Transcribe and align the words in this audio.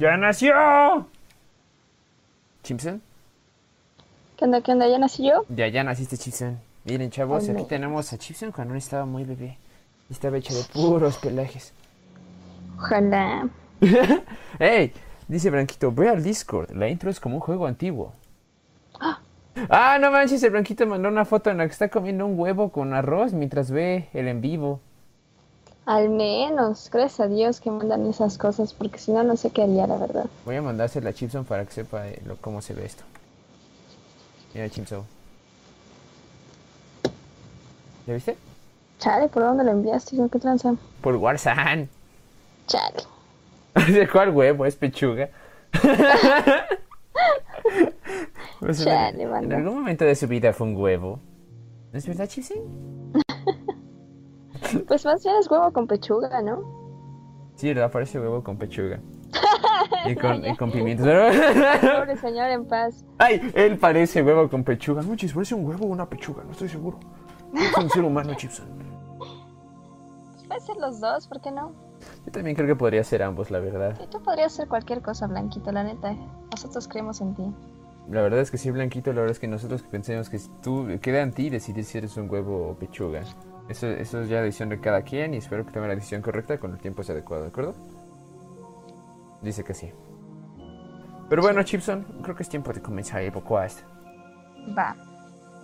¡Ya 0.00 0.16
nació! 0.16 0.54
¿Chimson? 2.62 3.02
¿Qué 4.38 4.46
onda, 4.46 4.62
qué 4.62 4.72
onda? 4.72 4.88
¿Ya 4.88 4.98
nací 4.98 5.28
yo? 5.28 5.44
Ya, 5.50 5.68
ya 5.68 5.84
naciste, 5.84 6.16
Chipson. 6.16 6.58
Miren, 6.84 7.10
chavos, 7.10 7.46
aquí 7.50 7.60
no. 7.60 7.66
tenemos 7.66 8.10
a 8.14 8.16
Chipson 8.16 8.50
cuando 8.50 8.72
no 8.72 8.78
estaba 8.78 9.04
muy 9.04 9.24
bebé. 9.24 9.58
Estaba 10.08 10.38
hecho 10.38 10.54
de 10.54 10.64
puros 10.72 11.18
pelajes. 11.18 11.74
Ojalá. 12.78 13.50
¡Ey! 14.58 14.94
Dice 15.28 15.50
Branquito, 15.50 15.92
ve 15.92 16.08
al 16.08 16.22
Discord. 16.22 16.70
La 16.70 16.88
intro 16.88 17.10
es 17.10 17.20
como 17.20 17.34
un 17.34 17.42
juego 17.42 17.66
antiguo. 17.66 18.14
Ah, 19.68 19.98
no 20.00 20.10
manches, 20.12 20.42
el 20.44 20.52
Branquito 20.52 20.86
mandó 20.86 21.08
una 21.08 21.24
foto 21.24 21.50
en 21.50 21.58
la 21.58 21.66
que 21.66 21.72
está 21.72 21.88
comiendo 21.88 22.24
un 22.24 22.38
huevo 22.38 22.70
con 22.70 22.94
arroz 22.94 23.34
mientras 23.34 23.70
ve 23.70 24.08
el 24.14 24.28
en 24.28 24.40
vivo. 24.40 24.80
Al 25.90 26.08
menos, 26.08 26.88
gracias 26.92 27.18
a 27.18 27.26
Dios 27.26 27.60
que 27.60 27.68
mandan 27.68 28.06
esas 28.06 28.38
cosas, 28.38 28.72
porque 28.72 28.98
si 28.98 29.10
no, 29.10 29.24
no 29.24 29.36
sé 29.36 29.50
qué 29.50 29.64
haría, 29.64 29.88
la 29.88 29.96
verdad. 29.96 30.26
Voy 30.44 30.54
a 30.54 30.62
mandársela 30.62 31.10
a 31.10 31.12
Chipson 31.12 31.44
para 31.44 31.64
que 31.64 31.72
sepa 31.72 32.04
lo- 32.24 32.36
cómo 32.36 32.62
se 32.62 32.74
ve 32.74 32.84
esto. 32.86 33.02
Mira, 34.54 34.68
Chipson. 34.68 35.02
¿Ya 38.06 38.14
viste? 38.14 38.36
Chale, 39.00 39.26
¿por 39.28 39.42
dónde 39.42 39.64
lo 39.64 39.72
enviaste? 39.72 40.16
¿Con 40.16 40.28
qué 40.28 40.38
tranza? 40.38 40.74
Por 41.00 41.16
Warzone. 41.16 41.88
Chale. 42.68 43.02
¿De 43.92 44.08
cuál 44.08 44.30
huevo? 44.30 44.66
Es 44.66 44.76
pechuga. 44.76 45.28
En, 48.62 48.74
Chale, 48.74 49.22
en 49.24 49.30
banda. 49.30 49.56
algún 49.56 49.74
momento 49.74 50.04
de 50.04 50.14
su 50.14 50.28
vida 50.28 50.52
fue 50.52 50.66
un 50.68 50.76
huevo. 50.76 51.18
¿No 51.92 51.98
es 51.98 52.06
verdad, 52.06 52.28
Chipson? 52.28 52.58
Pues 54.86 55.04
más 55.04 55.22
bien 55.22 55.36
es 55.36 55.50
huevo 55.50 55.72
con 55.72 55.86
pechuga, 55.86 56.42
¿no? 56.42 56.62
Sí, 57.56 57.68
¿verdad? 57.68 57.90
Parece 57.90 58.18
huevo 58.20 58.42
con 58.42 58.56
pechuga. 58.56 59.00
Y 60.06 60.14
con, 60.14 60.44
y 60.46 60.56
con 60.56 60.70
pimientos. 60.70 61.06
Pobre 61.80 62.16
señor 62.16 62.48
en 62.50 62.64
paz. 62.64 63.04
¡Ay! 63.18 63.50
Él 63.54 63.76
parece 63.76 64.22
huevo 64.22 64.48
con 64.48 64.64
pechuga. 64.64 65.02
No, 65.02 65.14
chis, 65.14 65.32
parece 65.32 65.54
un 65.54 65.66
huevo 65.66 65.84
o 65.84 65.88
una 65.88 66.08
pechuga, 66.08 66.42
no 66.42 66.52
estoy 66.52 66.68
seguro. 66.68 66.98
Es 67.54 67.76
un 67.76 67.90
ser 67.90 68.04
humano, 68.04 68.32
Chipson. 68.34 68.66
Puede 70.46 70.60
ser 70.60 70.76
los 70.76 71.00
dos, 71.00 71.26
¿por 71.28 71.40
qué 71.40 71.50
no? 71.50 71.72
Yo 72.24 72.32
también 72.32 72.56
creo 72.56 72.66
que 72.66 72.76
podría 72.76 73.04
ser 73.04 73.22
ambos, 73.22 73.50
la 73.50 73.58
verdad. 73.58 73.98
Tú 74.10 74.22
podrías 74.22 74.52
ser 74.52 74.68
cualquier 74.68 75.02
cosa, 75.02 75.26
Blanquito, 75.26 75.70
la 75.70 75.84
neta. 75.84 76.14
Nosotros 76.50 76.88
creemos 76.88 77.20
en 77.20 77.34
ti. 77.34 77.44
La 78.08 78.22
verdad 78.22 78.40
es 78.40 78.50
que 78.50 78.58
sí, 78.58 78.70
Blanquito, 78.70 79.12
la 79.12 79.20
verdad 79.20 79.32
es 79.32 79.38
que 79.38 79.48
nosotros 79.48 79.82
pensemos 79.82 80.28
que 80.28 80.40
tú 80.62 80.88
queda 81.00 81.20
en 81.20 81.32
ti 81.32 81.50
decidir 81.50 81.84
si 81.84 81.98
eres 81.98 82.16
un 82.16 82.30
huevo 82.30 82.70
o 82.70 82.74
pechuga. 82.74 83.22
Eso, 83.70 83.86
eso 83.86 84.20
es 84.20 84.28
ya 84.28 84.42
decisión 84.42 84.68
de 84.68 84.80
cada 84.80 85.02
quien 85.02 85.32
y 85.32 85.36
espero 85.36 85.64
que 85.64 85.70
tome 85.70 85.86
la 85.86 85.94
decisión 85.94 86.22
correcta 86.22 86.58
cuando 86.58 86.76
el 86.76 86.82
tiempo 86.82 87.04
sea 87.04 87.12
adecuado, 87.14 87.44
¿de 87.44 87.50
acuerdo? 87.50 87.74
Dice 89.42 89.62
que 89.62 89.74
sí. 89.74 89.92
Pero 91.28 91.40
bueno, 91.40 91.62
Chipson, 91.62 92.04
creo 92.20 92.34
que 92.34 92.42
es 92.42 92.48
tiempo 92.48 92.72
de 92.72 92.82
comenzar 92.82 93.22
el 93.22 93.30
podcast. 93.30 93.82
Va. 94.76 94.96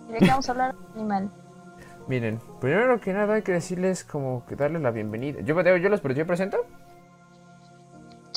¿Y 0.07 0.13
de 0.13 0.19
qué 0.19 0.27
vamos 0.27 0.47
a 0.47 0.51
hablar, 0.53 0.75
animal? 0.95 1.29
Miren, 2.07 2.39
primero 2.61 2.97
que 3.01 3.11
nada 3.11 3.33
hay 3.33 3.41
que 3.41 3.51
decirles 3.51 4.05
como 4.05 4.45
que 4.45 4.55
darles 4.55 4.81
la 4.81 4.91
bienvenida. 4.91 5.41
Yo, 5.41 5.61
yo, 5.61 5.75
yo 5.75 5.89
los 5.89 6.01
yo 6.01 6.25
presento. 6.25 6.65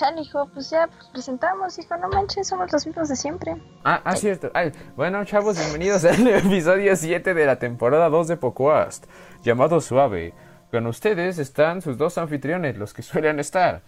Chale, 0.00 0.22
hijo, 0.22 0.48
pues 0.54 0.70
ya 0.70 0.86
pues, 0.86 1.08
presentamos, 1.12 1.78
hijo, 1.78 1.94
no 1.98 2.08
manches, 2.08 2.48
somos 2.48 2.72
los 2.72 2.86
mismos 2.86 3.10
de 3.10 3.16
siempre. 3.16 3.54
Ah, 3.84 4.00
ah, 4.02 4.16
cierto. 4.16 4.50
Ay, 4.55 4.72
bueno, 4.96 5.22
chavos, 5.27 5.58
bienvenidos 5.58 6.06
al 6.06 6.27
episodio 6.27 6.96
7 6.96 7.34
de 7.34 7.44
la 7.44 7.58
temporada 7.58 8.08
2 8.08 8.28
de 8.28 8.39
Pocoast, 8.39 9.05
llamado 9.42 9.78
Suave. 9.83 10.33
Con 10.70 10.86
ustedes 10.86 11.39
están 11.39 11.83
sus 11.83 11.98
dos 11.98 12.16
anfitriones, 12.16 12.78
los 12.78 12.94
que 12.94 13.02
suelen 13.02 13.40
estar. 13.40 13.83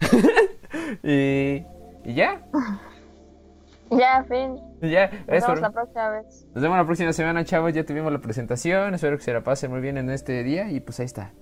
y, 1.02 1.64
y 2.04 2.14
ya, 2.14 2.42
Ya, 3.90 4.22
fin. 4.24 4.60
ya. 4.82 5.08
Nos 5.10 5.26
vemos 5.28 5.44
por- 5.46 5.60
la 5.62 5.70
próxima 5.70 6.10
vez. 6.10 6.46
Nos 6.52 6.62
vemos 6.62 6.76
la 6.76 6.84
próxima 6.84 7.12
semana, 7.14 7.42
chavos. 7.46 7.72
Ya 7.72 7.86
tuvimos 7.86 8.12
la 8.12 8.18
presentación. 8.20 8.92
Espero 8.92 9.16
que 9.16 9.22
se 9.22 9.32
la 9.32 9.42
pasen 9.42 9.70
muy 9.70 9.80
bien 9.80 9.96
en 9.96 10.10
este 10.10 10.42
día. 10.42 10.70
Y 10.70 10.80
pues 10.80 11.00
ahí 11.00 11.06
está. 11.06 11.32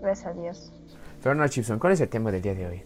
Gracias 0.00 0.26
a 0.26 0.32
Dios. 0.32 0.72
Pero 1.24 1.34
no, 1.34 1.48
Chipson, 1.48 1.78
¿cuál 1.78 1.94
es 1.94 2.00
el 2.02 2.10
tema 2.10 2.30
del 2.30 2.42
día 2.42 2.54
de 2.54 2.66
hoy? 2.66 2.82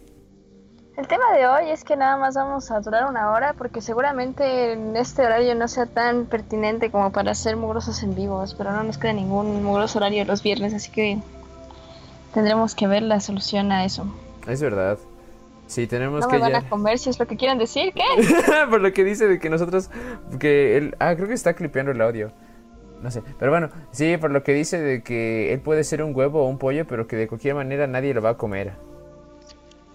El 0.95 1.07
tema 1.09 1.33
de 1.33 1.45
hoy 1.45 1.71
es 1.71 1.83
que 1.83 1.97
nada 1.97 2.15
más 2.15 2.35
vamos 2.35 2.71
a 2.71 2.79
durar 2.79 3.05
una 3.09 3.31
hora 3.31 3.51
porque 3.51 3.81
seguramente 3.81 4.71
en 4.71 4.95
este 4.95 5.25
horario 5.25 5.55
no 5.55 5.67
sea 5.67 5.87
tan 5.87 6.25
pertinente 6.25 6.89
como 6.89 7.11
para 7.11 7.31
hacer 7.31 7.57
mugrosos 7.57 8.01
en 8.01 8.15
vivos, 8.15 8.55
pero 8.55 8.71
no 8.71 8.81
nos 8.83 8.97
queda 8.97 9.11
ningún 9.11 9.61
mugroso 9.61 9.99
horario 9.99 10.23
los 10.23 10.41
viernes, 10.41 10.73
así 10.73 10.89
que 10.89 11.19
tendremos 12.33 12.75
que 12.75 12.87
ver 12.87 13.03
la 13.03 13.19
solución 13.19 13.73
a 13.73 13.83
eso. 13.83 14.05
Es 14.47 14.61
verdad. 14.61 14.97
Sí, 15.67 15.85
tenemos 15.85 16.21
No 16.21 16.27
que 16.29 16.37
me 16.37 16.41
van 16.43 16.51
ya... 16.53 16.57
a 16.59 16.69
comer 16.69 16.97
si 16.97 17.09
es 17.09 17.19
lo 17.19 17.27
que 17.27 17.35
quieren 17.35 17.57
decir, 17.57 17.93
¿qué? 17.93 18.03
Por 18.69 18.79
lo 18.79 18.93
que 18.93 19.03
dice 19.03 19.27
de 19.27 19.37
que 19.37 19.49
nosotros. 19.49 19.89
Que 20.39 20.77
él. 20.77 20.95
Ah, 20.99 21.13
creo 21.15 21.27
que 21.27 21.33
está 21.33 21.55
clipeando 21.55 21.91
el 21.91 21.99
audio. 21.99 22.31
No 23.01 23.11
sé. 23.11 23.21
Pero 23.39 23.51
bueno, 23.51 23.69
sí, 23.91 24.17
por 24.17 24.31
lo 24.31 24.43
que 24.43 24.53
dice 24.53 24.79
de 24.79 25.01
que 25.03 25.53
él 25.53 25.61
puede 25.61 25.83
ser 25.83 26.03
un 26.03 26.13
huevo 26.15 26.43
o 26.43 26.47
un 26.49 26.57
pollo, 26.57 26.85
pero 26.85 27.07
que 27.07 27.15
de 27.15 27.27
cualquier 27.27 27.55
manera 27.55 27.87
nadie 27.87 28.13
lo 28.13 28.21
va 28.21 28.31
a 28.31 28.37
comer. 28.37 28.73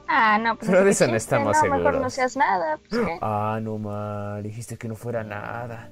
Ah, 0.06 0.38
no, 0.38 0.56
pues 0.56 0.70
Pero 0.70 0.84
de 0.84 0.90
eso 0.90 1.06
no 1.06 1.16
estamos 1.16 1.56
no, 1.56 1.62
Mejor 1.64 1.80
no 1.84 1.90
seguros. 1.90 2.12
seas 2.14 2.36
nada, 2.36 2.78
pues 2.88 3.00
qué. 3.04 3.18
Ah, 3.22 3.58
no 3.62 3.78
mal. 3.78 4.42
Dijiste 4.42 4.76
que 4.76 4.86
no 4.88 4.94
fuera 4.96 5.24
nada. 5.24 5.90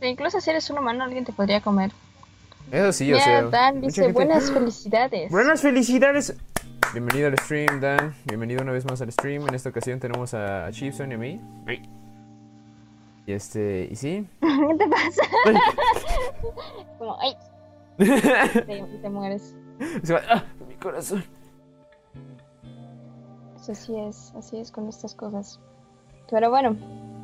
Incluso 0.00 0.40
si 0.40 0.50
eres 0.50 0.68
un 0.70 0.78
humano, 0.78 1.04
alguien 1.04 1.24
te 1.24 1.32
podría 1.32 1.60
comer. 1.60 1.90
Eso 2.70 2.92
sí, 2.92 3.12
o 3.12 3.16
Mira, 3.16 3.24
sea. 3.24 3.42
Dan 3.44 3.76
mucha 3.76 3.86
dice 3.86 4.02
gente- 4.02 4.12
buenas 4.14 4.50
felicidades. 4.50 5.30
Buenas 5.30 5.60
felicidades. 5.60 6.36
Bienvenido 6.92 7.28
al 7.28 7.38
stream, 7.38 7.80
Dan. 7.80 8.14
Bienvenido 8.24 8.62
una 8.62 8.72
vez 8.72 8.84
más 8.84 9.00
al 9.02 9.12
stream. 9.12 9.46
En 9.48 9.54
esta 9.54 9.68
ocasión 9.68 10.00
tenemos 10.00 10.34
a 10.34 10.68
Chipson 10.70 11.10
y 11.12 11.14
a 11.14 11.18
mí. 11.18 11.40
Y 13.26 13.32
este. 13.32 13.88
Y 13.90 13.96
sí. 13.96 14.28
¿Qué 14.40 14.74
te 14.78 14.88
pasa? 14.88 15.22
Como, 16.98 17.16
ay, 17.20 17.34
te, 17.98 18.82
te 19.02 19.10
mueres. 19.10 19.54
Se 20.02 20.14
va- 20.14 20.22
¡Ah! 20.28 20.44
Mi 20.68 20.74
corazón. 20.76 21.24
Pues 23.54 23.70
así 23.70 23.96
es, 23.96 24.32
así 24.36 24.58
es 24.58 24.70
con 24.72 24.88
estas 24.88 25.14
cosas. 25.14 25.60
Pero 26.30 26.50
bueno, 26.50 26.76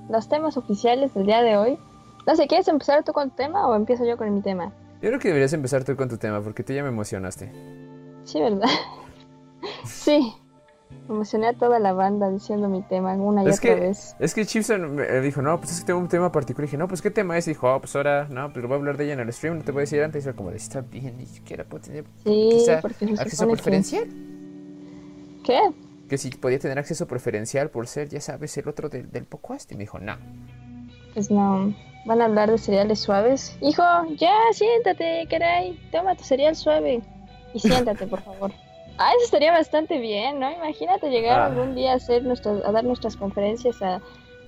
los 0.08 0.28
temas 0.28 0.56
oficiales 0.56 1.14
del 1.14 1.26
día 1.26 1.42
de 1.42 1.56
hoy. 1.56 1.78
No 2.26 2.36
sé, 2.36 2.46
¿quieres 2.46 2.68
empezar 2.68 3.02
tú 3.04 3.12
con 3.12 3.30
tu 3.30 3.36
tema 3.36 3.66
o 3.66 3.74
empiezo 3.74 4.04
yo 4.04 4.16
con 4.16 4.32
mi 4.34 4.42
tema? 4.42 4.72
Yo 5.00 5.08
creo 5.08 5.18
que 5.18 5.28
deberías 5.28 5.52
empezar 5.52 5.84
tú 5.84 5.96
con 5.96 6.08
tu 6.08 6.18
tema 6.18 6.40
porque 6.42 6.62
tú 6.62 6.72
ya 6.74 6.82
me 6.82 6.90
emocionaste. 6.90 7.50
Sí, 8.24 8.40
¿verdad? 8.40 8.68
sí. 9.84 10.32
Emocioné 11.08 11.48
a 11.48 11.52
toda 11.54 11.78
la 11.78 11.94
banda 11.94 12.30
diciendo 12.30 12.68
mi 12.68 12.82
tema 12.82 13.14
una 13.14 13.42
y 13.42 13.48
Es 13.48 13.58
otra 13.58 13.74
que, 13.74 13.80
vez. 13.80 14.14
es 14.18 14.34
que 14.34 14.44
Chipson 14.44 14.94
me 14.94 15.20
dijo, 15.22 15.40
no, 15.40 15.58
pues 15.58 15.72
es 15.72 15.80
que 15.80 15.86
tengo 15.86 16.00
un 16.00 16.08
tema 16.08 16.30
particular. 16.30 16.64
Y 16.64 16.66
dije, 16.68 16.76
no, 16.76 16.86
pues 16.86 17.00
¿qué 17.00 17.10
tema 17.10 17.38
es? 17.38 17.46
Y 17.46 17.52
dijo, 17.52 17.72
oh, 17.74 17.80
pues 17.80 17.96
ahora, 17.96 18.26
no, 18.28 18.52
pues 18.52 18.62
lo 18.62 18.68
voy 18.68 18.74
a 18.76 18.78
hablar 18.78 18.96
de 18.98 19.04
ella 19.04 19.14
en 19.14 19.20
el 19.20 19.32
stream, 19.32 19.56
no 19.58 19.64
te 19.64 19.72
voy 19.72 19.80
a 19.80 19.82
decir 19.82 20.02
antes. 20.02 20.24
Y 20.24 20.26
yo 20.26 20.36
como, 20.36 20.50
de, 20.50 20.58
está 20.58 20.82
bien, 20.82 21.16
ni 21.16 21.24
siquiera 21.26 21.64
puedo 21.64 21.82
tener 21.84 22.04
Sí, 22.24 22.48
quizá 22.52 22.78
acceso 22.78 23.46
que... 23.46 23.52
preferencial. 23.54 24.06
¿Qué? 25.44 25.60
Que 26.10 26.18
si 26.18 26.30
podía 26.30 26.58
tener 26.58 26.78
acceso 26.78 27.06
preferencial 27.06 27.70
por 27.70 27.86
ser, 27.86 28.08
ya 28.10 28.20
sabes, 28.20 28.56
el 28.58 28.68
otro 28.68 28.88
del, 28.90 29.10
del 29.10 29.24
podcast. 29.24 29.70
Y 29.72 29.76
me 29.76 29.80
dijo, 29.84 29.98
no. 29.98 30.16
Pues 31.14 31.30
no. 31.30 31.74
Van 32.04 32.20
a 32.20 32.26
hablar 32.26 32.50
de 32.50 32.58
cereales 32.58 33.00
suaves. 33.00 33.56
Hijo, 33.62 33.82
ya, 34.18 34.34
siéntate, 34.52 35.26
caray. 35.30 35.78
Toma 35.90 36.14
tu 36.16 36.24
cereal 36.24 36.54
suave. 36.54 37.00
Y 37.54 37.60
siéntate, 37.60 38.06
por 38.06 38.20
favor. 38.20 38.52
Ah, 38.98 39.10
eso 39.16 39.24
estaría 39.26 39.52
bastante 39.52 39.98
bien, 39.98 40.40
¿no? 40.40 40.50
Imagínate 40.50 41.08
llegar 41.10 41.38
Ah. 41.40 41.46
algún 41.46 41.74
día 41.74 41.92
a, 41.92 41.96
hacer 41.96 42.24
nuestras, 42.24 42.64
a 42.64 42.72
dar 42.72 42.84
nuestras 42.84 43.16
conferencias 43.16 43.80
a, 43.80 44.00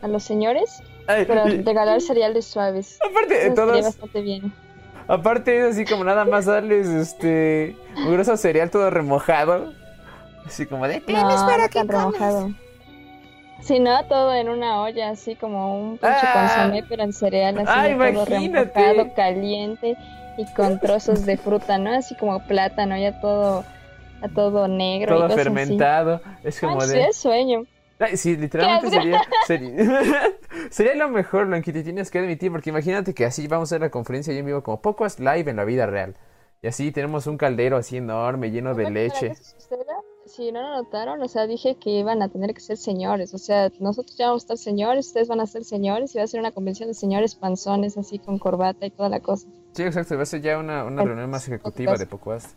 a 0.03 0.09
los 0.09 0.23
señores, 0.25 0.83
Ay, 1.07 1.25
pero 1.27 1.49
y- 1.49 1.63
regalar 1.63 2.01
cereales 2.01 2.47
suaves. 2.47 2.99
aparte, 3.09 3.35
Eso 3.39 3.49
estaría 3.49 3.55
todos, 3.55 3.83
bastante 3.85 4.21
bien. 4.23 4.53
aparte 5.09 5.59
es 5.59 5.75
así 5.75 5.85
como 5.85 6.05
nada 6.05 6.25
más 6.25 6.47
darles 6.47 6.89
este 6.89 7.77
grueso 8.07 8.37
cereal 8.37 8.71
todo 8.71 8.91
remojado. 8.91 9.73
Así 10.47 10.67
como 10.67 10.89
de, 10.89 10.99
No, 11.01 11.05
"Tienes 11.07 11.41
para 11.43 11.65
no 11.65 11.69
que 11.69 11.79
tan 11.79 11.87
comas". 11.87 12.05
remojado. 12.15 12.51
Si 13.61 13.79
no, 13.79 14.05
todo 14.07 14.35
en 14.35 14.49
una 14.49 14.81
olla, 14.83 15.11
así 15.11 15.37
como 15.37 15.79
un 15.81 15.99
pinche 15.99 16.17
Ah. 16.27 16.49
consomé, 16.57 16.83
pero 16.89 17.03
en 17.05 17.13
cereal, 17.13 17.59
así 17.59 17.67
Ah, 17.69 17.87
todo 17.89 18.25
remojado, 18.25 19.15
caliente 19.15 19.97
y 20.39 20.47
con 20.55 20.81
trozos 20.81 21.27
de 21.27 21.37
fruta, 21.37 21.77
¿no? 21.77 21.93
Así 21.93 22.15
como 22.17 22.41
plátano, 22.47 22.97
ya 22.97 23.21
todo, 23.21 23.65
todo 24.29 24.69
negro 24.69 25.15
y 25.15 25.19
Todo 25.19 25.29
cosas 25.29 25.43
fermentado. 25.43 26.21
Es 26.45 26.61
como 26.61 26.81
Ay, 26.81 26.89
sí, 26.89 26.95
de... 26.95 27.03
es 27.05 27.17
sueño. 27.17 27.65
Ay, 27.99 28.17
sí, 28.17 28.37
literalmente 28.37 28.91
sería, 28.91 29.21
sería, 29.47 29.77
sería 30.71 30.95
lo 30.95 31.11
mejor, 31.11 31.47
Blanquita, 31.47 31.81
y 31.81 31.85
tienes 31.85 32.11
que 32.11 32.19
admitir, 32.19 32.51
porque 32.51 32.71
imagínate 32.71 33.13
que 33.13 33.27
así 33.27 33.47
vamos 33.47 33.71
a 33.71 33.75
hacer 33.75 33.83
la 33.83 33.91
conferencia 33.91 34.33
yo 34.33 34.41
en 34.41 34.47
vivo 34.47 34.63
como 34.63 34.81
poco 34.81 35.05
es 35.05 35.21
live 35.21 35.51
en 35.51 35.57
la 35.57 35.65
vida 35.65 35.85
real. 35.85 36.17
Y 36.63 36.67
así 36.67 36.93
tenemos 36.93 37.27
un 37.27 37.37
caldero 37.37 37.77
así 37.77 37.99
enorme, 37.99 38.51
lleno 38.51 38.75
de 38.75 38.91
leche. 38.91 39.33
Si 40.27 40.53
no 40.53 40.63
lo 40.63 40.83
notaron, 40.83 41.21
o 41.23 41.29
sea, 41.29 41.47
dije 41.47 41.77
que 41.77 41.91
iban 41.91 42.23
a 42.23 42.29
tener 42.29 42.55
que 42.55 42.61
ser 42.61 42.77
señores. 42.77 43.35
O 43.35 43.39
sea, 43.39 43.71
nosotros 43.81 44.17
ya 44.17 44.29
vamos 44.29 44.45
a 44.45 44.45
estar 44.45 44.59
señores, 44.59 45.09
ustedes 45.09 45.29
van 45.29 45.41
a 45.41 45.47
ser 45.47 45.65
señores 45.65 46.15
y 46.15 46.19
va 46.19 46.25
a 46.25 46.27
ser 46.27 46.41
una 46.41 46.53
convención 46.53 46.89
de 46.89 46.95
señores 46.95 47.35
panzones 47.35 47.99
así 47.99 48.19
con 48.19 48.39
corbata 48.39 48.87
y 48.87 48.91
toda 48.91 49.09
la 49.09 49.21
cosa. 49.21 49.49
Sí, 49.73 49.83
exacto, 49.83 50.17
va 50.17 50.23
a 50.23 50.27
ser 50.27 50.41
ya 50.41 50.59
una, 50.59 50.85
una 50.85 51.03
reunión 51.03 51.29
más 51.31 51.49
ejecutiva 51.49 51.97
de 51.97 52.07
Pocoast. 52.07 52.57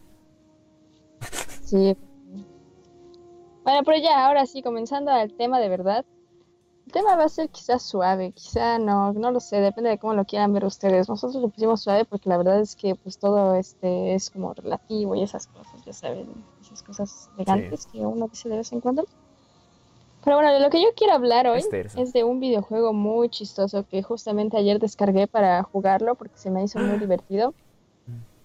Sí. 1.74 1.98
Bueno, 3.64 3.82
pero 3.84 3.98
ya, 3.98 4.28
ahora 4.28 4.46
sí, 4.46 4.62
comenzando 4.62 5.10
al 5.10 5.34
tema 5.34 5.60
de 5.60 5.70
verdad. 5.70 6.06
El 6.86 6.92
tema 6.92 7.16
va 7.16 7.24
a 7.24 7.30
ser 7.30 7.50
quizás 7.50 7.82
suave, 7.82 8.32
quizá 8.34 8.78
no, 8.78 9.12
no 9.14 9.32
lo 9.32 9.40
sé, 9.40 9.60
depende 9.60 9.90
de 9.90 9.98
cómo 9.98 10.14
lo 10.14 10.26
quieran 10.26 10.54
ver 10.54 10.66
ustedes. 10.66 11.10
Nosotros 11.10 11.42
lo 11.42 11.50
pusimos 11.50 11.82
suave 11.82 12.06
porque 12.06 12.30
la 12.30 12.38
verdad 12.38 12.60
es 12.60 12.76
que 12.76 12.94
pues 12.94 13.18
todo 13.18 13.56
este 13.56 14.14
es 14.14 14.30
como 14.30 14.54
relativo 14.54 15.16
y 15.16 15.24
esas 15.24 15.48
cosas, 15.48 15.84
ya 15.84 15.94
saben, 15.94 16.28
esas 16.62 16.84
cosas 16.84 17.30
elegantes 17.38 17.88
que 17.88 18.06
uno 18.06 18.28
dice 18.28 18.50
de 18.50 18.58
vez 18.58 18.72
en 18.72 18.80
cuando. 18.80 19.06
Pero 20.24 20.36
bueno, 20.36 20.54
de 20.54 20.60
lo 20.60 20.70
que 20.70 20.80
yo 20.80 20.90
quiero 20.96 21.14
hablar 21.14 21.48
hoy 21.48 21.64
es 21.98 22.14
de 22.14 22.24
un 22.24 22.40
videojuego 22.40 22.94
muy 22.94 23.30
chistoso 23.30 23.88
que 23.88 24.04
justamente 24.04 24.58
ayer 24.58 24.78
descargué 24.78 25.26
para 25.26 25.64
jugarlo 25.64 26.14
porque 26.14 26.38
se 26.38 26.52
me 26.52 26.64
hizo 26.64 26.78
muy 26.78 27.00
divertido. 27.00 27.56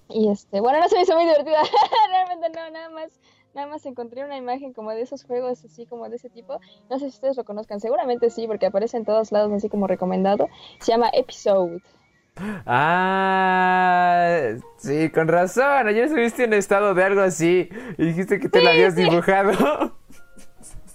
Y 0.08 0.30
este, 0.30 0.60
bueno, 0.60 0.80
no 0.80 0.88
se 0.88 0.96
me 0.96 1.02
hizo 1.02 1.14
muy 1.14 1.24
divertido, 1.24 1.56
realmente 2.10 2.48
no, 2.50 2.70
nada 2.70 2.90
más 2.90 3.20
nada 3.54 3.66
más 3.66 3.84
encontré 3.86 4.24
una 4.24 4.36
imagen 4.36 4.72
como 4.72 4.90
de 4.92 5.02
esos 5.02 5.24
juegos 5.24 5.64
así 5.64 5.84
como 5.86 6.08
de 6.08 6.16
ese 6.16 6.30
tipo. 6.30 6.60
No 6.88 6.98
sé 6.98 7.06
si 7.06 7.16
ustedes 7.16 7.36
lo 7.36 7.44
conozcan, 7.44 7.80
seguramente 7.80 8.30
sí, 8.30 8.46
porque 8.46 8.66
aparece 8.66 8.96
en 8.96 9.04
todos 9.04 9.32
lados 9.32 9.52
así 9.52 9.68
como 9.68 9.86
recomendado. 9.86 10.48
Se 10.80 10.92
llama 10.92 11.10
Episode. 11.12 11.82
Ah, 12.66 14.54
sí, 14.76 15.10
con 15.10 15.26
razón. 15.26 15.88
Ayer 15.88 16.08
subiste 16.08 16.44
un 16.44 16.52
estado 16.52 16.94
de 16.94 17.02
algo 17.02 17.20
así 17.20 17.68
y 17.96 18.04
dijiste 18.04 18.38
que 18.38 18.48
te 18.48 18.62
lo 18.62 18.70
habías 18.70 18.94
dibujado. 18.94 19.96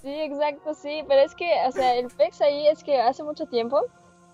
Sí, 0.00 0.20
exacto, 0.20 0.74
sí, 0.74 1.02
pero 1.08 1.20
es 1.22 1.34
que, 1.34 1.50
o 1.66 1.72
sea, 1.72 1.94
el 1.96 2.08
PEX 2.08 2.42
ahí 2.42 2.66
es 2.68 2.84
que 2.84 3.00
hace 3.00 3.22
mucho 3.22 3.46
tiempo 3.46 3.80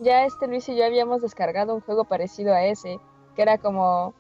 ya 0.00 0.24
este 0.24 0.48
Luis 0.48 0.68
y 0.68 0.76
yo 0.76 0.84
habíamos 0.84 1.22
descargado 1.22 1.74
un 1.74 1.80
juego 1.80 2.04
parecido 2.04 2.52
a 2.52 2.64
ese, 2.64 2.98
que 3.36 3.42
era 3.42 3.58
como, 3.58 4.14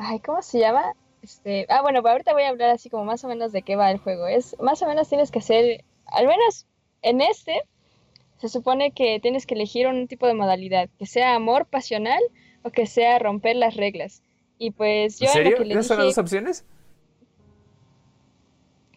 ay, 0.00 0.20
¿cómo 0.20 0.42
se 0.42 0.58
llama? 0.58 0.94
Este, 1.22 1.66
ah, 1.68 1.82
bueno, 1.82 2.00
pues 2.02 2.12
ahorita 2.12 2.32
voy 2.32 2.42
a 2.42 2.48
hablar 2.48 2.70
así 2.70 2.88
como 2.88 3.04
más 3.04 3.22
o 3.24 3.28
menos 3.28 3.52
de 3.52 3.62
qué 3.62 3.76
va 3.76 3.90
el 3.90 3.98
juego. 3.98 4.26
Es 4.26 4.56
más 4.60 4.82
o 4.82 4.86
menos 4.86 5.08
tienes 5.08 5.30
que 5.30 5.40
hacer, 5.40 5.84
al 6.06 6.26
menos 6.26 6.66
en 7.02 7.20
este, 7.20 7.62
se 8.38 8.48
supone 8.48 8.92
que 8.92 9.20
tienes 9.20 9.46
que 9.46 9.54
elegir 9.54 9.86
un 9.86 10.08
tipo 10.08 10.26
de 10.26 10.34
modalidad, 10.34 10.88
que 10.98 11.06
sea 11.06 11.34
amor 11.34 11.66
pasional 11.66 12.22
o 12.62 12.70
que 12.70 12.86
sea 12.86 13.18
romper 13.18 13.56
las 13.56 13.76
reglas. 13.76 14.22
Y 14.58 14.72
pues 14.72 15.18
yo 15.18 15.26
¿En 15.26 15.32
serio? 15.32 15.56
¿Esas 15.62 15.86
son 15.86 15.98
las 15.98 16.06
dos 16.06 16.18
opciones? 16.18 16.64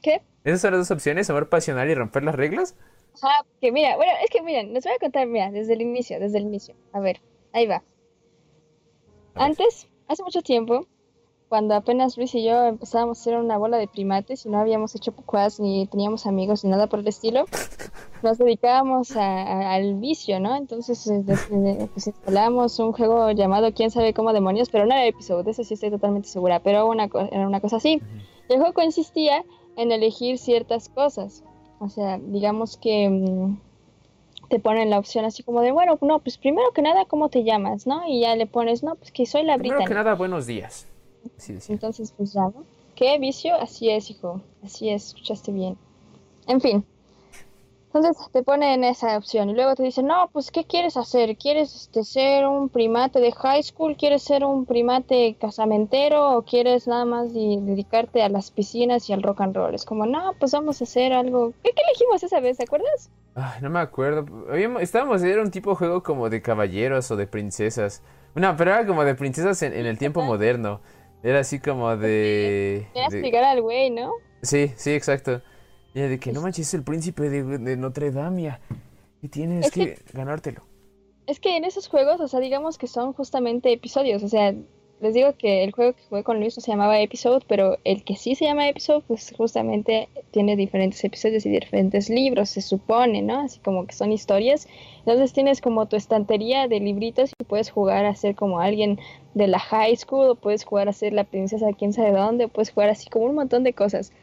¿Qué? 0.02 0.22
¿Esas 0.44 0.62
son 0.62 0.72
las 0.72 0.88
dos 0.88 0.92
opciones, 0.92 1.30
amor 1.30 1.50
pasional 1.50 1.90
y 1.90 1.96
romper 1.96 2.24
las 2.24 2.36
reglas? 2.36 2.76
Ajá, 3.22 3.46
que 3.62 3.72
mira, 3.72 3.96
bueno, 3.96 4.12
es 4.24 4.30
que 4.30 4.42
miren, 4.42 4.74
les 4.74 4.84
voy 4.84 4.94
a 4.94 5.00
contar, 5.00 5.28
mira, 5.28 5.52
desde 5.52 5.74
el 5.74 5.82
inicio, 5.82 6.20
desde 6.20 6.40
el 6.40 6.46
inicio. 6.46 6.76
A 6.92 7.00
ver, 7.00 7.22
ahí 7.54 7.68
va. 7.68 7.84
Antes, 9.36 9.88
hace 10.08 10.24
mucho 10.24 10.42
tiempo, 10.42 10.88
cuando 11.54 11.76
apenas 11.76 12.18
Luis 12.18 12.34
y 12.34 12.44
yo 12.44 12.66
empezábamos 12.66 13.20
a 13.20 13.24
ser 13.26 13.38
una 13.38 13.60
bola 13.60 13.78
de 13.78 13.88
primates 13.88 14.44
y 14.44 14.50
no 14.50 14.58
habíamos 14.58 14.96
hecho 14.96 15.12
pucuas 15.12 15.60
ni 15.60 15.86
teníamos 15.86 16.26
amigos 16.26 16.64
ni 16.64 16.72
nada 16.72 16.88
por 16.88 16.98
el 17.02 17.08
estilo, 17.08 17.46
nos 18.24 18.40
dedicábamos 18.40 19.16
al 19.16 19.94
vicio, 20.00 20.40
¿no? 20.40 20.56
Entonces 20.56 21.06
eh, 21.06 21.24
pues, 21.94 22.08
instalamos 22.08 22.80
un 22.80 22.92
juego 22.92 23.30
llamado 23.34 23.72
quién 23.72 23.92
sabe 23.92 24.16
cómo 24.16 24.34
demonios, 24.34 24.72
pero 24.72 24.88
no 24.88 24.96
era 24.96 25.06
episodio, 25.06 25.44
de 25.44 25.52
eso 25.52 25.64
sí 25.64 25.76
estoy 25.76 25.92
totalmente 25.92 26.28
segura, 26.28 26.60
pero 26.60 26.88
una, 26.88 27.08
era 27.32 27.46
una 27.46 27.62
cosa 27.62 27.76
así. 27.76 28.02
El 28.50 28.58
juego 28.58 28.74
consistía 28.74 29.46
en 29.76 29.92
elegir 29.92 30.40
ciertas 30.40 30.90
cosas, 30.90 31.44
o 31.78 31.88
sea, 31.88 32.18
digamos 32.18 32.78
que... 32.78 33.10
Mm, 33.10 33.58
te 34.50 34.60
ponen 34.60 34.90
la 34.90 35.00
opción 35.00 35.26
así 35.26 35.42
como 35.42 35.62
de, 35.62 35.72
bueno, 35.72 35.98
no, 36.02 36.20
pues 36.20 36.38
primero 36.38 36.72
que 36.74 36.84
nada, 36.84 37.06
¿cómo 37.06 37.30
te 37.30 37.44
llamas? 37.44 37.88
¿No? 37.88 38.08
Y 38.08 38.22
ya 38.22 38.36
le 38.36 38.46
pones, 38.46 38.84
no, 38.84 38.94
pues 38.96 39.12
que 39.12 39.26
soy 39.26 39.44
la 39.44 39.58
Primero 39.58 39.86
que 39.86 39.94
nada, 39.96 40.14
buenos 40.14 40.46
días. 40.46 40.93
Entonces, 41.68 42.14
pues 42.16 42.34
ya, 42.34 42.44
¿no? 42.44 42.66
¿Qué 42.96 43.18
vicio? 43.20 43.56
Así 43.56 43.90
es, 43.90 44.10
hijo. 44.10 44.42
Así 44.64 44.90
es, 44.90 45.08
escuchaste 45.08 45.52
bien. 45.52 45.78
En 46.48 46.62
fin. 46.62 46.86
Entonces 47.94 48.18
te 48.32 48.42
ponen 48.42 48.84
esa 48.84 49.16
opción 49.16 49.52
y 49.52 49.54
luego 49.54 49.76
te 49.76 49.84
dicen, 49.84 50.08
no, 50.08 50.28
pues 50.34 50.50
¿qué 50.50 50.66
quieres 50.66 50.98
hacer? 50.98 51.38
¿Quieres 51.38 51.76
este, 51.76 52.04
ser 52.04 52.48
un 52.48 52.70
primate 52.70 53.20
de 53.20 53.32
high 53.32 53.62
school? 53.62 53.96
¿Quieres 53.96 54.24
ser 54.24 54.44
un 54.44 54.66
primate 54.66 55.38
casamentero? 55.40 56.38
¿O 56.38 56.42
quieres 56.42 56.88
nada 56.88 57.06
más 57.06 57.32
dedicarte 57.36 58.24
a 58.24 58.30
las 58.30 58.50
piscinas 58.50 59.08
y 59.10 59.14
al 59.14 59.22
rock 59.22 59.42
and 59.42 59.56
roll? 59.56 59.76
Es 59.76 59.86
como, 59.86 60.08
no, 60.08 60.34
pues 60.40 60.54
vamos 60.54 60.82
a 60.82 60.86
hacer 60.86 61.14
algo. 61.14 61.54
¿Qué, 61.64 61.70
elegimos 61.88 62.24
esa 62.24 62.40
vez? 62.40 62.58
¿Te 62.58 62.64
acuerdas? 62.64 63.12
Ay, 63.36 63.62
no 63.62 63.70
me 63.70 63.80
acuerdo. 63.80 64.26
estábamos, 64.80 65.22
era 65.22 65.44
un 65.44 65.52
tipo 65.52 65.70
de 65.70 65.76
juego 65.76 66.02
como 66.02 66.32
de 66.32 66.42
caballeros 66.42 67.12
o 67.12 67.16
de 67.16 67.28
princesas. 67.28 68.02
No, 68.34 68.58
pero 68.58 68.72
era 68.72 68.88
como 68.88 69.04
de 69.04 69.14
princesas 69.14 69.62
en 69.62 69.86
el 69.86 70.00
tiempo 70.00 70.24
moderno. 70.24 70.82
Era 71.24 71.40
así 71.40 71.60
como 71.60 71.96
de. 71.96 72.88
Te 72.94 73.06
explicar 73.06 73.46
al 73.46 73.62
güey, 73.62 73.90
¿no? 73.90 74.12
Sí, 74.42 74.74
sí, 74.76 74.92
exacto. 74.92 75.42
Y 75.94 76.02
de 76.02 76.20
que 76.20 76.34
no 76.34 76.42
manches, 76.42 76.68
es 76.68 76.74
el 76.74 76.84
príncipe 76.84 77.30
de, 77.30 77.78
Notre 77.78 78.12
Dame. 78.12 78.60
Y 79.22 79.30
tienes 79.30 79.72
que, 79.72 80.00
ganártelo. 80.12 80.64
Es 81.26 81.40
que 81.40 81.56
en 81.56 81.64
esos 81.64 81.88
juegos, 81.88 82.20
o 82.20 82.28
sea, 82.28 82.42
digamos 82.42 82.78
que 82.78 82.88
son 82.88 83.14
justamente 83.14 83.72
episodios. 83.72 84.22
O 84.22 84.28
sea, 84.28 84.54
les 85.04 85.14
digo 85.14 85.34
que 85.38 85.66
el 85.66 85.74
juego 85.74 85.94
que 85.94 86.04
jugué 86.10 86.24
con 86.24 86.40
Luis 86.40 86.56
no 86.58 86.62
se 86.62 86.72
llamaba 86.72 87.00
Episode, 87.02 87.44
pero 87.48 87.78
el 87.84 88.06
que 88.06 88.16
sí 88.16 88.36
se 88.36 88.46
llama 88.46 88.70
Episode, 88.70 89.04
pues 89.06 89.34
justamente 89.36 90.08
tiene 90.32 90.56
diferentes 90.56 91.04
episodios 91.04 91.46
y 91.46 91.50
diferentes 91.50 92.10
libros, 92.10 92.50
se 92.50 92.62
supone, 92.62 93.22
¿no? 93.22 93.42
Así 93.42 93.60
como 93.60 93.86
que 93.86 93.94
son 93.94 94.14
historias. 94.14 94.68
Entonces 95.00 95.34
tienes 95.34 95.60
como 95.60 95.88
tu 95.88 95.98
estantería 95.98 96.70
de 96.70 96.80
libritos 96.80 97.32
y 97.38 97.44
puedes 97.44 97.70
jugar 97.70 98.06
a 98.06 98.16
ser 98.16 98.36
como 98.36 98.62
alguien 98.62 98.98
de 99.34 99.48
la 99.48 99.60
high 99.60 99.96
school, 99.98 100.30
o 100.30 100.36
puedes 100.36 100.64
jugar 100.64 100.88
a 100.88 100.94
ser 100.94 101.12
la 101.12 101.26
princesa 101.26 101.68
quién 101.78 101.92
sabe 101.92 102.12
dónde, 102.12 102.46
o 102.46 102.48
puedes 102.48 102.72
jugar 102.72 102.90
así 102.90 103.10
como 103.10 103.26
un 103.26 103.36
montón 103.36 103.64
de 103.66 103.74
cosas. 103.74 104.14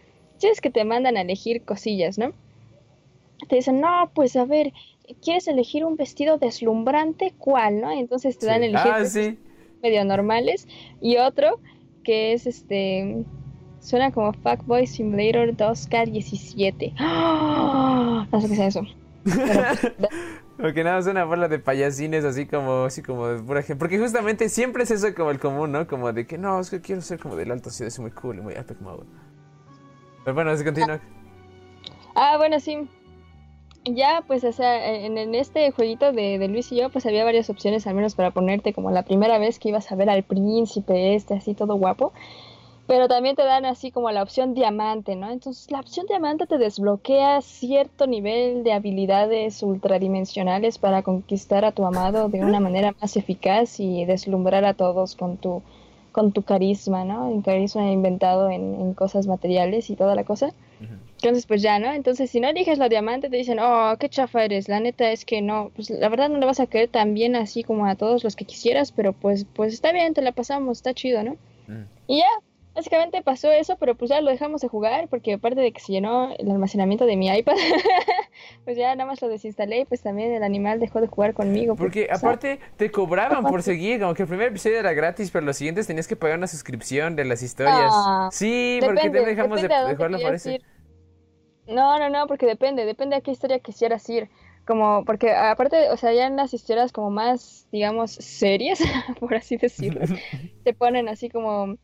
Es 0.41 0.63
que 0.63 0.71
te 0.71 0.85
mandan 0.85 1.19
a 1.19 1.21
elegir 1.21 1.63
cosillas, 1.63 2.17
¿no? 2.17 2.33
Te 3.49 3.57
dicen, 3.57 3.81
no, 3.81 4.11
pues 4.15 4.35
a 4.37 4.47
ver, 4.47 4.73
¿quieres 5.23 5.47
elegir 5.47 5.85
un 5.85 5.97
vestido 5.97 6.39
deslumbrante? 6.39 7.35
¿Cuál, 7.37 7.83
no? 7.83 7.91
Entonces 7.91 8.39
te 8.39 8.47
dan 8.47 8.63
elegir 8.63 8.93
ah, 8.95 9.05
sí. 9.05 9.39
Medio 9.83 10.05
normales 10.05 10.69
y 11.01 11.17
otro 11.17 11.61
que 12.05 12.33
es 12.33 12.47
este 12.47 13.25
suena 13.81 14.13
como 14.13 14.33
Fuckboy 14.33 14.87
Simulator 14.87 15.57
2K17. 15.57 16.95
¡Oh! 17.01 18.27
No 18.31 18.41
sé 18.41 18.49
qué 18.49 18.57
sea 18.57 18.67
eso. 18.67 18.83
Porque 20.61 20.85
nada, 20.85 20.99
es 20.99 21.07
una 21.07 21.25
bola 21.25 21.49
de 21.49 21.59
payasines 21.59 22.25
así 22.25 22.47
como, 22.47 22.85
así 22.85 23.03
como 23.03 23.29
de 23.29 23.43
pura 23.43 23.63
gente. 23.63 23.79
Porque 23.79 23.99
justamente 23.99 24.51
siempre 24.51 24.83
es 24.83 24.91
eso 24.91 25.15
como 25.15 25.31
el 25.31 25.39
común, 25.39 25.73
¿no? 25.73 25.87
Como 25.87 26.13
de 26.13 26.27
que 26.27 26.37
no, 26.37 26.61
es 26.61 26.69
que 26.69 26.83
quiero 26.83 27.01
ser 27.01 27.19
como 27.19 27.35
del 27.37 27.51
alto 27.51 27.71
ciudad, 27.71 27.89
es 27.89 27.99
muy 27.99 28.11
cool 28.11 28.39
y 28.39 28.41
muy 28.43 28.55
epic 28.55 28.79
mode. 28.81 29.05
Pero 30.25 30.35
bueno, 30.35 30.51
así 30.51 30.63
continúa. 30.63 31.01
Ah, 32.15 32.37
bueno, 32.37 32.61
sí. 32.61 32.87
Ya, 33.85 34.23
pues, 34.27 34.45
o 34.45 34.53
sea, 34.53 34.95
en, 34.95 35.17
en 35.17 35.35
este 35.35 35.71
jueguito 35.71 36.13
de, 36.13 36.47
Luis 36.49 36.71
y 36.71 36.77
yo, 36.77 36.91
pues 36.91 37.07
había 37.07 37.25
varias 37.25 37.49
opciones, 37.49 37.87
al 37.87 37.95
menos 37.95 38.15
para 38.15 38.31
ponerte 38.31 38.75
como 38.75 38.91
la 38.91 39.05
primera 39.05 39.39
vez 39.39 39.59
que 39.59 39.71
ibas 39.71 39.91
a 39.91 39.97
ver 39.97 40.11
al 40.11 40.23
príncipe 40.23 41.15
este, 41.15 41.35
así 41.35 41.55
todo 41.55 41.77
guapo 41.77 42.13
pero 42.91 43.07
también 43.07 43.37
te 43.37 43.45
dan 43.45 43.67
así 43.67 43.93
como 43.93 44.11
la 44.11 44.21
opción 44.21 44.53
diamante, 44.53 45.15
¿no? 45.15 45.31
Entonces 45.31 45.71
la 45.71 45.79
opción 45.79 46.07
diamante 46.09 46.49
te 46.49 46.59
desbloquea 46.59 47.41
cierto 47.41 48.09
nivel 48.09 48.65
de 48.65 48.73
habilidades 48.73 49.63
ultradimensionales 49.63 50.79
para 50.79 51.03
conquistar 51.05 51.65
a 51.65 51.71
tu 51.71 51.87
amado 51.87 52.29
de 52.29 52.41
una 52.45 52.59
manera 52.59 52.93
más 53.01 53.17
eficaz 53.17 53.79
y 53.79 54.05
deslumbrar 54.07 54.65
a 54.65 54.75
todos 54.75 55.15
con 55.15 55.37
tu, 55.37 55.63
con 56.11 56.33
tu 56.33 56.43
carisma, 56.43 57.05
¿no? 57.05 57.29
Un 57.29 57.43
carisma 57.43 57.89
inventado 57.93 58.51
en, 58.51 58.93
cosas 58.95 59.29
materiales 59.29 59.89
y 59.89 59.95
toda 59.95 60.17
la 60.17 60.25
cosa. 60.25 60.53
Entonces, 61.23 61.47
pues 61.47 61.63
ya, 61.63 61.79
¿no? 61.79 61.93
Entonces, 61.93 62.31
si 62.31 62.41
no 62.41 62.49
eliges 62.49 62.79
la 62.79 62.89
diamante, 62.89 63.29
te 63.29 63.37
dicen, 63.37 63.59
oh, 63.61 63.95
qué 63.99 64.09
chafa 64.09 64.45
eres. 64.45 64.69
La 64.69 64.81
neta 64.81 65.11
es 65.11 65.25
que 65.25 65.43
no, 65.43 65.71
pues 65.75 65.91
la 65.91 66.09
verdad 66.09 66.29
no 66.29 66.39
le 66.39 66.47
vas 66.47 66.61
a 66.61 66.67
querer 66.67 66.89
tan 66.89 67.15
bien 67.15 67.37
así 67.37 67.63
como 67.63 67.87
a 67.87 67.95
todos 67.95 68.25
los 68.25 68.37
que 68.37 68.45
quisieras, 68.45 68.93
pero 68.93 69.13
pues, 69.13 69.45
pues 69.45 69.75
está 69.75 69.93
bien, 69.93 70.15
te 70.15 70.23
la 70.23 70.33
pasamos, 70.33 70.79
está 70.79 70.95
chido, 70.95 71.23
¿no? 71.23 71.37
Mm. 71.69 71.85
Y 72.07 72.19
ya, 72.19 72.27
Básicamente 72.75 73.21
pasó 73.23 73.51
eso, 73.51 73.77
pero 73.81 73.97
pues 73.97 74.11
ya 74.11 74.21
lo 74.21 74.31
dejamos 74.31 74.61
de 74.61 74.69
jugar 74.69 75.09
porque 75.09 75.35
aparte 75.35 75.61
de 75.61 75.73
que 75.73 75.81
se 75.81 75.93
llenó 75.93 76.33
el 76.39 76.51
almacenamiento 76.51 77.05
de 77.05 77.17
mi 77.17 77.29
iPad, 77.29 77.55
pues 78.65 78.77
ya 78.77 78.95
nada 78.95 79.11
más 79.11 79.21
lo 79.21 79.29
desinstalé 79.29 79.81
y 79.81 79.85
pues 79.87 80.03
también 80.03 80.33
el 80.33 80.45
animal 80.45 80.79
dejó 80.79 81.01
de 81.01 81.09
jugar 81.09 81.35
conmigo. 81.35 81.75
Porque, 81.75 82.09
aparte 82.11 82.61
te 82.77 82.91
cobraban 82.93 83.45
por 83.45 83.63
seguir, 83.63 84.01
como 84.01 84.15
que 84.15 84.23
el 84.23 84.29
primer 84.29 84.49
episodio 84.49 84.79
era 84.79 84.93
gratis, 84.93 85.33
pero 85.33 85.45
los 85.45 85.57
siguientes 85.57 85.89
tenías 85.89 86.07
que 86.07 86.15
pagar 86.15 86.39
una 86.39 86.47
suscripción 86.47 87.17
de 87.17 87.25
las 87.25 87.43
historias. 87.43 87.93
sí, 88.31 88.79
porque 88.85 89.11
te 89.11 89.27
dejamos 89.27 89.61
de, 89.61 89.69
de 89.69 89.97
jugarlo 89.97 90.19
parece. 90.23 90.61
No, 91.71 91.99
no, 91.99 92.11
no, 92.11 92.27
porque 92.27 92.47
depende, 92.47 92.85
depende 92.85 93.17
a 93.17 93.21
qué 93.21 93.31
historia 93.31 93.61
quisieras 93.61 94.09
ir 94.11 94.29
como 94.67 95.05
porque 95.05 95.33
aparte, 95.33 95.91
o 95.91 95.97
sea, 95.97 96.13
ya 96.13 96.27
en 96.27 96.37
las 96.37 96.55
historias 96.55 96.93
como 96.93 97.11
más, 97.11 97.67
digamos, 97.73 98.13
serias, 98.13 98.79
por 99.21 99.35
así 99.35 99.57
decirlo, 99.57 100.01
te 100.65 100.75
ponen 100.75 101.09
así 101.09 101.29
como 101.29 101.77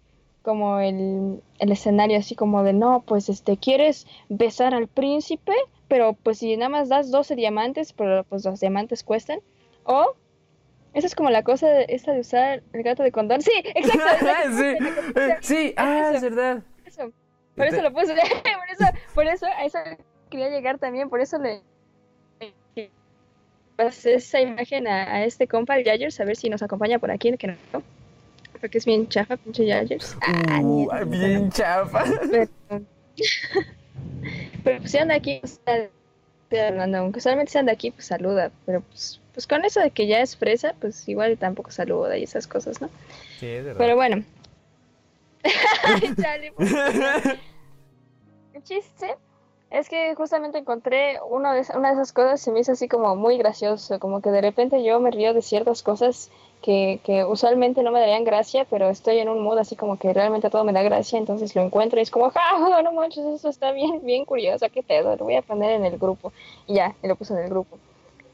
como 0.42 0.78
el, 0.78 1.42
el, 1.58 1.72
escenario 1.72 2.18
así 2.18 2.36
como 2.36 2.62
de 2.62 2.72
no, 2.72 3.02
pues 3.04 3.28
este, 3.28 3.56
quieres 3.56 4.06
besar 4.28 4.74
al 4.74 4.86
príncipe, 4.86 5.52
pero 5.88 6.12
pues 6.12 6.38
si 6.38 6.56
nada 6.56 6.68
más 6.68 6.88
das 6.88 7.10
12 7.10 7.34
diamantes, 7.34 7.92
pero 7.92 8.22
pues 8.22 8.44
los 8.44 8.60
diamantes 8.60 9.02
cuestan. 9.02 9.40
O 9.82 10.14
esa 10.94 11.08
es 11.08 11.16
como 11.16 11.30
la 11.30 11.42
cosa 11.42 11.66
de, 11.66 11.86
esta 11.88 12.12
de 12.12 12.20
usar 12.20 12.62
el 12.72 12.82
gato 12.84 13.02
de 13.02 13.10
condón. 13.10 13.42
Sí, 13.42 13.50
exacto. 13.74 14.26
sí, 14.56 15.54
sí, 15.54 15.74
ah, 15.76 16.12
es 16.14 16.22
verdad. 16.22 16.62
Por 17.56 17.66
eso 17.66 17.82
lo 17.82 17.92
puse, 17.92 18.14
por 18.14 18.70
eso, 18.70 18.84
por 19.14 19.26
eso 19.26 19.46
a 19.46 19.64
eso 19.64 19.78
quería 20.30 20.50
llegar 20.50 20.78
también, 20.78 21.08
por 21.08 21.20
eso 21.20 21.38
le 21.38 21.62
pasé 23.76 24.14
esa 24.14 24.40
imagen 24.40 24.86
a, 24.88 25.24
este 25.24 25.46
compa, 25.46 25.76
el 25.76 25.84
Yayers, 25.84 26.18
a 26.20 26.24
ver 26.24 26.36
si 26.36 26.48
nos 26.48 26.62
acompaña 26.62 26.98
por 26.98 27.10
aquí, 27.10 27.36
que 27.36 27.46
no, 27.48 27.56
porque 28.60 28.78
es 28.78 28.86
bien 28.86 29.08
chafa, 29.08 29.36
pinche 29.36 29.66
Yayers. 29.66 30.16
Ah, 30.22 30.60
uh, 30.60 31.04
bien 31.06 31.50
chafa. 31.50 32.04
Pero, 34.64 34.78
pues 34.80 34.90
si 34.90 34.98
anda 34.98 35.14
aquí, 35.14 35.40
está 35.42 35.88
hablando, 36.68 36.98
aunque 36.98 37.20
solamente 37.20 37.52
si 37.52 37.58
anda 37.58 37.72
aquí, 37.72 37.90
pues 37.90 38.06
saluda, 38.06 38.50
pero 38.64 38.80
pues, 38.80 39.20
pues 39.32 39.46
con 39.46 39.64
eso 39.64 39.80
de 39.80 39.90
que 39.90 40.06
ya 40.06 40.20
es 40.20 40.36
fresa, 40.36 40.74
pues 40.80 41.08
igual 41.08 41.38
tampoco 41.38 41.70
saluda 41.70 42.18
y 42.18 42.24
esas 42.24 42.46
cosas, 42.46 42.80
¿no? 42.80 42.88
Sí, 43.38 43.46
es 43.46 43.64
verdad. 43.64 43.78
Pero 43.78 43.96
bueno. 43.96 44.24
Pues, 46.56 46.72
el 48.54 48.62
chiste 48.62 49.16
es 49.70 49.88
que 49.88 50.14
justamente 50.14 50.58
encontré 50.58 51.18
uno 51.28 51.52
de, 51.52 51.64
una 51.76 51.88
de 51.88 51.94
esas 51.94 52.12
cosas 52.12 52.40
se 52.40 52.52
me 52.52 52.60
hizo 52.60 52.72
así 52.72 52.88
como 52.88 53.16
muy 53.16 53.36
gracioso, 53.36 53.98
como 53.98 54.20
que 54.20 54.30
de 54.30 54.40
repente 54.40 54.82
yo 54.84 55.00
me 55.00 55.10
río 55.10 55.34
de 55.34 55.42
ciertas 55.42 55.82
cosas 55.82 56.30
que, 56.62 57.00
que 57.04 57.24
usualmente 57.24 57.82
no 57.82 57.90
me 57.90 58.00
darían 58.00 58.24
gracia, 58.24 58.64
pero 58.68 58.88
estoy 58.88 59.18
en 59.18 59.28
un 59.28 59.42
mood 59.42 59.58
así 59.58 59.76
como 59.76 59.98
que 59.98 60.12
realmente 60.12 60.50
todo 60.50 60.64
me 60.64 60.72
da 60.72 60.82
gracia, 60.82 61.18
entonces 61.18 61.54
lo 61.54 61.62
encuentro 61.62 61.98
y 61.98 62.02
es 62.02 62.10
como, 62.10 62.30
ja, 62.34 62.82
no 62.82 62.92
manches, 62.92 63.24
eso 63.24 63.48
está 63.48 63.72
bien, 63.72 64.04
bien 64.04 64.24
curioso, 64.24 64.66
qué 64.72 64.82
pedo, 64.82 65.16
lo 65.16 65.24
voy 65.24 65.36
a 65.36 65.42
poner 65.42 65.72
en 65.72 65.84
el 65.84 65.98
grupo. 65.98 66.32
Y 66.66 66.74
ya, 66.74 66.94
y 67.02 67.08
lo 67.08 67.16
puse 67.16 67.34
en 67.34 67.40
el 67.40 67.50
grupo. 67.50 67.78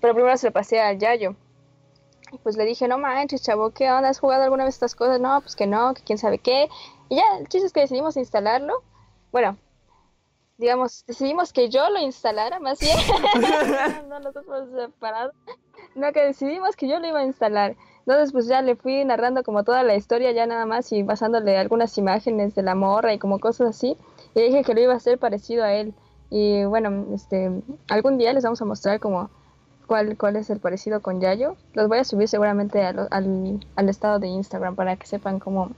Pero 0.00 0.14
primero 0.14 0.36
se 0.36 0.48
lo 0.48 0.52
pasé 0.52 0.80
a 0.80 0.92
Yayo. 0.92 1.34
Y 2.32 2.38
pues 2.38 2.56
le 2.56 2.64
dije, 2.64 2.88
no 2.88 2.96
manches, 2.96 3.42
chavo, 3.42 3.70
¿qué 3.70 3.90
onda? 3.90 4.08
¿Has 4.08 4.18
jugado 4.18 4.44
alguna 4.44 4.64
vez 4.64 4.74
estas 4.74 4.94
cosas? 4.94 5.20
No, 5.20 5.40
pues 5.42 5.54
que 5.54 5.66
no, 5.66 5.92
que 5.92 6.02
quién 6.02 6.18
sabe 6.18 6.38
qué. 6.38 6.68
Y 7.12 7.16
ya, 7.16 7.24
el 7.38 7.46
chiste 7.46 7.66
es 7.66 7.74
que 7.74 7.80
decidimos 7.80 8.16
instalarlo. 8.16 8.82
Bueno, 9.32 9.58
digamos, 10.56 11.04
decidimos 11.06 11.52
que 11.52 11.68
yo 11.68 11.90
lo 11.90 11.98
instalara, 11.98 12.58
más 12.58 12.80
bien. 12.80 12.96
no, 14.08 14.18
nosotros 14.18 14.70
separados. 14.74 15.34
No, 15.94 16.10
que 16.12 16.22
decidimos 16.22 16.74
que 16.74 16.88
yo 16.88 16.98
lo 17.00 17.06
iba 17.06 17.18
a 17.18 17.26
instalar. 17.26 17.76
Entonces, 18.06 18.32
pues 18.32 18.46
ya 18.46 18.62
le 18.62 18.76
fui 18.76 19.04
narrando 19.04 19.42
como 19.42 19.62
toda 19.62 19.82
la 19.82 19.94
historia, 19.94 20.32
ya 20.32 20.46
nada 20.46 20.64
más, 20.64 20.90
y 20.90 21.02
basándole 21.02 21.58
algunas 21.58 21.98
imágenes 21.98 22.54
de 22.54 22.62
la 22.62 22.74
morra 22.74 23.12
y 23.12 23.18
como 23.18 23.40
cosas 23.40 23.76
así. 23.76 23.98
Y 24.34 24.40
dije 24.40 24.64
que 24.64 24.72
lo 24.72 24.80
iba 24.80 24.94
a 24.94 24.96
hacer 24.96 25.18
parecido 25.18 25.64
a 25.64 25.74
él. 25.74 25.92
Y 26.30 26.64
bueno, 26.64 27.08
este, 27.12 27.50
algún 27.90 28.16
día 28.16 28.32
les 28.32 28.42
vamos 28.42 28.62
a 28.62 28.64
mostrar 28.64 29.00
como 29.00 29.28
cuál, 29.86 30.16
cuál 30.16 30.36
es 30.36 30.48
el 30.48 30.60
parecido 30.60 31.02
con 31.02 31.20
Yayo. 31.20 31.56
Los 31.74 31.88
voy 31.88 31.98
a 31.98 32.04
subir 32.04 32.28
seguramente 32.28 32.82
al, 32.82 33.06
al 33.10 33.88
estado 33.90 34.18
de 34.18 34.28
Instagram 34.28 34.76
para 34.76 34.96
que 34.96 35.06
sepan 35.06 35.40
cómo, 35.40 35.72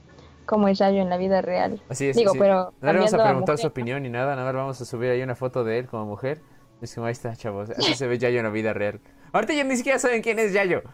cómo 0.45 0.69
es 0.69 0.79
Yayo 0.79 1.03
en 1.03 1.11
la 1.11 1.17
vida 1.17 1.43
real. 1.43 1.81
Así 1.89 2.09
es. 2.09 2.17
Digo, 2.17 2.33
pero. 2.39 2.73
No 2.81 2.93
le 2.93 2.99
vamos 2.99 3.15
a 3.15 3.25
preguntar 3.25 3.59
su 3.59 3.67
opinión 3.67 4.03
ni 4.03 4.11
nada, 4.11 4.37
nada 4.37 4.45
más 4.47 4.55
vamos 4.55 4.81
a 4.81 4.85
subir 4.85 5.11
ahí 5.11 5.23
una 5.23 5.35
foto 5.35 5.65
de 5.65 5.79
él 5.79 5.87
como 5.87 6.07
mujer. 6.07 6.41
Es 6.81 6.95
como 6.95 7.07
ahí 7.07 7.13
está, 7.13 7.35
chavos. 7.37 7.71
Así 7.71 7.95
se 7.95 8.07
ve 8.07 8.19
Yayo 8.19 8.39
en 8.39 8.45
la 8.45 8.51
vida 8.51 8.73
real. 8.73 9.01
Ahorita 9.33 9.55
ya 9.55 9.65
ni 9.65 9.77
siquiera 9.77 9.99
saben 9.99 10.23
quién 10.23 10.39
es 10.39 10.53
Yayo. 10.53 10.83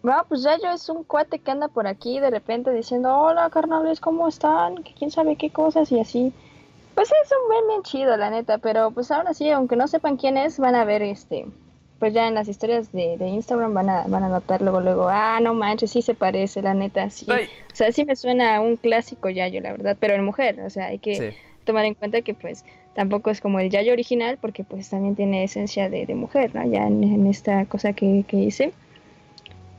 Bueno, 0.00 0.24
pues 0.28 0.44
Yayo 0.44 0.70
es 0.70 0.88
un 0.88 1.02
cuate 1.02 1.40
que 1.40 1.50
anda 1.50 1.66
por 1.66 1.88
aquí 1.88 2.20
de 2.20 2.30
repente 2.30 2.72
diciendo, 2.72 3.14
hola 3.18 3.50
carnales, 3.50 4.00
¿cómo 4.00 4.28
están? 4.28 4.76
Que 4.84 4.94
quién 4.94 5.10
sabe 5.10 5.36
qué 5.36 5.50
cosas 5.50 5.90
y 5.90 5.98
así. 5.98 6.32
Pues 6.94 7.10
es 7.22 7.32
un 7.32 7.48
buen 7.48 7.68
bien 7.68 7.82
chido, 7.82 8.16
la 8.16 8.30
neta, 8.30 8.58
pero 8.58 8.92
pues 8.92 9.10
ahora 9.10 9.34
sí, 9.34 9.50
aunque 9.50 9.76
no 9.76 9.88
sepan 9.88 10.16
quién 10.16 10.36
es, 10.36 10.58
van 10.58 10.76
a 10.76 10.84
ver 10.84 11.02
este, 11.02 11.46
pues 11.98 12.14
ya 12.14 12.28
en 12.28 12.34
las 12.34 12.48
historias 12.48 12.92
de, 12.92 13.16
Instagram 13.20 13.74
van 13.74 13.90
a, 13.90 14.04
van 14.06 14.24
a 14.24 14.28
notar 14.28 14.62
luego, 14.62 14.80
luego, 14.80 15.08
ah, 15.08 15.40
no 15.42 15.54
manches, 15.54 15.90
sí 15.90 16.02
se 16.02 16.14
parece, 16.14 16.62
la 16.62 16.74
neta, 16.74 17.10
sí. 17.10 17.26
O 17.30 17.74
sea, 17.74 17.90
sí 17.92 18.04
me 18.04 18.14
suena 18.14 18.56
a 18.56 18.60
un 18.60 18.76
clásico 18.76 19.28
Yayo, 19.28 19.60
la 19.60 19.72
verdad, 19.72 19.96
pero 19.98 20.14
en 20.14 20.24
mujer, 20.24 20.60
o 20.60 20.70
sea, 20.70 20.86
hay 20.86 20.98
que 20.98 21.34
tomar 21.64 21.84
en 21.84 21.94
cuenta 21.94 22.22
que 22.22 22.34
pues 22.34 22.64
tampoco 22.94 23.30
es 23.30 23.40
como 23.40 23.60
el 23.60 23.70
Yayo 23.70 23.92
original, 23.92 24.38
porque 24.40 24.64
pues 24.64 24.90
también 24.90 25.16
tiene 25.16 25.44
esencia 25.44 25.88
de, 25.88 26.06
mujer, 26.14 26.54
¿no? 26.54 26.64
Ya 26.68 26.86
en, 26.86 27.26
esta 27.26 27.64
cosa 27.66 27.92
que, 27.92 28.24
que 28.26 28.36
hice. 28.38 28.72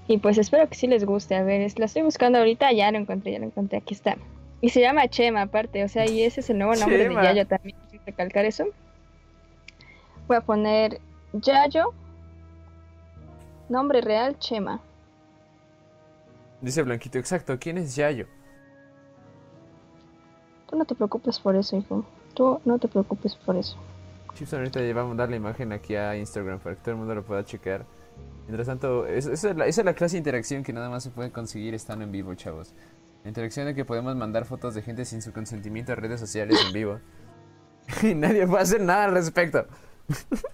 Y 0.07 0.17
pues 0.17 0.39
espero 0.39 0.67
que 0.67 0.75
sí 0.75 0.88
les 0.88 1.05
guste. 1.05 1.35
A 1.35 1.43
ver, 1.43 1.71
la 1.77 1.85
estoy 1.85 2.01
buscando 2.01 2.39
ahorita. 2.39 2.71
Ya 2.71 2.91
lo 2.91 2.97
encontré, 2.97 3.33
ya 3.33 3.39
lo 3.39 3.45
encontré. 3.45 3.77
Aquí 3.77 3.93
está. 3.93 4.17
Y 4.59 4.69
se 4.69 4.81
llama 4.81 5.07
Chema, 5.07 5.43
aparte. 5.43 5.83
O 5.83 5.88
sea, 5.88 6.09
y 6.09 6.23
ese 6.23 6.39
es 6.39 6.49
el 6.49 6.57
nuevo 6.57 6.73
nombre 6.75 7.07
de 7.07 7.13
Yayo 7.13 7.45
también. 7.45 7.77
Recalcar 8.07 8.45
eso. 8.45 8.65
Voy 10.27 10.38
a 10.38 10.41
poner 10.41 10.99
Yayo. 11.33 11.93
Nombre 13.69 14.01
real, 14.01 14.38
Chema. 14.39 14.81
Dice 16.61 16.81
Blanquito, 16.81 17.19
exacto. 17.19 17.57
¿Quién 17.59 17.77
es 17.77 17.95
Yayo? 17.95 18.25
Tú 20.67 20.75
no 20.75 20.85
te 20.85 20.95
preocupes 20.95 21.39
por 21.39 21.55
eso, 21.55 21.77
hijo. 21.77 22.03
Tú 22.33 22.59
no 22.65 22.79
te 22.79 22.88
preocupes 22.88 23.35
por 23.35 23.55
eso. 23.55 23.77
Chips, 24.33 24.53
ahorita 24.53 24.81
ya 24.81 24.93
vamos 24.93 25.13
a 25.13 25.17
dar 25.17 25.29
la 25.29 25.35
imagen 25.35 25.71
aquí 25.71 25.95
a 25.95 26.15
Instagram 26.15 26.59
para 26.59 26.75
que 26.75 26.81
todo 26.81 26.91
el 26.91 26.97
mundo 26.97 27.15
lo 27.15 27.23
pueda 27.23 27.43
checar. 27.43 27.85
Mientras 28.47 28.67
tanto, 28.67 29.05
esa 29.05 29.31
es, 29.31 29.43
la, 29.55 29.67
esa 29.67 29.81
es 29.81 29.85
la 29.85 29.93
clase 29.93 30.15
de 30.15 30.19
interacción 30.19 30.63
que 30.63 30.73
nada 30.73 30.89
más 30.89 31.03
se 31.03 31.11
puede 31.11 31.31
conseguir 31.31 31.73
estando 31.75 32.03
en 32.03 32.11
vivo, 32.11 32.33
chavos. 32.35 32.73
La 33.23 33.29
interacción 33.29 33.65
de 33.67 33.75
que 33.75 33.85
podemos 33.85 34.15
mandar 34.15 34.45
fotos 34.45 34.73
de 34.73 34.81
gente 34.81 35.05
sin 35.05 35.21
su 35.21 35.31
consentimiento 35.31 35.91
a 35.91 35.95
redes 35.95 36.19
sociales 36.19 36.59
en 36.65 36.73
vivo. 36.73 36.99
y 38.01 38.15
nadie 38.15 38.47
puede 38.47 38.63
hacer 38.63 38.81
nada 38.81 39.05
al 39.05 39.13
respecto. 39.13 39.65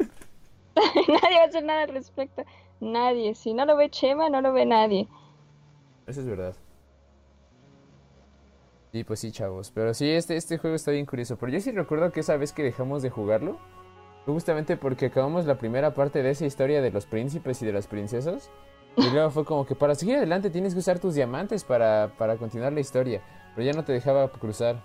nadie 0.76 1.38
va 1.38 1.44
a 1.44 1.48
hacer 1.48 1.64
nada 1.64 1.84
al 1.84 1.90
respecto. 1.90 2.44
Nadie. 2.86 3.36
Si 3.36 3.54
no 3.54 3.66
lo 3.66 3.76
ve 3.76 3.90
Chema, 3.90 4.30
no 4.30 4.42
lo 4.42 4.54
ve 4.54 4.66
nadie. 4.66 5.08
Eso 6.08 6.22
es 6.22 6.28
verdad. 6.28 6.56
Y 8.94 9.04
pues 9.04 9.20
sí, 9.20 9.32
chavos. 9.32 9.72
Pero 9.72 9.94
sí, 9.94 10.10
este, 10.10 10.38
este 10.38 10.58
juego 10.58 10.76
está 10.76 10.92
bien 10.92 11.06
curioso. 11.06 11.38
Pero 11.38 11.52
yo 11.52 11.60
sí 11.60 11.72
recuerdo 11.72 12.12
que 12.12 12.22
esa 12.22 12.38
vez 12.38 12.54
que 12.54 12.64
dejamos 12.64 13.02
de 13.02 13.10
jugarlo 13.10 13.58
Justamente 14.26 14.76
porque 14.76 15.08
acabamos 15.08 15.46
la 15.46 15.58
primera 15.58 15.94
parte 15.94 16.24
de 16.24 16.32
esa 16.32 16.46
historia 16.46 16.82
de 16.82 16.90
los 16.90 17.06
príncipes 17.06 17.62
y 17.62 17.66
de 17.66 17.74
las 17.74 17.86
princesas. 17.86 18.50
Y 18.98 19.10
luego 19.12 19.30
fue 19.30 19.46
como 19.46 19.66
que 19.66 19.76
para 19.76 19.94
seguir 19.94 20.16
adelante 20.16 20.50
tienes 20.50 20.74
que 20.74 20.80
usar 20.80 21.00
tus 21.00 21.14
diamantes 21.14 21.64
para, 21.64 22.12
para 22.18 22.38
continuar 22.38 22.74
la 22.74 22.80
historia. 22.80 23.22
Pero 23.54 23.66
ya 23.68 23.74
no 23.74 23.84
te 23.84 23.94
dejaba 23.94 24.28
cruzar. 24.30 24.82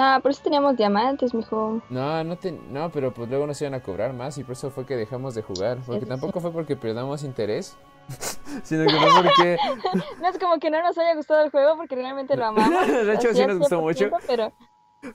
Ah, 0.00 0.20
por 0.22 0.30
eso 0.30 0.42
teníamos 0.44 0.76
diamantes, 0.76 1.34
mijo. 1.34 1.82
No, 1.90 2.22
no, 2.22 2.36
te, 2.36 2.52
no, 2.52 2.88
pero 2.90 3.12
pues 3.12 3.28
luego 3.28 3.48
nos 3.48 3.60
iban 3.60 3.74
a 3.74 3.80
cobrar 3.80 4.12
más 4.12 4.38
y 4.38 4.44
por 4.44 4.52
eso 4.52 4.70
fue 4.70 4.86
que 4.86 4.94
dejamos 4.94 5.34
de 5.34 5.42
jugar. 5.42 5.78
Porque 5.84 6.06
tampoco 6.06 6.40
fue 6.40 6.52
porque 6.52 6.76
perdamos 6.76 7.24
interés. 7.24 7.76
sino 8.62 8.86
que 8.86 8.94
fue 8.94 9.22
porque... 9.22 9.56
no 10.22 10.28
es 10.28 10.38
como 10.38 10.58
que 10.58 10.70
no 10.70 10.80
nos 10.82 10.96
haya 10.96 11.16
gustado 11.16 11.42
el 11.42 11.50
juego 11.50 11.76
porque 11.76 11.96
realmente 11.96 12.36
lo 12.36 12.46
amamos. 12.46 12.86
de 13.06 13.12
hecho, 13.12 13.34
sí 13.34 13.44
nos 13.44 13.58
gustó 13.58 13.80
mucho. 13.80 14.08
Pero... 14.28 14.52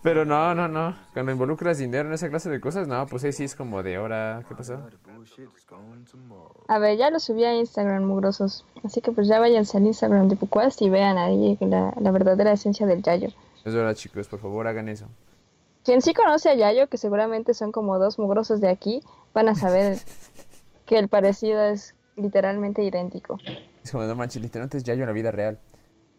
Pero 0.02 0.26
no, 0.26 0.54
no, 0.54 0.68
no. 0.68 0.96
Cuando 1.14 1.32
involucras 1.32 1.78
dinero 1.78 2.08
en 2.08 2.14
esa 2.14 2.30
clase 2.30 2.50
de 2.50 2.62
cosas, 2.62 2.88
no, 2.88 3.06
pues 3.06 3.24
ahí 3.24 3.34
sí 3.34 3.44
es 3.44 3.56
como 3.56 3.84
de 3.84 3.98
hora. 3.98 4.44
¿Qué 4.48 4.56
pasó? 4.56 4.80
A 6.68 6.80
ver, 6.80 6.98
ya 6.98 7.10
lo 7.10 7.20
subí 7.20 7.44
a 7.44 7.54
Instagram, 7.54 8.04
mugrosos. 8.04 8.66
Así 8.84 9.02
que 9.02 9.12
pues 9.12 9.28
ya 9.28 9.40
váyanse 9.40 9.78
al 9.78 9.86
Instagram 9.86 10.30
de 10.30 10.38
Puquast 10.38 10.82
y 10.82 10.90
vean 10.90 11.18
ahí 11.18 11.58
la, 11.60 11.94
la 12.00 12.12
verdadera 12.12 12.54
esencia 12.54 12.86
del 12.86 13.02
Yayo. 13.02 13.30
Es 13.66 13.74
verdad, 13.74 13.96
chicos, 13.96 14.28
por 14.28 14.40
favor 14.40 14.68
hagan 14.68 14.90
eso. 14.90 15.08
Quien 15.84 16.02
sí 16.02 16.14
conoce 16.14 16.50
a 16.50 16.56
Yayo, 16.56 16.88
que 16.88 16.98
seguramente 16.98 17.54
son 17.54 17.72
como 17.72 18.00
dos 18.00 18.20
mugrosos 18.20 18.62
de 18.62 18.70
aquí, 18.70 19.02
van 19.34 19.50
a 19.50 19.56
saber 19.56 19.98
que 20.86 20.98
el 20.98 21.08
parecido 21.10 21.62
es 21.64 21.96
literalmente 22.16 22.84
idéntico. 22.84 23.40
Es 23.84 23.92
como, 23.92 24.04
no 24.04 24.16
manches, 24.16 24.42
literalmente 24.42 24.78
es 24.78 24.84
Yayo 24.84 25.04
en 25.04 25.08
la 25.08 25.14
vida 25.14 25.32
real. 25.32 25.60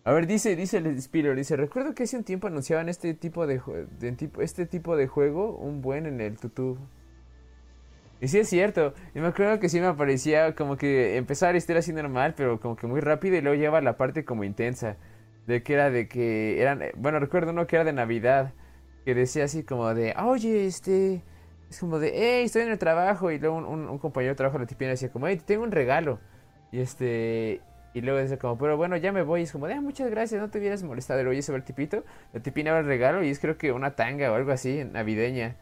A 0.04 0.12
ver, 0.12 0.26
dice, 0.26 0.54
dice 0.54 0.78
el 0.78 1.00
Spiller, 1.00 1.34
dice, 1.34 1.56
recuerdo 1.56 1.94
que 1.94 2.02
hace 2.02 2.16
un 2.18 2.24
tiempo 2.24 2.46
anunciaban 2.46 2.90
este 2.90 3.14
tipo 3.14 3.46
de, 3.46 3.62
este 4.38 4.66
tipo 4.66 4.96
de 4.96 5.06
juego, 5.06 5.56
un 5.56 5.80
buen 5.80 6.04
en 6.04 6.20
el 6.20 6.36
tutú. 6.36 6.76
Y 8.20 8.28
sí 8.28 8.38
es 8.38 8.48
cierto, 8.48 8.92
y 9.14 9.20
me 9.20 9.28
acuerdo 9.28 9.58
que 9.60 9.70
sí 9.70 9.80
me 9.80 9.86
aparecía 9.86 10.54
como 10.54 10.76
que 10.76 11.16
empezaba 11.16 11.52
la 11.52 11.58
historia 11.58 11.80
así 11.80 11.92
normal, 11.92 12.34
pero 12.36 12.60
como 12.60 12.76
que 12.76 12.86
muy 12.86 13.00
rápido 13.00 13.36
y 13.36 13.40
luego 13.40 13.58
lleva 13.58 13.80
la 13.80 13.96
parte 13.96 14.26
como 14.26 14.44
intensa. 14.44 14.96
De 15.46 15.62
que 15.62 15.74
era 15.74 15.90
de 15.90 16.08
que 16.08 16.60
eran, 16.60 16.82
bueno, 16.96 17.18
recuerdo 17.20 17.52
uno 17.52 17.66
que 17.66 17.76
era 17.76 17.84
de 17.84 17.92
Navidad, 17.92 18.52
que 19.04 19.14
decía 19.14 19.44
así 19.44 19.62
como 19.62 19.94
de, 19.94 20.14
oye, 20.18 20.66
este, 20.66 21.22
es 21.70 21.78
como 21.80 21.98
de, 21.98 22.12
hey, 22.14 22.44
estoy 22.44 22.62
en 22.62 22.70
el 22.70 22.78
trabajo, 22.78 23.30
y 23.30 23.38
luego 23.38 23.56
un, 23.56 23.98
compañero 23.98 24.32
de 24.32 24.36
trabajo 24.36 24.58
la 24.58 24.66
tipina 24.66 24.90
decía 24.90 25.10
como, 25.10 25.26
hey, 25.28 25.36
te 25.36 25.44
tengo 25.44 25.64
un 25.64 25.72
regalo. 25.72 26.18
Y 26.72 26.80
este, 26.80 27.60
y 27.94 28.00
luego 28.00 28.20
dice 28.20 28.38
como, 28.38 28.58
pero 28.58 28.76
bueno, 28.76 28.96
ya 28.96 29.12
me 29.12 29.22
voy. 29.22 29.40
Y 29.40 29.42
es 29.44 29.52
como, 29.52 29.66
de, 29.68 29.74
ah, 29.74 29.80
muchas 29.80 30.10
gracias, 30.10 30.40
no 30.40 30.50
te 30.50 30.58
hubieras 30.58 30.82
molestado. 30.82 31.20
Y 31.20 31.24
luego 31.24 31.40
se 31.42 31.52
ve 31.52 31.58
el 31.58 31.64
tipito, 31.64 32.04
la 32.32 32.40
tipina 32.40 32.72
va 32.72 32.80
el 32.80 32.86
regalo 32.86 33.22
y 33.22 33.30
es 33.30 33.38
creo 33.38 33.56
que 33.56 33.72
una 33.72 33.94
tanga 33.94 34.32
o 34.32 34.34
algo 34.34 34.50
así, 34.50 34.84
navideña. 34.84 35.56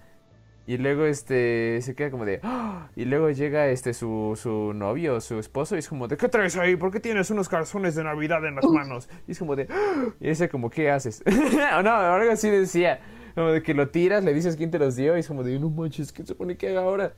Y 0.66 0.76
luego 0.78 1.04
este 1.04 1.80
se 1.82 1.94
queda 1.94 2.10
como 2.10 2.24
de, 2.24 2.40
¡Ah! 2.42 2.88
y 2.94 3.04
luego 3.04 3.30
llega 3.30 3.68
este 3.68 3.94
su, 3.94 4.38
su 4.40 4.72
novio, 4.72 5.20
su 5.20 5.38
esposo, 5.38 5.74
y 5.74 5.80
es 5.80 5.88
como 5.88 6.06
de, 6.06 6.16
¿qué 6.16 6.28
traes 6.28 6.56
ahí? 6.56 6.76
¿Por 6.76 6.92
qué 6.92 7.00
tienes 7.00 7.30
unos 7.30 7.48
calzones 7.48 7.94
de 7.96 8.04
Navidad 8.04 8.46
en 8.46 8.54
las 8.54 8.66
manos? 8.66 9.08
Y 9.26 9.32
es 9.32 9.38
como 9.38 9.56
de, 9.56 9.66
¡Ah! 9.70 10.06
y 10.20 10.28
dice 10.28 10.48
como, 10.48 10.70
¿qué 10.70 10.90
haces? 10.90 11.22
o 11.76 11.82
no, 11.82 11.90
algo 11.90 12.30
así 12.30 12.48
decía, 12.48 13.00
como 13.34 13.48
de 13.48 13.62
que 13.62 13.74
lo 13.74 13.88
tiras, 13.88 14.22
le 14.22 14.32
dices 14.32 14.56
quién 14.56 14.70
te 14.70 14.78
los 14.78 14.94
dio, 14.94 15.16
y 15.16 15.20
es 15.20 15.28
como 15.28 15.42
de, 15.42 15.58
no 15.58 15.68
manches, 15.68 16.12
¿qué 16.12 16.22
se 16.22 16.28
supone 16.28 16.56
que 16.56 16.68
haga 16.68 16.82
ahora? 16.82 17.12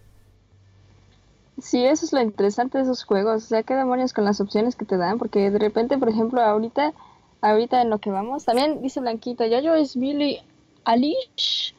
Sí, 1.61 1.85
eso 1.85 2.05
es 2.05 2.13
lo 2.13 2.21
interesante 2.21 2.79
de 2.79 2.85
esos 2.85 3.05
juegos. 3.05 3.45
O 3.45 3.47
sea, 3.47 3.63
qué 3.63 3.75
demonios 3.75 4.13
con 4.13 4.25
las 4.25 4.41
opciones 4.41 4.75
que 4.75 4.85
te 4.85 4.97
dan. 4.97 5.19
Porque 5.19 5.53
de 5.53 5.59
repente, 5.61 5.97
por 5.99 6.09
ejemplo, 6.09 6.41
ahorita 6.41 6.93
ahorita 7.45 7.83
en 7.83 7.91
lo 7.91 7.99
que 7.99 8.11
vamos. 8.11 8.45
También 8.45 8.83
dice 8.83 9.01
Blanquita, 9.01 9.47
Yayo 9.47 9.75
es 9.75 9.97
Billy 9.97 10.41
Alish. 10.85 11.75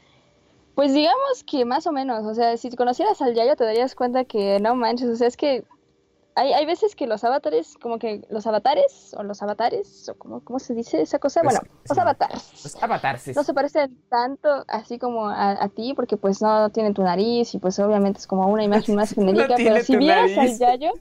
Pues 0.75 0.93
digamos 0.93 1.43
que 1.49 1.63
más 1.63 1.87
o 1.87 1.91
menos, 1.93 2.25
o 2.25 2.33
sea, 2.33 2.57
si 2.57 2.69
conocieras 2.75 3.21
al 3.21 3.33
Yayo 3.33 3.55
te 3.55 3.63
darías 3.63 3.95
cuenta 3.95 4.25
que 4.25 4.59
no 4.59 4.75
manches, 4.75 5.09
o 5.09 5.15
sea, 5.15 5.27
es 5.27 5.37
que 5.37 5.63
hay, 6.35 6.51
hay 6.51 6.65
veces 6.65 6.95
que 6.97 7.07
los 7.07 7.23
avatares, 7.23 7.77
como 7.81 7.97
que 7.97 8.21
los 8.29 8.45
avatares, 8.45 9.15
o 9.17 9.23
los 9.23 9.41
avatares, 9.41 10.09
o 10.09 10.15
como, 10.15 10.41
¿cómo 10.41 10.59
se 10.59 10.73
dice 10.73 11.01
esa 11.01 11.17
cosa? 11.17 11.41
Pues, 11.41 11.55
bueno, 11.55 11.75
los 11.87 11.97
avatares. 11.97 12.63
Los 12.63 12.83
avatarses. 12.83 13.35
No 13.37 13.43
se 13.43 13.53
parecen 13.53 13.97
tanto 14.09 14.65
así 14.67 14.99
como 14.99 15.29
a, 15.29 15.51
a 15.51 15.69
ti, 15.69 15.93
porque 15.95 16.17
pues 16.17 16.41
no 16.41 16.69
tienen 16.71 16.93
tu 16.93 17.03
nariz 17.03 17.55
y 17.55 17.59
pues 17.59 17.79
obviamente 17.79 18.19
es 18.19 18.27
como 18.27 18.47
una 18.47 18.63
imagen 18.63 18.95
más 18.95 19.11
genérica, 19.15 19.55
pero 19.55 19.81
si 19.81 19.95
vieras 19.95 20.37
al. 20.37 20.57
Yayo, 20.57 20.91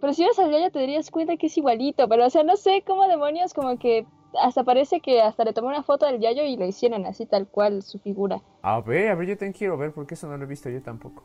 pero 0.00 0.12
si 0.12 0.22
vieras 0.22 0.38
al 0.38 0.52
Yayo 0.52 0.70
te 0.70 0.78
darías 0.78 1.10
cuenta 1.10 1.36
que 1.36 1.48
es 1.48 1.58
igualito, 1.58 2.08
pero 2.08 2.24
o 2.24 2.30
sea, 2.30 2.44
no 2.44 2.56
sé 2.56 2.84
cómo 2.86 3.08
demonios 3.08 3.54
como 3.54 3.78
que 3.80 4.06
hasta 4.40 4.64
parece 4.64 5.00
que 5.00 5.20
hasta 5.22 5.44
le 5.44 5.52
tomé 5.52 5.68
una 5.68 5.82
foto 5.82 6.06
del 6.06 6.20
Yayo 6.20 6.42
y 6.44 6.56
lo 6.56 6.66
hicieron 6.66 7.06
así 7.06 7.26
tal 7.26 7.48
cual 7.48 7.82
su 7.82 7.98
figura. 7.98 8.42
A 8.62 8.80
ver, 8.80 9.10
a 9.10 9.14
ver, 9.14 9.28
yo 9.28 9.36
también 9.36 9.52
quiero 9.54 9.76
ver 9.76 9.92
porque 9.92 10.14
eso 10.14 10.28
no 10.28 10.36
lo 10.36 10.44
he 10.44 10.46
visto 10.46 10.68
yo 10.70 10.82
tampoco. 10.82 11.24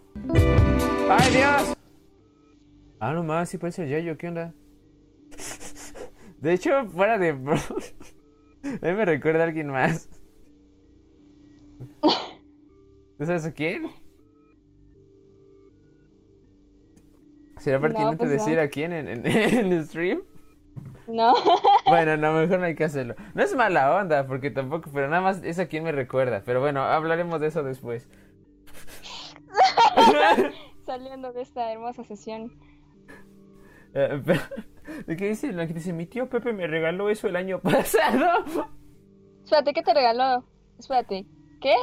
¡Ay, 1.10 1.32
Dios! 1.32 1.76
Ah, 3.00 3.12
no 3.14 3.24
más, 3.24 3.50
sí 3.50 3.58
parece 3.58 3.84
el 3.84 3.90
Yayo, 3.90 4.18
¿qué 4.18 4.28
onda? 4.30 4.54
De 6.40 6.54
hecho, 6.54 6.86
fuera 6.88 7.18
de... 7.18 7.30
A 8.64 8.86
mí 8.86 8.94
me 8.94 9.06
recuerda 9.06 9.42
a 9.42 9.48
alguien 9.48 9.68
más. 9.68 10.10
¿No 13.20 13.26
sabes 13.26 13.46
a 13.46 13.52
quién? 13.52 13.88
¿Será 17.58 17.78
No, 17.78 17.82
pertinente 17.84 18.18
pues 18.18 18.30
no. 18.30 18.34
decir 18.38 18.60
a 18.60 18.68
quién 18.70 18.94
en, 18.94 19.08
en, 19.08 19.26
en 19.28 19.72
el 19.74 19.86
stream? 19.86 20.22
No, 21.08 21.34
Bueno, 21.88 22.16
no, 22.18 22.32
mejor 22.34 22.60
no 22.60 22.66
hay 22.66 22.76
que 22.76 22.86
hacerlo. 22.86 23.16
No 23.34 23.44
es 23.44 23.56
mala 23.56 23.96
onda, 23.96 24.26
porque 24.26 24.52
tampoco, 24.52 24.90
pero 24.94 25.08
nada 25.10 25.22
más 25.22 25.44
es 25.44 25.60
a 25.60 25.68
quien 25.68 25.84
me 25.84 25.92
recuerda. 25.92 26.44
Pero 26.46 26.62
bueno, 26.62 26.82
hablaremos 26.84 27.40
de 27.42 27.48
eso 27.48 27.64
después. 27.64 28.10
saliendo 30.86 31.34
de 31.34 31.42
esta 31.42 31.72
hermosa 31.72 32.04
sesión. 32.04 32.52
Eh, 33.96 34.20
pero- 34.26 34.42
¿De 35.06 35.16
qué 35.16 35.30
dice? 35.30 35.52
La 35.52 35.68
que 35.68 35.74
dice, 35.76 35.94
mi 35.94 36.08
tío 36.08 36.28
Pepe 36.28 36.52
me 36.52 36.66
regaló 36.66 37.12
eso 37.12 37.28
el 37.28 37.36
año 37.36 37.60
pasado. 37.62 38.44
Espérate, 39.44 39.72
¿qué 39.72 39.84
te 39.84 39.94
regaló? 39.94 40.44
Espérate, 40.80 41.28
¿qué? 41.62 41.76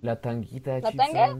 La 0.00 0.18
tanguita, 0.18 0.78
¿La 0.78 0.92
tanga? 0.92 1.36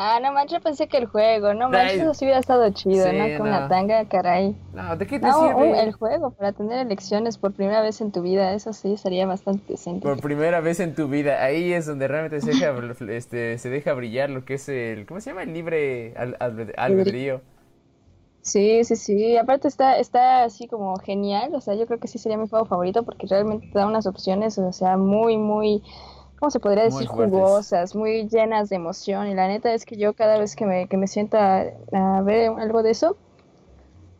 Ah, 0.00 0.18
no 0.22 0.32
manches, 0.32 0.60
pensé 0.62 0.86
que 0.88 0.96
el 0.96 1.06
juego, 1.06 1.54
no 1.54 1.68
manches, 1.70 2.00
eso 2.00 2.14
sí 2.14 2.24
hubiera 2.24 2.40
estado 2.40 2.70
chido, 2.70 3.04
Sí, 3.04 3.12
¿no? 3.12 3.36
Con 3.36 3.50
no. 3.50 3.50
la 3.50 3.68
tanga, 3.68 4.08
caray. 4.08 4.56
No, 4.72 4.96
¿de 4.96 5.06
qué 5.06 5.18
te 5.18 5.26
No, 5.26 5.40
un- 5.56 5.74
sirve? 5.74 5.80
el 5.80 5.92
juego 5.92 6.30
para 6.30 6.52
tener 6.52 6.78
elecciones 6.86 7.36
por 7.36 7.52
primera 7.52 7.82
vez 7.82 8.00
en 8.00 8.12
tu 8.12 8.22
vida, 8.22 8.54
eso 8.54 8.72
sí 8.72 8.96
sería 8.96 9.26
bastante 9.26 9.72
decente. 9.72 10.06
Por 10.06 10.20
primera 10.20 10.60
vez 10.60 10.80
en 10.80 10.94
tu 10.94 11.08
vida, 11.08 11.42
ahí 11.44 11.72
es 11.72 11.86
donde 11.86 12.06
realmente 12.08 12.40
se 12.40 12.54
deja, 12.54 12.72
este, 13.12 13.58
se 13.58 13.70
deja 13.70 13.92
brillar 13.94 14.30
lo 14.30 14.44
que 14.44 14.54
es 14.54 14.68
el, 14.68 15.06
¿cómo 15.06 15.20
se 15.20 15.30
llama? 15.30 15.42
El 15.42 15.52
libre 15.54 16.14
al- 16.16 16.38
albed- 16.38 16.74
albedrío. 16.76 17.40
Sí, 18.42 18.82
sí, 18.84 18.96
sí. 18.96 19.36
Aparte 19.36 19.68
está, 19.68 19.98
está 19.98 20.44
así 20.44 20.68
como 20.68 20.96
genial. 20.98 21.54
O 21.54 21.60
sea, 21.60 21.74
yo 21.74 21.86
creo 21.86 22.00
que 22.00 22.08
sí 22.08 22.18
sería 22.18 22.38
mi 22.38 22.48
juego 22.48 22.64
favorito 22.66 23.04
porque 23.04 23.26
realmente 23.26 23.68
te 23.72 23.78
da 23.78 23.86
unas 23.86 24.06
opciones, 24.06 24.58
o 24.58 24.72
sea, 24.72 24.96
muy, 24.96 25.36
muy, 25.36 25.82
¿cómo 26.38 26.50
se 26.50 26.60
podría 26.60 26.84
decir? 26.84 27.06
Jugosas, 27.08 27.94
muy 27.94 28.28
llenas 28.28 28.68
de 28.68 28.76
emoción. 28.76 29.28
Y 29.28 29.34
la 29.34 29.48
neta 29.48 29.72
es 29.72 29.84
que 29.84 29.96
yo 29.96 30.14
cada 30.14 30.38
vez 30.38 30.56
que 30.56 30.66
me, 30.66 30.88
que 30.88 30.96
me 30.96 31.06
siento 31.06 31.36
a, 31.38 31.64
a 31.92 32.22
ver 32.22 32.50
algo 32.58 32.82
de 32.82 32.90
eso 32.90 33.16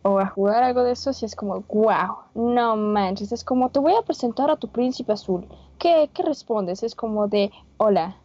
o 0.02 0.18
a 0.18 0.26
jugar 0.26 0.62
algo 0.62 0.84
de 0.84 0.92
eso, 0.92 1.12
sí 1.12 1.26
es 1.26 1.34
como, 1.34 1.60
wow, 1.68 2.16
no 2.34 2.76
manches. 2.76 3.32
Es 3.32 3.44
como, 3.44 3.70
te 3.70 3.78
voy 3.80 3.94
a 3.94 4.02
presentar 4.02 4.50
a 4.50 4.56
tu 4.56 4.68
príncipe 4.68 5.12
azul. 5.12 5.46
¿Qué, 5.78 6.10
qué 6.14 6.22
respondes? 6.22 6.82
Es 6.82 6.94
como 6.94 7.28
de, 7.28 7.50
hola. 7.76 8.16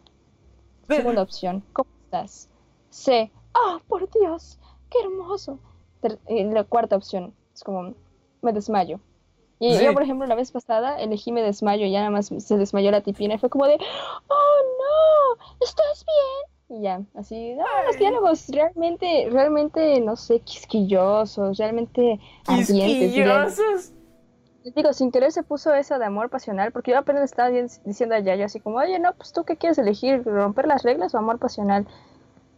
Segunda 0.88 1.22
opción, 1.22 1.64
¿cómo 1.72 1.88
estás? 2.04 2.48
C. 2.90 3.32
¡Ah, 3.54 3.80
por 3.88 4.08
Dios! 4.10 4.58
¡Qué 4.90 4.98
hermoso! 5.00 5.58
Ter- 6.00 6.18
eh, 6.26 6.44
la 6.44 6.64
cuarta 6.64 6.96
opción 6.96 7.34
es 7.54 7.64
como, 7.64 7.94
me 8.42 8.52
desmayo. 8.52 9.00
Y 9.60 9.74
Sí. 9.76 9.84
yo, 9.84 9.92
por 9.92 10.02
ejemplo, 10.02 10.26
la 10.26 10.34
vez 10.34 10.50
pasada 10.50 10.98
elegí 11.00 11.32
me 11.32 11.42
desmayo 11.42 11.86
y 11.86 11.92
ya 11.92 12.00
nada 12.00 12.10
más 12.10 12.26
se 12.38 12.56
desmayó 12.56 12.90
la 12.90 13.02
tipina 13.02 13.34
y 13.34 13.38
fue 13.38 13.50
como 13.50 13.66
de, 13.66 13.74
¡Oh, 14.28 15.36
no! 15.38 15.56
¿Estás 15.60 16.04
bien? 16.04 16.80
Y 16.80 16.82
ya, 16.82 17.02
así, 17.14 17.54
no, 17.54 17.64
los 17.86 17.98
diálogos 17.98 18.48
realmente, 18.48 19.28
realmente, 19.30 20.00
no 20.00 20.16
sé, 20.16 20.40
quisquillosos, 20.40 21.58
realmente 21.58 22.18
¡Quisquillosos! 22.46 23.92
Digo, 24.74 24.94
sin 24.94 25.12
querer 25.12 25.30
se 25.30 25.42
puso 25.42 25.74
eso 25.74 25.98
de 25.98 26.06
amor 26.06 26.30
pasional, 26.30 26.72
porque 26.72 26.92
yo 26.92 26.98
apenas 26.98 27.22
estaba 27.24 27.50
di- 27.50 27.66
diciendo 27.84 28.14
a 28.14 28.20
Yayo 28.20 28.46
así 28.46 28.60
como, 28.60 28.78
oye, 28.78 28.98
no, 28.98 29.12
pues 29.12 29.30
tú 29.32 29.44
qué 29.44 29.58
quieres 29.58 29.76
elegir, 29.76 30.24
romper 30.24 30.66
las 30.66 30.82
reglas 30.82 31.14
o 31.14 31.18
amor 31.18 31.38
pasional. 31.38 31.86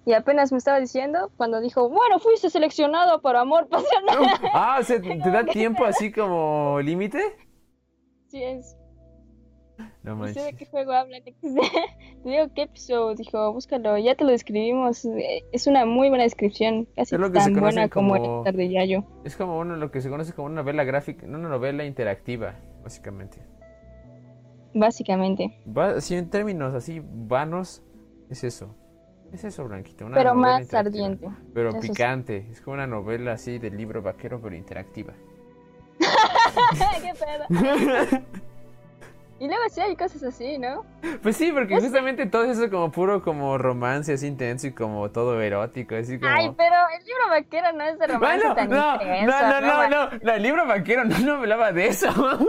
Y 0.06 0.12
apenas 0.14 0.52
me 0.52 0.58
estaba 0.58 0.78
diciendo 0.80 1.30
cuando 1.36 1.60
dijo, 1.60 1.88
bueno, 1.90 2.18
fuiste 2.20 2.48
seleccionado 2.48 3.20
para 3.20 3.40
amor 3.40 3.68
pasional. 3.68 4.16
Ah, 4.54 4.78
o 4.80 4.82
sea, 4.84 5.00
¿te 5.02 5.30
da 5.30 5.44
tiempo 5.44 5.84
así 5.84 6.10
como 6.12 6.80
límite? 6.80 7.20
Sí 8.28 8.42
es. 8.42 8.76
No 10.02 10.14
No 10.14 10.28
sé 10.28 10.40
de 10.40 10.52
qué 10.54 10.64
juego 10.66 10.92
hablan. 10.92 11.22
Te 11.24 11.34
digo 12.24 12.46
qué 12.54 12.62
episodio, 12.62 13.14
dijo, 13.16 13.52
búscalo, 13.52 13.98
ya 13.98 14.14
te 14.14 14.24
lo 14.24 14.30
describimos. 14.30 15.04
eh, 15.04 15.42
Es 15.52 15.66
una 15.66 15.84
muy 15.84 16.08
buena 16.08 16.22
descripción, 16.24 16.86
casi 16.96 17.16
Es 17.16 17.20
lo 17.20 17.30
que 17.32 17.40
se 17.40 17.46
tan 17.46 17.54
conoce 17.54 17.74
buena 17.74 17.88
como, 17.90 18.14
como- 18.14 18.24
el 18.24 18.38
Star 18.38 18.54
de 18.54 18.68
Yayo. 18.70 19.04
Es 19.24 19.36
como 19.36 19.58
uno, 19.58 19.76
lo 19.76 19.90
que 19.90 20.00
se 20.00 20.08
conoce 20.08 20.32
como 20.32 20.46
una 20.46 20.62
novela 20.62 20.84
gráfica, 20.84 21.26
una 21.26 21.38
novela 21.48 21.84
interactiva, 21.84 22.54
básicamente. 22.84 23.42
Básicamente. 24.72 25.58
Va, 25.66 25.88
así 25.96 26.14
en 26.14 26.30
términos 26.30 26.74
así 26.74 27.02
vanos, 27.04 27.82
es 28.30 28.44
eso. 28.44 28.74
Es 29.32 29.44
eso, 29.44 29.64
Blanquito. 29.64 30.06
Una 30.06 30.16
Pero 30.16 30.34
más 30.34 30.72
ardiente. 30.72 31.28
Pero 31.52 31.70
Eso 31.70 31.82
sí. 31.82 31.88
picante. 31.88 32.46
Es 32.50 32.60
como 32.60 32.74
una 32.74 32.86
novela 32.86 33.32
así 33.32 33.58
de 33.58 33.70
libro 33.70 34.02
vaquero, 34.02 34.40
pero 34.40 34.54
interactiva. 34.54 35.12
¡Qué 37.02 37.12
pedo! 37.14 38.22
Y 39.38 39.48
luego 39.48 39.64
sí 39.68 39.80
hay 39.82 39.94
cosas 39.96 40.22
así, 40.22 40.56
¿no? 40.58 40.86
Pues 41.22 41.36
sí, 41.36 41.52
porque 41.52 41.78
justamente 41.78 42.24
todo 42.24 42.44
eso 42.44 42.64
es 42.64 42.70
como 42.70 42.90
puro 42.90 43.22
como 43.22 43.58
romance 43.58 44.14
así 44.14 44.26
intenso 44.26 44.66
y 44.68 44.72
como 44.72 45.10
todo 45.10 45.40
erótico, 45.42 45.94
así 45.94 46.18
como... 46.18 46.32
Ay, 46.32 46.50
pero 46.56 46.74
el 46.98 47.04
libro 47.04 47.28
vaquero 47.28 47.72
no 47.74 47.84
es 47.84 47.98
de 47.98 48.06
romance 48.06 48.38
Bueno, 48.38 48.54
tan 48.54 48.70
no, 48.70 48.94
intenso. 48.94 49.26
no, 49.26 49.60
no, 49.60 49.60
no, 49.60 49.88
no, 49.88 50.10
no, 50.22 50.32
el 50.32 50.42
libro 50.42 50.66
vaquero 50.66 51.04
no, 51.04 51.18
no 51.18 51.34
hablaba 51.34 51.72
de 51.72 51.86
eso. 51.88 52.08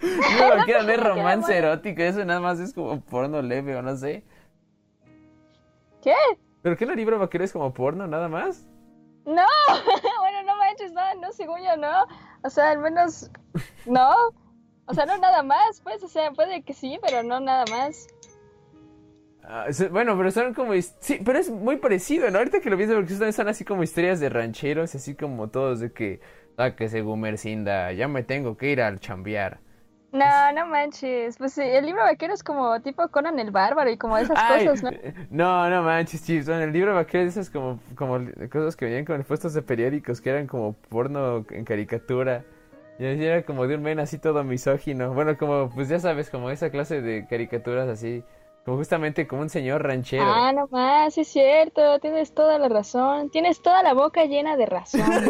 El 0.00 0.10
libro 0.10 0.56
vaquero 0.56 0.82
no 0.82 0.90
es 0.90 1.02
romance 1.02 1.56
erótico, 1.56 2.02
eso 2.02 2.24
nada 2.24 2.40
más 2.40 2.58
es 2.58 2.74
como 2.74 3.00
porno 3.00 3.40
leve 3.40 3.76
o 3.76 3.80
no 3.80 3.96
sé. 3.96 4.24
¿Qué? 6.04 6.12
¿Pero 6.60 6.76
qué 6.76 6.84
el 6.84 6.96
libro 6.96 7.18
vaquero 7.18 7.44
es 7.44 7.52
como 7.52 7.72
porno 7.72 8.06
nada 8.06 8.28
más? 8.28 8.66
No, 9.24 9.46
bueno, 10.20 10.42
no 10.44 10.56
manches, 10.58 10.92
no, 10.92 11.00
no, 11.14 11.32
según 11.32 11.60
yo 11.62 11.78
no. 11.78 12.04
O 12.42 12.50
sea, 12.50 12.72
al 12.72 12.78
menos, 12.78 13.30
no. 13.86 14.12
O 14.84 14.92
sea, 14.92 15.06
no 15.06 15.16
nada 15.16 15.42
más, 15.42 15.80
pues, 15.82 16.02
o 16.02 16.08
sea, 16.08 16.30
puede 16.32 16.62
que 16.62 16.74
sí, 16.74 16.98
pero 17.00 17.22
no 17.22 17.40
nada 17.40 17.64
más. 17.70 18.06
Ah, 19.42 19.66
bueno, 19.90 20.14
pero 20.18 20.30
son 20.30 20.52
como... 20.52 20.74
Sí, 21.00 21.20
pero 21.24 21.38
es 21.38 21.50
muy 21.50 21.76
parecido, 21.76 22.30
¿no? 22.30 22.38
Ahorita 22.38 22.60
que 22.60 22.68
lo 22.68 22.76
pienso, 22.76 22.94
porque 22.96 23.14
son, 23.14 23.32
son 23.32 23.48
así 23.48 23.64
como 23.64 23.82
historias 23.82 24.20
de 24.20 24.28
rancheros, 24.28 24.94
así 24.94 25.14
como 25.14 25.48
todos 25.48 25.80
de 25.80 25.92
que... 25.92 26.20
Ah, 26.58 26.76
que 26.76 26.90
se 26.90 27.00
Gumercinda, 27.00 27.92
ya 27.92 28.08
me 28.08 28.22
tengo 28.22 28.58
que 28.58 28.70
ir 28.70 28.82
al 28.82 29.00
chambear. 29.00 29.60
No, 30.14 30.52
no 30.52 30.66
manches. 30.66 31.36
Pues 31.38 31.58
el 31.58 31.84
libro 31.84 32.02
vaquero 32.02 32.32
es 32.32 32.44
como 32.44 32.80
tipo 32.80 33.08
Conan 33.08 33.40
el 33.40 33.50
Bárbaro 33.50 33.90
y 33.90 33.98
como 33.98 34.16
esas 34.16 34.38
Ay, 34.40 34.64
cosas, 34.64 34.84
¿no? 34.84 34.90
no, 35.30 35.68
no 35.68 35.82
manches, 35.82 36.24
Chips. 36.24 36.46
En 36.46 36.62
el 36.62 36.72
libro 36.72 36.94
vaquero 36.94 37.28
esas 37.28 37.50
como, 37.50 37.80
como 37.96 38.20
cosas 38.50 38.76
que 38.76 38.84
venían 38.84 39.04
con 39.04 39.24
puestos 39.24 39.54
de 39.54 39.62
periódicos 39.62 40.20
que 40.20 40.30
eran 40.30 40.46
como 40.46 40.74
porno 40.88 41.44
en 41.50 41.64
caricatura. 41.64 42.44
Y 43.00 43.04
era 43.04 43.42
como 43.42 43.66
de 43.66 43.74
un 43.74 43.82
men 43.82 43.98
así 43.98 44.18
todo 44.18 44.44
misógino. 44.44 45.12
Bueno, 45.14 45.36
como, 45.36 45.68
pues 45.74 45.88
ya 45.88 45.98
sabes, 45.98 46.30
como 46.30 46.48
esa 46.50 46.70
clase 46.70 47.02
de 47.02 47.26
caricaturas 47.26 47.88
así. 47.88 48.22
Como 48.64 48.76
justamente 48.76 49.26
como 49.26 49.42
un 49.42 49.50
señor 49.50 49.82
ranchero. 49.82 50.24
Ah, 50.24 50.52
no 50.52 50.68
más, 50.68 51.18
es 51.18 51.26
cierto, 51.26 51.98
tienes 51.98 52.32
toda 52.32 52.60
la 52.60 52.68
razón. 52.68 53.30
Tienes 53.30 53.60
toda 53.60 53.82
la 53.82 53.94
boca 53.94 54.26
llena 54.26 54.56
de 54.56 54.66
razón. 54.66 55.02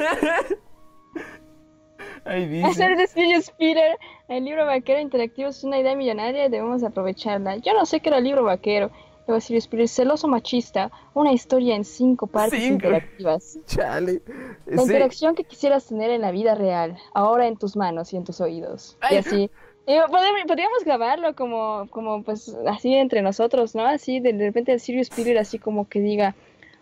Ahí 2.24 2.46
dice. 2.48 2.66
Hacer 2.66 2.96
de 2.96 3.06
Sirius 3.06 3.50
Peter, 3.50 3.96
el 4.28 4.44
libro 4.44 4.66
vaquero 4.66 5.00
interactivo 5.00 5.48
es 5.50 5.62
una 5.64 5.78
idea 5.78 5.94
millonaria 5.96 6.46
y 6.46 6.48
debemos 6.50 6.82
aprovecharla. 6.82 7.56
Yo 7.56 7.72
no 7.74 7.86
sé 7.86 8.00
qué 8.00 8.08
era 8.08 8.18
el 8.18 8.24
libro 8.24 8.44
vaquero. 8.44 8.90
Luego 9.26 9.40
Sirius 9.40 9.68
Peter, 9.68 9.88
celoso 9.88 10.28
machista, 10.28 10.90
una 11.14 11.32
historia 11.32 11.74
en 11.76 11.84
cinco 11.84 12.26
partes 12.26 12.60
Cinco. 12.60 12.74
interactivas. 12.74 13.58
Chale. 13.66 14.20
La 14.66 14.76
Sí. 14.78 14.82
interacción 14.82 15.34
que 15.34 15.44
quisieras 15.44 15.86
tener 15.86 16.10
en 16.10 16.20
la 16.20 16.30
vida 16.30 16.54
real, 16.54 16.98
ahora 17.14 17.46
en 17.46 17.56
tus 17.56 17.74
manos 17.74 18.12
y 18.12 18.18
en 18.18 18.24
tus 18.24 18.40
oídos. 18.42 18.98
Y 19.10 19.14
Ay. 19.14 19.16
así. 19.18 19.50
Digo, 19.86 20.04
podemos- 20.10 20.42
podríamos 20.46 20.84
grabarlo 20.84 21.34
como, 21.34 21.86
como, 21.90 22.22
pues, 22.22 22.54
así 22.66 22.94
entre 22.94 23.22
nosotros, 23.22 23.74
¿no? 23.74 23.86
Así, 23.86 24.20
de, 24.20 24.32
de 24.34 24.46
repente 24.46 24.72
el 24.72 24.80
Sirius 24.80 25.08
Peter 25.10 25.36
así 25.38 25.58
como 25.58 25.88
que 25.88 26.00
diga, 26.00 26.34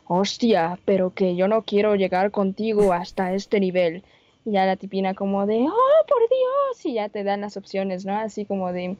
hostia, 0.06 0.78
pero 0.84 1.10
que 1.10 1.36
yo 1.36 1.48
no 1.48 1.62
quiero 1.62 1.94
llegar 1.94 2.30
contigo 2.30 2.92
hasta 2.92 3.32
este 3.34 3.60
nivel. 3.60 4.02
Y 4.44 4.52
ya 4.52 4.66
la 4.66 4.76
tipina 4.76 5.14
como 5.14 5.46
de, 5.46 5.66
oh, 5.68 6.06
por 6.08 6.20
Dios, 6.28 6.86
y 6.86 6.94
ya 6.94 7.08
te 7.08 7.24
dan 7.24 7.42
las 7.42 7.56
opciones, 7.56 8.04
¿no? 8.04 8.16
Así 8.16 8.44
como 8.44 8.72
de, 8.72 8.96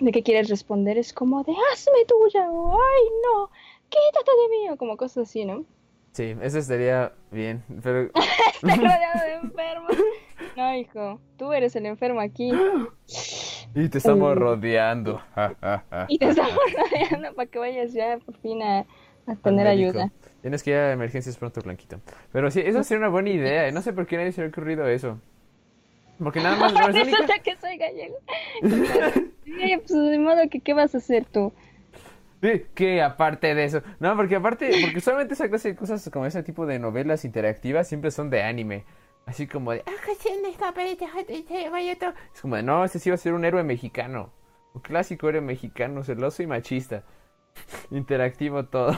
de 0.00 0.12
qué 0.12 0.22
quieres 0.22 0.48
responder, 0.48 0.98
es 0.98 1.12
como 1.12 1.42
de, 1.44 1.54
hazme 1.72 2.04
tuya, 2.06 2.50
o 2.50 2.72
ay, 2.72 3.02
no, 3.24 3.50
quítate 3.88 4.30
de 4.42 4.48
mí, 4.50 4.70
o 4.70 4.76
como 4.76 4.96
cosas 4.96 5.28
así, 5.28 5.44
¿no? 5.44 5.64
Sí, 6.12 6.34
eso 6.40 6.58
estaría 6.58 7.12
bien, 7.30 7.62
pero... 7.82 8.10
Estás 8.62 8.78
rodeado 8.78 9.20
de 9.20 9.34
enfermos. 9.34 9.96
No, 10.56 10.74
hijo, 10.74 11.20
tú 11.36 11.52
eres 11.52 11.76
el 11.76 11.86
enfermo 11.86 12.20
aquí. 12.20 12.52
Y 13.74 13.90
te 13.90 13.98
estamos 13.98 14.34
rodeando. 14.34 15.20
y 16.08 16.18
te 16.18 16.28
estamos 16.30 16.58
rodeando 16.72 17.34
para 17.34 17.46
que 17.46 17.58
vayas 17.58 17.92
ya 17.92 18.16
por 18.24 18.34
fin 18.38 18.62
a, 18.62 18.86
a 19.26 19.34
tener 19.42 19.66
ayuda. 19.66 20.10
Tienes 20.46 20.62
que 20.62 20.70
ir 20.70 20.76
a 20.76 20.92
emergencias 20.92 21.36
pronto, 21.36 21.60
Blanquito. 21.60 22.00
Pero 22.30 22.52
sí, 22.52 22.62
eso 22.64 22.84
sería 22.84 23.00
una 23.00 23.08
buena 23.08 23.30
idea. 23.30 23.68
No 23.72 23.82
sé 23.82 23.92
por 23.92 24.06
qué 24.06 24.16
nadie 24.16 24.30
se 24.30 24.42
le 24.42 24.46
ha 24.46 24.50
ocurrido 24.50 24.86
eso. 24.86 25.20
Porque 26.20 26.38
nada 26.40 26.54
más... 26.56 26.72
la 26.72 26.84
única- 26.86 27.02
Resulta 27.02 27.38
que 27.40 27.56
soy 27.56 27.76
gallego. 27.76 28.16
Sí, 29.44 29.76
pues 29.78 29.88
de 29.90 30.18
modo 30.20 30.48
que, 30.48 30.60
¿qué 30.60 30.72
vas 30.72 30.94
a 30.94 30.98
hacer 30.98 31.24
tú? 31.24 31.52
Sí, 32.40 32.64
que 32.76 33.02
aparte 33.02 33.56
de 33.56 33.64
eso. 33.64 33.82
No, 33.98 34.14
porque 34.14 34.36
aparte, 34.36 34.70
porque 34.82 35.00
solamente 35.00 35.34
esa 35.34 35.48
clase 35.48 35.70
de 35.70 35.74
cosas 35.74 36.08
como 36.12 36.26
ese 36.26 36.44
tipo 36.44 36.64
de 36.64 36.78
novelas 36.78 37.24
interactivas 37.24 37.88
siempre 37.88 38.12
son 38.12 38.30
de 38.30 38.44
anime. 38.44 38.84
Así 39.26 39.48
como 39.48 39.72
de, 39.72 39.82
"Ah, 39.84 39.90
es 42.32 42.40
como 42.40 42.54
de, 42.54 42.62
no, 42.62 42.84
ese 42.84 43.00
sí 43.00 43.10
va 43.10 43.14
a 43.14 43.18
ser 43.18 43.32
un 43.34 43.44
héroe 43.44 43.64
mexicano. 43.64 44.30
Un 44.74 44.80
clásico 44.80 45.28
héroe 45.28 45.40
mexicano, 45.40 46.04
celoso 46.04 46.44
y 46.44 46.46
machista. 46.46 47.02
Interactivo 47.90 48.66
todo. 48.66 48.96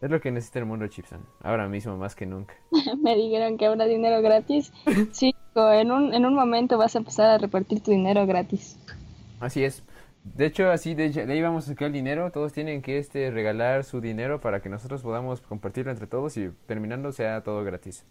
Es 0.00 0.10
lo 0.10 0.20
que 0.20 0.30
necesita 0.30 0.60
el 0.60 0.64
mundo 0.66 0.86
Chipson. 0.88 1.20
Ahora 1.42 1.68
mismo 1.68 1.96
más 1.98 2.14
que 2.14 2.24
nunca. 2.26 2.54
Me 3.02 3.14
dijeron 3.16 3.58
que 3.58 3.66
habrá 3.66 3.84
dinero 3.84 4.22
gratis. 4.22 4.72
Sí, 5.12 5.34
en 5.54 5.92
un, 5.92 6.14
en 6.14 6.24
un 6.24 6.34
momento 6.34 6.78
vas 6.78 6.94
a 6.94 6.98
empezar 6.98 7.26
a 7.26 7.38
repartir 7.38 7.82
tu 7.82 7.90
dinero 7.90 8.26
gratis. 8.26 8.78
Así 9.40 9.62
es. 9.64 9.82
De 10.22 10.46
hecho, 10.46 10.70
así 10.70 10.94
de, 10.94 11.10
de 11.10 11.32
ahí 11.32 11.42
vamos 11.42 11.64
a 11.64 11.68
sacar 11.68 11.86
el 11.88 11.92
dinero. 11.92 12.30
Todos 12.30 12.52
tienen 12.52 12.80
que 12.82 12.98
este 12.98 13.30
regalar 13.30 13.84
su 13.84 14.00
dinero 14.00 14.40
para 14.40 14.60
que 14.60 14.68
nosotros 14.68 15.02
podamos 15.02 15.40
compartirlo 15.42 15.90
entre 15.90 16.06
todos 16.06 16.36
y 16.38 16.50
terminando 16.66 17.12
sea 17.12 17.42
todo 17.42 17.62
gratis. 17.64 18.04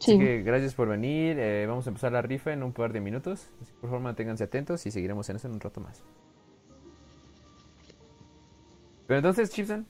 Así 0.00 0.12
Sí. 0.12 0.18
que 0.18 0.42
gracias 0.42 0.74
por 0.74 0.88
venir. 0.88 1.38
eh, 1.38 1.66
vamos 1.66 1.86
a 1.86 1.90
empezar 1.90 2.12
la 2.12 2.22
rifa 2.22 2.52
en 2.52 2.62
un 2.62 2.72
par 2.72 2.92
de 2.92 3.00
minutos. 3.00 3.48
Así 3.62 3.72
que, 3.72 3.78
por 3.80 3.90
favor, 3.90 4.02
manténganse 4.02 4.44
atentos 4.44 4.84
y 4.86 4.90
seguiremos 4.90 5.28
en 5.30 5.36
eso 5.36 5.46
en 5.48 5.54
un 5.54 5.60
rato 5.60 5.80
más. 5.80 6.02
Pero 9.06 9.18
entonces, 9.18 9.50
Chipson, 9.50 9.86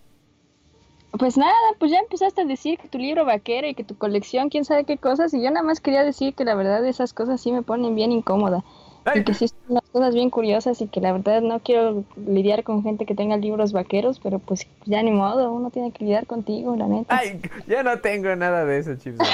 Pues 1.12 1.36
nada, 1.38 1.54
pues 1.78 1.90
ya 1.90 1.98
empezaste 1.98 2.42
a 2.42 2.44
decir 2.44 2.78
que 2.78 2.88
tu 2.88 2.98
libro 2.98 3.24
vaquero 3.24 3.66
y 3.66 3.74
que 3.74 3.84
tu 3.84 3.96
colección, 3.96 4.48
quién 4.48 4.64
sabe 4.64 4.84
qué 4.84 4.98
cosas, 4.98 5.32
y 5.32 5.42
yo 5.42 5.50
nada 5.50 5.64
más 5.64 5.80
quería 5.80 6.04
decir 6.04 6.34
que 6.34 6.44
la 6.44 6.54
verdad 6.54 6.84
esas 6.84 7.12
cosas 7.12 7.40
sí 7.40 7.52
me 7.52 7.62
ponen 7.62 7.94
bien 7.94 8.12
incómoda. 8.12 8.64
¡Ay! 9.04 9.20
Y 9.20 9.24
que 9.24 9.34
sí 9.34 9.48
son 9.48 9.58
unas 9.68 9.88
cosas 9.90 10.14
bien 10.14 10.30
curiosas 10.30 10.80
y 10.82 10.88
que 10.88 11.00
la 11.00 11.12
verdad 11.12 11.40
no 11.40 11.60
quiero 11.60 12.04
lidiar 12.16 12.64
con 12.64 12.82
gente 12.82 13.06
que 13.06 13.14
tenga 13.14 13.36
libros 13.36 13.72
vaqueros, 13.72 14.18
pero 14.18 14.40
pues 14.40 14.66
ya 14.84 15.02
ni 15.02 15.12
modo, 15.12 15.52
uno 15.52 15.70
tiene 15.70 15.92
que 15.92 16.04
lidiar 16.04 16.26
contigo, 16.26 16.74
la 16.76 16.88
neta. 16.88 17.16
¡Ay! 17.16 17.40
Ya 17.66 17.82
no 17.82 17.98
tengo 18.00 18.34
nada 18.34 18.64
de 18.64 18.78
eso, 18.78 18.96
Chipson. 18.96 19.26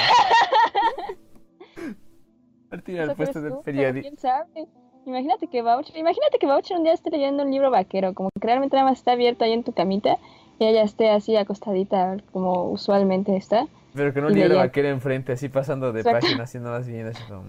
Martín, 2.69 2.95
Eso 2.99 3.09
al 3.09 3.15
puesto 3.15 3.41
del 3.41 3.53
periódico. 3.63 4.03
quién 4.03 4.17
sabe. 4.17 4.67
Imagínate 5.05 5.47
que 5.47 5.61
Boucher, 5.61 5.97
imagínate 5.97 6.37
que 6.39 6.45
Boucher 6.45 6.77
un 6.77 6.83
día 6.83 6.93
esté 6.93 7.09
leyendo 7.09 7.43
un 7.43 7.51
libro 7.51 7.69
vaquero, 7.71 8.13
como 8.13 8.29
que 8.39 8.47
realmente 8.47 8.77
nada 8.77 8.89
más 8.89 8.99
está 8.99 9.13
abierto 9.13 9.43
ahí 9.43 9.51
en 9.51 9.63
tu 9.63 9.73
camita 9.73 10.17
y 10.59 10.65
ella 10.65 10.83
esté 10.83 11.09
así 11.09 11.35
acostadita 11.35 12.17
como 12.31 12.69
usualmente 12.71 13.35
está. 13.35 13.67
Pero 13.93 14.13
con 14.13 14.25
un 14.25 14.33
libro 14.33 14.49
leía. 14.49 14.61
vaquero 14.63 14.87
enfrente, 14.89 15.33
así 15.33 15.49
pasando 15.49 15.91
de 15.91 15.99
Exacto. 16.01 16.19
página, 16.19 16.45
nada 16.59 16.77
más 16.79 16.87
viendo 16.87 17.11
así 17.11 17.23
como... 17.23 17.43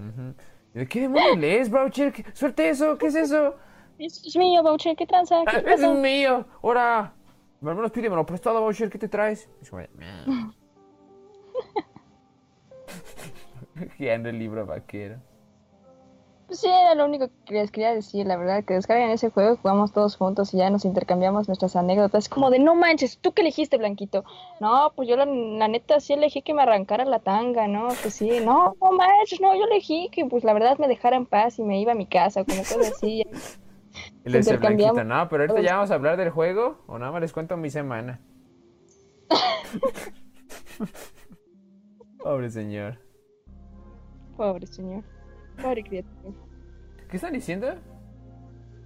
Y 0.75 0.79
de, 0.79 0.87
¿Qué 0.89 1.01
demonios 1.03 1.39
lees, 1.39 1.71
Boucher? 1.71 2.13
¿Qué- 2.13 2.25
¡Suelte 2.33 2.69
eso! 2.69 2.99
¿Qué 2.99 3.07
es 3.07 3.15
eso? 3.15 3.55
Eso 3.99 4.23
es 4.27 4.37
mío, 4.37 4.63
Boucher, 4.63 4.97
¿qué 4.97 5.07
tranza? 5.07 5.41
Ah, 5.47 5.63
¿Qué 5.63 5.73
¡Ese 5.73 5.87
es 5.87 5.99
mío! 5.99 6.45
¡Ahora! 6.63 7.15
Al 7.63 7.75
menos 7.75 7.91
pídemelo 7.93 8.27
prestado, 8.27 8.61
Boucher, 8.61 8.91
¿qué 8.91 8.99
te 8.99 9.09
traes? 9.09 9.49
Es 9.63 9.71
anda 14.15 14.31
el 14.31 14.39
libro 14.39 14.67
vaquero. 14.67 15.17
Pues 16.47 16.61
sí, 16.61 16.69
era 16.69 16.95
lo 16.95 17.07
único 17.07 17.31
que 17.47 17.55
les 17.55 17.71
quería 17.71 17.95
decir, 17.95 18.27
la 18.27 18.37
verdad, 18.37 18.65
que 18.65 18.75
descarguen 18.75 19.11
ese 19.11 19.31
juego, 19.31 19.57
jugamos 19.57 19.93
todos 19.93 20.17
juntos 20.17 20.53
y 20.53 20.59
ya 20.59 20.69
nos 20.69 20.85
intercambiamos 20.85 21.49
nuestras 21.49 21.75
anécdotas. 21.75 22.29
Como 22.29 22.51
de, 22.51 22.59
no 22.59 22.75
manches, 22.75 23.19
¿tú 23.19 23.33
qué 23.33 23.43
elegiste, 23.43 23.79
Blanquito? 23.79 24.25
No, 24.61 24.93
pues 24.95 25.09
yo 25.09 25.17
la, 25.17 25.25
la 25.25 25.69
neta 25.69 26.01
sí 26.01 26.13
elegí 26.13 26.43
que 26.43 26.53
me 26.53 26.63
arrancara 26.63 27.07
la 27.07 27.21
tanga, 27.21 27.67
¿no? 27.67 27.89
Pues 28.03 28.15
sí, 28.15 28.41
no, 28.45 28.77
no 28.81 28.93
manches, 28.93 29.41
no, 29.41 29.57
yo 29.57 29.65
elegí 29.65 30.11
que 30.13 30.27
pues 30.27 30.45
la 30.45 30.53
verdad 30.53 30.77
me 30.79 30.89
dejara 30.89 31.17
en 31.17 31.27
paz 31.27 31.59
y 31.59 31.63
me 31.63 31.81
iba 31.81 31.93
a 31.93 31.97
mi 31.97 32.07
casa, 32.07 32.45
como 32.45 32.59
cosas 32.59 32.93
así. 32.93 33.25
Y 34.25 34.29
le 34.29 34.39
dice 34.39 34.57
Blanquito, 34.57 35.05
no, 35.05 35.29
pero 35.29 35.45
ahorita 35.45 35.63
ya 35.63 35.77
vamos 35.77 35.91
a 35.91 35.95
hablar 35.95 36.17
del 36.17 36.31
juego, 36.31 36.79
o 36.87 36.99
nada 36.99 37.13
más 37.13 37.21
les 37.21 37.33
cuento 37.33 37.57
mi 37.57 37.71
semana. 37.71 38.21
Pobre 42.23 42.51
señor. 42.51 42.99
Pobre 44.37 44.67
señor, 44.67 45.05
pobre 45.61 45.83
criatura. 45.83 46.35
¿Qué 47.09 47.17
están 47.17 47.33
diciendo? 47.33 47.75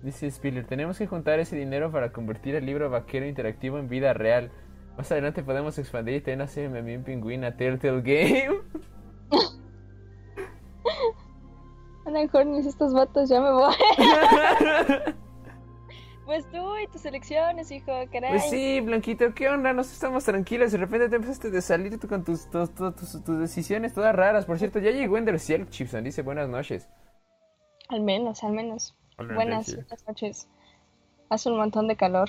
Dice 0.03 0.31
Spiller, 0.31 0.65
tenemos 0.65 0.99
que 0.99 1.07
juntar 1.07 1.41
ese 1.41 1.57
dinero 1.57 1.91
para 1.91 2.13
convertir 2.13 2.55
el 2.55 2.67
libro 2.67 2.89
vaquero 2.89 3.27
interactivo 3.27 3.79
en 3.79 3.89
vida 3.89 4.13
real. 4.13 4.51
Más 4.97 5.11
adelante 5.11 5.43
podemos 5.43 5.79
expandir 5.79 6.17
y 6.17 6.21
tener 6.21 6.43
hacer 6.43 6.69
un 6.69 7.05
pingüín 7.05 7.45
a 7.45 7.57
Turtle 7.57 8.03
Game. 8.03 8.61
Andan 12.07 12.31
hornies 12.33 12.67
estos 12.67 12.95
vatos, 12.95 13.29
ya 13.29 13.41
me 13.41 13.51
voy. 13.53 13.75
Pues 16.29 16.45
tú 16.51 16.77
y 16.77 16.87
tus 16.89 17.07
elecciones, 17.07 17.71
hijo, 17.71 17.91
caray. 18.13 18.33
Pues 18.33 18.51
sí, 18.51 18.81
Blanquito, 18.83 19.33
¿qué 19.35 19.49
onda? 19.49 19.73
Nos 19.73 19.91
estamos 19.91 20.25
tranquilos. 20.25 20.73
De 20.73 20.77
repente 20.77 21.09
te 21.09 21.17
empezaste 21.17 21.57
a 21.57 21.61
salir 21.63 21.99
tú 21.99 22.07
con 22.07 22.23
tus, 22.23 22.51
tus, 22.51 22.75
tus, 22.75 22.95
tus- 22.97 23.25
tus 23.25 23.39
decisiones 23.39 23.95
todas 23.95 24.15
raras. 24.15 24.45
Por 24.45 24.59
cierto, 24.59 24.79
ya 24.79 24.91
llegó 24.91 25.17
Ender 25.17 25.41
Ciel, 25.41 25.71
Chipson. 25.71 26.05
Dice 26.05 26.21
buenas 26.21 26.47
noches. 26.51 26.87
Al 27.89 28.03
menos, 28.03 28.45
al 28.45 28.53
menos. 28.53 28.95
Hola, 29.17 29.37
Buenas, 29.37 29.75
buenas 29.75 30.07
noches. 30.07 30.49
Hace 31.31 31.49
un 31.51 31.57
montón 31.57 31.89
de 31.89 31.97
calor. 31.97 32.29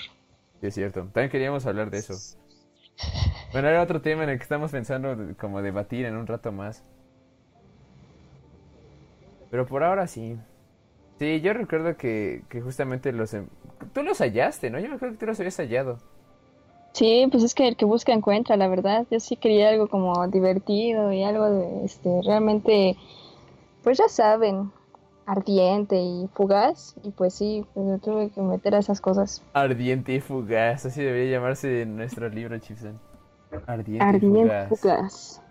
Sí, 0.62 0.68
es 0.68 0.76
cierto. 0.76 1.02
También 1.02 1.30
queríamos 1.30 1.66
hablar 1.66 1.90
de 1.92 1.98
eso. 1.98 2.14
Bueno, 3.52 3.68
era 3.68 3.82
otro 3.82 4.02
tema 4.02 4.24
en 4.24 4.30
el 4.30 4.38
que 4.38 4.44
estamos 4.44 4.72
pensando 4.72 5.14
de- 5.18 5.36
como 5.36 5.62
debatir 5.62 6.06
en 6.06 6.16
un 6.16 6.26
rato 6.26 6.54
más. 6.54 6.86
Pero 9.52 9.66
por 9.66 9.84
ahora 9.84 10.08
sí. 10.08 10.38
Sí, 11.20 11.42
yo 11.42 11.54
recuerdo 11.54 11.98
que, 11.98 12.44
que 12.50 12.62
justamente 12.62 13.12
los... 13.12 13.34
em- 13.34 13.48
Tú 13.94 14.04
los 14.04 14.20
hallaste, 14.20 14.70
¿no? 14.70 14.80
Yo 14.80 14.90
me 14.90 14.96
acuerdo 14.96 15.14
que 15.16 15.20
tú 15.20 15.26
los 15.26 15.40
habías 15.40 15.58
hallado. 15.58 15.98
Sí, 16.94 17.28
pues 17.32 17.44
es 17.44 17.54
que 17.54 17.68
el 17.68 17.76
que 17.76 17.86
busca 17.86 18.14
encuentra, 18.14 18.58
la 18.58 18.68
verdad. 18.68 19.06
Yo 19.12 19.20
sí 19.20 19.36
quería 19.36 19.70
algo 19.70 19.88
como 19.88 20.28
divertido 20.28 21.12
y 21.14 21.24
algo 21.24 21.50
de, 21.50 21.86
este, 21.86 22.22
realmente, 22.26 22.98
pues 23.84 23.98
ya 23.98 24.08
saben, 24.10 24.72
ardiente 25.26 25.98
y 26.02 26.28
fugaz. 26.34 26.96
Y 27.04 27.12
pues 27.12 27.34
sí, 27.34 27.66
pues 27.74 27.86
me 27.86 28.00
tuve 28.00 28.30
que 28.32 28.42
meter 28.42 28.76
a 28.76 28.80
esas 28.80 29.02
cosas. 29.02 29.44
Ardiente 29.54 30.14
y 30.14 30.20
fugaz. 30.20 30.86
Así 30.86 31.02
debería 31.04 31.38
llamarse 31.38 31.86
nuestro 31.86 32.30
libro, 32.30 32.58
Chipson. 32.60 33.00
Ardiente, 33.68 33.98
y 33.98 34.00
Ardiente 34.16 34.42
fugaz. 34.42 34.70
fugaz. 34.70 35.42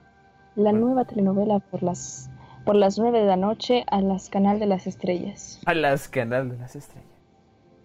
La 0.57 0.73
nueva 0.73 1.05
telenovela 1.05 1.61
por 1.61 1.83
las 1.83 2.29
por 2.69 2.77
las 2.77 2.99
nueve 2.99 3.21
de 3.21 3.25
la 3.25 3.37
noche 3.39 3.87
a 3.91 4.03
las 4.03 4.29
Canal 4.29 4.61
de 4.61 4.67
las 4.67 4.87
Estrellas. 4.87 5.59
A 5.65 5.73
las 5.73 6.07
Canal 6.07 6.51
de 6.51 6.59
las 6.59 6.77
Estrellas. 6.77 7.09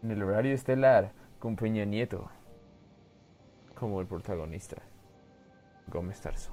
En 0.04 0.12
el 0.12 0.22
horario 0.22 0.54
estelar, 0.54 1.14
con 1.40 1.56
Peña 1.56 1.86
Nieto. 1.86 2.30
Como 3.76 4.02
el 4.02 4.08
protagonista. 4.08 4.82
Gómez 5.88 6.20
Tarso. 6.20 6.52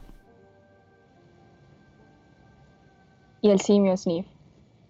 Y 3.40 3.50
el 3.50 3.60
simio 3.60 3.96
Sniff. 3.96 4.26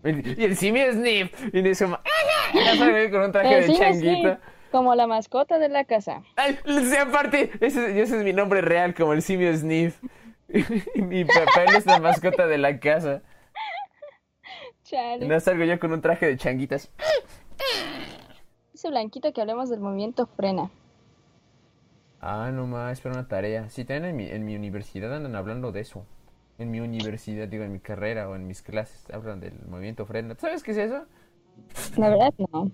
Y 0.04 0.44
el 0.44 0.54
simio 0.54 0.92
Sniff. 0.92 1.32
Y 1.54 1.62
dice 1.62 1.86
como... 1.86 1.96
"Ah", 1.96 3.08
con 3.10 3.22
un 3.22 3.32
traje 3.32 3.58
El 3.58 3.66
de 3.68 3.74
changuito. 3.74 4.36
Como 4.70 4.94
la 4.94 5.06
mascota 5.06 5.58
de 5.58 5.70
la 5.70 5.84
casa. 5.86 6.24
Ay, 6.36 6.58
aparte, 7.00 7.52
ese, 7.62 8.02
ese 8.02 8.18
es 8.18 8.22
mi 8.22 8.34
nombre 8.34 8.60
real, 8.60 8.94
como 8.94 9.14
el 9.14 9.22
simio 9.22 9.56
Sniff. 9.56 9.98
Y 10.94 11.00
mi 11.00 11.24
papá 11.24 11.64
es 11.78 11.86
la 11.86 12.00
mascota 12.00 12.46
de 12.46 12.58
la 12.58 12.78
casa. 12.80 13.22
Chale. 14.90 15.28
no 15.28 15.38
salgo 15.38 15.64
yo 15.64 15.78
con 15.78 15.92
un 15.92 16.00
traje 16.00 16.26
de 16.26 16.36
changuitas. 16.36 16.90
Dice 18.72 18.88
Blanquito 18.88 19.32
que 19.32 19.40
hablemos 19.40 19.70
del 19.70 19.78
movimiento 19.78 20.26
frena. 20.26 20.68
Ah, 22.20 22.50
no 22.52 22.66
más, 22.66 23.00
para 23.00 23.14
una 23.14 23.28
tarea. 23.28 23.68
Sí, 23.70 23.84
también 23.84 24.06
en 24.06 24.16
mi, 24.16 24.26
en 24.26 24.44
mi 24.44 24.56
universidad 24.56 25.14
andan 25.14 25.36
hablando 25.36 25.70
de 25.70 25.80
eso. 25.80 26.04
En 26.58 26.72
mi 26.72 26.80
universidad, 26.80 27.46
digo, 27.46 27.62
en 27.62 27.72
mi 27.72 27.78
carrera 27.78 28.28
o 28.28 28.34
en 28.34 28.48
mis 28.48 28.62
clases, 28.62 29.08
hablan 29.10 29.38
del 29.38 29.54
movimiento 29.68 30.04
frena. 30.06 30.34
¿Tú 30.34 30.40
sabes 30.40 30.62
qué 30.62 30.72
es 30.72 30.78
eso? 30.78 31.04
La 31.96 32.08
verdad, 32.08 32.34
no. 32.52 32.72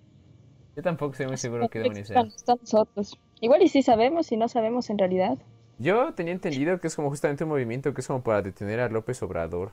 Yo 0.75 0.83
tampoco 0.83 1.13
estoy 1.13 1.27
muy 1.27 1.37
seguro 1.37 1.69
qué 1.69 1.81
demonios 1.81 2.11
a 2.13 2.25
nosotros. 2.25 3.19
Igual 3.41 3.63
y 3.63 3.69
sí 3.69 3.83
sabemos 3.83 4.33
y 4.33 4.39
no 4.39 4.49
sabemos 4.49 4.89
en 4.89 4.99
realidad. 4.99 5.39
Yo 5.79 6.15
tenía 6.15 6.33
entendido 6.33 6.81
que 6.81 6.87
es 6.87 6.97
como 6.97 7.11
justamente 7.11 7.45
un 7.45 7.51
movimiento 7.51 7.93
que 7.93 8.01
es 8.01 8.07
como 8.07 8.23
para 8.23 8.41
detener 8.41 8.81
a 8.81 8.89
López 8.89 9.23
Obrador. 9.23 9.73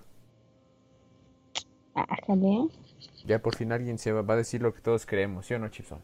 Ájale. 1.95 2.69
Ya 3.25 3.39
por 3.39 3.55
fin 3.55 3.71
alguien 3.71 3.97
se 3.97 4.11
va, 4.11 4.33
a 4.33 4.37
decir 4.37 4.61
lo 4.61 4.73
que 4.73 4.81
todos 4.81 5.05
creemos, 5.05 5.45
¿sí 5.45 5.53
o 5.53 5.59
no, 5.59 5.69
Chipson? 5.69 6.01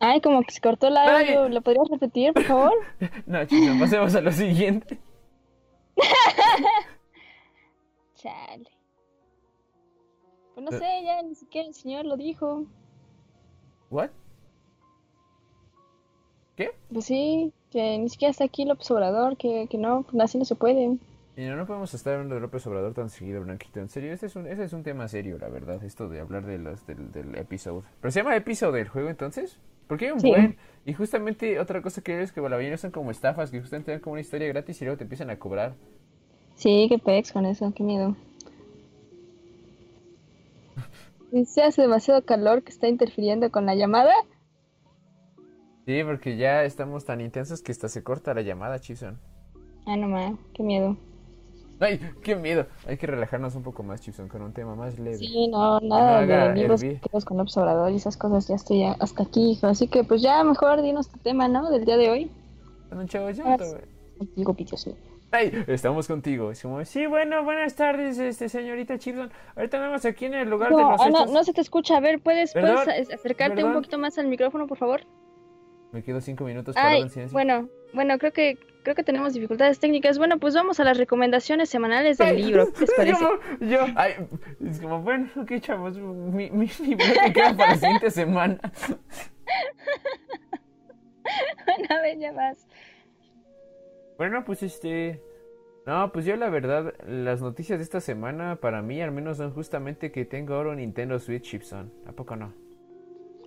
Ay, 0.00 0.20
como 0.20 0.42
que 0.42 0.52
se 0.52 0.60
cortó 0.60 0.88
el 0.88 0.96
audio. 0.96 1.48
¿Lo 1.48 1.62
podrías 1.62 1.88
repetir, 1.88 2.32
por 2.32 2.44
favor? 2.44 2.72
No, 3.26 3.44
Chipson, 3.44 3.78
pasemos 3.78 4.14
a 4.14 4.20
lo 4.20 4.32
siguiente. 4.32 4.98
Chale. 8.16 8.70
Pues 10.54 10.64
no 10.64 10.78
sé, 10.78 11.04
ya 11.04 11.22
ni 11.22 11.34
siquiera 11.34 11.68
el 11.68 11.74
señor 11.74 12.04
lo 12.04 12.16
dijo. 12.16 12.64
¿What? 13.90 14.10
¿Qué? 16.56 16.76
Pues 16.92 17.06
sí, 17.06 17.52
que 17.74 17.98
ni 17.98 18.08
siquiera 18.08 18.30
está 18.30 18.44
aquí 18.44 18.64
López 18.64 18.90
Obrador, 18.90 19.36
que, 19.36 19.66
que 19.68 19.76
no, 19.76 20.04
pues 20.04 20.22
así 20.24 20.38
no 20.38 20.46
se 20.46 20.54
puede. 20.54 20.96
Y 21.36 21.44
no, 21.46 21.66
podemos 21.66 21.92
estar 21.92 22.14
hablando 22.14 22.36
de 22.36 22.40
López 22.40 22.64
Obrador 22.68 22.94
tan 22.94 23.10
seguido, 23.10 23.42
Blanquito. 23.42 23.80
En 23.80 23.88
serio, 23.88 24.12
este 24.12 24.26
es 24.26 24.36
un, 24.36 24.46
ese 24.46 24.64
es 24.64 24.72
un 24.72 24.84
tema 24.84 25.08
serio, 25.08 25.36
la 25.38 25.48
verdad, 25.48 25.82
esto 25.84 26.08
de 26.08 26.20
hablar 26.20 26.46
de 26.46 26.58
los, 26.58 26.86
del, 26.86 27.10
del 27.10 27.34
episodio. 27.36 27.82
¿Pero 28.00 28.12
se 28.12 28.20
llama 28.20 28.36
episodio 28.36 28.74
del 28.74 28.88
juego 28.88 29.10
entonces? 29.10 29.58
Porque 29.88 30.06
hay 30.06 30.12
un 30.12 30.20
Sí. 30.20 30.28
buen. 30.28 30.56
Y 30.86 30.92
justamente 30.94 31.58
otra 31.58 31.82
cosa 31.82 32.02
que 32.02 32.22
es 32.22 32.32
que 32.32 32.40
bueno, 32.40 32.56
la 32.58 32.78
son 32.78 32.92
como 32.92 33.10
estafas, 33.10 33.50
que 33.50 33.60
justamente 33.60 33.90
dan 33.90 34.00
como 34.00 34.12
una 34.12 34.20
historia 34.20 34.46
gratis 34.48 34.80
y 34.80 34.84
luego 34.84 34.96
te 34.96 35.04
empiezan 35.04 35.30
a 35.30 35.38
cobrar. 35.38 35.74
Sí, 36.54 36.86
qué 36.88 36.98
pex 36.98 37.32
con 37.32 37.46
eso, 37.46 37.72
qué 37.74 37.82
miedo. 37.82 38.16
Dice 41.32 41.64
hace 41.64 41.82
demasiado 41.82 42.24
calor 42.24 42.62
que 42.62 42.70
está 42.70 42.86
interfiriendo 42.88 43.50
con 43.50 43.66
la 43.66 43.74
llamada. 43.74 44.14
Sí, 45.86 46.02
porque 46.02 46.36
ya 46.36 46.64
estamos 46.64 47.04
tan 47.04 47.20
intensos 47.20 47.60
que 47.60 47.72
hasta 47.72 47.88
se 47.88 48.02
corta 48.02 48.32
la 48.32 48.40
llamada, 48.40 48.78
Chipson. 48.78 49.18
Ah, 49.86 49.96
no 49.96 50.08
más, 50.08 50.32
qué 50.54 50.62
miedo. 50.62 50.96
¡Ay, 51.80 52.00
qué 52.22 52.36
miedo! 52.36 52.66
Hay 52.86 52.96
que 52.96 53.06
relajarnos 53.06 53.54
un 53.54 53.62
poco 53.62 53.82
más, 53.82 54.00
Chipson, 54.00 54.28
con 54.28 54.40
un 54.40 54.52
tema 54.52 54.74
más 54.74 54.98
leve. 54.98 55.18
Sí, 55.18 55.48
no, 55.48 55.80
nada 55.80 56.20
haga 56.20 56.48
de 56.48 56.54
libros 56.54 56.80
creados 56.80 57.24
con 57.24 57.38
Obrador 57.38 57.92
y 57.92 57.96
esas 57.96 58.16
cosas, 58.16 58.48
ya 58.48 58.54
estoy 58.54 58.80
ya 58.80 58.92
hasta 58.92 59.24
aquí, 59.24 59.52
hijo. 59.52 59.66
Así 59.66 59.88
que 59.88 60.04
pues 60.04 60.22
ya 60.22 60.42
mejor 60.42 60.80
dinos 60.80 61.10
tu 61.10 61.18
tema, 61.18 61.48
¿no? 61.48 61.70
Del 61.70 61.84
día 61.84 61.98
de 61.98 62.10
hoy. 62.10 62.30
Un 62.90 63.08
chavo 63.08 63.26
güey. 63.26 63.36
Contigo, 64.18 64.56
mío. 64.56 64.96
¡Ay! 65.32 65.64
Estamos 65.66 66.06
contigo. 66.06 66.52
Es 66.52 66.62
como, 66.62 66.82
sí, 66.84 67.06
bueno, 67.06 67.42
buenas 67.42 67.74
tardes, 67.74 68.18
este, 68.18 68.48
señorita 68.48 68.98
Chipson. 68.98 69.30
Ahorita 69.56 69.78
andamos 69.78 70.04
aquí 70.04 70.26
en 70.26 70.34
el 70.34 70.48
lugar 70.48 70.70
de 70.70 70.76
No, 70.76 70.92
los 70.92 71.00
ah, 71.00 71.10
no, 71.10 71.26
no 71.26 71.44
se 71.44 71.52
te 71.52 71.60
escucha. 71.60 71.96
A 71.96 72.00
ver, 72.00 72.20
¿puedes, 72.20 72.52
puedes 72.52 72.88
acercarte 73.12 73.56
perdón. 73.56 73.72
un 73.72 73.76
poquito 73.76 73.98
más 73.98 74.16
al 74.16 74.28
micrófono, 74.28 74.68
por 74.68 74.78
favor? 74.78 75.02
Me 75.94 76.02
quedo 76.02 76.20
cinco 76.20 76.44
minutos 76.44 76.74
Ay, 76.76 77.02
en 77.02 77.08
silencio. 77.08 77.32
bueno, 77.32 77.68
bueno, 77.92 78.18
creo 78.18 78.32
que 78.32 78.58
creo 78.82 78.96
que 78.96 79.04
tenemos 79.04 79.32
dificultades 79.32 79.78
técnicas. 79.78 80.18
Bueno, 80.18 80.40
pues 80.40 80.52
vamos 80.52 80.80
a 80.80 80.84
las 80.84 80.98
recomendaciones 80.98 81.70
semanales 81.70 82.18
del 82.18 82.36
Ay, 82.36 82.42
libro. 82.42 82.72
¿Qué 82.72 82.80
les 82.80 82.94
parece? 82.94 83.24
Yo, 83.60 83.86
ay, 83.94 84.14
es 84.68 84.80
como, 84.80 85.02
bueno, 85.02 85.28
ok, 85.36 85.52
chavos, 85.60 85.96
mi, 85.96 86.50
mi, 86.50 86.68
mi 86.80 86.94
bloque 86.96 87.32
queda 87.32 87.56
para 87.56 87.70
la 87.70 87.76
siguiente 87.78 88.10
semana. 88.10 88.58
a 91.88 92.00
ver, 92.02 92.18
ya 92.18 92.32
vas. 92.32 92.66
Bueno, 94.18 94.44
pues 94.44 94.64
este. 94.64 95.22
No, 95.86 96.10
pues 96.10 96.24
yo 96.24 96.34
la 96.34 96.48
verdad, 96.48 96.92
las 97.06 97.40
noticias 97.40 97.78
de 97.78 97.84
esta 97.84 98.00
semana 98.00 98.56
para 98.56 98.82
mí 98.82 99.00
al 99.00 99.12
menos 99.12 99.36
son 99.36 99.52
justamente 99.52 100.10
que 100.10 100.24
tengo 100.24 100.54
ahora 100.54 100.70
un 100.70 100.78
Nintendo 100.78 101.20
Switch 101.20 101.42
Chipson. 101.42 101.92
¿A 102.06 102.12
poco 102.12 102.34
no? 102.34 102.52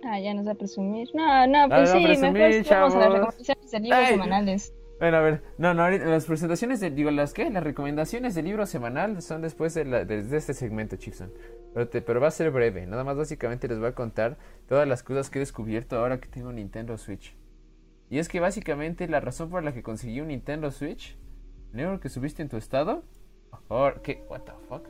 Ah, 0.04 0.18
ya 0.20 0.32
nos 0.34 0.46
va 0.46 0.52
a 0.52 0.54
presumir. 0.54 1.08
No, 1.14 1.46
no, 1.46 1.66
no 1.68 1.74
pues 1.76 1.90
sí, 1.90 2.02
presumir, 2.04 2.32
mejor 2.32 2.76
vamos 2.76 2.94
a 2.94 2.98
las 2.98 3.12
recomendaciones 3.12 3.70
de 3.70 3.80
libros 3.80 3.98
Ay. 4.00 4.06
semanales. 4.14 4.74
Bueno, 5.00 5.16
a 5.16 5.20
ver, 5.20 5.42
no, 5.58 5.74
no, 5.74 5.84
ahorita 5.84 6.06
las 6.06 6.24
presentaciones 6.26 6.80
de, 6.80 6.90
digo, 6.90 7.10
las 7.12 7.32
qué, 7.32 7.48
las 7.50 7.62
recomendaciones 7.62 8.34
del 8.34 8.46
libro 8.46 8.66
semanal 8.66 9.22
son 9.22 9.42
después 9.42 9.72
de, 9.74 9.84
la- 9.84 10.04
de- 10.04 10.24
de 10.24 10.36
este 10.36 10.54
segmento, 10.54 10.96
Chipson. 10.96 11.32
Pero, 11.72 11.88
te- 11.88 12.02
pero 12.02 12.20
va 12.20 12.26
a 12.28 12.32
ser 12.32 12.50
breve, 12.50 12.84
nada 12.86 13.04
más 13.04 13.16
básicamente 13.16 13.68
les 13.68 13.78
voy 13.78 13.88
a 13.88 13.94
contar 13.94 14.38
todas 14.68 14.88
las 14.88 15.04
cosas 15.04 15.30
que 15.30 15.38
he 15.38 15.40
descubierto 15.40 15.96
ahora 15.96 16.18
que 16.18 16.26
tengo 16.28 16.48
un 16.48 16.56
Nintendo 16.56 16.98
Switch. 16.98 17.36
Y 18.10 18.18
es 18.18 18.28
que 18.28 18.40
básicamente 18.40 19.06
la 19.06 19.20
razón 19.20 19.50
por 19.50 19.62
la 19.62 19.72
que 19.72 19.84
conseguí 19.84 20.20
un 20.20 20.28
Nintendo 20.28 20.72
Switch, 20.72 21.16
negro 21.72 22.00
que 22.00 22.08
subiste 22.08 22.42
en 22.42 22.48
tu 22.48 22.56
estado, 22.56 23.04
oh, 23.68 23.90
¿qué? 24.02 24.24
What 24.28 24.40
the 24.40 24.52
fuck? 24.68 24.88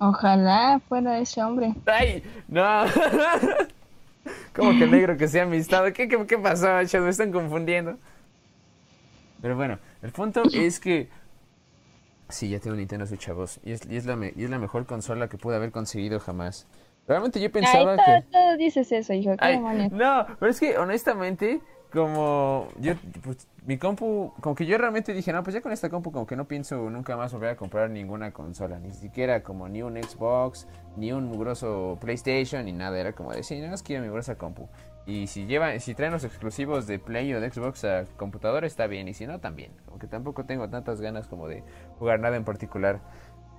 Ojalá 0.00 0.80
fuera 0.86 1.18
ese 1.18 1.42
hombre. 1.42 1.72
¡Ay! 1.86 2.22
¡No! 2.46 2.84
¿Cómo 4.54 4.78
que 4.78 4.86
negro 4.90 5.16
que 5.16 5.28
sea 5.28 5.46
mi 5.46 5.56
estado? 5.58 5.92
¿Qué, 5.92 6.08
qué, 6.08 6.26
qué 6.26 6.38
pasó, 6.38 6.66
chavos? 6.84 7.04
Me 7.04 7.10
están 7.10 7.32
confundiendo. 7.32 7.98
Pero 9.40 9.56
bueno, 9.56 9.78
el 10.02 10.10
punto 10.12 10.42
es 10.52 10.80
que... 10.80 11.08
Sí, 12.28 12.50
ya 12.50 12.60
tengo 12.60 12.76
Nintendo 12.76 13.06
Switch, 13.06 13.20
chavos. 13.20 13.60
Y 13.64 13.72
es, 13.72 13.80
y 13.88 13.96
es, 13.96 14.04
la, 14.04 14.16
me- 14.16 14.32
y 14.36 14.44
es 14.44 14.50
la 14.50 14.58
mejor 14.58 14.84
consola 14.84 15.28
que 15.28 15.38
pude 15.38 15.56
haber 15.56 15.70
conseguido 15.70 16.20
jamás. 16.20 16.66
Realmente 17.06 17.40
yo 17.40 17.46
Ay, 17.46 17.50
pensaba 17.50 17.96
todo, 17.96 18.04
que... 18.04 18.26
todo 18.30 18.56
dices 18.58 18.92
eso, 18.92 19.14
hijo. 19.14 19.30
¿Qué 19.30 19.38
Ay, 19.40 19.88
no, 19.90 20.26
pero 20.38 20.50
es 20.50 20.60
que 20.60 20.76
honestamente, 20.76 21.60
como 21.92 22.68
yo, 22.80 22.94
pues, 23.22 23.48
mi 23.66 23.78
compu, 23.78 24.32
como 24.40 24.54
que 24.54 24.66
yo 24.66 24.78
realmente 24.78 25.12
dije, 25.12 25.32
no, 25.32 25.42
pues 25.42 25.54
ya 25.54 25.60
con 25.60 25.72
esta 25.72 25.90
compu 25.90 26.12
como 26.12 26.26
que 26.26 26.36
no 26.36 26.46
pienso 26.46 26.88
nunca 26.90 27.16
más 27.16 27.32
volver 27.32 27.50
a 27.50 27.56
comprar 27.56 27.90
ninguna 27.90 28.32
consola, 28.32 28.78
ni 28.78 28.90
siquiera 28.90 29.42
como 29.42 29.68
ni 29.68 29.82
un 29.82 30.02
Xbox, 30.02 30.66
ni 30.96 31.12
un 31.12 31.26
mugroso 31.26 31.98
PlayStation, 32.00 32.64
ni 32.64 32.72
nada, 32.72 32.98
era 32.98 33.12
como 33.12 33.32
decir, 33.32 33.66
no, 33.66 33.74
es 33.74 33.82
quiero 33.82 34.02
mi 34.02 34.08
mugrosa 34.08 34.36
compu. 34.36 34.68
Y 35.06 35.26
si 35.26 35.46
llevan, 35.46 35.80
si 35.80 35.94
traen 35.94 36.12
los 36.12 36.24
exclusivos 36.24 36.86
de 36.86 36.98
Play 36.98 37.32
o 37.32 37.40
de 37.40 37.50
Xbox 37.50 37.84
a 37.84 38.04
computadora 38.16 38.66
está 38.66 38.86
bien, 38.86 39.08
y 39.08 39.14
si 39.14 39.26
no 39.26 39.40
también, 39.40 39.72
como 39.86 39.98
que 39.98 40.06
tampoco 40.06 40.44
tengo 40.44 40.68
tantas 40.68 41.00
ganas 41.00 41.26
como 41.26 41.48
de 41.48 41.62
jugar 41.98 42.20
nada 42.20 42.36
en 42.36 42.44
particular. 42.44 43.00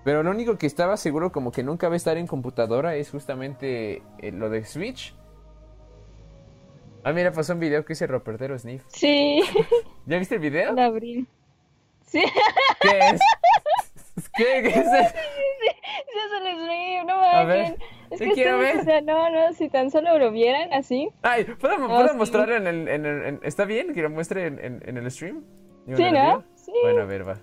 Pero 0.04 0.24
lo 0.24 0.32
único 0.32 0.58
que 0.58 0.66
estaba 0.66 0.96
seguro 0.98 1.32
como 1.32 1.52
que 1.52 1.64
nunca 1.64 1.88
va 1.88 1.96
a 1.96 1.98
estar 1.98 2.18
en 2.18 2.28
computadora 2.28 2.96
es 2.96 3.10
justamente 3.10 4.02
eh, 4.20 4.32
lo 4.32 4.50
de 4.50 4.64
Switch. 4.64 5.14
Ah, 7.04 7.14
mira, 7.14 7.32
pasó 7.32 7.54
un 7.54 7.60
video 7.60 7.86
que 7.86 7.94
hice 7.94 8.08
Ropertero 8.08 8.58
Sniff. 8.60 8.84
Sí, 8.90 9.42
¿Ya 10.06 10.18
viste 10.20 10.36
el 10.36 10.42
video? 10.42 10.74
la 10.74 10.86
abrí. 10.86 11.26
Sí, 12.06 12.24
¿Qué 12.82 13.00
es? 13.14 13.22
¿Qué, 14.36 14.44
¿Qué 14.64 14.68
es 14.68 14.76
eso? 14.88 15.16
sí, 15.16 16.44
les 16.44 16.68
reí, 16.68 17.06
no 17.06 17.14
A 17.14 17.44
ver, 17.46 17.78
Es 18.10 18.20
que 18.20 18.32
quiero 18.32 18.58
ver. 18.58 18.80
o 18.80 18.84
sea, 18.84 19.02
no, 19.02 19.30
no, 19.30 19.54
si 19.54 19.70
tan 19.70 19.92
solo 19.92 20.18
lo 20.18 20.32
vieran 20.32 20.74
así. 20.74 21.10
Ay, 21.22 21.46
¿puedo, 21.46 21.76
sí. 21.76 22.18
mostrarlo 22.18 22.56
en 22.56 22.68
el, 22.68 22.88
en 22.88 23.06
el- 23.06 23.26
en- 23.26 23.40
¿Está 23.44 23.66
bien 23.66 23.94
que 23.94 24.02
lo 24.02 24.10
muestre 24.10 24.48
en, 24.48 24.60
en- 24.60 24.84
en 24.86 24.98
el 24.98 25.10
stream? 25.12 25.44
Sí, 25.86 25.92
en 25.92 25.98
¿no? 25.98 25.98
video. 25.98 26.44
Sí. 26.56 26.72
Bueno, 26.84 27.02
a 27.02 27.06
ver, 27.06 27.28
va. 27.28 27.40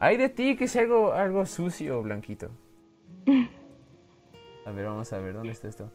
Hay 0.00 0.16
de 0.16 0.28
ti 0.28 0.54
que 0.56 0.64
es 0.64 0.76
algo, 0.76 1.12
algo 1.12 1.44
sucio, 1.46 2.02
Blanquito. 2.02 2.50
A 4.66 4.70
ver, 4.70 4.84
vamos 4.84 5.10
a 5.14 5.18
ver, 5.18 5.32
¿dónde 5.32 5.52
está 5.52 5.66
esto? 5.66 5.90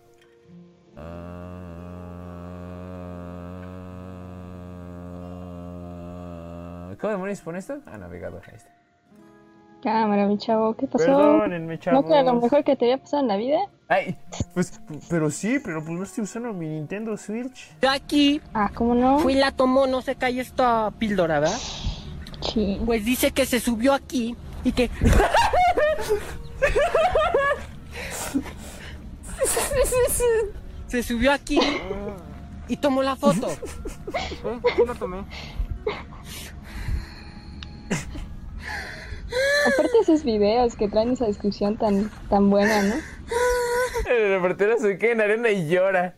Ah, 0.97 1.83
¿Cómo 7.03 7.11
demonios 7.11 7.41
pone 7.41 7.59
esto? 7.59 7.79
Ah, 7.85 7.97
navegador, 7.97 8.41
ahí 8.47 8.55
está. 8.55 8.69
Cámara, 9.83 10.25
mi 10.25 10.37
chavo, 10.37 10.73
¿qué 10.77 10.87
pasó? 10.87 11.03
Perdónenme, 11.05 11.77
chavos. 11.77 12.01
¿No 12.01 12.07
que 12.07 12.13
era 12.13 12.23
lo 12.23 12.39
mejor 12.39 12.63
que 12.63 12.77
te 12.77 12.85
había 12.85 12.97
pasado 12.97 13.23
en 13.23 13.27
la 13.27 13.35
vida? 13.35 13.57
Ay, 13.89 14.15
pues, 14.53 14.79
pero 15.09 15.29
sí, 15.29 15.59
pero 15.61 15.83
pues 15.83 15.97
no 15.97 16.03
estoy 16.05 16.23
usando 16.23 16.53
mi 16.53 16.65
Nintendo 16.69 17.17
Switch. 17.17 17.71
Yo 17.81 17.89
aquí 17.89 18.39
Ah, 18.53 18.71
¿cómo 18.73 18.95
no? 18.95 19.19
fui 19.19 19.33
y 19.33 19.35
la 19.35 19.51
tomó, 19.51 19.85
no 19.85 20.01
se 20.01 20.15
cae 20.15 20.39
esta 20.39 20.91
píldora, 20.97 21.41
¿verdad? 21.41 21.57
Sí. 22.39 22.79
Pues 22.85 23.03
dice 23.03 23.31
que 23.31 23.45
se 23.45 23.59
subió 23.59 23.91
aquí 23.93 24.37
y 24.63 24.71
que. 24.71 24.89
se 30.87 31.03
subió 31.03 31.31
aquí 31.33 31.59
y 32.67 32.77
tomó 32.77 33.03
la 33.03 33.15
foto. 33.17 33.49
Yo 34.77 34.85
la 34.85 34.93
tomé. 34.95 35.25
Aparte 39.67 39.91
esos 40.02 40.24
videos 40.24 40.76
que 40.76 40.88
traen 40.88 41.12
esa 41.12 41.26
descripción 41.26 41.78
tan, 41.78 42.12
tan 42.30 42.50
buena, 42.50 42.82
¿no? 42.82 42.96
El 44.10 44.30
reportero 44.36 44.78
se 44.78 44.98
queda 44.98 45.12
en 45.13 45.22
arena 45.22 45.50
y 45.50 45.67
llora. 45.69 46.15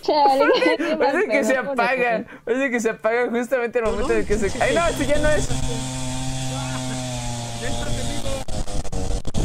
Chale, 0.00 0.44
mal 0.78 0.98
Parece 0.98 1.28
que 1.28 1.44
se 1.44 1.56
apagan. 1.56 2.26
Parece 2.44 2.70
que 2.70 2.80
se 2.80 2.90
apagan 2.90 3.30
justamente 3.30 3.78
en 3.78 3.86
el 3.86 3.90
momento 3.90 4.12
en 4.12 4.26
que 4.26 4.36
se. 4.36 4.62
¡Ay, 4.62 4.74
no! 4.74 4.86
Esto 4.86 5.04
ya 5.04 5.18
no 5.18 5.28
es. 5.30 5.48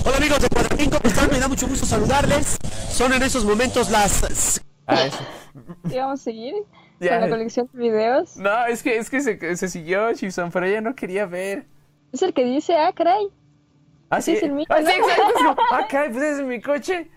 Hola 0.06 0.18
amigos 0.18 0.42
de 0.42 0.50
Cuadratín, 0.50 0.90
¿cómo 0.90 1.02
están? 1.04 1.30
Me 1.30 1.40
da 1.40 1.48
mucho 1.48 1.68
gusto 1.68 1.86
saludarles. 1.86 2.58
Son 2.90 3.14
en 3.14 3.24
esos 3.24 3.46
momentos 3.46 3.90
las... 3.90 4.62
Ah, 4.88 5.04
eso. 5.06 5.20
¿Y 5.90 5.98
vamos 5.98 6.20
a 6.20 6.24
seguir 6.24 6.56
Ya. 7.06 7.12
con 7.20 7.22
la 7.22 7.30
colección 7.30 7.70
de 7.74 7.80
videos? 7.80 8.38
No, 8.38 8.66
es 8.66 8.84
que, 8.84 8.98
es 8.98 9.10
que 9.10 9.22
se, 9.22 9.56
se 9.56 9.68
siguió, 9.70 10.14
Chipson, 10.14 10.52
pero 10.52 10.66
ella 10.66 10.82
no 10.82 10.96
quería 10.96 11.26
ver. 11.26 11.66
Es 12.12 12.22
el 12.22 12.34
que 12.34 12.44
dice, 12.44 12.76
ah, 12.78 12.92
caray. 12.94 13.28
Ah, 14.10 14.22
sí. 14.22 14.34
es 14.34 14.44
el 14.44 14.52
mío, 14.54 14.66
ah, 14.70 14.78
sí, 14.80 14.84
¿no? 14.86 14.90
exacto. 14.92 15.24
es 15.28 15.34
como, 15.34 15.56
ah, 15.72 15.88
caray, 15.90 16.10
pues 16.12 16.24
es 16.24 16.42
mi 16.46 16.62
coche. 16.62 17.10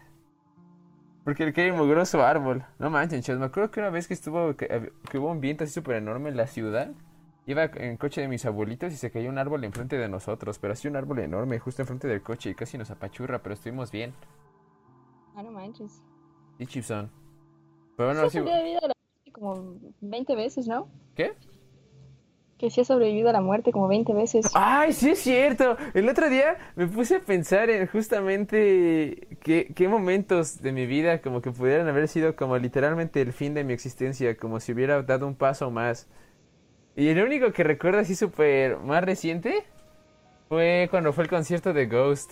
Porque 1.25 1.45
le 1.45 1.53
cae 1.53 1.71
un 1.71 1.79
mugroso 1.79 2.23
árbol. 2.23 2.65
No 2.79 2.91
manches, 2.91 3.25
chavos. 3.25 3.39
Me 3.41 3.47
acuerdo 3.47 3.71
que 3.71 3.81
una 3.81 3.91
vez 3.91 4.09
que 4.09 4.15
estuvo, 4.15 4.57
que, 4.57 4.69
hab- 4.69 4.93
que 5.09 5.19
hubo 5.19 5.31
un 5.31 5.41
viento 5.41 5.63
así 5.65 5.73
súper 5.73 5.97
enorme 5.97 6.31
en 6.31 6.37
la 6.37 6.47
ciudad. 6.49 6.91
Iba 7.47 7.65
en 7.65 7.97
coche 7.97 8.21
de 8.21 8.29
mis 8.29 8.45
abuelitos 8.45 8.93
y 8.93 8.97
se 8.97 9.11
cayó 9.11 9.29
un 9.29 9.39
árbol 9.39 9.63
enfrente 9.65 9.97
de 9.97 10.09
nosotros. 10.09 10.59
Pero 10.59 10.73
así 10.73 10.89
un 10.89 10.97
árbol 10.97 11.21
enorme, 11.21 11.59
justo 11.61 11.83
enfrente 11.83 12.09
del 12.09 12.23
coche 12.23 12.51
y 12.51 12.55
casi 12.55 12.77
nos 12.77 12.91
apachurra, 12.91 13.41
pero 13.41 13.55
estuvimos 13.55 13.91
bien. 13.93 14.13
Ah, 15.37 15.43
no 15.45 15.53
manches. 15.53 16.03
Sí, 16.59 16.67
Chipson. 16.67 17.11
Pero 17.97 18.09
bueno, 18.13 18.29
Sí, 18.31 18.39
sí. 18.39 18.45
Como 19.43 19.81
20 20.01 20.37
veces, 20.37 20.69
¿no? 20.69 20.89
¿Qué? 21.17 21.33
Que 22.59 22.71
sí 22.71 22.81
ha 22.81 22.85
sobrevivido 22.85 23.29
a 23.29 23.33
la 23.33 23.41
muerte 23.41 23.73
como 23.73 23.89
20 23.89 24.13
veces. 24.15 24.47
Ay, 24.55 24.93
sí 24.93 25.11
es 25.11 25.19
cierto. 25.19 25.77
El 25.95 26.09
otro 26.09 26.31
día 26.31 26.57
me 26.77 26.87
puse 26.87 27.17
a 27.17 27.21
pensar 27.21 27.69
en 27.69 27.89
justamente 27.89 29.37
qué, 29.43 29.73
qué 29.75 29.89
momentos 29.89 30.63
de 30.63 30.71
mi 30.71 30.87
vida 30.87 31.21
como 31.21 31.43
que 31.43 31.51
pudieran 31.51 31.89
haber 31.89 32.07
sido 32.07 32.37
como 32.37 32.57
literalmente 32.57 33.21
el 33.21 33.33
fin 33.33 33.53
de 33.55 33.65
mi 33.65 33.73
existencia, 33.73 34.37
como 34.37 34.61
si 34.61 34.73
hubiera 34.73 35.03
dado 35.03 35.27
un 35.27 35.35
paso 35.35 35.71
más. 35.73 36.09
Y 36.95 37.09
el 37.09 37.21
único 37.21 37.53
que 37.53 37.65
recuerdo 37.65 37.99
así 37.99 38.15
súper 38.15 38.77
más 38.79 39.03
reciente 39.03 39.65
fue 40.49 40.87
cuando 40.89 41.13
fue 41.13 41.25
el 41.25 41.31
concierto 41.31 41.73
de 41.73 41.87
Ghost. 41.87 42.31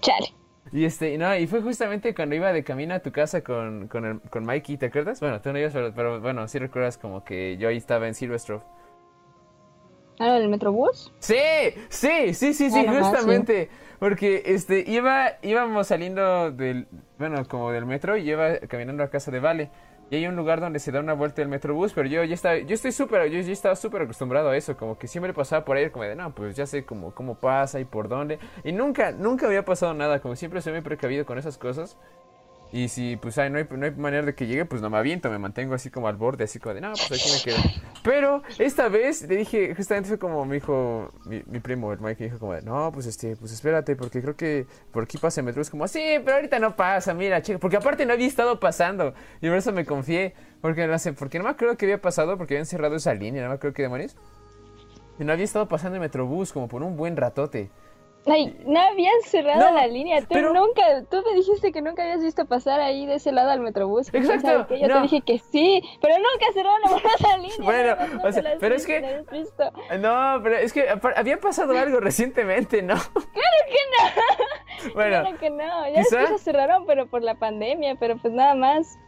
Chale. 0.00 0.37
Y 0.72 0.84
este, 0.84 1.16
no, 1.18 1.34
y 1.36 1.46
fue 1.46 1.62
justamente 1.62 2.14
cuando 2.14 2.34
iba 2.34 2.52
de 2.52 2.64
camino 2.64 2.94
a 2.94 3.00
tu 3.00 3.10
casa 3.12 3.42
con, 3.42 3.88
con, 3.88 4.04
el- 4.04 4.20
con 4.30 4.44
Mikey, 4.44 4.76
¿te 4.76 4.86
acuerdas? 4.86 5.20
Bueno, 5.20 5.40
tú 5.40 5.52
no 5.52 5.58
ibas, 5.58 5.72
pero, 5.72 5.92
pero 5.94 6.20
bueno, 6.20 6.46
sí 6.48 6.58
recuerdas 6.58 6.98
como 6.98 7.24
que 7.24 7.56
yo 7.58 7.68
ahí 7.68 7.76
estaba 7.78 8.06
en 8.08 8.14
Silverstone. 8.14 8.62
Ah, 10.20 10.36
¿el 10.36 10.48
Metrobús? 10.48 11.12
Sí, 11.20 11.36
sí, 11.88 12.34
sí, 12.34 12.54
sí, 12.54 12.70
sí, 12.70 12.86
Ah, 12.86 12.92
más, 12.92 12.98
justamente. 13.10 13.70
Porque 13.98 14.42
este 14.46 14.84
iba 14.88 15.32
íbamos 15.42 15.88
saliendo 15.88 16.52
del 16.52 16.86
bueno, 17.18 17.44
como 17.48 17.72
del 17.72 17.84
metro 17.86 18.16
y 18.16 18.30
iba 18.30 18.58
caminando 18.68 19.02
a 19.02 19.10
casa 19.10 19.30
de 19.32 19.40
Vale. 19.40 19.70
Y 20.10 20.16
hay 20.16 20.26
un 20.26 20.36
lugar 20.36 20.60
donde 20.60 20.78
se 20.78 20.90
da 20.90 21.00
una 21.00 21.12
vuelta 21.12 21.42
el 21.42 21.48
metrobús, 21.48 21.92
pero 21.92 22.08
yo 22.08 22.24
ya 22.24 22.34
estaba 22.34 22.58
yo 22.58 22.74
estoy 22.74 22.92
súper 22.92 23.30
yo 23.30 23.40
ya 23.40 23.52
estaba 23.52 23.76
súper 23.76 24.02
acostumbrado 24.02 24.48
a 24.50 24.56
eso, 24.56 24.76
como 24.76 24.98
que 24.98 25.06
siempre 25.06 25.34
pasaba 25.34 25.64
por 25.64 25.76
ahí 25.76 25.90
como 25.90 26.04
de, 26.04 26.16
no, 26.16 26.34
pues 26.34 26.56
ya 26.56 26.66
sé 26.66 26.84
cómo 26.84 27.14
cómo 27.14 27.34
pasa 27.34 27.78
y 27.80 27.84
por 27.84 28.08
dónde. 28.08 28.38
Y 28.64 28.72
nunca 28.72 29.12
nunca 29.12 29.46
había 29.46 29.64
pasado 29.64 29.92
nada, 29.94 30.20
como 30.20 30.34
siempre 30.36 30.62
soy 30.62 30.72
muy 30.72 30.82
precavido 30.82 31.26
con 31.26 31.38
esas 31.38 31.58
cosas. 31.58 31.98
Y 32.70 32.88
si 32.88 33.16
pues 33.16 33.38
ay, 33.38 33.48
no, 33.48 33.58
hay, 33.58 33.66
no 33.70 33.86
hay 33.86 33.92
manera 33.92 34.26
de 34.26 34.34
que 34.34 34.46
llegue, 34.46 34.66
pues 34.66 34.82
no 34.82 34.90
me 34.90 34.98
aviento, 34.98 35.30
me 35.30 35.38
mantengo 35.38 35.74
así 35.74 35.90
como 35.90 36.06
al 36.06 36.16
borde, 36.16 36.44
así 36.44 36.58
como 36.58 36.74
de, 36.74 36.82
no, 36.82 36.92
pues 36.92 37.12
aquí 37.12 37.30
me 37.32 37.42
quedo. 37.42 37.70
Pero 38.02 38.42
esta 38.58 38.88
vez 38.88 39.26
le 39.26 39.36
dije, 39.36 39.74
justamente 39.74 40.08
fue 40.08 40.18
como 40.18 40.44
me 40.44 40.56
dijo 40.56 41.10
mi, 41.24 41.42
mi 41.46 41.60
primo, 41.60 41.92
el 41.92 42.00
Mike, 42.00 42.24
dijo 42.24 42.38
como 42.38 42.52
de, 42.52 42.62
no, 42.62 42.92
pues 42.92 43.06
este, 43.06 43.36
pues 43.36 43.52
espérate, 43.52 43.96
porque 43.96 44.20
creo 44.20 44.36
que 44.36 44.66
por 44.92 45.04
aquí 45.04 45.16
pasa 45.16 45.40
el 45.40 45.46
metro. 45.46 45.62
Es 45.62 45.70
como, 45.70 45.88
sí, 45.88 46.02
pero 46.24 46.36
ahorita 46.36 46.58
no 46.58 46.76
pasa, 46.76 47.14
mira, 47.14 47.40
chica, 47.40 47.58
porque 47.58 47.78
aparte 47.78 48.04
no 48.04 48.12
había 48.12 48.26
estado 48.26 48.60
pasando. 48.60 49.14
Y 49.40 49.48
por 49.48 49.56
eso 49.56 49.72
me 49.72 49.86
confié, 49.86 50.34
porque 50.60 50.86
no 50.86 50.98
sé, 50.98 51.14
porque 51.14 51.38
no 51.38 51.44
me 51.44 51.50
acuerdo 51.50 51.76
que 51.76 51.86
había 51.86 52.02
pasado, 52.02 52.36
porque 52.36 52.54
habían 52.54 52.66
cerrado 52.66 52.96
esa 52.96 53.14
línea, 53.14 53.42
no 53.42 53.48
me 53.48 53.54
acuerdo 53.54 53.74
qué 53.74 53.82
demonios. 53.82 54.14
Y 55.18 55.24
no 55.24 55.32
había 55.32 55.44
estado 55.44 55.68
pasando 55.68 55.96
el 55.96 56.00
metrobús 56.00 56.52
como 56.52 56.68
por 56.68 56.82
un 56.82 56.96
buen 56.96 57.16
ratote. 57.16 57.70
Ay, 58.26 58.54
no 58.66 58.78
habían 58.80 59.14
cerrado 59.24 59.60
No, 59.70 59.72
la 59.74 59.86
línea. 59.86 60.20
Tú 60.20 60.26
pero- 60.30 60.52
nunca, 60.52 60.82
tú 61.10 61.22
me 61.26 61.34
dijiste 61.34 61.72
que 61.72 61.80
nunca 61.80 62.02
habías 62.02 62.22
visto 62.22 62.44
pasar 62.46 62.78
ahí 62.80 63.06
de 63.06 63.14
ese 63.14 63.32
lado 63.32 63.50
al 63.50 63.60
Metrobús. 63.60 64.10
¿Quién 64.10 64.24
Exacto? 64.30 64.74
Yo 64.74 64.86
no. 64.88 64.94
te 64.96 65.00
dije 65.02 65.20
que 65.22 65.38
sí, 65.38 65.82
pero 66.02 66.14
nunca 66.16 66.46
cerraron 66.52 66.80
la 66.82 67.36
línea. 67.38 67.56
Bueno, 67.60 67.96
no 68.22 68.28
o 68.28 68.32
sea, 68.32 68.42
pero 68.60 68.74
es 68.74 68.84
que- 68.86 69.24
habías. 69.30 69.72
No, 69.98 70.40
pero 70.42 70.56
es 70.56 70.72
que 70.74 70.86
había 71.16 71.40
pasado 71.40 71.78
algo 71.78 72.00
recientemente, 72.00 72.82
¿no? 72.82 72.94
Bueno, 74.94 75.22
Claro 75.22 75.38
que 75.38 75.50
no, 75.50 75.88
ya 75.88 76.02
quizá- 76.02 76.30
lo 76.30 76.38
cerraron, 76.38 76.86
pero 76.86 77.06
por 77.08 77.22
la 77.22 77.34
pandemia, 77.34 77.96
pero 77.98 78.16
pues 78.18 78.32
nada 78.32 78.54
más. 78.54 78.98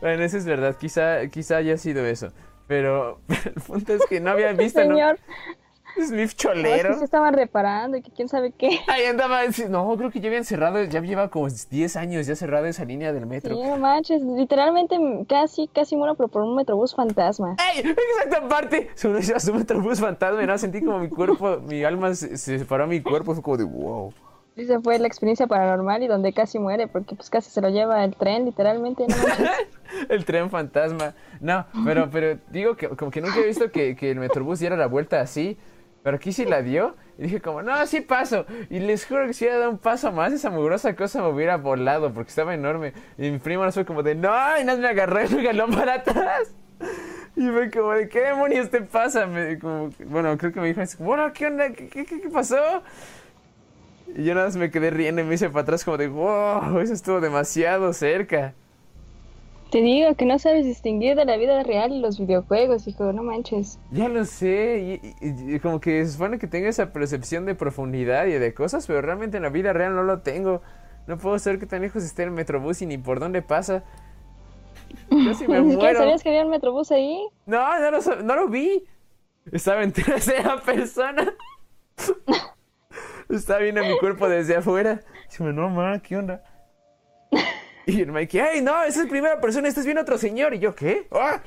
Bueno, 0.00 0.22
eso 0.24 0.36
es 0.36 0.44
verdad, 0.46 0.76
quizá, 0.78 1.26
quizá 1.28 1.58
haya 1.58 1.76
sido 1.76 2.04
eso. 2.06 2.28
Pero 2.66 3.20
el 3.28 3.60
punto 3.62 3.94
es 3.94 4.04
que 4.06 4.20
no 4.20 4.30
había 4.30 4.52
visto, 4.52 4.80
¿no? 4.84 4.94
Señor, 4.94 5.18
no, 5.18 5.69
es 6.12 6.36
Cholero. 6.36 6.90
que 6.90 6.98
se 6.98 7.04
estaban 7.04 7.34
reparando 7.34 7.96
y 7.96 8.02
que 8.02 8.10
quién 8.10 8.28
sabe 8.28 8.52
qué. 8.52 8.80
Ahí 8.88 9.04
andaba, 9.04 9.50
sí, 9.52 9.64
no, 9.68 9.96
creo 9.96 10.10
que 10.10 10.20
ya 10.20 10.28
habían 10.28 10.44
cerrado, 10.44 10.82
ya 10.84 11.00
lleva 11.00 11.28
como 11.30 11.48
10 11.48 11.96
años 11.96 12.26
ya 12.26 12.36
cerrada 12.36 12.68
esa 12.68 12.84
línea 12.84 13.12
del 13.12 13.22
Sí, 13.24 13.28
metro. 13.28 13.54
no 13.56 13.76
manches, 13.76 14.22
literalmente 14.22 14.96
casi, 15.28 15.68
casi 15.68 15.96
muero 15.96 16.14
pero 16.14 16.28
por 16.28 16.42
un 16.42 16.56
Metrobús 16.56 16.94
fantasma. 16.94 17.56
¡Ey! 17.74 17.80
Exacta 17.80 18.48
parte. 18.48 18.90
Sobre 18.94 19.20
ese 19.20 19.52
metrobús 19.52 20.00
fantasma, 20.00 20.42
¿no? 20.42 20.58
Sentí 20.58 20.82
como 20.84 20.98
mi 20.98 21.08
cuerpo, 21.08 21.58
mi 21.66 21.84
alma 21.84 22.14
se, 22.14 22.36
se 22.36 22.58
separó 22.58 22.84
a 22.84 22.86
mi 22.86 23.00
cuerpo, 23.00 23.34
fue 23.34 23.42
como 23.42 23.56
de 23.56 23.64
wow. 23.64 24.12
Esa 24.56 24.80
fue 24.80 24.98
la 24.98 25.06
experiencia 25.06 25.46
paranormal 25.46 26.02
y 26.02 26.06
donde 26.06 26.32
casi 26.34 26.58
muere, 26.58 26.86
porque 26.88 27.14
pues 27.14 27.30
casi 27.30 27.50
se 27.50 27.60
lo 27.62 27.70
lleva 27.70 28.04
el 28.04 28.14
tren, 28.16 28.44
literalmente. 28.44 29.06
No. 29.08 29.14
El 30.08 30.24
tren 30.24 30.50
fantasma. 30.50 31.14
No, 31.40 31.66
pero, 31.84 32.08
pero 32.10 32.38
digo 32.50 32.76
que 32.76 32.88
como 32.90 33.10
que 33.10 33.20
nunca 33.20 33.40
he 33.40 33.46
visto 33.46 33.70
que, 33.72 33.96
que 33.96 34.10
el 34.12 34.18
metrobús 34.20 34.60
diera 34.60 34.76
la 34.76 34.86
vuelta 34.86 35.20
así. 35.20 35.58
Pero 36.02 36.16
aquí 36.16 36.32
sí 36.32 36.44
la 36.46 36.62
dio. 36.62 36.96
Y 37.18 37.24
dije 37.24 37.40
como, 37.40 37.62
no, 37.62 37.86
sí 37.86 38.00
paso. 38.00 38.46
Y 38.70 38.78
les 38.80 39.04
juro 39.06 39.26
que 39.26 39.34
si 39.34 39.44
hubiera 39.44 39.58
dado 39.58 39.70
un 39.72 39.78
paso 39.78 40.10
más, 40.12 40.32
esa 40.32 40.50
mugrosa 40.50 40.96
cosa 40.96 41.20
me 41.22 41.28
hubiera 41.28 41.56
volado 41.58 42.12
porque 42.14 42.30
estaba 42.30 42.54
enorme. 42.54 42.94
Y 43.18 43.30
mi 43.30 43.38
primo 43.38 43.64
no 43.64 43.72
fue 43.72 43.84
como 43.84 44.02
de, 44.02 44.14
no, 44.14 44.30
y 44.60 44.64
nada, 44.64 44.78
me 44.78 44.88
agarró 44.88 45.20
me 45.30 45.44
jaló 45.44 45.68
para 45.68 45.94
atrás. 45.94 46.54
Y 47.36 47.46
fue 47.48 47.70
como 47.70 47.92
de, 47.92 48.08
¿qué 48.08 48.20
demonios 48.20 48.70
te 48.70 48.80
pasa? 48.82 49.26
Me- 49.26 49.58
como- 49.58 49.90
bueno, 50.06 50.36
creo 50.38 50.52
que 50.52 50.60
me 50.60 50.68
dijo, 50.72 50.80
bueno, 50.98 51.32
¿qué 51.32 51.46
onda? 51.46 51.70
¿Qué, 51.70 51.88
qué, 51.88 52.04
qué- 52.06 52.20
qué 52.20 52.28
pasó? 52.30 52.56
Y 54.16 54.24
yo 54.24 54.34
nada 54.34 54.46
más 54.46 54.56
me 54.56 54.70
quedé 54.70 54.90
riendo 54.90 55.22
y 55.22 55.24
me 55.24 55.34
hice 55.34 55.48
para 55.50 55.62
atrás 55.62 55.84
como 55.84 55.96
de, 55.96 56.08
wow, 56.08 56.80
eso 56.80 56.92
estuvo 56.92 57.20
demasiado 57.20 57.92
cerca. 57.92 58.54
Te 59.70 59.80
digo 59.82 60.14
que 60.16 60.24
no 60.24 60.38
sabes 60.38 60.64
distinguir 60.64 61.14
de 61.16 61.24
la 61.24 61.36
vida 61.36 61.62
real 61.62 61.92
y 61.92 62.00
los 62.00 62.18
videojuegos, 62.18 62.88
hijo, 62.88 63.12
no 63.12 63.22
manches. 63.22 63.78
Ya 63.92 64.08
lo 64.08 64.24
sé, 64.24 65.00
y, 65.20 65.26
y- 65.26 65.54
y 65.54 65.60
como 65.60 65.80
que 65.80 66.04
se 66.04 66.12
supone 66.12 66.38
que 66.38 66.48
tengo 66.48 66.66
esa 66.66 66.92
percepción 66.92 67.46
de 67.46 67.54
profundidad 67.54 68.26
y 68.26 68.32
de 68.32 68.52
cosas, 68.52 68.86
pero 68.86 69.00
realmente 69.00 69.36
en 69.36 69.44
la 69.44 69.48
vida 69.50 69.72
real 69.72 69.94
no 69.94 70.02
lo 70.02 70.20
tengo. 70.20 70.60
No 71.06 71.18
puedo 71.18 71.38
saber 71.38 71.58
qué 71.60 71.66
tan 71.66 71.82
lejos 71.82 72.02
esté 72.04 72.24
el 72.24 72.30
metrobús 72.32 72.82
y 72.82 72.86
ni 72.86 72.98
por 72.98 73.20
dónde 73.20 73.42
pasa. 73.42 73.84
Casi 75.08 75.46
me 75.48 75.60
Ni 75.60 75.70
siquiera 75.70 75.92
muero. 75.92 75.98
sabías 76.00 76.22
que 76.22 76.28
había 76.30 76.44
un 76.44 76.50
Metrobús 76.50 76.90
ahí. 76.90 77.24
No, 77.46 77.78
no 77.80 77.90
lo, 77.92 78.22
no 78.24 78.34
lo 78.36 78.48
vi. 78.48 78.84
Estaba 79.52 79.82
en 79.84 79.92
tercera 79.92 80.60
persona. 80.60 81.32
Estaba 83.28 83.60
viendo 83.60 83.82
mi 83.82 83.96
cuerpo 83.98 84.28
desde 84.28 84.56
afuera. 84.56 85.00
Dice, 85.28 85.44
no, 85.44 85.70
ma, 85.70 86.00
¿qué 86.00 86.16
onda? 86.16 86.42
Y 87.90 88.00
el 88.02 88.12
Mikey, 88.12 88.40
¡ay, 88.40 88.60
no! 88.62 88.82
Esa 88.82 89.02
es 89.02 89.08
primera 89.08 89.40
persona, 89.40 89.68
este 89.68 89.80
es 89.80 89.86
bien 89.86 89.98
otro 89.98 90.16
señor. 90.18 90.54
Y 90.54 90.58
yo, 90.58 90.74
¿qué? 90.74 91.06
¡Ah! 91.10 91.40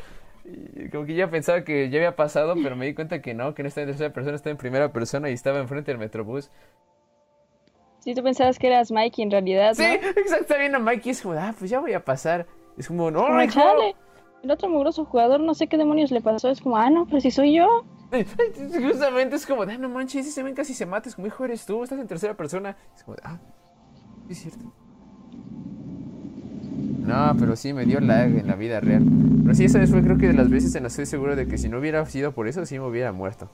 Y 0.46 0.90
como 0.90 1.06
que 1.06 1.16
ya 1.16 1.30
pensaba 1.30 1.64
que 1.64 1.90
ya 1.90 2.00
había 2.00 2.16
pasado, 2.16 2.56
pero 2.62 2.76
me 2.76 2.86
di 2.86 2.94
cuenta 2.94 3.22
que 3.22 3.34
no, 3.34 3.54
que 3.54 3.64
no 3.64 3.70
estaba 3.70 3.84
en 3.84 3.90
tercera 3.92 4.12
persona, 4.14 4.36
estaba 4.36 4.52
en 4.52 4.58
primera 4.58 4.92
persona 4.92 5.30
y 5.30 5.34
estaba 5.34 5.60
enfrente 5.60 5.92
del 5.92 6.00
metrobús. 6.00 6.52
Si 8.00 8.14
tú 8.14 8.22
pensabas 8.24 8.60
que 8.60 8.68
eras 8.68 8.92
Mikey 8.92 9.24
en 9.24 9.32
realidad, 9.32 9.74
Sí, 9.76 9.84
¿no? 9.84 9.94
exacto, 10.10 10.36
está 10.42 10.58
viendo 10.58 10.78
a 10.80 10.82
Mikey 10.82 11.10
y 11.10 11.12
es 11.12 11.22
como, 11.22 11.36
ah, 11.36 11.56
pues 11.58 11.72
ya 11.72 11.80
voy 11.80 11.94
a 11.94 12.04
pasar. 12.04 12.46
Es 12.78 12.88
como, 12.88 13.10
no, 13.10 13.22
Como, 13.26 13.42
hijo. 13.42 13.54
chale. 13.54 13.96
El 14.44 14.52
otro 14.52 14.68
mugroso 14.68 15.06
jugador, 15.06 15.40
no 15.40 15.54
sé 15.54 15.68
qué 15.68 15.78
demonios 15.78 16.12
le 16.12 16.20
pasó. 16.20 16.50
Es 16.50 16.60
como, 16.60 16.76
ah, 16.76 16.90
no, 16.90 17.06
pero 17.06 17.22
si 17.22 17.32
soy 17.32 17.56
yo. 17.56 17.86
Justamente 18.82 19.38
es 19.38 19.46
como, 19.46 19.62
ah, 19.62 19.78
no 19.78 19.88
manches, 19.88 20.28
ese 20.28 20.44
ven 20.44 20.54
casi 20.56 20.74
se 20.74 20.86
mata. 20.86 21.08
Es 21.08 21.16
como, 21.16 21.28
hijo, 21.28 21.46
eres 21.46 21.66
tú, 21.66 21.84
estás 21.84 22.00
en 22.00 22.08
tercera 22.08 22.36
persona. 22.36 22.76
Es 22.94 23.04
como, 23.06 23.16
ah, 23.24 23.40
sí 24.28 24.34
es 24.34 24.40
cierto. 24.42 24.74
No, 27.00 27.36
pero 27.40 27.56
sí 27.56 27.74
me 27.74 27.86
dio 27.86 28.00
lag 28.00 28.36
en 28.38 28.48
la 28.48 28.56
vida 28.56 28.80
real. 28.80 29.04
Pero 29.44 29.56
sí, 29.56 29.66
esa 29.66 29.80
vez 29.80 29.90
fue 29.92 30.02
creo 30.02 30.18
que 30.18 30.28
de 30.28 30.34
las 30.34 30.50
veces 30.50 30.74
en 30.76 30.84
las 30.84 30.96
que 30.96 31.04
estoy 31.04 31.18
seguro 31.18 31.36
de 31.36 31.48
que 31.48 31.58
si 31.58 31.70
no 31.70 31.80
hubiera 31.80 32.06
sido 32.06 32.32
por 32.32 32.48
eso, 32.48 32.66
sí 32.66 32.80
me 32.80 32.86
hubiera 32.88 33.12
muerto. 33.12 33.50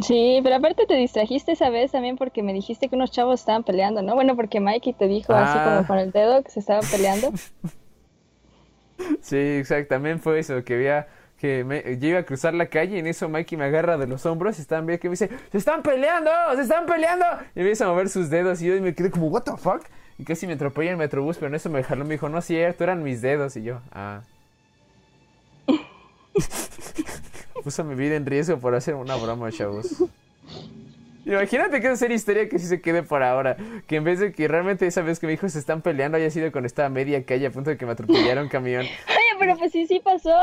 Sí, 0.00 0.40
pero 0.42 0.56
aparte 0.56 0.86
te 0.86 0.94
distrajiste 0.96 1.52
esa 1.52 1.70
vez 1.70 1.92
también 1.92 2.16
porque 2.16 2.42
me 2.42 2.52
dijiste 2.52 2.88
que 2.88 2.96
unos 2.96 3.12
chavos 3.12 3.38
estaban 3.40 3.62
peleando, 3.62 4.02
¿no? 4.02 4.14
Bueno, 4.16 4.34
porque 4.34 4.58
Mikey 4.58 4.92
te 4.94 5.06
dijo 5.06 5.32
así 5.32 5.56
Ah. 5.56 5.64
como 5.76 5.86
con 5.86 5.98
el 5.98 6.10
dedo 6.10 6.42
que 6.42 6.50
se 6.50 6.60
estaban 6.60 6.82
peleando. 6.90 7.32
Sí, 9.20 9.36
exacto, 9.36 9.88
también 9.94 10.20
fue 10.20 10.38
eso, 10.38 10.62
que 10.64 10.74
había 10.74 11.08
que 11.36 11.64
me- 11.64 11.98
yo 11.98 12.08
iba 12.08 12.20
a 12.20 12.22
cruzar 12.22 12.54
la 12.54 12.66
calle 12.66 12.96
y 12.96 12.98
en 13.00 13.06
eso 13.06 13.28
Mikey 13.28 13.58
me 13.58 13.64
agarra 13.64 13.98
de 13.98 14.06
los 14.06 14.24
hombros 14.24 14.56
y 14.58 14.62
están 14.62 14.86
viendo 14.86 15.00
que 15.02 15.08
me 15.08 15.12
dice, 15.12 15.28
¡Se 15.50 15.58
están 15.58 15.82
peleando! 15.82 16.30
¡Se 16.54 16.62
están 16.62 16.86
peleando! 16.86 17.26
Y 17.54 17.60
empieza 17.60 17.84
a 17.84 17.88
mover 17.88 18.08
sus 18.08 18.30
dedos 18.30 18.62
y 18.62 18.66
yo 18.66 18.80
me 18.80 18.94
quedé 18.94 19.10
como, 19.10 19.26
¿What 19.26 19.42
the 19.42 19.56
fuck? 19.58 19.82
Y 20.18 20.24
casi 20.24 20.46
me 20.46 20.52
atropella 20.54 20.92
el 20.92 20.96
metrobús, 20.96 21.36
pero 21.36 21.48
en 21.48 21.54
eso 21.56 21.70
me 21.70 21.82
jaló, 21.82 22.04
me 22.04 22.12
dijo, 22.14 22.28
no 22.28 22.38
es 22.38 22.44
cierto, 22.44 22.84
eran 22.84 23.02
mis 23.02 23.20
dedos. 23.20 23.56
Y 23.56 23.62
yo, 23.64 23.80
ah. 23.92 24.22
Puso 27.62 27.84
mi 27.84 27.94
vida 27.94 28.16
en 28.16 28.26
riesgo 28.26 28.58
por 28.58 28.74
hacer 28.74 28.94
una 28.94 29.16
broma, 29.16 29.50
chavos. 29.50 30.04
Imagínate 31.24 31.80
que 31.80 31.96
sería 31.96 32.16
historia 32.16 32.48
que 32.48 32.58
sí 32.58 32.66
se 32.66 32.82
quede 32.82 33.02
por 33.02 33.22
ahora. 33.22 33.56
Que 33.86 33.96
en 33.96 34.04
vez 34.04 34.20
de 34.20 34.32
que 34.32 34.46
realmente 34.46 34.86
esa 34.86 35.00
vez 35.00 35.18
que 35.18 35.26
me 35.26 35.32
dijo 35.32 35.48
se 35.48 35.58
están 35.58 35.80
peleando 35.80 36.18
haya 36.18 36.30
sido 36.30 36.52
cuando 36.52 36.66
estaba 36.66 36.86
a 36.86 36.90
media 36.90 37.24
calle 37.24 37.46
a 37.46 37.50
punto 37.50 37.70
de 37.70 37.78
que 37.78 37.86
me 37.86 37.92
atropellara 37.92 38.42
un 38.42 38.48
camión. 38.50 38.82
Oye, 38.82 39.38
pero 39.38 39.56
pues 39.56 39.72
sí, 39.72 39.86
sí 39.86 40.00
pasó. 40.04 40.36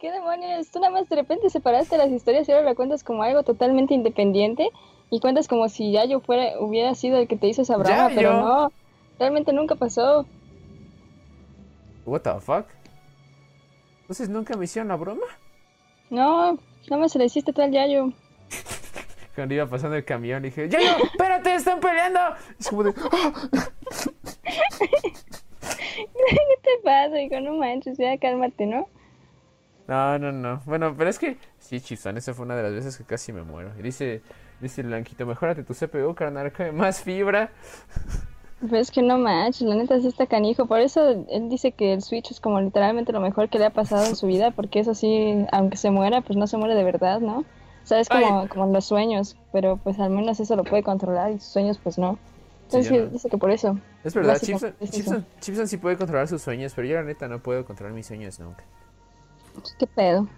¿Qué 0.00 0.10
demonios? 0.10 0.68
Tú 0.70 0.80
nada 0.80 0.92
más 0.92 1.08
de 1.08 1.14
repente 1.14 1.48
separaste 1.50 1.96
las 1.96 2.10
historias 2.10 2.48
y 2.48 2.52
ahora 2.52 2.64
la 2.64 2.74
cuentas 2.74 3.04
como 3.04 3.22
algo 3.22 3.44
totalmente 3.44 3.94
independiente 3.94 4.70
y 5.10 5.20
cuentas 5.20 5.46
como 5.46 5.68
si 5.68 5.92
ya 5.92 6.04
yo 6.06 6.20
fuera, 6.20 6.58
hubiera 6.58 6.94
sido 6.94 7.18
el 7.18 7.28
que 7.28 7.36
te 7.36 7.46
hizo 7.46 7.62
esa 7.62 7.76
broma, 7.76 8.08
Ya, 8.08 8.10
pero 8.14 8.32
yo. 8.32 8.40
no. 8.40 8.72
Realmente 9.20 9.52
nunca 9.52 9.74
pasó. 9.74 10.26
What 12.06 12.22
the 12.22 12.40
fuck? 12.40 12.64
Entonces 14.00 14.30
nunca 14.30 14.56
me 14.56 14.64
hicieron 14.64 14.88
la 14.88 14.96
broma. 14.96 15.26
No, 16.08 16.58
no 16.88 16.98
me 16.98 17.06
se 17.10 17.18
le 17.18 17.26
hiciste 17.26 17.52
tú 17.52 17.60
al 17.60 17.70
Yayo. 17.70 18.14
Cuando 19.34 19.54
iba 19.54 19.66
pasando 19.66 19.96
el 19.96 20.06
camión 20.06 20.42
dije, 20.42 20.70
¡Ya 20.70 20.78
no! 20.78 21.04
¡Espérate! 21.04 21.54
¡Están 21.54 21.80
peleando! 21.80 22.18
Es 22.58 22.68
como 22.68 22.82
de, 22.82 22.94
¡ah! 23.12 23.32
¿Qué 24.78 26.56
te 26.62 26.70
pasa, 26.82 27.20
hijo? 27.20 27.40
No 27.40 27.56
manches, 27.56 27.98
ya 27.98 28.16
cálmate, 28.16 28.64
¿no? 28.64 28.88
No, 29.86 30.18
no, 30.18 30.32
no. 30.32 30.62
Bueno, 30.64 30.94
pero 30.96 31.10
es 31.10 31.18
que 31.18 31.36
sí, 31.58 31.78
Chifson, 31.82 32.16
esa 32.16 32.32
fue 32.32 32.46
una 32.46 32.56
de 32.56 32.62
las 32.62 32.72
veces 32.72 32.96
que 32.96 33.04
casi 33.04 33.34
me 33.34 33.42
muero. 33.42 33.70
Y 33.78 33.82
dice, 33.82 34.22
dice 34.62 34.80
el 34.80 34.86
Blanquito, 34.86 35.26
mejórate 35.26 35.62
tu 35.62 35.74
CPU, 35.74 36.14
carnal, 36.14 36.50
come 36.54 36.72
más 36.72 37.02
fibra. 37.02 37.52
Pues 38.68 38.90
que 38.90 39.00
no 39.00 39.16
manches, 39.16 39.62
la 39.62 39.74
neta 39.74 39.98
sí 40.00 40.06
está 40.06 40.26
canijo. 40.26 40.66
Por 40.66 40.80
eso 40.80 41.24
él 41.30 41.48
dice 41.48 41.72
que 41.72 41.94
el 41.94 42.02
Switch 42.02 42.30
es 42.30 42.40
como 42.40 42.60
literalmente 42.60 43.12
lo 43.12 43.20
mejor 43.20 43.48
que 43.48 43.58
le 43.58 43.64
ha 43.64 43.70
pasado 43.70 44.04
en 44.06 44.16
su 44.16 44.26
vida, 44.26 44.50
porque 44.50 44.80
eso 44.80 44.94
sí, 44.94 45.46
aunque 45.50 45.78
se 45.78 45.90
muera, 45.90 46.20
pues 46.20 46.36
no 46.36 46.46
se 46.46 46.58
muere 46.58 46.74
de 46.74 46.84
verdad, 46.84 47.20
¿no? 47.20 47.38
O 47.38 47.86
sea, 47.86 48.00
es 48.00 48.08
como, 48.08 48.46
como 48.48 48.66
los 48.66 48.84
sueños, 48.84 49.36
pero 49.52 49.78
pues 49.78 49.98
al 49.98 50.10
menos 50.10 50.38
eso 50.40 50.56
lo 50.56 50.64
puede 50.64 50.82
controlar 50.82 51.32
y 51.32 51.38
sus 51.38 51.48
sueños 51.48 51.78
pues 51.82 51.96
no. 51.96 52.18
Entonces 52.64 52.88
sí, 52.88 52.98
no. 52.98 53.06
dice 53.06 53.30
que 53.30 53.38
por 53.38 53.50
eso. 53.50 53.78
Es 54.04 54.14
verdad, 54.14 54.38
Chipson, 54.38 54.74
es 54.78 54.90
eso. 54.90 54.96
Chipson, 54.98 55.26
Chipson 55.40 55.68
sí 55.68 55.76
puede 55.78 55.96
controlar 55.96 56.28
sus 56.28 56.42
sueños, 56.42 56.72
pero 56.76 56.86
yo 56.86 56.96
la 56.96 57.02
neta 57.02 57.28
no 57.28 57.42
puedo 57.42 57.64
controlar 57.64 57.94
mis 57.94 58.06
sueños 58.06 58.38
nunca. 58.38 58.62
¿Qué 59.78 59.86
pedo? 59.86 60.28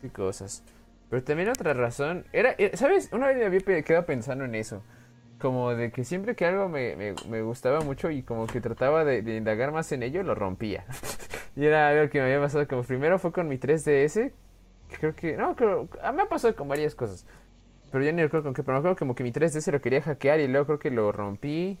Qué 0.00 0.08
cosas. 0.08 0.62
Pero 1.10 1.24
también 1.24 1.48
otra 1.48 1.74
razón, 1.74 2.24
era, 2.32 2.54
eh, 2.56 2.70
¿sabes? 2.74 3.10
Una 3.12 3.26
vez 3.26 3.36
me 3.36 3.44
había 3.44 3.82
quedado 3.82 4.06
pensando 4.06 4.44
en 4.44 4.54
eso. 4.54 4.82
Como 5.40 5.74
de 5.74 5.90
que 5.90 6.04
siempre 6.04 6.36
que 6.36 6.44
algo 6.44 6.68
me, 6.68 6.94
me, 6.96 7.14
me 7.28 7.42
gustaba 7.42 7.80
mucho 7.80 8.10
y 8.10 8.22
como 8.22 8.46
que 8.46 8.60
trataba 8.60 9.04
de, 9.04 9.18
indagar 9.36 9.72
más 9.72 9.90
en 9.92 10.02
ello, 10.02 10.22
lo 10.22 10.34
rompía. 10.34 10.84
y 11.56 11.64
era 11.64 11.88
algo 11.88 12.10
que 12.10 12.18
me 12.18 12.26
había 12.26 12.40
pasado 12.40 12.68
como 12.68 12.82
primero 12.82 13.18
fue 13.18 13.32
con 13.32 13.48
mi 13.48 13.58
3DS. 13.58 14.32
que 14.88 14.96
Creo 14.98 15.14
que, 15.14 15.36
no, 15.36 15.56
creo, 15.56 15.88
ah, 16.02 16.12
me 16.12 16.22
ha 16.22 16.28
pasado 16.28 16.54
con 16.54 16.68
varias 16.68 16.94
cosas. 16.94 17.26
Pero 17.90 18.04
ya 18.04 18.12
ni 18.12 18.22
recuerdo 18.22 18.44
con 18.44 18.54
qué, 18.54 18.62
pero 18.62 18.74
me 18.74 18.78
acuerdo 18.80 18.96
como 18.96 19.14
que 19.14 19.24
mi 19.24 19.32
3DS 19.32 19.72
lo 19.72 19.80
quería 19.80 20.02
hackear 20.02 20.40
y 20.40 20.46
luego 20.46 20.66
creo 20.66 20.78
que 20.78 20.90
lo 20.90 21.10
rompí. 21.10 21.78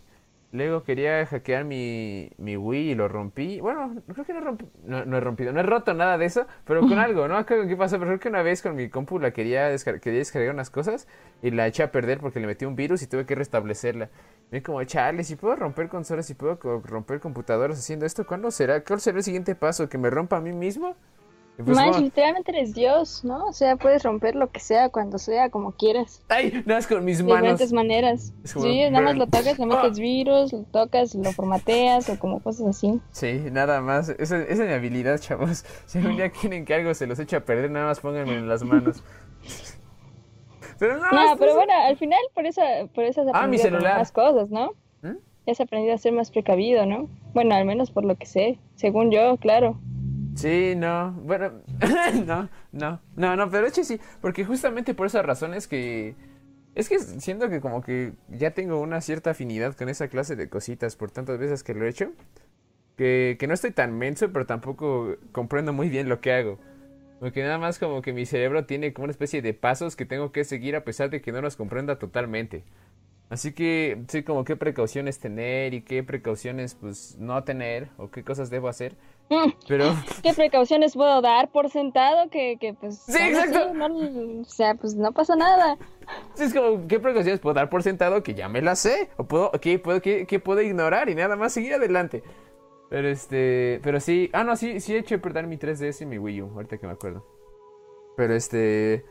Luego 0.52 0.82
quería 0.82 1.24
hackear 1.26 1.64
mi, 1.64 2.30
mi 2.36 2.56
Wii 2.56 2.90
y 2.90 2.94
lo 2.96 3.06
rompí. 3.06 3.60
Bueno, 3.60 3.94
creo 4.12 4.24
que 4.24 4.32
no, 4.32 4.40
rompí, 4.40 4.66
no, 4.84 5.04
no 5.04 5.16
he 5.16 5.20
rompido, 5.20 5.52
no 5.52 5.60
he 5.60 5.62
roto 5.62 5.94
nada 5.94 6.18
de 6.18 6.24
eso, 6.24 6.46
pero 6.64 6.84
con 6.86 6.98
algo, 6.98 7.28
no 7.28 7.36
acuerdo 7.36 7.68
qué 7.68 7.76
pasó, 7.76 7.98
pero 7.98 8.08
creo 8.08 8.18
que 8.20 8.28
una 8.30 8.42
vez 8.42 8.60
con 8.60 8.74
mi 8.74 8.88
compu 8.88 9.20
la 9.20 9.30
quería, 9.32 9.70
descar- 9.70 10.00
quería 10.00 10.18
descargar 10.18 10.52
unas 10.52 10.68
cosas 10.70 11.06
y 11.40 11.52
la 11.52 11.68
eché 11.68 11.84
a 11.84 11.92
perder 11.92 12.18
porque 12.18 12.40
le 12.40 12.48
metí 12.48 12.64
un 12.64 12.74
virus 12.74 13.00
y 13.02 13.06
tuve 13.06 13.26
que 13.26 13.36
restablecerla. 13.36 14.10
Me 14.50 14.60
como, 14.62 14.82
chale, 14.84 15.22
si 15.22 15.36
puedo 15.36 15.54
romper 15.54 15.88
consolas, 15.88 16.26
si 16.26 16.34
puedo 16.34 16.58
romper 16.84 17.20
computadoras 17.20 17.78
haciendo 17.78 18.04
esto, 18.04 18.26
¿cuándo 18.26 18.50
será? 18.50 18.82
¿Cuál 18.82 19.00
será 19.00 19.18
el 19.18 19.24
siguiente 19.24 19.54
paso? 19.54 19.88
¿Que 19.88 19.98
me 19.98 20.10
rompa 20.10 20.38
a 20.38 20.40
mí 20.40 20.52
mismo? 20.52 20.96
Pues, 21.64 21.76
bueno, 21.76 21.98
literalmente 21.98 22.50
eres 22.52 22.74
Dios, 22.74 23.24
¿no? 23.24 23.46
O 23.46 23.52
sea, 23.52 23.76
puedes 23.76 24.02
romper 24.02 24.34
lo 24.34 24.50
que 24.50 24.60
sea, 24.60 24.88
cuando 24.88 25.18
sea, 25.18 25.50
como 25.50 25.72
quieras. 25.72 26.22
¡Ay! 26.28 26.50
Nada 26.66 26.78
más 26.78 26.86
con 26.86 27.04
mis 27.04 27.18
De 27.18 27.24
manos. 27.24 27.40
diferentes 27.40 27.72
maneras. 27.72 28.32
Es 28.44 28.54
como, 28.54 28.66
Sí, 28.66 28.80
nada 28.90 29.00
más 29.04 29.16
lo 29.16 29.26
tocas, 29.26 29.58
le 29.58 29.66
metes 29.66 29.98
virus, 29.98 30.52
lo 30.52 30.62
tocas, 30.64 31.14
lo 31.14 31.32
formateas 31.32 32.08
o 32.10 32.18
como 32.18 32.40
cosas 32.40 32.66
así. 32.68 33.00
Sí, 33.12 33.40
nada 33.50 33.80
más. 33.80 34.08
Esa, 34.08 34.38
esa 34.42 34.62
es 34.62 34.68
mi 34.68 34.72
habilidad, 34.74 35.18
chavos. 35.18 35.64
Si 35.86 35.98
un 35.98 36.16
día 36.16 36.30
quieren 36.30 36.64
que 36.64 36.74
algo 36.74 36.92
se 36.94 37.06
los 37.06 37.18
eche 37.18 37.36
a 37.36 37.44
perder, 37.44 37.70
nada 37.70 37.86
más 37.86 38.00
pónganme 38.00 38.34
en 38.34 38.48
las 38.48 38.62
manos. 38.62 39.02
Pero 40.78 40.96
no, 40.98 41.10
No, 41.10 41.22
esto 41.24 41.36
pero 41.38 41.54
bueno, 41.54 41.72
al 41.74 41.96
final 41.96 42.18
por 42.34 42.46
eso, 42.46 42.62
por 42.94 43.04
eso 43.04 43.20
has 43.22 43.26
Ah, 43.28 43.46
mi 43.46 43.56
aprendido 43.56 43.64
celular. 43.64 43.98
más 43.98 44.12
cosas, 44.12 44.50
¿no? 44.50 44.72
¿Mm? 45.02 45.16
Has 45.50 45.60
aprendido 45.60 45.94
a 45.94 45.98
ser 45.98 46.12
más 46.12 46.30
precavido, 46.30 46.86
¿no? 46.86 47.08
Bueno, 47.34 47.54
al 47.54 47.64
menos 47.66 47.90
por 47.90 48.04
lo 48.04 48.14
que 48.16 48.26
sé, 48.26 48.58
según 48.76 49.10
yo, 49.10 49.36
claro. 49.36 49.78
Sí, 50.34 50.74
no. 50.76 51.12
Bueno, 51.12 51.62
no, 52.26 52.48
no, 52.72 53.00
no, 53.16 53.36
no, 53.36 53.50
pero 53.50 53.64
de 53.64 53.68
hecho 53.68 53.84
sí, 53.84 54.00
porque 54.20 54.44
justamente 54.44 54.94
por 54.94 55.06
esas 55.06 55.24
razones 55.24 55.66
que... 55.68 56.14
Es 56.74 56.88
que 56.88 57.00
siento 57.00 57.50
que 57.50 57.60
como 57.60 57.82
que 57.82 58.12
ya 58.28 58.52
tengo 58.52 58.80
una 58.80 59.00
cierta 59.00 59.30
afinidad 59.30 59.76
con 59.76 59.88
esa 59.88 60.08
clase 60.08 60.36
de 60.36 60.48
cositas 60.48 60.96
por 60.96 61.10
tantas 61.10 61.38
veces 61.38 61.64
que 61.64 61.74
lo 61.74 61.84
he 61.84 61.88
hecho, 61.88 62.12
que, 62.96 63.36
que 63.40 63.46
no 63.48 63.54
estoy 63.54 63.72
tan 63.72 63.98
menso, 63.98 64.32
pero 64.32 64.46
tampoco 64.46 65.16
comprendo 65.32 65.72
muy 65.72 65.88
bien 65.90 66.08
lo 66.08 66.20
que 66.20 66.32
hago. 66.32 66.58
Porque 67.20 67.42
nada 67.42 67.58
más 67.58 67.78
como 67.78 68.02
que 68.02 68.12
mi 68.12 68.26
cerebro 68.26 68.66
tiene 68.66 68.92
como 68.94 69.04
una 69.04 69.12
especie 69.12 69.42
de 69.42 69.54
pasos 69.54 69.96
que 69.96 70.06
tengo 70.06 70.32
que 70.32 70.44
seguir 70.44 70.76
a 70.76 70.84
pesar 70.84 71.10
de 71.10 71.20
que 71.22 71.32
no 71.32 71.42
los 71.42 71.56
comprenda 71.56 71.98
totalmente. 71.98 72.64
Así 73.30 73.52
que 73.52 74.02
sí, 74.08 74.24
como 74.24 74.44
qué 74.44 74.56
precauciones 74.56 75.20
tener 75.20 75.74
y 75.74 75.82
qué 75.82 76.02
precauciones 76.02 76.74
pues 76.74 77.16
no 77.18 77.44
tener 77.44 77.88
o 77.96 78.10
qué 78.10 78.24
cosas 78.24 78.50
debo 78.50 78.68
hacer. 78.68 78.96
Pero 79.68 79.94
¿Qué 80.22 80.34
precauciones 80.34 80.94
puedo 80.94 81.20
dar 81.22 81.50
por 81.50 81.70
sentado 81.70 82.28
que, 82.30 82.56
que 82.60 82.74
pues... 82.74 82.98
Sí, 82.98 83.12
son 83.12 83.22
así, 83.22 83.30
exacto. 83.48 83.74
no- 83.74 84.40
o 84.40 84.44
sea, 84.44 84.74
pues 84.74 84.94
no 84.94 85.12
pasa 85.12 85.36
nada. 85.36 85.78
Sí, 86.34 86.44
es 86.44 86.54
como, 86.54 86.86
¿qué 86.88 86.98
precauciones 86.98 87.40
puedo 87.40 87.54
dar 87.54 87.70
por 87.70 87.82
sentado 87.82 88.22
que 88.22 88.34
ya 88.34 88.48
me 88.48 88.60
las 88.60 88.80
sé? 88.80 89.10
¿O 89.16 89.24
puedo, 89.24 89.52
qué 89.52 89.78
puedo, 89.78 90.02
qué, 90.02 90.26
qué 90.26 90.40
puedo 90.40 90.60
ignorar 90.60 91.08
y 91.08 91.14
nada 91.14 91.36
más 91.36 91.52
seguir 91.52 91.74
adelante? 91.74 92.22
Pero 92.88 93.08
este, 93.08 93.78
pero 93.84 94.00
sí, 94.00 94.28
ah, 94.32 94.42
no, 94.42 94.56
sí, 94.56 94.80
sí 94.80 94.94
he 94.96 94.98
hecho 94.98 95.20
perder 95.20 95.46
mi 95.46 95.56
3DS 95.58 96.02
y 96.02 96.06
mi 96.06 96.18
Wii 96.18 96.42
U, 96.42 96.50
ahorita 96.56 96.78
que 96.78 96.86
me 96.88 96.92
acuerdo. 96.92 97.24
Pero 98.16 98.34
este, 98.34 99.04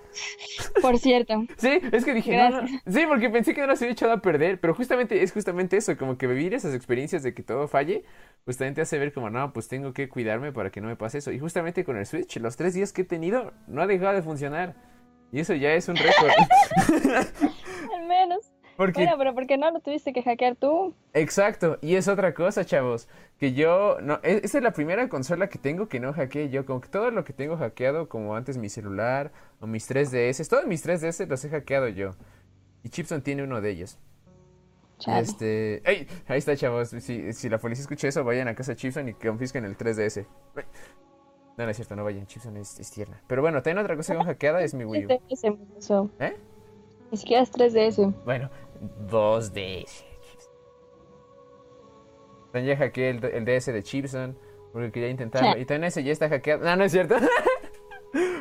Por 0.81 0.97
cierto. 0.97 1.45
sí, 1.57 1.79
es 1.91 2.05
que 2.05 2.13
dije, 2.13 2.37
no, 2.37 2.61
no, 2.61 2.67
sí, 2.67 3.05
porque 3.07 3.29
pensé 3.29 3.53
que 3.53 3.61
no 3.61 3.67
las 3.67 3.81
había 3.81 3.93
echado 3.93 4.13
a 4.13 4.21
perder, 4.21 4.59
pero 4.59 4.73
justamente 4.73 5.23
es 5.23 5.31
justamente 5.31 5.77
eso, 5.77 5.97
como 5.97 6.17
que 6.17 6.27
vivir 6.27 6.53
esas 6.53 6.75
experiencias 6.75 7.23
de 7.23 7.33
que 7.33 7.43
todo 7.43 7.67
falle, 7.67 8.03
pues 8.45 8.57
también 8.57 8.75
te 8.75 8.81
hace 8.81 8.99
ver 8.99 9.13
como, 9.13 9.29
no, 9.29 9.53
pues 9.53 9.67
tengo 9.67 9.93
que 9.93 10.09
cuidarme 10.09 10.51
para 10.51 10.69
que 10.69 10.81
no 10.81 10.87
me 10.87 10.95
pase 10.95 11.19
eso. 11.19 11.31
Y 11.31 11.39
justamente 11.39 11.83
con 11.83 11.97
el 11.97 12.05
Switch, 12.05 12.37
los 12.37 12.55
tres 12.55 12.73
días 12.73 12.93
que 12.93 13.01
he 13.01 13.05
tenido, 13.05 13.53
no 13.67 13.81
ha 13.81 13.87
dejado 13.87 14.13
de 14.13 14.21
funcionar. 14.21 14.75
Y 15.31 15.39
eso 15.39 15.53
ya 15.53 15.73
es 15.73 15.87
un 15.87 15.95
récord. 15.95 16.31
Al 17.95 18.07
menos. 18.07 18.51
Porque 18.79 19.01
Bueno, 19.01 19.17
pero 19.17 19.33
¿por 19.35 19.45
qué 19.45 19.57
no 19.57 19.69
lo 19.71 19.81
tuviste 19.81 20.13
que 20.13 20.23
hackear 20.23 20.55
tú? 20.55 20.95
Exacto, 21.11 21.77
y 21.81 21.95
es 21.95 22.07
otra 22.07 22.33
cosa, 22.33 22.63
chavos, 22.63 23.09
que 23.37 23.51
yo, 23.51 23.97
no, 24.01 24.21
e- 24.23 24.39
esta 24.41 24.59
es 24.59 24.63
la 24.63 24.71
primera 24.71 25.09
consola 25.09 25.49
que 25.49 25.59
tengo 25.59 25.89
que 25.89 25.99
no 25.99 26.13
hackeé 26.13 26.49
yo, 26.49 26.65
como 26.65 26.79
que 26.79 26.87
todo 26.87 27.11
lo 27.11 27.25
que 27.25 27.33
tengo 27.33 27.57
hackeado, 27.57 28.07
como 28.07 28.37
antes 28.37 28.57
mi 28.57 28.69
celular 28.69 29.33
o 29.59 29.67
mis 29.67 29.85
3DS, 29.85 30.47
todos 30.47 30.65
mis 30.65 30.81
3DS 30.81 31.27
los 31.27 31.43
he 31.43 31.49
hackeado 31.49 31.89
yo, 31.89 32.11
y 32.81 32.87
Chipson 32.87 33.21
tiene 33.21 33.43
uno 33.43 33.59
de 33.59 33.69
ellos. 33.69 33.99
Chale. 34.97 35.23
Este, 35.23 35.81
ahí 35.85 36.07
está, 36.37 36.55
chavos, 36.55 36.87
si, 36.87 37.33
si 37.33 37.49
la 37.49 37.57
policía 37.57 37.81
escucha 37.81 38.07
eso, 38.07 38.23
vayan 38.23 38.47
a 38.47 38.55
casa 38.55 38.71
de 38.71 38.75
Chipson 38.77 39.09
y 39.09 39.13
confisquen 39.13 39.65
el 39.65 39.77
3DS. 39.77 40.25
Uy. 40.55 40.63
No, 41.57 41.65
no 41.65 41.69
es 41.69 41.75
cierto, 41.75 41.97
no 41.97 42.05
vayan, 42.05 42.25
Chipson 42.27 42.55
es, 42.55 42.79
es 42.79 42.89
tierna. 42.91 43.21
Pero 43.27 43.41
bueno, 43.41 43.61
también 43.61 43.79
otra 43.83 43.97
cosa 43.97 44.15
que 44.15 44.23
hackeada 44.23 44.61
es 44.63 44.73
mi 44.73 44.85
Wii 44.85 45.05
U. 45.05 45.07
3DS, 45.29 45.57
eso. 45.77 46.09
¿Eh? 46.19 46.37
Ni 47.11 47.17
siquiera 47.17 47.43
es 47.43 47.51
3DS. 47.51 48.13
Bueno, 48.25 48.49
2DS. 49.07 50.03
También 52.51 52.77
ya 52.77 52.83
hackeé 52.85 53.09
el, 53.11 53.23
el 53.25 53.45
DS 53.45 53.67
de 53.67 53.83
Chipson. 53.83 54.37
Porque 54.73 54.91
quería 54.91 55.09
intentarlo. 55.09 55.53
Sí. 55.53 55.59
Y 55.61 55.65
también 55.65 55.85
ese 55.85 56.03
ya 56.03 56.11
está 56.11 56.29
hackeado. 56.29 56.63
No, 56.63 56.75
no 56.75 56.83
es 56.83 56.91
cierto. 56.91 57.15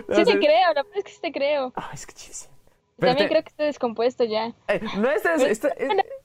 No, 0.09 0.15
Sí 0.17 0.25
te 0.25 0.33
sí- 0.33 0.39
creo, 0.39 0.73
la 0.75 0.83
verdad 0.83 0.87
es 0.95 1.05
que 1.05 1.11
sí 1.11 1.21
te 1.21 1.31
creo. 1.31 1.73
Ah, 1.77 1.91
es 1.93 2.07
que 2.07 2.15
Chipson. 2.15 2.51
Pero 2.97 3.11
También 3.11 3.29
te- 3.29 3.33
creo 3.35 3.43
que 3.43 3.49
está 3.51 3.65
descompuesto 3.65 4.25
ya. 4.25 4.55
Ay, 4.67 4.81
no, 4.99 5.11
esta 5.11 5.35
es. 5.35 5.43
esta 5.43 5.69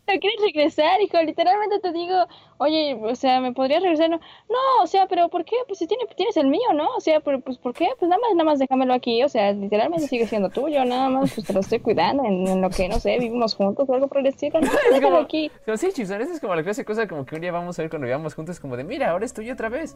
es- 0.06 0.14
¿Te 0.14 0.20
quieres 0.20 0.42
regresar, 0.42 1.02
hijo? 1.02 1.18
Literalmente 1.24 1.80
te 1.80 1.92
digo, 1.94 2.16
oye, 2.58 3.00
o 3.02 3.16
sea, 3.16 3.40
¿me 3.40 3.54
podrías 3.54 3.82
regresar? 3.82 4.10
No, 4.10 4.18
no, 4.50 4.84
o 4.84 4.88
sea, 4.88 5.08
pero 5.08 5.30
¿por 5.30 5.46
qué? 5.46 5.56
Pues 5.68 5.80
si 5.80 5.88
tiene, 5.88 6.06
tienes 6.16 6.36
el 6.38 6.48
mío, 6.48 6.74
¿no? 6.74 6.88
O 6.98 7.00
sea, 7.02 7.20
pero 7.22 7.40
pues 7.40 7.58
¿por 7.58 7.74
qué? 7.74 7.88
Pues 7.98 8.10
nada 8.10 8.20
más, 8.22 8.32
nada 8.36 8.44
más 8.44 8.60
déjamelo 8.60 8.94
aquí, 8.94 9.24
o 9.24 9.30
sea, 9.30 9.52
literalmente 9.54 10.08
sigue 10.08 10.28
siendo 10.28 10.50
tuyo, 10.50 10.84
nada 10.86 11.10
más, 11.10 11.34
pues 11.34 11.48
te 11.48 11.54
lo 11.54 11.62
estoy 11.62 11.80
cuidando 11.80 12.26
en, 12.26 12.48
en 12.48 12.62
lo 12.62 12.70
que, 12.70 12.90
no 12.90 13.00
sé, 13.00 13.18
vivimos 13.18 13.56
juntos 13.56 13.88
o 13.90 13.94
algo 13.94 14.08
por 14.08 14.20
el 14.20 14.28
estilo, 14.28 14.60
no, 14.60 14.68
es 14.68 14.74
déjalo 14.92 15.02
como- 15.10 15.18
aquí. 15.24 15.50
como, 15.66 15.78
sí, 15.78 15.88
Chipson, 15.94 16.22
esa 16.22 16.34
es 16.34 16.40
como 16.42 16.54
la 16.56 16.64
clase 16.64 16.82
de 16.82 16.86
cosa 16.86 17.08
como 17.08 17.26
que 17.26 17.36
un 17.36 17.42
día 17.42 17.52
vamos 17.52 17.80
a 17.80 17.82
ver 17.84 17.90
cuando 17.90 18.06
vivamos 18.06 18.36
juntos. 18.36 18.60
Como 18.60 18.76
de, 18.78 18.84
mira, 18.84 19.12
ahora 19.12 19.26
es 19.26 19.34
tuyo 19.34 19.54
otra 19.54 19.70
vez. 19.70 19.96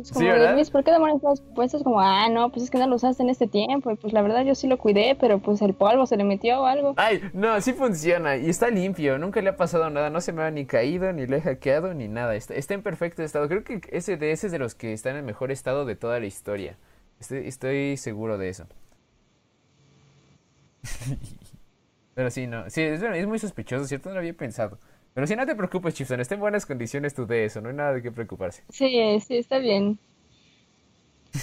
Es 0.00 0.12
como, 0.12 0.26
de, 0.26 0.32
¿verdad? 0.32 0.54
Luis, 0.54 0.70
¿por 0.70 0.84
qué 0.84 0.90
demonios 0.90 1.22
los 1.22 1.40
puestos? 1.40 1.82
Como, 1.82 2.00
ah, 2.00 2.28
no, 2.28 2.50
pues 2.50 2.64
es 2.64 2.70
que 2.70 2.78
no 2.78 2.86
lo 2.86 2.96
usaste 2.96 3.22
en 3.22 3.30
este 3.30 3.46
tiempo, 3.46 3.90
y 3.90 3.96
pues 3.96 4.12
la 4.12 4.22
verdad 4.22 4.44
yo 4.44 4.54
sí 4.54 4.66
lo 4.66 4.78
cuidé, 4.78 5.16
pero 5.18 5.38
pues 5.38 5.62
el 5.62 5.74
polvo 5.74 6.06
se 6.06 6.16
le 6.16 6.24
metió 6.24 6.62
o 6.62 6.66
algo. 6.66 6.94
Ay, 6.96 7.20
no, 7.32 7.60
sí 7.60 7.72
funciona. 7.72 8.36
Y 8.36 8.48
está 8.48 8.70
limpio. 8.70 9.18
Nunca 9.18 9.40
le 9.40 9.50
ha 9.50 9.56
pasado 9.56 9.90
nada. 9.90 10.10
No 10.10 10.20
se 10.20 10.32
me 10.32 10.42
ha 10.42 10.50
ni 10.50 10.66
caído, 10.66 11.12
ni 11.12 11.26
lo 11.26 11.36
he 11.36 11.40
hackeado, 11.40 11.94
ni 11.94 12.08
nada. 12.08 12.34
Está, 12.34 12.54
está 12.54 12.74
en 12.74 12.82
perfecto 12.82 13.22
estado. 13.22 13.48
Creo 13.48 13.64
que 13.64 13.80
ese 13.90 14.16
de 14.16 14.32
ese 14.32 14.46
es 14.46 14.52
de 14.52 14.58
los 14.58 14.74
que 14.74 14.92
está 14.92 15.10
en 15.10 15.16
el 15.16 15.22
mejor 15.22 15.50
estado 15.50 15.84
de 15.84 15.96
toda 15.96 16.18
la 16.20 16.26
historia. 16.26 16.76
Estoy, 17.20 17.46
estoy 17.46 17.96
seguro 17.96 18.38
de 18.38 18.48
eso. 18.48 18.66
Pero 22.14 22.30
sí, 22.30 22.46
no. 22.46 22.68
Sí, 22.68 22.82
es, 22.82 23.00
bueno, 23.00 23.14
es 23.14 23.26
muy 23.26 23.38
sospechoso, 23.38 23.86
¿cierto? 23.86 24.08
No 24.08 24.14
lo 24.14 24.20
había 24.20 24.34
pensado. 24.34 24.78
Pero 25.14 25.26
sí, 25.26 25.36
no 25.36 25.46
te 25.46 25.54
preocupes, 25.54 25.94
Chipson. 25.94 26.20
Está 26.20 26.34
en 26.34 26.40
buenas 26.40 26.64
condiciones 26.66 27.14
tu 27.14 27.26
de 27.26 27.44
eso. 27.44 27.60
No 27.60 27.68
hay 27.68 27.74
nada 27.74 27.92
de 27.92 28.02
qué 28.02 28.10
preocuparse. 28.10 28.64
Sí, 28.70 29.20
sí, 29.20 29.36
está 29.36 29.58
bien. 29.58 29.98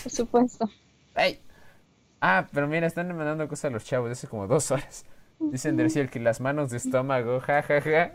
Por 0.04 0.12
supuesto. 0.12 0.70
¡Ay! 1.14 1.40
Ah, 2.22 2.48
pero 2.52 2.68
mira, 2.68 2.88
están 2.88 3.08
mandando 3.16 3.48
cosas 3.48 3.66
a 3.66 3.70
los 3.70 3.86
chavos 3.86 4.12
hace 4.12 4.28
como 4.28 4.48
dos 4.48 4.72
horas. 4.72 5.06
Dicen 5.40 5.78
Derciel 5.78 6.10
que 6.10 6.20
las 6.20 6.42
manos 6.42 6.70
de 6.70 6.78
estómago, 6.78 7.40
ja, 7.40 7.64
ja, 7.64 7.82
ja. 7.82 8.12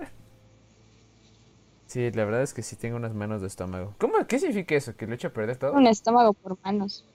Sí, 1.86 2.11
la 2.11 2.24
verdad 2.24 2.42
es 2.42 2.52
que 2.52 2.62
sí 2.62 2.76
tengo 2.76 2.96
unas 2.96 3.14
manos 3.14 3.40
de 3.40 3.46
estómago. 3.46 3.94
¿Cómo? 3.98 4.26
¿Qué 4.26 4.38
significa 4.38 4.74
eso? 4.74 4.96
¿Que 4.96 5.07
lo 5.07 5.14
echo 5.14 5.28
a 5.28 5.32
perder 5.32 5.57
todo? 5.57 5.72
Un 5.72 5.86
estómago 5.86 6.32
por 6.34 6.59
manos. 6.62 7.07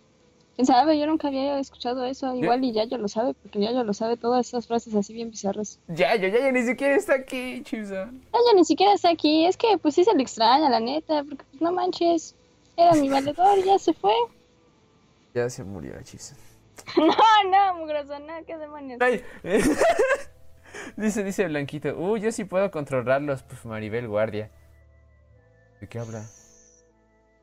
¿Quién 0.60 0.66
sabe? 0.66 0.99
Yo 0.99 1.07
nunca 1.07 1.30
había 1.30 1.57
escuchado 1.57 2.03
eso. 2.03 2.36
Igual 2.36 2.66
y 2.66 2.74
Yayo 2.74 2.97
lo 2.97 3.07
sabe, 3.07 3.34
porque 3.34 3.62
Yayo 3.62 3.86
lo 3.86 3.93
sabe 3.93 4.18
todas 4.18 4.45
esas 4.45 4.68
frases 4.68 4.93
así 4.93 5.14
bien 5.14 5.32
bizarras. 5.32 5.80
Ya, 5.88 6.18
ya, 6.18 6.28
ya, 6.28 6.38
ya 6.39 6.51
ni 6.51 6.64
siquiera 6.64 6.97
está 6.97 7.14
aquí, 7.14 7.64
Chipson. 7.64 8.22
Yayo 8.34 8.55
ni 8.57 8.66
siquiera 8.66 8.91
está 8.91 9.10
aquí. 9.10 9.45
Es 9.45 9.55
que 9.55 9.78
pues 9.78 9.95
sí 9.95 10.03
se 10.03 10.14
le 10.14 10.22
extraña, 10.22 10.70
la 10.70 10.82
neta, 10.82 11.24
porque 11.24 11.45
pues 11.49 11.62
no 11.62 11.72
manches. 11.72 12.36
Era 12.76 12.91
mi 12.95 13.07
valedor 13.07 13.57
y 13.57 13.64
ya 13.64 13.80
se 13.80 13.93
fue. 13.93 14.12
Ya 15.34 15.49
se 15.49 15.64
murió 15.64 15.93
Chipson. 16.03 16.38
No, 16.97 17.05
no, 17.49 17.80
mugroso, 17.80 18.20
no, 18.20 18.34
qué 18.45 18.57
demonios. 18.57 18.99
Dice, 20.97 21.24
dice 21.24 21.47
Blanquito, 21.47 21.97
uh, 21.97 22.18
yo 22.18 22.34
sí 22.34 22.43
puedo 22.43 22.70
controlarlos, 22.70 23.43
pues 23.43 23.64
Maribel 23.64 24.10
Guardia. 24.10 24.51
¿De 25.80 25.88
qué 25.88 25.99
habla? 25.99 26.26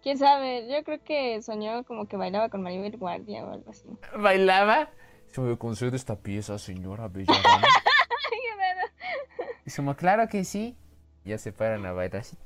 ¿Quién 0.06 0.18
sabe? 0.18 0.68
Yo 0.70 0.84
creo 0.84 1.02
que 1.02 1.42
soñó 1.42 1.82
como 1.82 2.06
que 2.06 2.16
bailaba 2.16 2.48
con 2.48 2.62
Maribel 2.62 2.96
Guardia 2.96 3.44
o 3.44 3.52
algo 3.52 3.68
así. 3.72 3.88
¿Bailaba? 4.16 4.88
Se 5.32 5.40
me 5.40 5.58
concede 5.58 5.96
esta 5.96 6.14
pieza, 6.14 6.60
señora 6.60 7.08
bella 7.08 7.34
dama. 7.42 7.66
Ay, 8.30 8.38
qué 8.40 8.56
pedo. 8.56 9.48
Y 9.66 9.70
como, 9.72 9.96
claro 9.96 10.28
que 10.28 10.44
sí. 10.44 10.76
Ya 11.24 11.38
se 11.38 11.50
paran 11.50 11.84
a 11.86 11.92
bailar 11.92 12.20
así. 12.20 12.36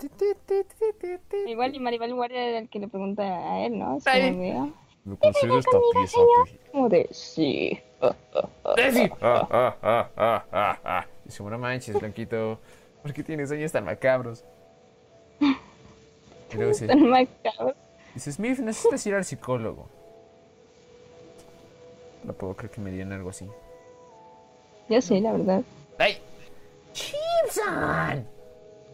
Igual 1.46 1.74
y 1.74 1.80
Maribel 1.80 2.14
Guardia 2.14 2.42
era 2.42 2.58
el 2.60 2.70
que 2.70 2.78
le 2.78 2.88
pregunta 2.88 3.24
a 3.24 3.66
él, 3.66 3.78
¿no? 3.78 3.98
De, 3.98 4.52
ah, 4.52 4.66
Me 5.04 5.18
concede 5.18 5.58
esta 5.58 5.78
pieza, 5.92 6.18
pues. 6.36 6.58
como 6.72 6.88
de 6.88 7.08
sí. 7.10 7.78
Eh, 8.78 8.90
sí. 8.90 9.10
Ah, 9.20 9.46
ah, 9.50 9.76
ah, 9.82 10.10
ah, 10.16 10.44
ah, 10.50 10.78
ah. 10.82 11.06
Y 11.26 11.30
se 11.30 11.42
no 11.42 11.58
manches, 11.58 12.00
Blanquito. 12.00 12.58
¿Por 13.02 13.12
qué 13.12 13.22
tienes 13.22 13.50
sueños 13.50 13.70
tan 13.70 13.84
macabros? 13.84 14.46
Y 16.52 16.56
luego 16.56 16.72
dice, 16.72 16.86
Tan 16.86 17.08
macabro. 17.08 17.74
dice, 18.14 18.32
Smith, 18.32 18.58
necesitas 18.58 19.06
ir 19.06 19.14
al 19.14 19.24
psicólogo. 19.24 19.88
No 22.24 22.32
puedo 22.32 22.54
creer 22.54 22.70
que 22.72 22.80
me 22.80 22.90
dieran 22.90 23.12
algo 23.12 23.30
así. 23.30 23.48
Yo 24.88 25.00
sí, 25.00 25.20
la 25.20 25.32
verdad. 25.32 25.62
¡Ay! 25.98 26.18
¡Chipson! 26.92 28.26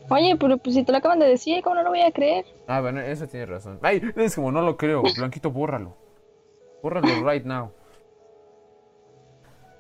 Oye, 0.09 0.37
pero 0.39 0.59
pues 0.59 0.77
si 0.77 0.85
te 0.85 0.93
lo 0.93 0.99
acaban 0.99 1.19
de 1.19 1.27
decir, 1.27 1.63
¿cómo 1.65 1.75
no 1.77 1.83
lo 1.83 1.89
voy 1.91 2.03
a 2.03 2.13
creer? 2.13 2.45
Ah, 2.69 2.81
bueno, 2.81 3.01
eso 3.01 3.27
tiene 3.27 3.47
razón. 3.47 3.79
¡Ay! 3.83 4.01
Es 4.17 4.35
como 4.37 4.53
no 4.53 4.63
lo 4.63 4.77
creo. 4.77 5.03
Blanquito, 5.17 5.51
bórralo. 5.51 5.97
Bórralo 6.83 7.29
right 7.29 7.45
now. 7.45 7.73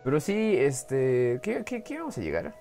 Pero 0.03 0.19
sí, 0.21 0.57
este. 0.57 1.39
¿Qué, 1.43 1.63
qué, 1.65 1.83
qué 1.83 1.99
vamos 1.99 2.17
a 2.19 2.21
llegar? 2.21 2.55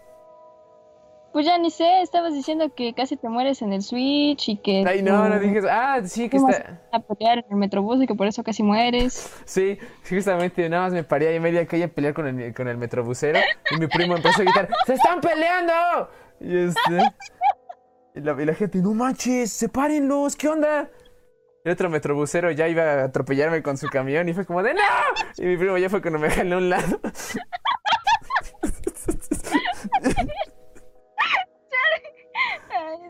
Pues 1.35 1.45
ya 1.45 1.57
ni 1.57 1.69
sé, 1.69 2.01
estabas 2.01 2.33
diciendo 2.33 2.73
que 2.73 2.93
casi 2.93 3.17
te 3.17 3.27
mueres 3.27 3.61
en 3.61 3.73
el 3.73 3.81
Switch 3.81 4.47
y 4.47 4.55
que 4.55 4.85
Ay, 4.87 5.01
no, 5.01 5.27
no 5.27 5.37
dije. 5.37 5.59
Ah, 5.69 5.99
sí, 6.05 6.29
que 6.29 6.37
está. 6.37 6.79
a 6.93 6.99
pelear 7.01 7.39
en 7.39 7.45
el 7.49 7.57
Metrobús 7.57 8.01
y 8.01 8.07
que 8.07 8.15
por 8.15 8.25
eso 8.25 8.41
casi 8.41 8.63
mueres. 8.63 9.29
Sí, 9.43 9.77
justamente 10.09 10.69
nada 10.69 10.83
más 10.83 10.93
me 10.93 11.03
paré 11.03 11.27
ahí 11.27 11.41
media 11.41 11.67
calle 11.67 11.83
a 11.83 11.87
pelear 11.89 12.13
con 12.13 12.25
el, 12.25 12.53
con 12.53 12.69
el 12.69 12.77
metrobusero 12.77 13.37
y 13.69 13.77
mi 13.77 13.87
primo 13.87 14.15
empezó 14.15 14.43
a 14.43 14.45
gritar, 14.45 14.69
¡Se 14.85 14.93
están 14.93 15.19
peleando! 15.19 16.09
Y 16.39 16.69
este... 16.69 17.01
Y 18.15 18.21
la, 18.21 18.41
y 18.41 18.45
la 18.45 18.53
gente, 18.53 18.77
no 18.77 18.93
manches, 18.93 19.51
sepárenlos, 19.51 20.37
¿qué 20.37 20.47
onda? 20.47 20.89
El 21.65 21.73
otro 21.73 21.89
metrobusero 21.89 22.49
ya 22.51 22.69
iba 22.69 22.83
a 22.83 23.03
atropellarme 23.03 23.61
con 23.61 23.77
su 23.77 23.89
camión 23.89 24.29
y 24.29 24.33
fue 24.33 24.45
como 24.45 24.63
de 24.63 24.73
¡No! 24.73 24.79
Y 25.35 25.47
mi 25.47 25.57
primo 25.57 25.77
ya 25.77 25.89
fue 25.89 26.01
cuando 26.01 26.17
me 26.17 26.29
jaló 26.29 26.55
a 26.55 26.59
un 26.59 26.69
lado. 26.69 27.01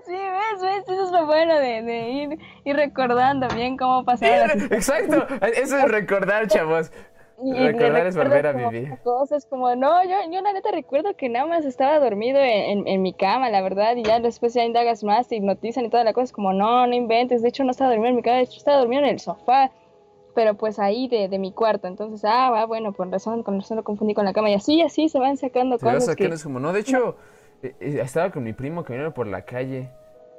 Sí, 0.05 0.13
ves, 0.13 0.61
ves, 0.61 0.83
eso 0.87 1.03
es 1.05 1.11
lo 1.11 1.25
bueno 1.25 1.55
de, 1.55 1.81
de 1.81 2.09
ir, 2.09 2.39
ir 2.63 2.75
recordando 2.75 3.47
bien 3.55 3.77
cómo 3.77 4.05
pasaba 4.05 4.47
la 4.47 4.53
Exacto, 4.75 5.25
eso 5.55 5.77
es 5.77 5.91
recordar, 5.91 6.47
chavos. 6.47 6.91
Y 7.43 7.53
Recordar 7.53 8.07
es 8.07 8.15
volver 8.15 8.47
a 8.47 8.53
vivir. 8.53 8.97
Cosas 9.03 9.45
como, 9.45 9.75
no, 9.75 10.01
yo, 10.05 10.15
yo 10.31 10.41
la 10.41 10.53
neta 10.53 10.71
recuerdo 10.71 11.17
que 11.17 11.27
nada 11.27 11.45
más 11.45 11.65
estaba 11.65 11.99
dormido 11.99 12.39
en, 12.39 12.79
en, 12.79 12.87
en 12.87 13.01
mi 13.01 13.13
cama, 13.13 13.49
la 13.49 13.61
verdad, 13.61 13.95
y 13.97 14.03
ya 14.03 14.21
después 14.21 14.53
ya 14.53 14.63
indagas 14.63 15.03
más, 15.03 15.27
te 15.27 15.35
hipnotizan 15.35 15.83
y 15.83 15.89
toda 15.89 16.05
la 16.05 16.13
cosa, 16.13 16.25
es 16.25 16.31
como, 16.31 16.53
no, 16.53 16.87
no 16.87 16.95
inventes, 16.95 17.41
de 17.41 17.49
hecho 17.49 17.65
no 17.65 17.71
estaba 17.71 17.89
dormido 17.89 18.11
en 18.11 18.15
mi 18.15 18.21
cama, 18.21 18.37
de 18.37 18.43
hecho 18.43 18.57
estaba 18.57 18.77
dormido 18.77 19.01
en 19.01 19.09
el 19.09 19.19
sofá, 19.19 19.71
pero 20.33 20.53
pues 20.55 20.79
ahí 20.79 21.09
de, 21.09 21.27
de 21.27 21.37
mi 21.37 21.51
cuarto, 21.51 21.89
entonces, 21.89 22.23
ah, 22.23 22.51
va, 22.51 22.65
bueno, 22.65 22.93
por 22.93 23.09
razón, 23.09 23.43
con 23.43 23.59
razón 23.59 23.77
lo 23.77 23.83
confundí 23.83 24.13
con 24.13 24.23
la 24.23 24.31
cama, 24.31 24.49
y 24.49 24.53
así, 24.53 24.81
así 24.81 25.09
se 25.09 25.19
van 25.19 25.35
sacando 25.35 25.77
cosas 25.77 26.05
sacando, 26.05 26.29
que... 26.29 26.35
es 26.35 26.43
como, 26.43 26.61
no, 26.61 26.71
de 26.71 26.79
hecho, 26.79 27.17
estaba 27.79 28.31
con 28.31 28.43
mi 28.43 28.53
primo 28.53 28.83
caminando 28.83 29.13
por 29.13 29.27
la 29.27 29.43
calle. 29.45 29.91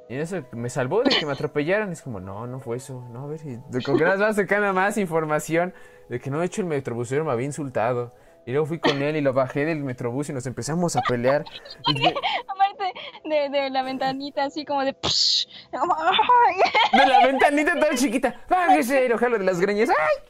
Y 0.09 0.15
en 0.15 0.21
eso 0.21 0.41
me 0.53 0.69
salvó 0.69 1.03
de 1.03 1.09
que 1.09 1.25
me 1.25 1.33
atropellaran. 1.33 1.91
Es 1.91 2.01
como, 2.01 2.19
no, 2.19 2.47
no 2.47 2.59
fue 2.61 2.77
eso. 2.77 3.05
No, 3.11 3.23
a 3.23 3.27
ver, 3.27 3.39
si 3.39 3.57
de- 3.69 3.81
con 3.83 3.97
que 3.97 4.05
nos 4.05 4.21
va 4.21 4.31
sacando 4.33 4.71
más 4.73 4.97
información 4.97 5.73
de 6.09 6.19
que 6.19 6.29
no, 6.29 6.39
de 6.39 6.45
hecho, 6.45 6.61
el 6.61 6.67
metrobusero 6.67 7.25
me 7.25 7.31
había 7.31 7.45
insultado. 7.45 8.13
Y 8.45 8.51
luego 8.51 8.65
fui 8.65 8.79
con 8.79 9.01
él 9.01 9.17
y 9.17 9.21
lo 9.21 9.33
bajé 9.33 9.65
del 9.65 9.83
metrobús 9.83 10.29
y 10.29 10.33
nos 10.33 10.45
empezamos 10.45 10.95
a 10.95 11.01
pelear. 11.01 11.43
Y 11.87 12.07
Aparte 12.07 12.93
de, 13.25 13.49
de 13.49 13.69
la 13.69 13.83
ventanita, 13.83 14.45
así 14.45 14.63
como 14.63 14.85
de... 14.85 14.93
de 14.93 17.05
la 17.05 17.25
ventanita 17.27 17.77
tan 17.77 17.97
chiquita, 17.97 18.41
bájese, 18.49 19.03
y 19.03 19.09
lo 19.09 19.17
jalo 19.17 19.37
de 19.37 19.43
las 19.43 19.59
greñas. 19.59 19.89
¡Ay! 19.89 20.23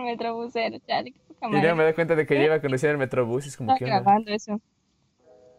Por 0.00 0.06
metrobusero, 0.10 0.78
chale, 0.86 1.12
qué 1.12 1.20
poca 1.28 1.46
Y 1.48 1.50
madre. 1.52 1.74
me 1.74 1.82
doy 1.84 1.92
cuenta 1.92 2.14
de 2.14 2.26
que 2.26 2.36
yo 2.36 2.42
iba 2.44 2.54
a 2.54 2.60
conocer 2.62 2.90
el 2.90 2.98
metrobús. 2.98 3.44
Y 3.44 3.48
es 3.50 3.56
como, 3.56 3.76
¿qué 3.76 3.84
onda? 3.84 4.00
grabando 4.00 4.32
eso. 4.32 4.58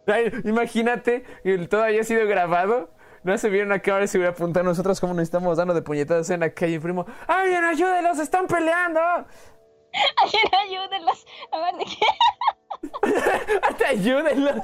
Ay, 0.08 0.32
imagínate, 0.46 1.24
el 1.44 1.70
todo 1.70 1.84
haya 1.84 2.04
sido 2.04 2.26
grabado. 2.28 2.90
No 3.24 3.38
se 3.38 3.50
vieron 3.50 3.72
a 3.72 3.80
cámara 3.80 4.06
y 4.06 4.08
se 4.08 4.18
hubiera 4.18 4.32
apuntado 4.34 4.66
a 4.66 4.70
nosotros 4.70 5.00
como 5.00 5.14
nos 5.14 5.22
estamos 5.24 5.56
dando 5.58 5.76
de 5.76 5.84
puñetadas 5.84 6.28
en 6.32 6.40
la 6.40 6.50
calle, 6.50 6.80
primo. 6.80 7.06
¡Alguien 7.28 7.64
ayúdenlos! 7.64 8.18
¡Están 8.18 8.48
peleando! 8.48 9.00
Alguien 9.00 10.44
ayúdenlos. 10.66 11.26
A 11.52 11.60
ver, 11.60 11.76
¿de 11.76 11.86
qué? 11.86 12.06
¡Te 13.78 13.86
ayúdenlos! 13.86 14.56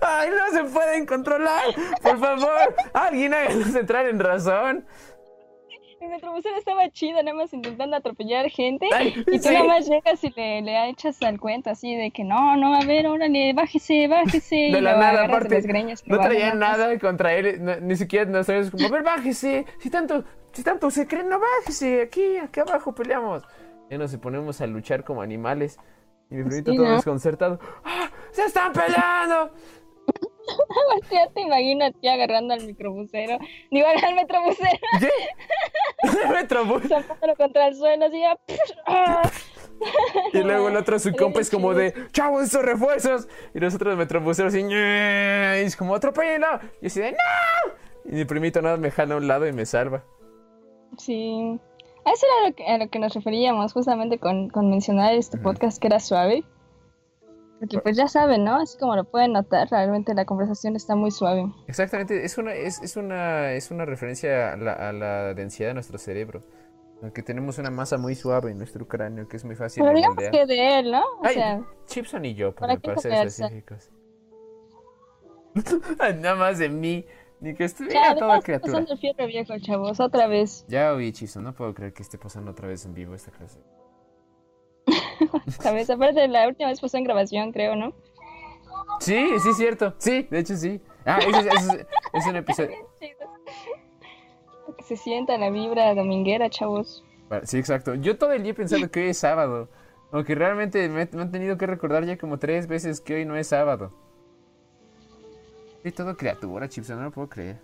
¡Ay, 0.00 0.30
no 0.30 0.50
se 0.56 0.64
pueden 0.72 1.04
controlar! 1.04 1.64
¡Por 2.02 2.18
favor! 2.18 2.74
¡Alguien 2.94 3.34
háganos 3.34 3.74
entrar 3.74 4.06
en 4.06 4.18
razón! 4.18 4.86
El 6.06 6.12
metrobusero 6.12 6.56
estaba 6.56 6.88
chido, 6.90 7.20
nada 7.22 7.36
más 7.36 7.52
intentando 7.52 7.96
atropellar 7.96 8.48
gente. 8.48 8.86
Ay, 8.94 9.12
y 9.26 9.38
tú 9.38 9.48
sí. 9.48 9.52
nada 9.52 9.64
más 9.64 9.88
llegas 9.88 10.22
y 10.22 10.30
le, 10.30 10.62
le 10.62 10.88
echas 10.88 11.20
al 11.22 11.40
cuento 11.40 11.68
así 11.70 11.96
de 11.96 12.12
que 12.12 12.22
no, 12.22 12.56
no, 12.56 12.74
a 12.76 12.84
ver, 12.84 13.08
órale, 13.08 13.52
bájese, 13.54 14.06
bájese. 14.06 14.56
y 14.68 14.72
De 14.72 14.80
la 14.80 14.96
nada, 14.96 15.20
de 15.22 15.26
aparte. 15.26 15.54
las 15.56 15.66
greñas 15.66 16.02
y 16.06 16.10
No 16.10 16.20
traían 16.20 16.60
¿no? 16.60 16.66
nada 16.68 16.96
contra 17.00 17.34
él. 17.34 17.58
no- 17.64 17.80
ni 17.80 17.96
siquiera 17.96 18.24
nos 18.30 18.46
sabes 18.46 18.70
como, 18.70 18.86
a 18.86 18.90
ver, 18.90 19.02
bájese. 19.02 19.66
Si 19.80 19.90
tanto, 19.90 20.22
si 20.52 20.62
tanto 20.62 20.90
se 20.92 21.08
creen, 21.08 21.28
no 21.28 21.40
bájese. 21.40 22.02
Aquí, 22.02 22.36
aquí 22.36 22.60
abajo 22.60 22.94
peleamos. 22.94 23.42
Ya 23.90 23.98
nos 23.98 24.16
ponemos 24.16 24.60
a 24.60 24.66
luchar 24.68 25.02
como 25.02 25.22
animales. 25.22 25.78
Y 26.30 26.36
mi 26.36 26.44
primito 26.44 26.70
Sí, 26.70 26.76
todo 26.76 26.86
¿no? 26.88 26.94
desconcertado. 26.94 27.58
¡Ah! 27.84 28.10
¡Se 28.30 28.44
están 28.44 28.72
peleando! 28.72 29.52
Ya 31.10 31.28
te 31.30 31.40
imagino 31.40 31.86
a 31.86 31.90
ti 31.90 32.08
agarrando 32.08 32.54
al 32.54 32.64
microbusero. 32.64 33.38
Digo, 33.70 33.86
al 33.86 34.14
metrobusero, 34.14 34.78
¿Qué? 35.00 35.10
El 36.02 36.88
zampándolo 36.88 37.36
contra 37.36 37.68
el 37.68 37.74
suelo, 37.74 38.06
así 38.06 38.20
ya. 38.20 38.38
¡ah! 38.86 39.22
Y 40.32 40.38
luego 40.38 40.68
el 40.68 40.76
otro 40.76 40.98
su 40.98 41.12
compa 41.16 41.40
es 41.40 41.50
como 41.50 41.74
de 41.74 41.94
¡Chavos, 42.12 42.44
esos 42.44 42.64
refuerzos! 42.64 43.28
Y 43.54 43.60
nosotros 43.60 43.96
metrobuseros 43.96 44.54
así 44.54 44.62
"Ñe", 44.62 45.62
y 45.62 45.66
es 45.66 45.76
como 45.76 45.94
¡Atropéllenlo! 45.94 46.60
Y 46.80 46.86
así 46.86 47.00
de 47.00 47.12
¡No! 47.12 47.72
Y 48.04 48.12
mi 48.12 48.24
primito 48.24 48.62
nada 48.62 48.76
me 48.76 48.90
jala 48.90 49.14
a 49.14 49.18
un 49.18 49.26
lado 49.28 49.46
y 49.46 49.52
me 49.52 49.66
salva. 49.66 50.04
Sí. 50.96 51.58
Eso 52.04 52.26
era 52.38 52.48
lo 52.48 52.54
que, 52.54 52.66
a 52.66 52.78
lo 52.78 52.88
que 52.88 52.98
nos 53.00 53.14
referíamos, 53.14 53.72
justamente 53.72 54.18
con, 54.18 54.48
con 54.48 54.70
mencionar 54.70 55.14
este 55.14 55.38
podcast 55.38 55.80
que 55.80 55.88
era 55.88 55.98
suave. 55.98 56.44
Porque 57.58 57.78
pues 57.78 57.96
ya 57.96 58.06
saben, 58.06 58.44
¿no? 58.44 58.56
Así 58.56 58.76
como 58.78 58.96
lo 58.96 59.04
pueden 59.04 59.32
notar, 59.32 59.68
realmente 59.70 60.14
la 60.14 60.26
conversación 60.26 60.76
está 60.76 60.94
muy 60.94 61.10
suave. 61.10 61.46
Exactamente, 61.66 62.24
es 62.24 62.36
una, 62.36 62.54
es, 62.54 62.82
es 62.82 62.96
una, 62.96 63.52
es 63.52 63.70
una 63.70 63.86
referencia 63.86 64.52
a 64.52 64.56
la, 64.56 64.72
a 64.72 64.92
la 64.92 65.34
densidad 65.34 65.68
de 65.68 65.74
nuestro 65.74 65.98
cerebro. 65.98 66.42
Que 67.14 67.22
tenemos 67.22 67.58
una 67.58 67.70
masa 67.70 67.98
muy 67.98 68.14
suave 68.14 68.50
en 68.50 68.58
nuestro 68.58 68.88
cráneo 68.88 69.28
que 69.28 69.36
es 69.36 69.44
muy 69.44 69.54
fácil 69.54 69.82
Pero 69.82 69.90
de 69.90 69.96
digamos 69.96 70.16
moldear. 70.16 70.32
que 70.32 70.46
de 70.46 70.78
él, 70.78 70.90
¿no? 70.90 71.02
O 71.20 71.20
Ay, 71.22 71.34
sea, 71.34 71.62
Chipson 71.86 72.24
y 72.24 72.34
yo, 72.34 72.54
¿para 72.54 72.78
para, 72.78 72.96
ser 72.98 73.12
específicos. 73.12 73.90
Nada 76.20 76.34
más 76.34 76.58
de 76.58 76.68
mí, 76.68 77.04
ni 77.40 77.54
que 77.54 77.60
ya, 77.60 77.64
estuviera 77.66 78.14
toda 78.14 78.36
además, 78.36 78.44
criatura. 78.44 78.72
pasando 78.72 78.92
el 78.94 78.98
fierro 78.98 79.26
viejo, 79.26 79.58
chavos, 79.60 80.00
otra 80.00 80.26
vez. 80.26 80.64
Ya 80.68 80.92
oí, 80.92 81.12
Chipson, 81.12 81.44
no 81.44 81.54
puedo 81.54 81.74
creer 81.74 81.92
que 81.92 82.02
esté 82.02 82.18
pasando 82.18 82.50
otra 82.50 82.68
vez 82.68 82.84
en 82.86 82.94
vivo 82.94 83.14
esta 83.14 83.30
clase. 83.30 83.60
Vez, 85.74 85.90
aparte 85.90 86.28
la 86.28 86.48
última 86.48 86.68
vez 86.68 86.80
pasó 86.80 86.96
en 86.96 87.04
grabación, 87.04 87.52
creo, 87.52 87.76
¿no? 87.76 87.92
Sí, 89.00 89.26
sí, 89.42 89.48
es 89.50 89.56
cierto. 89.56 89.94
Sí, 89.98 90.26
de 90.30 90.38
hecho 90.38 90.56
sí. 90.56 90.80
Ah, 91.04 91.18
ese 91.18 91.40
es, 91.40 91.46
ese 91.46 91.76
es- 91.80 91.86
es 92.12 92.26
un 92.26 92.36
episodio. 92.36 92.70
Que 94.76 94.82
se 94.82 94.96
sienta 94.96 95.38
la 95.38 95.48
vibra 95.50 95.94
dominguera, 95.94 96.50
chavos. 96.50 97.04
Sí, 97.44 97.56
exacto. 97.58 97.94
Yo 97.94 98.18
todo 98.18 98.32
el 98.32 98.42
día 98.42 98.52
pensando 98.54 98.90
que 98.90 99.00
hoy 99.00 99.08
es 99.10 99.18
sábado. 99.18 99.68
Aunque 100.12 100.34
realmente 100.34 100.88
me, 100.88 101.08
me 101.12 101.22
han 101.22 101.30
tenido 101.30 101.56
que 101.56 101.66
recordar 101.66 102.04
ya 102.04 102.16
como 102.18 102.38
tres 102.38 102.66
veces 102.66 103.00
que 103.00 103.14
hoy 103.14 103.24
no 103.24 103.36
es 103.36 103.46
sábado. 103.48 103.92
Soy 105.82 105.92
todo 105.92 106.16
criatura, 106.16 106.68
Chipson, 106.68 106.98
no 106.98 107.04
lo 107.04 107.10
puedo 107.12 107.28
creer. 107.28 107.58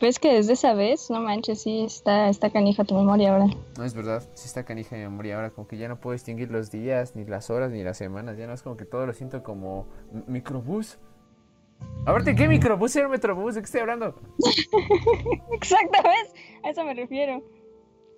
Ves 0.00 0.18
que 0.18 0.32
desde 0.32 0.52
esa 0.54 0.74
vez, 0.74 1.08
no 1.10 1.20
manches, 1.20 1.62
sí, 1.62 1.84
está, 1.84 2.28
está 2.28 2.50
canija 2.50 2.84
tu 2.84 2.94
memoria 2.94 3.32
ahora. 3.32 3.46
No, 3.78 3.84
es 3.84 3.94
verdad, 3.94 4.22
sí 4.34 4.46
está 4.46 4.64
canija 4.64 4.94
mi 4.96 5.02
memoria 5.02 5.36
ahora, 5.36 5.50
como 5.50 5.66
que 5.66 5.78
ya 5.78 5.88
no 5.88 5.98
puedo 6.00 6.12
distinguir 6.12 6.50
los 6.50 6.70
días, 6.70 7.16
ni 7.16 7.24
las 7.24 7.48
horas, 7.50 7.70
ni 7.70 7.82
las 7.82 7.96
semanas, 7.96 8.36
ya 8.36 8.46
no 8.46 8.52
es 8.52 8.62
como 8.62 8.76
que 8.76 8.84
todo 8.84 9.06
lo 9.06 9.12
siento 9.14 9.42
como 9.42 9.86
microbús. 10.26 10.98
Aparte, 12.06 12.34
¿qué 12.34 12.46
microbús 12.48 12.94
era 12.96 13.08
metrobús? 13.08 13.54
¿De 13.54 13.60
qué 13.62 13.64
estoy 13.66 13.80
hablando? 13.82 14.14
Exacto, 15.52 15.98
¿ves? 16.04 16.34
A 16.64 16.70
eso 16.70 16.84
me 16.84 16.94
refiero. 16.94 17.36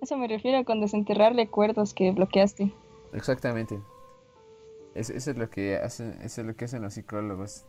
A 0.01 0.03
eso 0.05 0.17
me 0.17 0.27
refiero 0.27 0.63
con 0.65 0.81
desenterrar 0.81 1.33
recuerdos 1.35 1.93
que 1.93 2.11
bloqueaste. 2.11 2.71
Exactamente. 3.13 3.79
Es- 4.95 5.09
eso 5.09 5.31
es 5.31 5.37
lo 5.37 5.49
que 5.49 5.77
hacen, 5.77 6.17
eso 6.23 6.41
es 6.41 6.47
lo 6.47 6.55
que 6.55 6.65
hacen 6.65 6.81
los 6.81 6.93
psicólogos. 6.93 7.65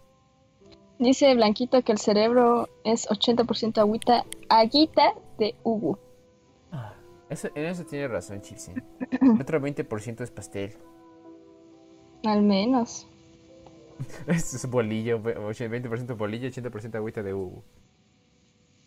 Dice 1.01 1.35
Blanquito 1.35 1.83
que 1.83 1.93
el 1.93 1.99
cerebro 1.99 2.69
es 2.85 3.09
80% 3.09 3.79
agüita, 3.79 4.25
aguita 4.49 5.15
de 5.39 5.57
Hugo. 5.65 5.99
Eso, 7.31 7.49
en 7.55 7.65
eso 7.67 7.85
tiene 7.85 8.07
razón, 8.09 8.41
Chipsy. 8.43 8.73
Otro 9.41 9.61
20% 9.61 10.21
es 10.23 10.31
pastel. 10.31 10.75
Al 12.25 12.43
menos. 12.43 13.09
Eso 14.27 14.57
es 14.57 14.67
bolillo, 14.69 15.23
ve- 15.23 15.37
20% 15.37 16.17
bolillo, 16.17 16.49
80% 16.49 16.95
agüita 16.97 17.23
de 17.23 17.33
Hugo. 17.35 17.63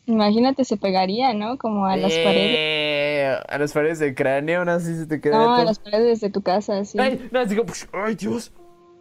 Imagínate, 0.06 0.66
se 0.66 0.76
pegaría, 0.78 1.34
¿no? 1.34 1.58
Como 1.58 1.86
a 1.86 1.96
las 1.96 2.12
paredes. 2.12 2.56
Eh, 2.60 3.38
A 3.48 3.58
las 3.58 3.72
paredes 3.72 4.00
del 4.00 4.14
cráneo, 4.14 4.66
no 4.66 4.80
sé 4.82 5.00
si 5.00 5.08
te 5.08 5.22
queda 5.22 5.38
No, 5.38 5.54
a 5.54 5.56
todo- 5.58 5.66
las 5.66 5.80
paredes 5.80 6.20
de 6.20 6.30
tu 6.30 6.42
casa, 6.44 6.78
así. 6.80 7.00
Ay, 7.00 7.30
no, 7.32 7.46
digo, 7.46 7.64
ay, 7.94 8.16
Dios. 8.16 8.52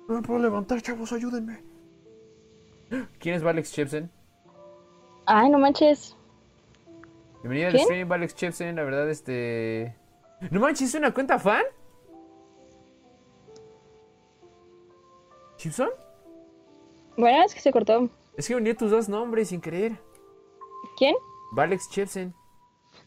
No 0.08 0.14
me 0.14 0.22
puedo 0.22 0.38
levantar, 0.38 0.80
chavos, 0.80 1.12
ayúdenme. 1.12 1.58
¿Quién 3.18 3.34
es 3.34 3.42
Valex 3.42 3.72
Chipsen? 3.72 4.10
Ay, 5.26 5.48
no 5.48 5.58
manches. 5.58 6.16
Bienvenido 7.42 7.68
al 7.68 7.78
stream, 7.80 8.08
Valex 8.08 8.34
Chipsen. 8.34 8.76
La 8.76 8.82
verdad, 8.82 9.08
este. 9.08 9.96
No 10.50 10.60
manches, 10.60 10.88
¿es 10.90 10.94
una 10.94 11.12
cuenta 11.12 11.38
fan? 11.38 11.62
¿Chipson? 15.56 15.88
Bueno, 17.16 17.44
es 17.44 17.54
que 17.54 17.60
se 17.60 17.72
cortó. 17.72 18.08
Es 18.36 18.48
que 18.48 18.56
uní 18.56 18.74
tus 18.74 18.90
dos 18.90 19.08
nombres 19.08 19.48
sin 19.48 19.60
querer. 19.60 19.92
¿Quién? 20.98 21.14
Valex 21.52 21.88
Chipsen. 21.90 22.34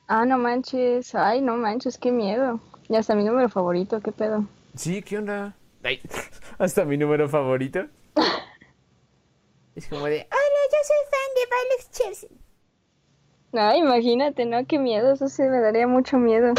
Ah, 0.08 0.26
no 0.26 0.38
manches. 0.38 1.14
Ay, 1.14 1.42
no 1.42 1.58
manches, 1.58 1.98
qué 1.98 2.12
miedo. 2.12 2.60
Y 2.90 2.96
hasta 2.96 3.16
mi 3.16 3.24
número 3.24 3.50
favorito, 3.50 4.00
qué 4.02 4.12
pedo. 4.12 4.46
Sí, 4.76 5.02
¿qué 5.02 5.18
onda? 5.18 5.56
Ay, 5.84 6.02
hasta 6.58 6.86
mi 6.86 6.98
número 6.98 7.28
favorito. 7.30 7.88
Es 9.76 9.88
como 9.88 10.06
de. 10.06 10.28
Hola, 10.32 10.62
yo 10.72 10.78
soy 10.84 10.98
fan 11.12 11.30
de 11.36 11.42
Valex 11.52 11.92
Chipsen. 11.92 12.46
Ay, 13.58 13.80
imagínate, 13.80 14.46
¿no? 14.46 14.66
Qué 14.66 14.80
miedo, 14.80 15.14
eso 15.14 15.28
sí 15.28 15.44
me 15.44 15.60
daría 15.60 15.88
mucho 15.88 16.18
miedo. 16.18 16.54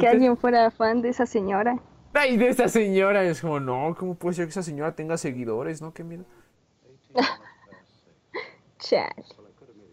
Que 0.00 0.08
alguien 0.08 0.36
fuera 0.36 0.70
fan 0.70 1.02
de 1.02 1.10
esa 1.10 1.26
señora. 1.26 1.80
Ay, 2.14 2.36
de 2.36 2.48
esa 2.48 2.68
señora. 2.68 3.24
Es 3.24 3.40
como, 3.40 3.60
no, 3.60 3.94
¿cómo 3.98 4.14
puede 4.14 4.34
ser 4.34 4.46
que 4.46 4.50
esa 4.50 4.62
señora 4.62 4.94
tenga 4.94 5.16
seguidores? 5.16 5.82
No, 5.82 5.92
qué 5.92 6.04
miedo. 6.04 6.24
Chale. 8.78 9.24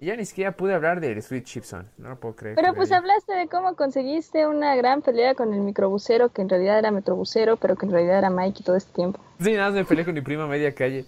Y 0.02 0.06
Ya 0.06 0.16
ni 0.16 0.26
siquiera 0.26 0.54
pude 0.54 0.74
hablar 0.74 1.02
del 1.02 1.22
Sweet 1.22 1.44
Chipson. 1.44 1.92
No 1.98 2.10
lo 2.10 2.20
puedo 2.20 2.36
creer. 2.36 2.56
Pero 2.56 2.74
pues 2.74 2.92
hablaste 2.92 3.34
de 3.34 3.48
cómo 3.48 3.76
conseguiste 3.76 4.48
una 4.48 4.76
gran 4.76 5.02
pelea 5.02 5.36
con 5.36 5.54
el 5.54 5.60
microbusero, 5.60 6.30
que 6.30 6.42
en 6.42 6.50
realidad 6.50 6.80
era 6.80 6.92
metrobusero, 6.92 7.58
pero 7.58 7.76
que 7.76 7.86
en 7.86 7.92
realidad 7.92 8.20
era 8.20 8.30
Mikey 8.30 8.64
todo 8.64 8.78
este 8.78 8.94
tiempo. 8.94 9.20
Sí, 9.40 9.54
nada 9.54 9.68
más 9.68 9.74
me 9.74 9.86
peleé 9.86 10.06
con 10.06 10.14
mi 10.14 10.22
prima 10.22 10.48
media 10.48 10.74
calle. 10.74 11.06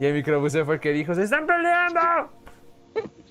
Y 0.00 0.06
el 0.06 0.14
microbusero 0.14 0.64
fue 0.64 0.76
el 0.76 0.80
que 0.80 0.92
dijo, 0.92 1.14
¡se 1.14 1.22
están 1.22 1.46
peleando! 1.46 2.00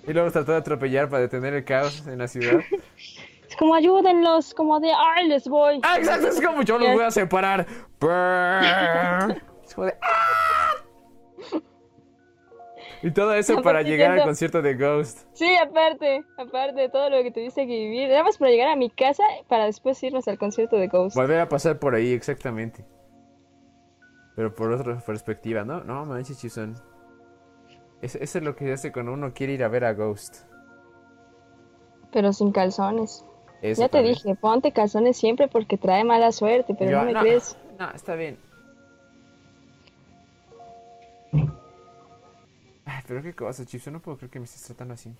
Y 0.07 0.13
luego 0.13 0.31
trató 0.31 0.51
de 0.51 0.57
atropellar 0.57 1.09
para 1.09 1.21
detener 1.21 1.53
el 1.53 1.63
caos 1.63 2.05
en 2.07 2.19
la 2.19 2.27
ciudad. 2.27 2.59
Es 3.47 3.55
como 3.57 3.75
ayúdenlos, 3.75 4.53
como 4.53 4.79
de, 4.79 4.91
ay, 4.91 5.27
les 5.27 5.47
voy. 5.47 5.79
¡Ah, 5.83 5.97
exacto! 5.97 6.27
Es 6.27 6.41
como 6.41 6.61
yo 6.63 6.77
los 6.77 6.93
voy 6.93 7.03
a 7.03 7.11
separar. 7.11 7.65
Es 9.63 9.73
como 9.73 9.87
de, 9.87 9.95
¡ah! 10.01 10.23
Y 13.03 13.11
todo 13.11 13.33
eso 13.33 13.61
para 13.61 13.81
llegar 13.81 14.11
al 14.11 14.23
concierto 14.23 14.61
de 14.61 14.75
Ghost. 14.75 15.27
Sí, 15.33 15.53
aparte, 15.57 16.23
aparte 16.37 16.79
de 16.79 16.89
todo 16.89 17.09
lo 17.09 17.21
que 17.21 17.31
tuviste 17.31 17.67
que 17.67 17.73
vivir. 17.73 18.07
Nada 18.07 18.23
más 18.23 18.37
para 18.37 18.49
llegar 18.49 18.69
a 18.69 18.77
mi 18.77 18.89
casa 18.89 19.23
para 19.49 19.65
después 19.65 20.01
irnos 20.03 20.25
al 20.29 20.37
concierto 20.37 20.77
de 20.77 20.87
Ghost. 20.87 21.17
Volver 21.17 21.41
a 21.41 21.49
pasar 21.49 21.79
por 21.79 21.95
ahí, 21.95 22.13
exactamente. 22.13 22.85
Pero 24.35 24.53
por 24.53 24.71
otra 24.71 24.97
perspectiva, 24.99 25.63
¿no? 25.63 25.83
No, 25.83 26.05
manches, 26.05 26.39
Chipson. 26.39 26.75
Es- 28.01 28.15
Eso 28.15 28.37
es 28.39 28.43
lo 28.43 28.55
que 28.55 28.65
se 28.65 28.73
hace 28.73 28.91
cuando 28.91 29.13
uno 29.13 29.33
quiere 29.33 29.53
ir 29.53 29.63
a 29.63 29.67
ver 29.67 29.85
a 29.85 29.93
Ghost. 29.93 30.43
Pero 32.11 32.33
sin 32.33 32.51
calzones. 32.51 33.25
Eso 33.61 33.81
ya 33.81 33.89
te 33.89 34.01
dije, 34.01 34.35
ponte 34.35 34.71
calzones 34.73 35.15
siempre 35.17 35.47
porque 35.47 35.77
trae 35.77 36.03
mala 36.03 36.31
suerte, 36.31 36.75
pero 36.77 36.91
Yo- 36.91 36.99
no 36.99 37.05
me 37.05 37.19
crees. 37.19 37.55
No, 37.79 37.89
está 37.91 38.15
bien. 38.15 38.37
Ay, 42.85 43.01
pero 43.07 43.21
qué 43.21 43.33
cosa, 43.33 43.65
Chips. 43.65 43.85
Yo 43.85 43.91
no 43.91 44.01
puedo 44.01 44.17
creer 44.17 44.31
que 44.31 44.39
me 44.39 44.45
estés 44.45 44.63
tratando 44.63 44.93
así. 44.93 45.13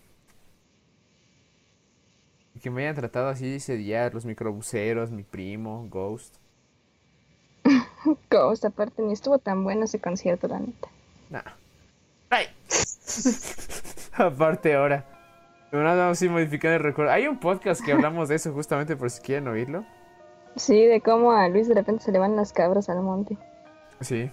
Que 2.62 2.70
me 2.70 2.84
hayan 2.84 2.96
tratado 2.96 3.28
así 3.30 3.56
ese 3.56 3.76
día 3.76 4.10
los 4.10 4.26
microbuseros, 4.26 5.12
mi 5.12 5.24
primo, 5.24 5.88
Ghost. 5.90 6.38
Ghost, 8.30 8.66
aparte, 8.66 9.02
ni 9.02 9.14
estuvo 9.14 9.40
tan 9.40 9.64
bueno 9.64 9.86
ese 9.86 10.00
concierto, 10.00 10.48
la 10.48 10.60
neta. 10.60 10.88
Nah. 11.30 11.42
¡Ay! 12.30 12.48
Aparte 14.14 14.76
ahora. 14.76 15.06
Bueno, 15.72 15.96
vamos 15.98 16.22
a 16.22 16.26
ir 16.26 16.32
modificando 16.32 16.78
el 16.78 16.84
recuerdo. 16.84 17.12
Hay 17.12 17.28
un 17.28 17.40
podcast 17.40 17.84
que 17.84 17.92
hablamos 17.92 18.30
de 18.30 18.36
eso 18.36 18.54
justamente 18.54 18.96
por 18.96 19.10
si 19.10 19.22
quieren 19.22 19.48
oírlo. 19.48 19.84
Sí, 20.56 20.86
de 20.86 21.02
cómo 21.02 21.32
a 21.32 21.48
Luis 21.50 21.68
de 21.68 21.74
repente 21.74 22.04
se 22.04 22.12
le 22.12 22.20
van 22.20 22.36
las 22.36 22.54
cabras 22.54 22.90
al 22.90 23.02
monte. 23.02 23.38
Sí. 24.02 24.30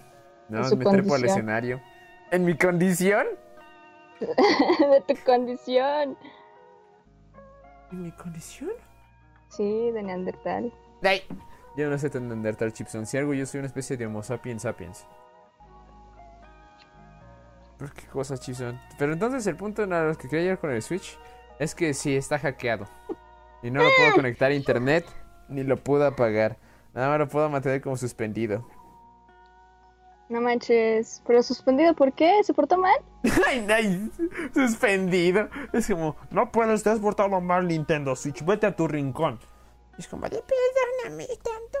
No, 0.49 0.61
me 0.75 0.85
trepo 0.85 1.15
al 1.15 1.25
escenario. 1.25 1.81
¿En 2.31 2.45
mi 2.45 2.55
condición? 2.55 3.25
de 4.19 5.01
tu 5.07 5.19
condición. 5.23 6.15
¿En 7.91 8.03
mi 8.03 8.11
condición? 8.11 8.71
Sí, 9.49 9.91
de 9.91 10.03
Neandertal. 10.03 10.71
¡Ay! 11.01 11.23
Yo 11.77 11.89
no 11.89 11.97
sé 11.97 12.09
tan 12.09 12.27
Neandertal 12.27 12.73
Chipson. 12.73 13.05
Si 13.05 13.17
algo, 13.17 13.33
yo 13.33 13.45
soy 13.45 13.59
una 13.59 13.67
especie 13.67 13.97
de 13.97 14.05
Homo 14.05 14.23
sapiens 14.23 14.63
sapiens. 14.63 15.05
Pero 17.77 17.91
qué 17.93 18.05
cosas, 18.07 18.41
Chipson. 18.41 18.79
Pero 18.97 19.13
entonces 19.13 19.45
el 19.47 19.55
punto 19.55 19.83
a 19.83 19.85
los 19.85 20.17
que 20.17 20.27
quería 20.27 20.43
llegar 20.43 20.59
con 20.59 20.71
el 20.71 20.81
Switch 20.81 21.17
es 21.59 21.73
que 21.73 21.93
sí 21.93 22.15
está 22.15 22.37
hackeado. 22.37 22.87
Y 23.63 23.71
no 23.71 23.81
lo 23.81 23.89
puedo 23.97 24.11
conectar 24.15 24.51
a 24.51 24.53
internet 24.53 25.05
ni 25.47 25.63
lo 25.63 25.77
puedo 25.77 26.05
apagar. 26.05 26.57
Nada 26.93 27.09
más 27.09 27.19
lo 27.19 27.27
puedo 27.27 27.49
mantener 27.49 27.81
como 27.81 27.95
suspendido. 27.97 28.67
No 30.29 30.41
manches. 30.41 31.21
¿Pero 31.27 31.43
suspendido 31.43 31.93
por 31.93 32.13
qué? 32.13 32.41
¿Se 32.43 32.53
portó 32.53 32.77
mal? 32.77 32.95
¡Ay, 33.47 33.65
ay! 33.69 34.11
Suspendido. 34.53 35.49
Es 35.73 35.87
como, 35.87 36.15
No 36.29 36.51
puedes, 36.51 36.83
te 36.83 36.89
has 36.89 36.99
portado 36.99 37.41
mal 37.41 37.67
Nintendo 37.67 38.15
Switch, 38.15 38.43
vete 38.45 38.67
a 38.67 38.75
tu 38.75 38.87
rincón. 38.87 39.39
Es 39.97 40.07
como, 40.07 40.23
de 40.27 40.41
perdóname 40.41 41.27
tanto. 41.27 41.79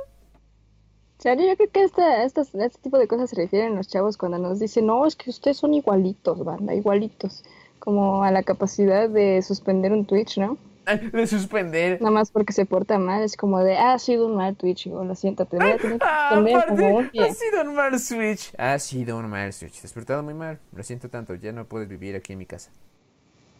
Chale, 1.19 1.47
yo 1.47 1.55
creo 1.55 1.69
que 1.69 1.83
esta, 1.83 2.23
este 2.23 2.43
tipo 2.81 2.97
de 2.97 3.07
cosas 3.07 3.29
se 3.29 3.35
refieren 3.35 3.75
los 3.75 3.87
chavos 3.87 4.17
cuando 4.17 4.39
nos 4.39 4.59
dicen, 4.59 4.87
no, 4.87 5.05
es 5.05 5.15
que 5.15 5.29
ustedes 5.29 5.57
son 5.57 5.73
igualitos, 5.73 6.43
banda, 6.43 6.73
igualitos. 6.73 7.43
Como 7.77 8.23
a 8.23 8.31
la 8.31 8.43
capacidad 8.43 9.07
de 9.09 9.41
suspender 9.41 9.91
un 9.91 10.05
Twitch, 10.05 10.37
¿no? 10.37 10.57
De 11.13 11.27
suspender. 11.27 12.01
Nada 12.01 12.11
más 12.11 12.31
porque 12.31 12.53
se 12.53 12.65
porta 12.65 12.97
mal, 12.97 13.21
es 13.21 13.37
como 13.37 13.59
de, 13.63 13.77
ah, 13.77 13.93
ha 13.93 13.99
sido 13.99 14.25
un 14.25 14.35
mal 14.35 14.55
Twitch, 14.55 14.87
o 14.87 15.03
lo 15.03 15.13
siento, 15.15 15.45
te 15.45 15.57
voy 15.57 15.69
a 15.71 15.77
tener 15.77 15.99
que 15.99 16.05
Ah, 16.07 16.31
suspender 16.33 16.65
como 16.67 16.87
un 16.97 17.05
aparte, 17.05 17.11
pie. 17.11 17.29
ha 17.29 17.33
sido 17.33 17.61
un 17.61 17.75
mal 17.75 17.99
Switch. 17.99 18.53
Ha 18.57 18.79
sido 18.79 19.17
un 19.17 19.29
mal 19.29 19.53
Switch. 19.53 19.79
Despertado 19.81 20.23
muy 20.23 20.33
mal. 20.33 20.59
Lo 20.75 20.83
siento 20.83 21.07
tanto. 21.09 21.35
Ya 21.35 21.51
no 21.51 21.65
puedes 21.65 21.87
vivir 21.87 22.15
aquí 22.15 22.33
en 22.33 22.39
mi 22.39 22.45
casa. 22.47 22.71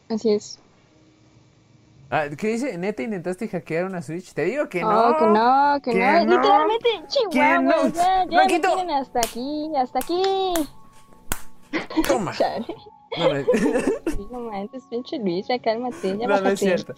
Así 0.09 0.31
es. 0.31 0.59
Ah, 2.13 2.25
¿Qué 2.37 2.47
dice? 2.49 2.77
¿Neta 2.77 3.03
intentaste 3.03 3.47
hackear 3.47 3.85
una 3.85 4.01
Switch? 4.01 4.33
Te 4.33 4.43
digo 4.43 4.67
que 4.67 4.81
No, 4.81 4.91
no. 4.91 5.07
Oh, 5.09 5.17
que 5.17 5.25
no, 5.27 5.81
que, 5.81 5.91
que 5.91 5.97
no. 5.99 6.25
no, 6.25 6.35
Literalmente, 6.35 6.89
Chihuahua, 7.07 7.59
no. 7.61 7.87
ya, 7.87 8.25
ya 8.29 8.37
me 8.47 8.59
tienen 8.59 8.89
hasta 8.91 9.19
aquí, 9.19 9.71
hasta 9.77 9.99
aquí. 9.99 10.53
Toma. 12.07 12.33
No, 13.17 13.27
Sí, 14.07 14.27
no 14.31 14.39
manches, 14.39 14.83
pinche 14.89 15.17
Luis, 15.19 15.45
ya 15.49 15.59
cálmate, 15.59 16.17
ya 16.17 16.27
no, 16.27 16.39
no 16.39 16.49
es 16.49 16.59
cierto. 16.61 16.93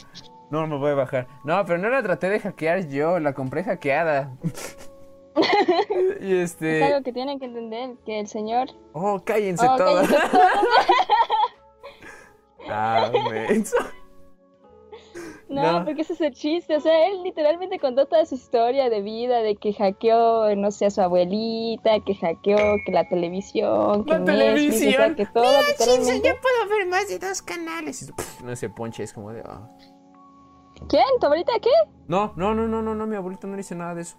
No, 0.51 0.67
me 0.67 0.77
voy 0.77 0.91
a 0.91 0.93
bajar. 0.93 1.27
No, 1.43 1.65
pero 1.65 1.79
no 1.79 1.89
la 1.89 2.03
traté 2.03 2.29
de 2.29 2.39
hackear 2.39 2.87
yo. 2.87 3.19
La 3.19 3.33
compré 3.33 3.63
hackeada. 3.63 4.31
y 6.21 6.35
Es 6.35 6.51
este. 6.51 6.83
algo 6.83 7.01
que 7.03 7.13
tienen 7.13 7.39
que 7.39 7.45
entender, 7.45 7.95
que 8.05 8.19
el 8.19 8.27
señor... 8.27 8.67
Oh, 8.91 9.23
cállense 9.25 9.65
Oh, 9.67 9.75
todos. 9.75 10.07
cállense 10.07 10.27
todos. 10.31 10.47
ah, 12.69 13.11
menso. 13.31 13.77
No, 15.53 15.79
No. 15.79 15.85
porque 15.85 16.01
ese 16.01 16.13
es 16.13 16.21
el 16.21 16.33
chiste. 16.33 16.75
O 16.75 16.79
sea, 16.79 17.07
él 17.07 17.23
literalmente 17.23 17.79
contó 17.79 18.05
toda 18.07 18.25
su 18.25 18.35
historia 18.35 18.89
de 18.89 19.01
vida, 19.01 19.39
de 19.41 19.55
que 19.55 19.73
hackeó, 19.73 20.55
no 20.55 20.71
sé, 20.71 20.87
a 20.87 20.89
su 20.89 21.01
abuelita, 21.01 21.99
que 22.05 22.15
hackeó, 22.15 22.57
que 22.85 22.91
la 22.91 23.07
televisión, 23.07 24.03
que 24.05 24.11
La 24.13 24.19
Netflix, 24.19 24.75
o 24.75 24.79
sea, 24.79 24.89
televisión. 24.91 25.15
que 25.15 25.25
todo 25.27 25.61
literalmente. 25.67 26.35
puedo 26.41 26.77
ver 26.77 26.87
más 26.87 27.07
de 27.07 27.19
dos 27.19 27.41
canales. 27.41 28.11
Pff, 28.15 28.41
no 28.41 28.55
sé, 28.55 28.69
ponche, 28.69 29.03
es 29.03 29.13
como 29.13 29.31
de. 29.31 29.41
ah. 29.45 29.69
¿Quién? 30.89 31.03
¿Tu 31.19 31.25
abuelita 31.27 31.53
qué? 31.61 31.69
No, 32.07 32.33
no, 32.35 32.53
no, 32.55 32.67
no, 32.67 32.81
no, 32.81 32.95
no, 32.95 33.07
mi 33.07 33.15
abuelito 33.15 33.47
no 33.47 33.55
dice 33.55 33.75
nada 33.75 33.95
de 33.95 34.01
eso. 34.01 34.17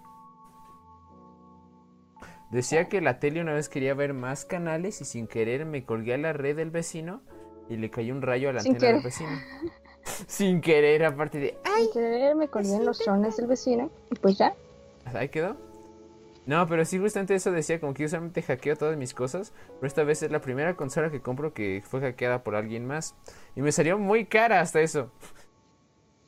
Decía 2.50 2.88
que 2.88 3.00
la 3.00 3.18
tele 3.18 3.40
una 3.40 3.52
vez 3.54 3.68
quería 3.68 3.94
ver 3.94 4.14
más 4.14 4.44
canales 4.44 5.00
y 5.00 5.04
sin 5.04 5.26
querer 5.26 5.66
me 5.66 5.84
colgué 5.84 6.14
a 6.14 6.18
la 6.18 6.32
red 6.32 6.54
del 6.56 6.70
vecino 6.70 7.22
y 7.68 7.76
le 7.76 7.90
cayó 7.90 8.14
un 8.14 8.22
rayo 8.22 8.50
a 8.50 8.52
la 8.52 8.60
Sin 8.60 8.74
antena 8.74 8.92
del 8.94 9.02
vecino. 9.02 9.30
sin 10.26 10.60
querer, 10.60 11.04
aparte 11.04 11.38
de. 11.38 11.58
Sin 11.76 11.92
querer 11.92 12.34
me 12.34 12.48
colgué 12.48 12.74
en 12.74 12.84
los 12.84 12.98
trones 12.98 13.36
del 13.36 13.46
vecino. 13.46 13.90
Y 14.10 14.14
pues 14.16 14.38
ya. 14.38 14.54
Ahí 15.12 15.28
quedó. 15.28 15.56
No, 16.46 16.66
pero 16.66 16.84
sí, 16.84 16.98
justamente 16.98 17.34
eso 17.34 17.50
decía, 17.52 17.80
como 17.80 17.94
que 17.94 18.02
yo 18.02 18.08
solamente 18.08 18.42
hackeo 18.42 18.76
todas 18.76 18.98
mis 18.98 19.14
cosas, 19.14 19.52
pero 19.80 19.86
esta 19.86 20.04
vez 20.04 20.22
es 20.22 20.30
la 20.30 20.42
primera 20.42 20.76
consola 20.76 21.10
que 21.10 21.22
compro 21.22 21.54
que 21.54 21.82
fue 21.86 22.00
hackeada 22.00 22.42
por 22.44 22.54
alguien 22.54 22.86
más. 22.86 23.14
Y 23.56 23.62
me 23.62 23.72
salió 23.72 23.98
muy 23.98 24.26
cara 24.26 24.60
hasta 24.60 24.80
eso. 24.80 25.10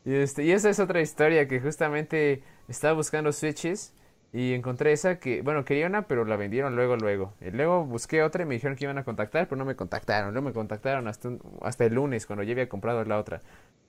Y, 0.06 0.14
este, 0.14 0.44
y 0.44 0.52
esa 0.52 0.70
es 0.70 0.80
otra 0.80 1.00
historia, 1.00 1.48
que 1.48 1.60
justamente 1.60 2.42
estaba 2.68 2.94
buscando 2.94 3.32
switches 3.32 3.92
y 4.32 4.52
encontré 4.54 4.92
esa 4.92 5.18
que, 5.18 5.42
bueno, 5.42 5.64
quería 5.64 5.86
una, 5.86 6.06
pero 6.08 6.24
la 6.24 6.36
vendieron 6.36 6.76
luego, 6.76 6.96
luego. 6.96 7.34
Y 7.40 7.50
luego 7.52 7.84
busqué 7.86 8.22
otra 8.22 8.42
y 8.42 8.46
me 8.46 8.54
dijeron 8.54 8.76
que 8.76 8.84
iban 8.84 8.98
a 8.98 9.04
contactar, 9.04 9.48
pero 9.48 9.56
no 9.58 9.64
me 9.64 9.76
contactaron. 9.76 10.32
Luego 10.34 10.48
me 10.48 10.52
contactaron 10.54 11.08
hasta, 11.08 11.28
un- 11.28 11.40
hasta 11.62 11.84
el 11.86 11.94
lunes, 11.94 12.26
cuando 12.26 12.42
ya 12.42 12.52
había 12.52 12.68
comprado 12.68 13.04
la 13.04 13.18
otra. 13.18 13.42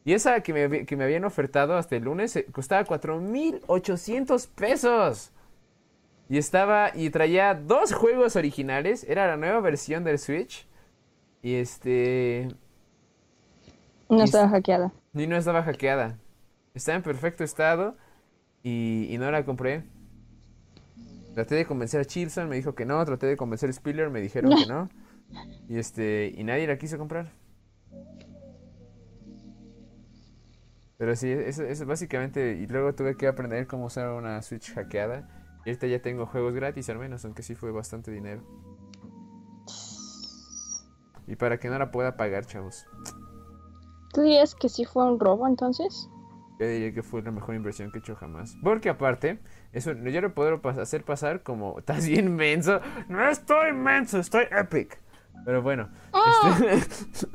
Y 0.06 0.14
esa 0.14 0.42
que 0.42 0.54
me, 0.54 0.86
que 0.86 0.96
me 0.96 1.04
habían 1.04 1.26
ofertado 1.26 1.76
hasta 1.78 1.96
el 1.98 2.04
lunes 2.04 2.36
eh, 2.38 2.46
costaba 2.52 2.86
4.800 2.86 4.48
pesos. 4.48 5.32
Y 6.30 6.38
estaba, 6.38 6.92
y 6.96 7.10
traía 7.10 7.54
dos 7.56 7.94
juegos 7.94 8.36
originales. 8.36 9.04
Era 9.06 9.28
la 9.28 9.38
nueva 9.38 9.62
versión 9.62 10.04
del 10.04 10.20
Switch. 10.20 10.68
Y 11.42 11.56
este... 11.56 12.50
No 14.10 14.24
Y- 14.24 14.24
estaba 14.24 14.50
hackeada. 14.50 14.92
Y 15.14 15.28
no 15.28 15.36
estaba 15.38 15.64
hackeada. 15.64 16.18
Estaba 16.74 16.98
en 16.98 17.04
perfecto 17.04 17.44
estado. 17.44 17.98
Y, 18.64 19.08
y 19.10 19.18
no 19.18 19.32
la 19.32 19.46
compré. 19.46 19.84
Traté 21.38 21.54
de 21.54 21.68
convencer 21.68 22.02
a 22.02 22.06
Chilson, 22.06 22.50
me 22.50 22.56
dijo 22.56 22.74
que 22.74 22.84
no. 22.84 23.06
Traté 23.06 23.28
de 23.28 23.38
convencer 23.38 23.70
a 23.70 23.74
Spiller, 23.74 24.10
me 24.10 24.22
dijeron 24.22 24.56
que 24.56 24.66
no. 24.66 24.90
Y 25.70 25.78
este, 25.78 26.34
y 26.36 26.44
nadie 26.44 26.66
la 26.66 26.80
quiso 26.80 26.98
comprar. 26.98 27.32
Pero 30.98 31.16
sí, 31.16 31.30
eso 31.30 31.62
es 31.64 31.86
básicamente. 31.86 32.58
Y 32.60 32.66
luego 32.66 32.96
tuve 32.96 33.16
que 33.18 33.28
aprender 33.28 33.68
cómo 33.68 33.86
usar 33.86 34.14
una 34.14 34.42
Switch 34.42 34.74
hackeada. 34.74 35.30
Y 35.64 35.70
ahorita 35.70 35.86
ya 35.86 36.02
tengo 36.02 36.26
juegos 36.26 36.56
gratis 36.56 36.90
al 36.90 36.98
menos, 36.98 37.24
aunque 37.24 37.44
sí 37.44 37.54
fue 37.54 37.70
bastante 37.70 38.10
dinero. 38.10 38.42
Y 41.28 41.36
para 41.36 41.60
que 41.60 41.70
no 41.70 41.78
la 41.78 41.92
pueda 41.92 42.18
pagar, 42.18 42.48
chavos. 42.48 42.88
¿Tú 44.12 44.22
dirías 44.24 44.56
que 44.56 44.70
sí 44.70 44.86
fue 44.86 45.06
un 45.06 45.20
robo 45.20 45.46
entonces? 45.46 46.10
Yo 46.60 46.68
diría 46.68 46.92
que 46.94 47.04
fue 47.04 47.22
la 47.22 47.32
mejor 47.32 47.56
inversión 47.56 47.92
que 47.92 48.00
he 48.00 48.02
hecho 48.02 48.16
jamás. 48.16 48.56
Porque 48.64 48.90
aparte, 48.90 49.40
eso 49.74 49.94
yo 49.94 50.22
lo 50.22 50.34
puedo 50.34 50.60
hacer 50.82 51.04
pasar 51.04 51.44
como, 51.44 51.78
estás 51.80 52.08
bien 52.08 52.36
menso. 52.36 52.80
No 53.08 53.28
estoy 53.30 53.74
menso, 53.74 54.20
estoy 54.20 54.46
epic. 54.52 55.00
Pero 55.46 55.62
bueno. 55.62 55.90
este- 56.48 57.28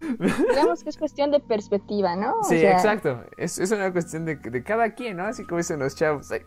Digamos 0.50 0.82
que 0.84 0.90
es 0.90 0.98
cuestión 0.98 1.30
de 1.30 1.40
perspectiva, 1.40 2.14
¿no? 2.14 2.40
O 2.40 2.44
sí, 2.44 2.58
sea, 2.60 2.72
exacto. 2.72 3.24
Es, 3.38 3.58
es 3.58 3.70
una 3.70 3.90
cuestión 3.92 4.26
de, 4.26 4.36
de 4.36 4.62
cada 4.62 4.90
quien, 4.94 5.16
¿no? 5.16 5.24
Así 5.24 5.44
como 5.46 5.58
dicen 5.58 5.78
los 5.78 5.94
chavos. 5.96 6.30
Ay, 6.30 6.42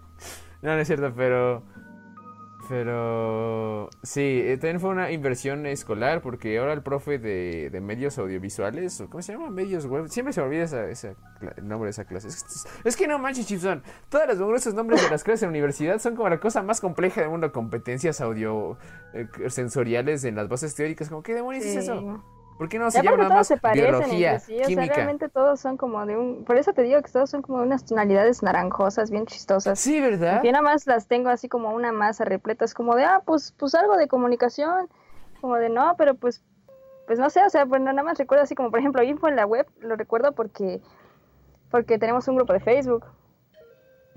No, 0.61 0.73
no 0.75 0.79
es 0.79 0.87
cierto, 0.87 1.11
pero... 1.15 1.63
Pero... 2.69 3.89
Sí, 4.03 4.41
eh, 4.43 4.57
también 4.57 4.79
fue 4.79 4.89
una 4.89 5.11
inversión 5.11 5.65
escolar 5.65 6.21
porque 6.21 6.57
ahora 6.57 6.73
el 6.73 6.81
profe 6.81 7.17
de, 7.19 7.69
de 7.71 7.81
medios 7.81 8.17
audiovisuales, 8.17 8.99
o 9.01 9.09
¿cómo 9.09 9.21
se 9.21 9.33
llama? 9.33 9.49
Medios 9.49 9.85
web. 9.85 10.07
Siempre 10.09 10.33
se 10.33 10.41
me 10.41 10.47
olvida 10.47 10.63
esa, 10.63 10.89
esa 10.89 11.15
el 11.57 11.67
nombre 11.67 11.87
de 11.87 11.91
esa 11.91 12.05
clase. 12.05 12.27
Es, 12.27 12.43
que- 12.43 12.89
es 12.89 12.97
que 12.97 13.07
no 13.07 13.19
manches, 13.19 13.47
Chipson. 13.47 13.83
Todos 14.09 14.27
los 14.27 14.37
numerosos 14.37 14.73
nombres 14.73 15.01
de 15.03 15.09
las 15.09 15.23
clases 15.23 15.43
en 15.43 15.47
la 15.49 15.51
universidad 15.51 15.99
son 15.99 16.15
como 16.15 16.29
la 16.29 16.39
cosa 16.39 16.61
más 16.63 16.81
compleja 16.81 17.21
del 17.21 17.29
mundo. 17.29 17.51
Competencias 17.51 18.21
audio 18.21 18.77
eh, 19.13 19.27
sensoriales 19.49 20.23
en 20.23 20.35
las 20.35 20.47
bases 20.49 20.75
teóricas. 20.75 21.09
Como, 21.09 21.23
¿qué 21.23 21.33
demonios 21.33 21.65
es 21.65 21.77
eso? 21.77 22.23
¿Por 22.57 22.69
qué 22.69 22.79
no 22.79 22.87
Y 22.87 22.91
se 22.91 22.97
llama 23.03 23.09
aparte 23.09 23.23
nada 23.23 23.29
todos 23.29 23.39
más 23.39 23.47
se 23.47 23.57
parecen 23.57 23.89
biología, 23.91 24.33
entre 24.33 24.45
sí, 24.45 24.61
o 24.61 24.75
sea, 24.75 24.95
realmente 24.95 25.29
todos 25.29 25.59
son 25.59 25.77
como 25.77 26.05
de 26.05 26.17
un... 26.17 26.43
Por 26.43 26.57
eso 26.57 26.73
te 26.73 26.81
digo 26.81 27.01
que 27.01 27.11
todos 27.11 27.29
son 27.29 27.41
como 27.41 27.59
de 27.59 27.65
unas 27.65 27.85
tonalidades 27.85 28.41
naranjosas, 28.41 29.11
bien 29.11 29.25
chistosas. 29.27 29.79
Sí, 29.79 30.01
¿verdad? 30.01 30.41
Yo 30.43 30.51
nada 30.51 30.63
más 30.63 30.87
las 30.87 31.07
tengo 31.07 31.29
así 31.29 31.49
como 31.49 31.69
una 31.71 31.91
masa 31.91 32.25
repleta, 32.25 32.65
es 32.65 32.73
como 32.73 32.95
de, 32.95 33.05
ah, 33.05 33.21
pues, 33.25 33.53
pues 33.57 33.75
algo 33.75 33.95
de 33.97 34.07
comunicación, 34.07 34.89
como 35.39 35.55
de, 35.57 35.69
no, 35.69 35.95
pero 35.97 36.15
pues, 36.15 36.43
pues 37.05 37.19
no 37.19 37.29
sé, 37.29 37.43
o 37.45 37.49
sea, 37.49 37.65
bueno, 37.65 37.85
nada 37.85 38.03
más 38.03 38.17
recuerdo 38.17 38.43
así 38.43 38.55
como, 38.55 38.71
por 38.71 38.79
ejemplo, 38.79 39.03
info 39.03 39.27
en 39.27 39.35
la 39.35 39.45
web, 39.45 39.67
lo 39.79 39.95
recuerdo 39.95 40.31
porque, 40.31 40.81
porque 41.69 41.99
tenemos 41.99 42.27
un 42.27 42.37
grupo 42.37 42.53
de 42.53 42.59
Facebook, 42.59 43.05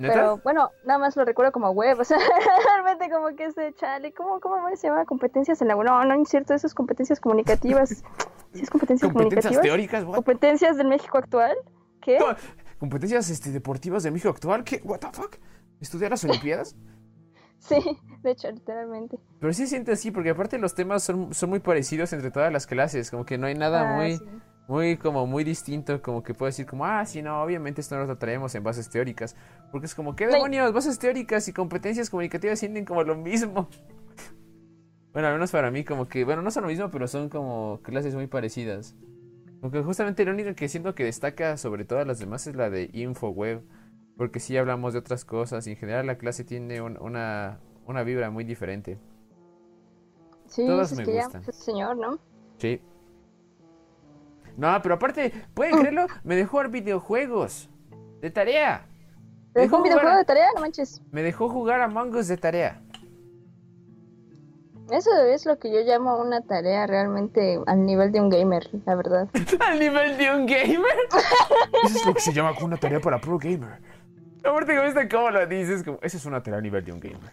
¿Neta? 0.00 0.14
pero 0.14 0.40
bueno, 0.42 0.70
nada 0.84 0.98
más 0.98 1.16
lo 1.16 1.24
recuerdo 1.24 1.52
como 1.52 1.70
web, 1.70 2.00
o 2.00 2.04
sea, 2.04 2.18
realmente 2.74 3.10
como 3.10 3.28
que 3.36 3.44
ese 3.44 3.72
chale, 3.74 4.12
¿cómo, 4.14 4.40
cómo 4.40 4.56
se 4.74 4.88
llama? 4.88 5.04
Competencias 5.04 5.60
en 5.62 5.68
la 5.68 5.76
web, 5.76 5.86
no, 5.86 6.04
no, 6.04 6.14
es 6.22 6.28
cierto, 6.28 6.54
eso 6.54 6.66
es 6.66 6.74
competencias 6.74 7.20
comunicativas, 7.20 7.90
¿sí 8.52 8.62
es 8.62 8.70
competencias 8.70 9.12
Competencias 9.12 9.12
comunicativas? 9.12 9.62
teóricas, 9.62 10.04
what? 10.04 10.14
¿Competencias 10.16 10.76
del 10.76 10.88
México 10.88 11.18
actual? 11.18 11.56
¿Qué? 12.00 12.18
No, 12.18 12.26
Competencias 12.78 13.28
este, 13.28 13.50
deportivas 13.50 14.02
de 14.02 14.10
México 14.10 14.30
actual, 14.30 14.64
¿qué? 14.64 14.80
What 14.84 15.00
the 15.00 15.08
fuck? 15.12 15.36
¿Estudiar 15.80 16.10
las 16.10 16.24
Olimpiadas? 16.24 16.74
Sí, 17.62 17.76
de 18.22 18.30
hecho, 18.30 18.50
literalmente. 18.50 19.18
Pero 19.38 19.52
sí 19.52 19.64
se 19.64 19.68
siente 19.68 19.92
así, 19.92 20.10
porque 20.10 20.30
aparte 20.30 20.56
los 20.56 20.74
temas 20.74 21.02
son, 21.02 21.34
son 21.34 21.50
muy 21.50 21.60
parecidos 21.60 22.10
entre 22.14 22.30
todas 22.30 22.50
las 22.50 22.66
clases, 22.66 23.10
como 23.10 23.26
que 23.26 23.36
no 23.36 23.48
hay 23.48 23.54
nada 23.54 23.82
Ah, 23.82 23.96
muy, 23.96 24.16
sí. 24.16 24.24
Muy, 24.70 24.96
como 24.96 25.26
muy 25.26 25.42
distinto, 25.42 26.00
como 26.00 26.22
que 26.22 26.32
puedo 26.32 26.46
decir 26.48 26.64
como, 26.64 26.86
ah, 26.86 27.04
sí, 27.04 27.22
no, 27.22 27.42
obviamente 27.42 27.80
esto 27.80 27.96
no 27.96 28.04
lo 28.06 28.16
traemos 28.16 28.54
en 28.54 28.62
bases 28.62 28.88
teóricas, 28.88 29.34
porque 29.72 29.86
es 29.86 29.94
como, 29.96 30.14
¿qué 30.14 30.28
demonios? 30.28 30.72
Bases 30.72 30.98
teóricas 30.98 31.48
y 31.48 31.52
competencias 31.52 32.08
comunicativas 32.08 32.58
sienten 32.60 32.84
como 32.84 33.02
lo 33.02 33.16
mismo. 33.16 33.68
Bueno, 35.12 35.26
al 35.26 35.34
menos 35.34 35.50
para 35.50 35.72
mí, 35.72 35.82
como 35.82 36.06
que, 36.06 36.24
bueno, 36.24 36.40
no 36.40 36.52
son 36.52 36.62
lo 36.62 36.68
mismo, 36.68 36.88
pero 36.88 37.08
son 37.08 37.28
como 37.30 37.80
clases 37.82 38.14
muy 38.14 38.28
parecidas. 38.28 38.94
Porque 39.60 39.82
justamente 39.82 40.24
la 40.24 40.30
única 40.30 40.54
que 40.54 40.68
siento 40.68 40.94
que 40.94 41.02
destaca 41.02 41.56
sobre 41.56 41.84
todas 41.84 42.06
las 42.06 42.20
demás 42.20 42.46
es 42.46 42.54
la 42.54 42.70
de 42.70 42.90
InfoWeb. 42.92 43.60
Porque 44.16 44.38
sí 44.38 44.56
hablamos 44.56 44.92
de 44.92 45.00
otras 45.00 45.24
cosas 45.24 45.66
y 45.66 45.72
en 45.72 45.76
general 45.78 46.06
la 46.06 46.16
clase 46.16 46.44
tiene 46.44 46.80
un- 46.80 46.96
una, 47.00 47.58
una 47.86 48.04
vibra 48.04 48.30
muy 48.30 48.44
diferente. 48.44 48.98
Sí, 50.46 50.64
Todas 50.64 50.92
es 50.92 50.98
me 50.98 51.04
gustan. 51.04 51.42
pues, 51.42 51.56
señor, 51.56 51.96
¿no? 51.96 52.18
Sí. 52.58 52.80
No, 54.56 54.80
pero 54.82 54.96
aparte, 54.96 55.32
¿pueden 55.54 55.78
creerlo? 55.78 56.06
Me 56.24 56.36
dejó 56.36 56.50
jugar 56.52 56.68
videojuegos. 56.70 57.68
De 58.20 58.30
tarea. 58.30 58.84
¿Te 59.54 59.60
dejó 59.60 59.76
un 59.76 59.82
jugar- 59.82 59.94
videojuego 59.98 60.18
de 60.18 60.24
tarea? 60.24 60.46
No 60.54 60.60
manches. 60.60 61.00
Me 61.10 61.22
dejó 61.22 61.48
jugar 61.48 61.80
a 61.80 61.88
Us 61.88 62.28
de 62.28 62.36
tarea. 62.36 62.80
Eso 64.90 65.10
es 65.26 65.46
lo 65.46 65.58
que 65.58 65.72
yo 65.72 65.80
llamo 65.82 66.18
una 66.20 66.40
tarea 66.42 66.86
realmente 66.86 67.60
al 67.66 67.86
nivel 67.86 68.10
de 68.10 68.20
un 68.20 68.28
gamer, 68.28 68.68
la 68.86 68.96
verdad. 68.96 69.28
¿Al 69.60 69.78
nivel 69.78 70.16
de 70.18 70.30
un 70.34 70.46
gamer? 70.46 70.98
Eso 71.84 71.96
es 71.98 72.06
lo 72.06 72.14
que 72.14 72.20
se 72.20 72.32
llama 72.32 72.52
una 72.60 72.76
tarea 72.76 73.00
para 73.00 73.20
pro 73.20 73.38
gamer. 73.38 73.78
Aparte, 74.44 74.74
me 74.74 74.84
gusta 74.84 75.08
cómo 75.08 75.30
lo 75.30 75.46
dices. 75.46 75.84
Como, 75.84 75.98
esa 76.02 76.16
es 76.16 76.24
una 76.26 76.42
tarea 76.42 76.58
a 76.58 76.62
nivel 76.62 76.84
de 76.84 76.92
un 76.92 76.98
gamer. 77.00 77.30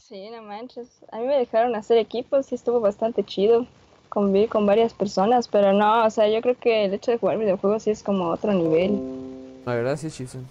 Sí, 0.00 0.30
no 0.30 0.42
manches. 0.42 1.04
A 1.12 1.18
mí 1.18 1.26
me 1.26 1.36
dejaron 1.36 1.76
hacer 1.76 1.96
equipos 1.98 2.50
y 2.50 2.56
estuvo 2.56 2.80
bastante 2.80 3.22
chido 3.24 3.66
con 4.10 4.66
varias 4.66 4.92
personas, 4.92 5.48
pero 5.48 5.72
no, 5.72 6.04
o 6.04 6.10
sea, 6.10 6.28
yo 6.28 6.42
creo 6.42 6.58
que 6.58 6.84
el 6.84 6.94
hecho 6.94 7.12
de 7.12 7.18
jugar 7.18 7.38
videojuegos 7.38 7.84
sí 7.84 7.90
es 7.90 8.02
como 8.02 8.28
otro 8.28 8.52
nivel. 8.52 9.62
La 9.64 9.74
verdad 9.74 9.96
sí, 9.96 10.10
Chipson. 10.10 10.46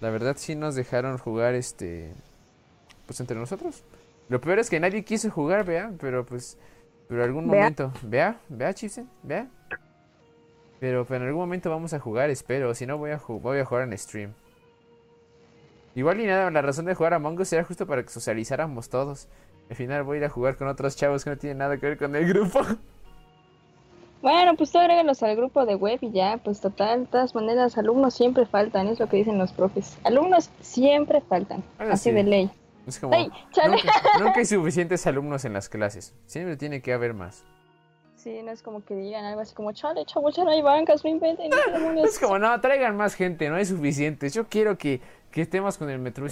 La 0.00 0.10
verdad 0.10 0.34
sí 0.38 0.54
nos 0.54 0.74
dejaron 0.74 1.18
jugar 1.18 1.54
este. 1.54 2.12
Pues 3.06 3.20
entre 3.20 3.36
nosotros. 3.36 3.82
Lo 4.28 4.40
peor 4.40 4.58
es 4.58 4.70
que 4.70 4.80
nadie 4.80 5.04
quiso 5.04 5.30
jugar, 5.30 5.64
vea, 5.64 5.92
pero 6.00 6.24
pues. 6.24 6.58
Pero 7.08 7.24
algún 7.24 7.48
Vea. 7.48 7.60
momento. 7.60 7.92
Vea, 8.02 8.38
vea, 8.48 8.74
Chipson, 8.74 9.08
vea. 9.22 9.46
Pero, 10.80 11.04
pero 11.06 11.22
en 11.22 11.28
algún 11.28 11.40
momento 11.42 11.70
vamos 11.70 11.92
a 11.94 11.98
jugar, 12.00 12.30
espero. 12.30 12.74
Si 12.74 12.86
no, 12.86 12.98
voy 12.98 13.10
a, 13.10 13.20
voy 13.26 13.58
a 13.58 13.64
jugar 13.64 13.84
en 13.84 13.96
stream. 13.98 14.32
Igual 15.94 16.20
y 16.20 16.26
nada, 16.26 16.50
la 16.50 16.62
razón 16.62 16.84
de 16.84 16.94
jugar 16.94 17.12
a 17.12 17.16
Among 17.16 17.40
Us 17.40 17.52
era 17.52 17.64
justo 17.64 17.86
para 17.86 18.02
que 18.02 18.10
socializáramos 18.10 18.88
todos. 18.88 19.26
Al 19.70 19.76
final 19.76 20.02
voy 20.02 20.16
a 20.16 20.18
ir 20.20 20.24
a 20.24 20.30
jugar 20.30 20.56
con 20.56 20.68
otros 20.68 20.96
chavos 20.96 21.24
que 21.24 21.30
no 21.30 21.36
tienen 21.36 21.58
nada 21.58 21.76
que 21.78 21.86
ver 21.86 21.98
con 21.98 22.14
el 22.16 22.26
grupo. 22.26 22.60
Bueno, 24.20 24.56
pues 24.56 24.72
tú 24.72 24.78
agrégalos 24.78 25.22
al 25.22 25.36
grupo 25.36 25.64
de 25.64 25.76
web 25.76 25.98
y 26.00 26.10
ya, 26.10 26.38
pues 26.42 26.60
total, 26.60 27.02
de 27.02 27.06
todas 27.06 27.36
maneras, 27.36 27.78
alumnos 27.78 28.14
siempre 28.14 28.46
faltan, 28.46 28.88
es 28.88 28.98
lo 28.98 29.08
que 29.08 29.18
dicen 29.18 29.38
los 29.38 29.52
profes. 29.52 29.96
Alumnos 30.02 30.50
siempre 30.60 31.20
faltan, 31.20 31.62
así 31.78 32.10
sí. 32.10 32.16
de 32.16 32.24
ley. 32.24 32.50
Es 32.84 32.98
como. 32.98 33.14
¡Ay, 33.14 33.30
chale! 33.52 33.76
Nunca, 33.76 33.92
nunca 34.18 34.38
hay 34.40 34.44
suficientes 34.44 35.06
alumnos 35.06 35.44
en 35.44 35.52
las 35.52 35.68
clases. 35.68 36.16
Siempre 36.26 36.56
tiene 36.56 36.82
que 36.82 36.92
haber 36.92 37.14
más. 37.14 37.44
Sí, 38.16 38.42
no 38.42 38.50
es 38.50 38.62
como 38.62 38.84
que 38.84 38.96
digan 38.96 39.24
algo 39.24 39.40
así 39.42 39.54
como, 39.54 39.70
chale, 39.70 40.04
chavos, 40.04 40.34
ya 40.34 40.42
no 40.42 40.50
hay 40.50 40.60
bancas, 40.60 41.04
no 41.04 41.10
inventen, 41.10 41.52
¿qué 41.52 41.72
demonios?". 41.78 42.08
Es 42.08 42.18
como, 42.18 42.36
no, 42.40 42.60
traigan 42.60 42.96
más 42.96 43.14
gente, 43.14 43.48
no 43.48 43.54
hay 43.54 43.64
suficientes. 43.64 44.34
Yo 44.34 44.48
quiero 44.48 44.76
que, 44.76 45.00
que 45.30 45.42
estemos 45.42 45.76
con 45.78 45.90
el 45.90 45.98
metro 45.98 46.26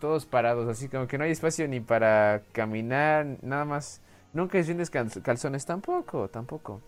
todos 0.00 0.26
parados, 0.26 0.68
así 0.68 0.88
como 0.88 1.06
que 1.06 1.18
no 1.18 1.24
hay 1.24 1.30
espacio 1.30 1.66
ni 1.68 1.80
para 1.80 2.42
caminar, 2.52 3.26
nada 3.42 3.64
más. 3.64 4.00
Nunca 4.32 4.58
cal- 4.90 5.22
calzones, 5.22 5.66
tampoco, 5.66 6.28
tampoco. 6.28 6.80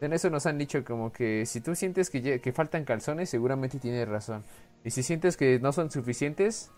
En 0.00 0.12
eso 0.12 0.30
nos 0.30 0.46
han 0.46 0.58
dicho 0.58 0.84
como 0.84 1.12
que 1.12 1.46
si 1.46 1.60
tú 1.60 1.74
sientes 1.74 2.10
que, 2.10 2.40
que 2.40 2.52
faltan 2.52 2.84
calzones, 2.84 3.30
seguramente 3.30 3.78
tienes 3.78 4.08
razón. 4.08 4.42
Y 4.84 4.90
si 4.90 5.02
sientes 5.02 5.36
que 5.36 5.60
no 5.60 5.72
son 5.72 5.90
suficientes, 5.90 6.70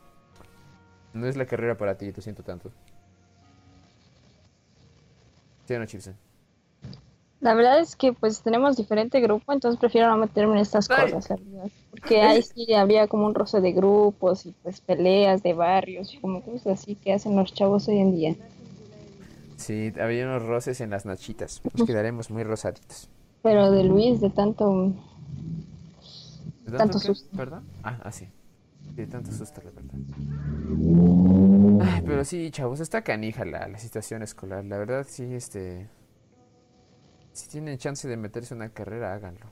no 1.14 1.27
es 1.27 1.37
la 1.37 1.47
carrera 1.47 1.77
para 1.77 1.97
ti, 1.97 2.12
lo 2.12 2.20
siento 2.20 2.43
tanto. 2.43 2.70
¿Sí 5.66 5.79
no, 5.79 5.87
Chipsen? 5.87 6.24
La 7.45 7.53
verdad 7.53 7.78
es 7.78 7.95
que 7.95 8.14
pues 8.14 8.40
tenemos 8.40 8.74
diferente 8.78 9.20
grupo, 9.20 9.53
entonces 9.53 9.78
prefiero 9.78 10.09
no 10.09 10.16
meterme 10.16 10.55
en 10.55 10.61
estas 10.61 10.88
Ay. 10.88 11.12
cosas, 11.12 11.28
la 11.28 11.36
verdad. 11.36 11.70
Porque 11.90 12.22
ahí 12.22 12.40
sí 12.55 12.72
habría 12.72 13.07
como 13.07 13.26
un 13.26 13.34
roce 13.34 13.61
de 13.61 13.72
grupos 13.72 14.47
y 14.47 14.55
pues 14.62 14.80
peleas 14.80 15.42
de 15.42 15.53
barrios 15.53 16.14
y 16.14 16.20
como 16.20 16.40
cosas 16.40 16.80
así 16.80 16.95
que 16.95 17.12
hacen 17.12 17.36
los 17.36 17.53
chavos 17.53 17.86
hoy 17.88 17.99
en 17.99 18.16
día. 18.16 18.34
Sí, 19.59 19.92
había 20.01 20.24
unos 20.24 20.42
roces 20.42 20.80
en 20.80 20.88
las 20.88 21.05
nachitas. 21.05 21.61
Nos 21.74 21.86
quedaremos 21.86 22.30
muy 22.30 22.45
rosaditos. 22.45 23.11
Pero 23.42 23.70
de 23.70 23.84
Luis, 23.84 24.22
de 24.22 24.30
tanto... 24.30 24.95
¿De 26.64 26.78
Tanto 26.78 26.99
qué? 26.99 27.09
susto. 27.09 27.28
¿Perdón? 27.36 27.64
Ah, 27.82 28.01
ah, 28.05 28.11
sí. 28.11 28.26
De 28.97 29.07
tanto 29.07 29.30
susto, 29.32 29.61
la 29.62 29.70
verdad. 29.70 29.95
Ay, 31.92 32.03
pero 32.07 32.24
sí, 32.24 32.51
chavos, 32.51 32.80
está 32.80 33.03
canija 33.03 33.45
la, 33.45 33.68
la 33.68 33.76
situación 33.76 34.22
escolar. 34.22 34.64
La 34.64 34.78
verdad, 34.78 35.05
sí, 35.07 35.24
este... 35.34 35.90
Si 37.35 37.49
tienen 37.49 37.78
chance 37.78 38.07
de 38.07 38.16
meterse 38.16 38.55
en 38.55 38.61
una 38.61 38.72
carrera, 38.72 39.12
háganlo. 39.12 39.47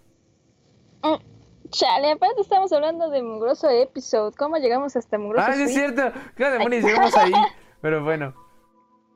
Chale, 1.69 2.13
aparte 2.13 2.41
estamos 2.41 2.73
hablando 2.73 3.11
de 3.11 3.25
Mugroso 3.25 3.69
Episode. 3.69 4.37
¿Cómo 4.37 4.57
llegamos 4.59 4.95
hasta 4.95 5.19
Mugroso 5.19 5.49
¡Ah, 5.51 5.55
sí 5.55 5.63
es 5.63 5.75
cierto! 5.75 6.03
¿Qué 6.37 6.49
demonios 6.49 6.85
llegamos 6.85 7.17
ahí? 7.17 7.33
Pero 7.81 8.05
bueno. 8.05 8.35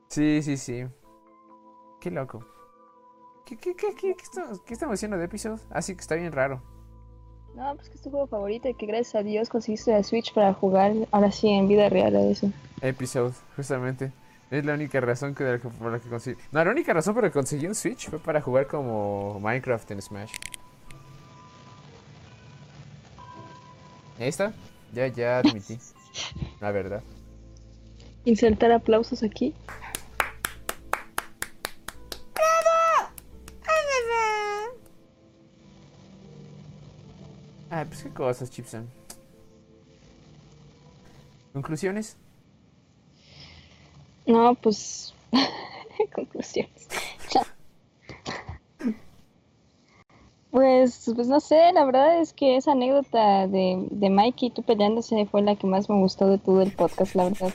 Sí, 0.09 0.43
sí, 0.43 0.57
sí. 0.57 0.85
Qué 2.01 2.11
loco. 2.11 2.45
¿Qué, 3.45 3.57
qué, 3.57 3.77
qué, 3.77 3.95
qué, 3.95 4.17
qué 4.17 4.23
estamos, 4.23 4.61
qué 4.63 4.75
estamos 4.75 4.95
haciendo 4.95 5.17
de 5.17 5.27
episodios? 5.27 5.65
Así 5.71 5.95
que 5.95 6.01
está 6.01 6.17
bien 6.17 6.33
raro. 6.33 6.61
No, 7.55 7.73
pues 7.77 7.89
que 7.89 7.95
es 7.95 8.03
tu 8.03 8.11
juego 8.11 8.27
favorito 8.27 8.69
y 8.69 8.75
que 8.75 8.87
gracias 8.87 9.15
a 9.15 9.23
Dios 9.23 9.49
conseguiste 9.49 9.93
la 9.93 10.03
Switch 10.03 10.35
para 10.35 10.53
jugar 10.53 10.93
ahora 11.13 11.31
sí 11.31 11.49
en 11.49 11.69
vida 11.69 11.89
real 11.89 12.17
a 12.17 12.21
eso. 12.23 12.51
Episode, 12.81 13.33
justamente. 13.55 14.11
Es 14.51 14.65
la 14.65 14.75
única 14.75 15.01
razón 15.01 15.35
que, 15.35 15.59
por 15.59 15.93
la 15.93 15.99
que 15.99 16.09
conseguí. 16.09 16.41
No, 16.53 16.65
la 16.65 16.71
única 16.71 16.93
razón 16.93 17.15
por 17.15 17.25
la 17.25 17.31
que 17.31 17.35
conseguí 17.35 17.67
un 17.67 17.75
Switch 17.75 18.09
fue 18.09 18.19
para 18.19 18.41
jugar 18.41 18.67
como 18.67 19.41
Minecraft 19.41 19.91
en 19.91 20.03
Smash. 20.03 20.33
Ahí 24.19 24.29
está. 24.29 24.53
Ya, 24.93 25.09
ya 25.09 25.39
admití. 25.39 25.79
La 26.61 26.71
verdad. 26.71 27.03
Insertar 28.25 28.73
aplausos 28.73 29.23
aquí. 29.23 29.55
Ah, 37.69 37.85
pues 37.87 38.05
qué 38.05 38.11
cosas, 38.11 38.51
Chipson. 38.51 38.89
¿Conclusiones? 41.53 42.17
No, 44.27 44.55
pues. 44.55 45.15
Conclusiones. 46.15 46.89
Pues, 50.51 51.13
pues 51.15 51.29
no 51.29 51.39
sé, 51.39 51.71
la 51.75 51.85
verdad 51.85 52.19
es 52.19 52.33
que 52.33 52.57
esa 52.57 52.73
anécdota 52.73 53.47
de, 53.47 53.87
de 53.91 54.09
Mikey 54.09 54.49
y 54.49 54.51
tú 54.51 54.63
peleándose 54.63 55.27
fue 55.27 55.43
la 55.43 55.55
que 55.55 55.67
más 55.67 55.91
me 55.91 55.99
gustó 55.99 56.29
de 56.29 56.39
todo 56.39 56.63
el 56.63 56.73
podcast, 56.73 57.15
la 57.15 57.25
verdad. 57.25 57.53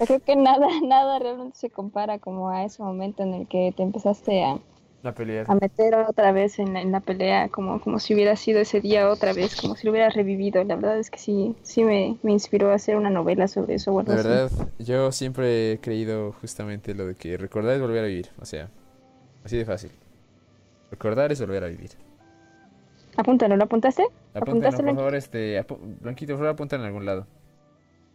Yo 0.00 0.06
creo 0.06 0.20
que 0.20 0.34
nada, 0.34 0.66
nada 0.82 1.20
realmente 1.20 1.56
se 1.56 1.70
compara 1.70 2.18
como 2.18 2.48
a 2.48 2.64
ese 2.64 2.82
momento 2.82 3.22
en 3.22 3.34
el 3.34 3.46
que 3.46 3.72
te 3.76 3.84
empezaste 3.84 4.42
a, 4.42 4.58
La 5.02 5.14
pelea. 5.14 5.44
a 5.48 5.54
meter 5.54 5.94
otra 5.94 6.30
vez 6.32 6.58
en 6.58 6.74
la, 6.74 6.82
en 6.82 6.92
la 6.92 7.00
pelea, 7.00 7.48
como, 7.48 7.80
como 7.80 7.98
si 7.98 8.12
hubiera 8.14 8.36
sido 8.36 8.60
ese 8.60 8.82
día 8.82 9.08
otra 9.08 9.32
vez, 9.32 9.58
como 9.58 9.74
si 9.74 9.86
lo 9.86 9.92
hubiera 9.92 10.10
revivido. 10.10 10.62
La 10.64 10.76
verdad 10.76 10.98
es 10.98 11.10
que 11.10 11.18
sí, 11.18 11.56
sí 11.62 11.84
me, 11.84 12.18
me 12.22 12.32
inspiró 12.32 12.70
a 12.70 12.74
hacer 12.74 12.96
una 12.96 13.08
novela 13.08 13.48
sobre 13.48 13.76
eso. 13.76 13.92
o 13.94 14.00
algo 14.00 14.10
La 14.12 14.16
verdad, 14.16 14.50
yo 14.78 15.10
siempre 15.10 15.72
he 15.72 15.78
creído 15.80 16.32
justamente 16.40 16.94
lo 16.94 17.06
de 17.06 17.14
que 17.14 17.38
recordar 17.38 17.76
es 17.76 17.80
volver 17.80 18.04
a 18.04 18.08
vivir. 18.08 18.28
O 18.40 18.44
sea, 18.44 18.68
así 19.42 19.56
de 19.56 19.64
fácil. 19.64 19.90
Recordar 20.90 21.32
es 21.32 21.40
volver 21.40 21.64
a 21.64 21.68
vivir. 21.68 21.92
Apúntalo, 23.16 23.56
¿lo 23.56 23.64
apuntaste? 23.64 24.04
¿Apuntaste, 24.34 24.82
por 24.82 24.94
favor, 24.96 25.14
este... 25.14 25.60
apu- 25.64 25.78
Blanquito, 26.00 26.32
por 26.34 26.40
favor, 26.40 26.52
apunta 26.52 26.76
en 26.76 26.82
algún 26.82 27.06
lado. 27.06 27.26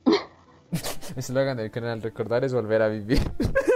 Eslogan 1.15 1.57
del 1.57 1.71
canal, 1.71 2.01
recordar 2.01 2.43
es 2.45 2.53
volver 2.53 2.81
a 2.83 2.89
vivir. 2.89 3.19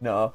no. 0.00 0.32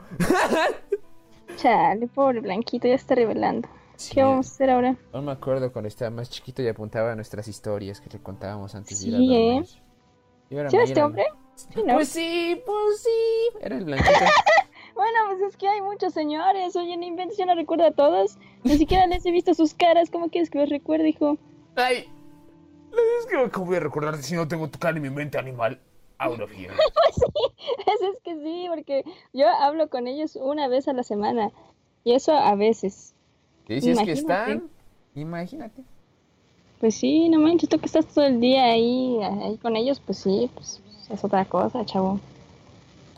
Chale, 1.58 2.08
pobre 2.08 2.40
Blanquito, 2.42 2.88
ya 2.88 2.96
está 2.96 3.16
revelando. 3.16 3.68
Sí, 3.96 4.16
¿Qué 4.16 4.24
vamos 4.24 4.48
a 4.48 4.50
hacer 4.50 4.70
ahora? 4.70 4.96
Aún 5.14 5.26
me 5.26 5.32
acuerdo 5.32 5.72
cuando 5.72 5.88
estaba 5.88 6.10
más 6.10 6.30
chiquito 6.30 6.62
y 6.62 6.68
apuntaba 6.68 7.16
nuestras 7.16 7.48
historias 7.48 8.02
que 8.02 8.10
le 8.10 8.20
contábamos 8.24 8.74
antes 8.76 9.02
de 9.02 9.10
ir 9.10 9.16
a 9.16 9.18
Sí, 9.18 9.36
¿eh? 9.36 9.64
¿Sí 10.50 10.56
era 10.56 10.84
este 10.84 11.04
hombre? 11.04 11.26
Sí, 11.56 11.84
¿no? 11.86 11.94
Pues 11.94 12.10
sí, 12.10 12.62
pues 12.66 13.02
sí. 13.02 13.58
Era 13.62 13.78
el 13.78 13.86
blanquito. 13.86 14.12
Bueno, 14.96 15.18
pues 15.28 15.42
es 15.50 15.58
que 15.58 15.68
hay 15.68 15.82
muchos 15.82 16.14
señores. 16.14 16.76
Oye, 16.76 16.96
no 16.98 17.04
inventes, 17.04 17.38
yo 17.38 17.48
no 17.48 17.56
recuerdo 17.56 17.86
a 17.86 17.92
todos. 17.92 18.38
Ni 18.64 18.78
siquiera 18.78 19.08
les 19.08 19.26
he 19.26 19.32
visto 19.32 19.54
sus 19.56 19.74
caras. 19.74 20.12
¿Cómo 20.12 20.30
quieres 20.30 20.52
que 20.52 20.60
los 20.60 20.70
recuerde, 20.70 21.10
hijo? 21.10 21.38
Ay, 21.76 22.08
Es 22.92 23.26
que 23.26 23.50
¿cómo 23.50 23.66
voy 23.66 23.78
a 23.78 23.80
recordarte 23.80 24.22
si 24.22 24.36
no 24.36 24.48
tengo 24.48 24.70
tu 24.70 24.78
cara 24.78 24.96
en 24.96 25.02
mi 25.04 25.10
mente 25.10 25.40
animal? 25.40 25.82
Out 26.24 26.40
of 26.42 26.52
here. 26.52 26.74
Pues 27.86 28.02
es 28.02 28.20
que 28.24 28.36
sí, 28.44 28.68
porque 28.70 29.04
yo 29.34 29.48
hablo 29.48 29.90
con 29.90 30.08
ellos 30.08 30.36
una 30.36 30.68
vez 30.68 30.88
a 30.88 30.94
la 30.94 31.04
semana. 31.04 31.52
Y 32.04 32.14
eso 32.14 32.34
a 32.34 32.56
veces. 32.56 33.14
¿qué 33.66 33.76
dices 33.76 33.98
que 33.98 34.04
Imagínate. 34.12 34.52
están? 34.52 34.70
Imagínate. 35.16 35.84
Pues 36.80 36.96
sí, 36.96 37.30
no 37.30 37.40
manches, 37.40 37.70
tú 37.70 37.80
que 37.80 37.86
estás 37.86 38.06
todo 38.08 38.26
el 38.26 38.42
día 38.42 38.66
ahí, 38.66 39.18
ahí 39.22 39.58
con 39.58 39.76
ellos, 39.78 40.02
pues 40.02 40.18
sí, 40.18 40.50
pues 40.54 40.82
es 41.10 41.24
otra 41.24 41.46
cosa, 41.46 41.86
chavo. 41.86 42.20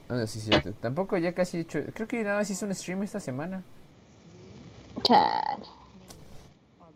No, 0.08 0.28
sí, 0.28 0.40
sí, 0.40 0.52
t- 0.52 0.72
tampoco 0.74 1.18
ya 1.18 1.34
casi 1.34 1.58
he 1.58 1.62
hecho. 1.62 1.80
Creo 1.94 2.08
que 2.08 2.24
nada 2.24 2.38
más 2.38 2.50
hice 2.50 2.64
un 2.64 2.76
stream 2.76 3.02
esta 3.02 3.20
semana. 3.20 3.64
Chale. 5.02 5.64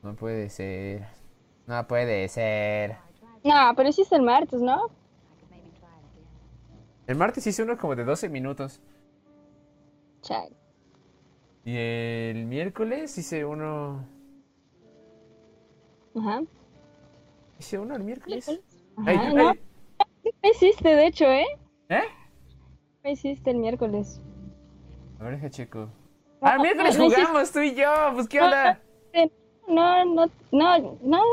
No 0.03 0.13
puede 0.13 0.49
ser. 0.49 1.07
No 1.65 1.87
puede 1.87 2.27
ser. 2.29 2.97
No, 3.43 3.73
pero 3.75 3.89
hiciste 3.89 4.15
el 4.15 4.21
martes, 4.21 4.61
¿no? 4.61 4.89
El 7.09 7.15
martes 7.15 7.47
hice 7.47 7.63
uno 7.63 7.75
como 7.75 7.95
de 7.95 8.03
12 8.03 8.29
minutos. 8.29 8.79
Chale. 10.21 10.55
Y 11.65 11.75
el 11.75 12.45
miércoles 12.45 13.17
hice 13.17 13.43
uno. 13.43 14.05
Ajá. 16.15 16.43
¿Hice 17.57 17.79
uno 17.79 17.95
el 17.95 18.03
miércoles? 18.03 18.47
Ajá, 18.95 19.09
Ay, 19.09 19.33
no, 19.33 19.49
ay, 19.49 19.59
¿qué 20.39 20.49
hiciste, 20.49 20.87
de 20.87 21.07
hecho, 21.07 21.25
eh? 21.25 21.47
¿Eh? 21.89 22.03
¿Qué 23.01 23.11
hiciste 23.13 23.49
el 23.49 23.57
miércoles? 23.57 24.21
A 25.19 25.23
ver, 25.23 25.37
deja 25.37 25.49
checo. 25.49 25.89
Ah, 26.41 26.57
el 26.57 26.61
miércoles 26.61 26.95
no 26.95 27.09
jugamos 27.09 27.51
tú 27.51 27.61
y 27.61 27.73
yo. 27.73 27.91
Pues 28.13 28.27
qué 28.27 28.39
onda. 28.39 28.79
No, 29.67 30.05
no, 30.05 30.29
no, 30.51 30.97
no. 31.01 31.23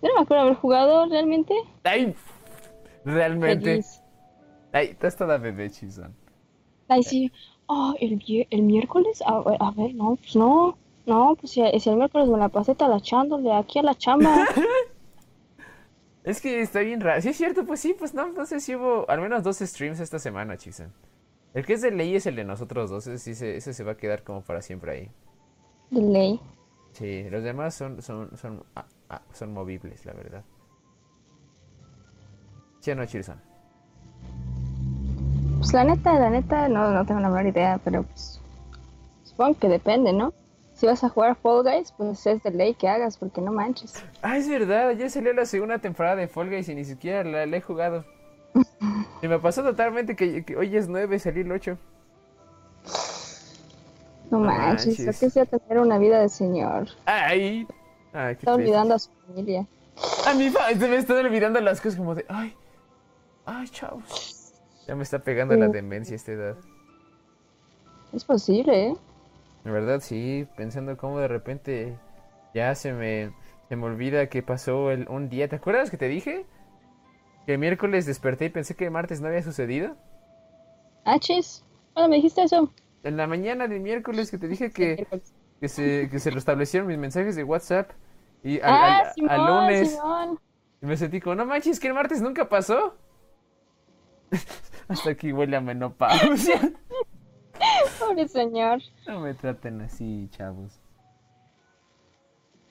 Yo 0.00 0.08
no 0.08 0.14
me 0.14 0.20
acuerdo 0.22 0.44
haber 0.44 0.54
jugado 0.54 1.04
realmente. 1.10 1.54
Ay, 1.84 2.16
realmente. 3.04 3.66
Feliz. 3.66 4.01
Ay, 4.72 4.88
estás 4.88 5.16
toda 5.16 5.38
bebé, 5.38 5.70
Chizón. 5.70 6.14
Ay, 6.88 7.02
sí. 7.02 7.30
Oh, 7.66 7.94
¿el, 8.00 8.20
el 8.50 8.62
miércoles? 8.62 9.22
A 9.26 9.40
ver, 9.40 9.56
a 9.60 9.70
ver, 9.70 9.94
no, 9.94 10.16
pues 10.16 10.36
no. 10.36 10.76
No, 11.04 11.34
pues 11.34 11.52
si, 11.52 11.62
si 11.80 11.90
el 11.90 11.96
miércoles 11.96 12.28
me 12.28 12.38
la 12.38 12.48
pasé 12.48 12.74
talachándole 12.74 13.52
aquí 13.52 13.78
a 13.78 13.82
la 13.82 13.94
chamba. 13.94 14.46
Es 16.24 16.40
que 16.40 16.60
está 16.60 16.78
bien 16.80 17.00
raro. 17.00 17.20
Sí, 17.20 17.30
es 17.30 17.36
cierto, 17.36 17.66
pues 17.66 17.80
sí, 17.80 17.96
pues 17.98 18.14
no, 18.14 18.28
no 18.32 18.46
sé 18.46 18.60
si 18.60 18.76
hubo 18.76 19.10
al 19.10 19.20
menos 19.20 19.42
dos 19.42 19.58
streams 19.58 19.98
esta 19.98 20.20
semana, 20.20 20.56
Chizan. 20.56 20.92
El 21.52 21.66
que 21.66 21.72
es 21.72 21.82
de 21.82 21.90
ley 21.90 22.14
es 22.14 22.26
el 22.26 22.36
de 22.36 22.44
nosotros 22.44 22.90
dos, 22.90 23.08
ese, 23.08 23.56
ese 23.56 23.74
se 23.74 23.84
va 23.84 23.92
a 23.92 23.96
quedar 23.96 24.22
como 24.22 24.42
para 24.42 24.62
siempre 24.62 24.92
ahí. 24.92 25.10
De 25.90 26.00
ley. 26.00 26.40
Sí, 26.92 27.28
los 27.28 27.42
demás 27.42 27.74
son, 27.74 28.00
son, 28.02 28.36
son, 28.36 28.62
ah, 28.76 28.86
ah, 29.08 29.22
son 29.32 29.52
movibles, 29.52 30.06
la 30.06 30.12
verdad. 30.12 30.44
¿Sí 32.78 32.92
o 32.92 32.94
no, 32.94 33.04
Chirson? 33.04 33.40
Pues 35.62 35.72
la 35.74 35.84
neta, 35.84 36.14
la 36.18 36.28
neta, 36.30 36.68
no, 36.68 36.90
no 36.90 37.04
tengo 37.06 37.20
la 37.20 37.28
menor 37.28 37.46
idea, 37.46 37.78
pero 37.84 38.02
pues 38.02 38.40
supongo 39.22 39.56
que 39.60 39.68
depende, 39.68 40.12
¿no? 40.12 40.32
Si 40.74 40.86
vas 40.86 41.04
a 41.04 41.08
jugar 41.08 41.36
Fall 41.36 41.62
Guys, 41.62 41.92
pues 41.96 42.26
es 42.26 42.42
de 42.42 42.50
ley 42.50 42.74
que 42.74 42.88
hagas, 42.88 43.16
porque 43.16 43.40
no 43.40 43.52
manches. 43.52 44.02
Ah, 44.22 44.36
es 44.36 44.48
verdad, 44.48 44.90
ya 44.92 45.08
salió 45.08 45.32
la 45.32 45.46
segunda 45.46 45.78
temporada 45.78 46.16
de 46.16 46.26
Fall 46.26 46.48
Guys 46.50 46.68
y 46.68 46.74
ni 46.74 46.84
siquiera 46.84 47.22
la, 47.22 47.46
la 47.46 47.56
he 47.56 47.60
jugado. 47.60 48.04
Y 49.22 49.28
me 49.28 49.38
pasó 49.38 49.62
totalmente 49.62 50.16
que, 50.16 50.44
que 50.44 50.56
hoy 50.56 50.76
es 50.76 50.88
9, 50.88 51.16
salió 51.20 51.42
el 51.44 51.52
8. 51.52 51.78
No 54.32 54.38
No 54.40 54.44
manches, 54.46 54.98
manches. 54.98 55.20
que 55.20 55.30
sea 55.30 55.46
tener 55.46 55.78
una 55.78 55.96
vida 55.98 56.18
de 56.20 56.28
señor. 56.28 56.88
Ay. 57.04 57.68
Ay, 58.12 58.32
Está 58.32 58.34
triste. 58.34 58.50
olvidando 58.50 58.94
a 58.94 58.98
su 58.98 59.10
familia. 59.28 59.64
A 60.26 60.34
mí 60.34 60.50
se 60.50 60.88
me 60.88 60.96
están 60.96 61.18
olvidando 61.24 61.60
las 61.60 61.80
cosas 61.80 61.96
como 61.96 62.16
de, 62.16 62.24
ay, 62.28 62.52
ay, 63.46 63.68
chavos. 63.68 64.41
Ya 64.86 64.94
me 64.94 65.02
está 65.02 65.24
pegando 65.24 65.56
la 65.56 65.68
demencia 65.68 66.14
a 66.14 66.16
esta 66.16 66.32
edad. 66.32 66.56
Es 68.12 68.24
posible, 68.24 68.90
¿eh? 68.90 68.96
De 69.64 69.70
verdad, 69.70 70.00
sí, 70.00 70.46
pensando 70.56 70.96
cómo 70.96 71.18
de 71.20 71.28
repente 71.28 71.98
ya 72.54 72.74
se 72.74 72.92
me, 72.92 73.32
se 73.68 73.76
me 73.76 73.86
olvida 73.86 74.28
que 74.28 74.42
pasó 74.42 74.90
el, 74.90 75.08
un 75.08 75.28
día. 75.28 75.48
¿Te 75.48 75.56
acuerdas 75.56 75.90
que 75.90 75.96
te 75.96 76.08
dije? 76.08 76.46
Que 77.46 77.54
el 77.54 77.58
miércoles 77.60 78.06
desperté 78.06 78.46
y 78.46 78.50
pensé 78.50 78.74
que 78.76 78.86
el 78.86 78.90
martes 78.90 79.20
no 79.20 79.28
había 79.28 79.42
sucedido. 79.44 79.96
Ah, 81.04 81.16
chis. 81.20 81.62
¿Cuándo 81.92 82.08
me 82.10 82.16
dijiste 82.16 82.42
eso? 82.42 82.72
En 83.02 83.16
la 83.16 83.26
mañana 83.26 83.68
del 83.68 83.80
miércoles 83.80 84.30
que 84.30 84.38
te 84.38 84.48
dije 84.48 84.72
que, 84.72 85.02
que, 85.60 85.68
se, 85.68 86.08
que 86.10 86.18
se 86.20 86.30
restablecieron 86.30 86.88
mis 86.88 86.98
mensajes 86.98 87.36
de 87.36 87.44
WhatsApp. 87.44 87.90
Y 88.42 88.60
al, 88.60 88.82
ah, 88.82 88.84
al- 88.84 89.14
al 89.26 89.46
Simón, 89.46 89.46
lunes 89.46 89.90
Simón. 89.90 90.38
y 90.82 90.86
me 90.86 90.96
sentí 90.96 91.20
como, 91.20 91.36
no 91.36 91.46
manches, 91.46 91.80
que 91.80 91.88
el 91.88 91.94
martes 91.94 92.22
nunca 92.22 92.48
pasó. 92.48 92.96
Hasta 94.92 95.10
aquí 95.10 95.32
huele 95.32 95.56
a 95.56 95.60
menopausia. 95.60 96.60
Pobre 97.98 98.28
señor. 98.28 98.82
No 99.06 99.20
me 99.20 99.32
traten 99.34 99.80
así, 99.80 100.28
chavos. 100.36 100.78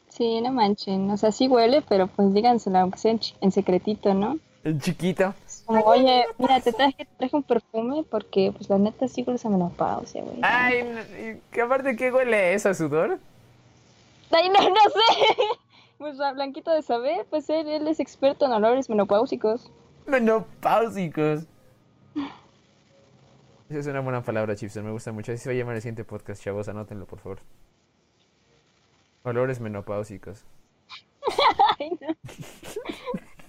Sí, 0.10 0.42
no 0.42 0.52
manchen. 0.52 1.10
O 1.10 1.18
sea, 1.18 1.32
sí 1.32 1.48
huele, 1.48 1.82
pero 1.82 2.08
pues 2.08 2.34
díganselo, 2.34 2.78
aunque 2.78 3.00
sea 3.00 3.12
en, 3.12 3.20
en 3.42 3.52
secretito, 3.52 4.14
¿no? 4.14 4.38
El 4.64 4.80
chiquito. 4.80 5.34
Como, 5.66 5.84
oye, 5.86 6.26
mira, 6.38 6.60
te 6.60 6.72
traje, 6.74 7.08
traje 7.18 7.36
un 7.36 7.44
perfume 7.44 8.04
porque, 8.04 8.52
pues, 8.56 8.70
la 8.70 8.78
neta 8.78 9.08
sí 9.08 9.24
hueles 9.26 9.44
a 9.46 9.50
menopausia, 9.50 10.22
güey. 10.22 10.38
Ay, 10.44 11.42
que 11.50 11.62
aparte, 11.62 11.96
¿qué 11.96 12.12
huele 12.12 12.54
eso, 12.54 12.70
a 12.70 12.74
sudor? 12.76 13.20
Ay, 14.32 14.50
no, 14.50 14.62
no 14.62 14.76
sé. 14.76 15.38
Pues 15.98 16.20
a 16.20 16.34
Blanquito 16.34 16.72
de 16.72 16.82
saber, 16.82 17.28
pues 17.30 17.48
él, 17.52 17.68
él 17.68 17.88
es 17.88 18.00
experto 18.00 18.48
en 18.48 18.52
olores 18.54 18.90
menopáusicos. 18.90 19.72
Menopáusicos. 20.08 21.46
Esa 23.72 23.80
es 23.80 23.88
una 23.88 24.02
buena 24.02 24.22
palabra, 24.22 24.54
Chipson. 24.54 24.84
Me 24.84 24.92
gusta 24.92 25.14
mucho. 25.14 25.32
Así 25.32 25.42
se 25.44 25.50
va 25.50 25.54
a 25.54 25.58
llamar 25.58 25.76
el 25.76 25.82
siguiente 25.82 26.04
podcast, 26.04 26.44
chavos. 26.44 26.68
Anótenlo, 26.68 27.06
por 27.06 27.20
favor. 27.20 27.40
Olores 29.24 29.62
menopáusicos. 29.62 30.44
Ay, 31.80 31.98
no. 32.02 32.08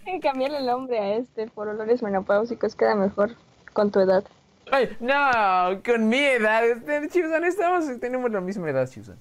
Hay 0.06 0.12
que 0.12 0.20
cambiarle 0.20 0.58
el 0.58 0.66
nombre 0.66 1.00
a 1.00 1.16
este 1.16 1.48
por 1.48 1.66
olores 1.66 2.04
menopáusicos, 2.04 2.76
queda 2.76 2.94
mejor 2.94 3.32
con 3.72 3.90
tu 3.90 3.98
edad. 3.98 4.22
Ay, 4.70 4.96
no, 5.00 5.82
con 5.84 6.08
mi 6.08 6.18
edad. 6.20 6.68
este, 6.68 7.08
Chipson, 7.08 7.42
estamos, 7.42 7.98
tenemos 7.98 8.30
la 8.30 8.40
misma 8.40 8.70
edad, 8.70 8.88
Chipson. 8.88 9.18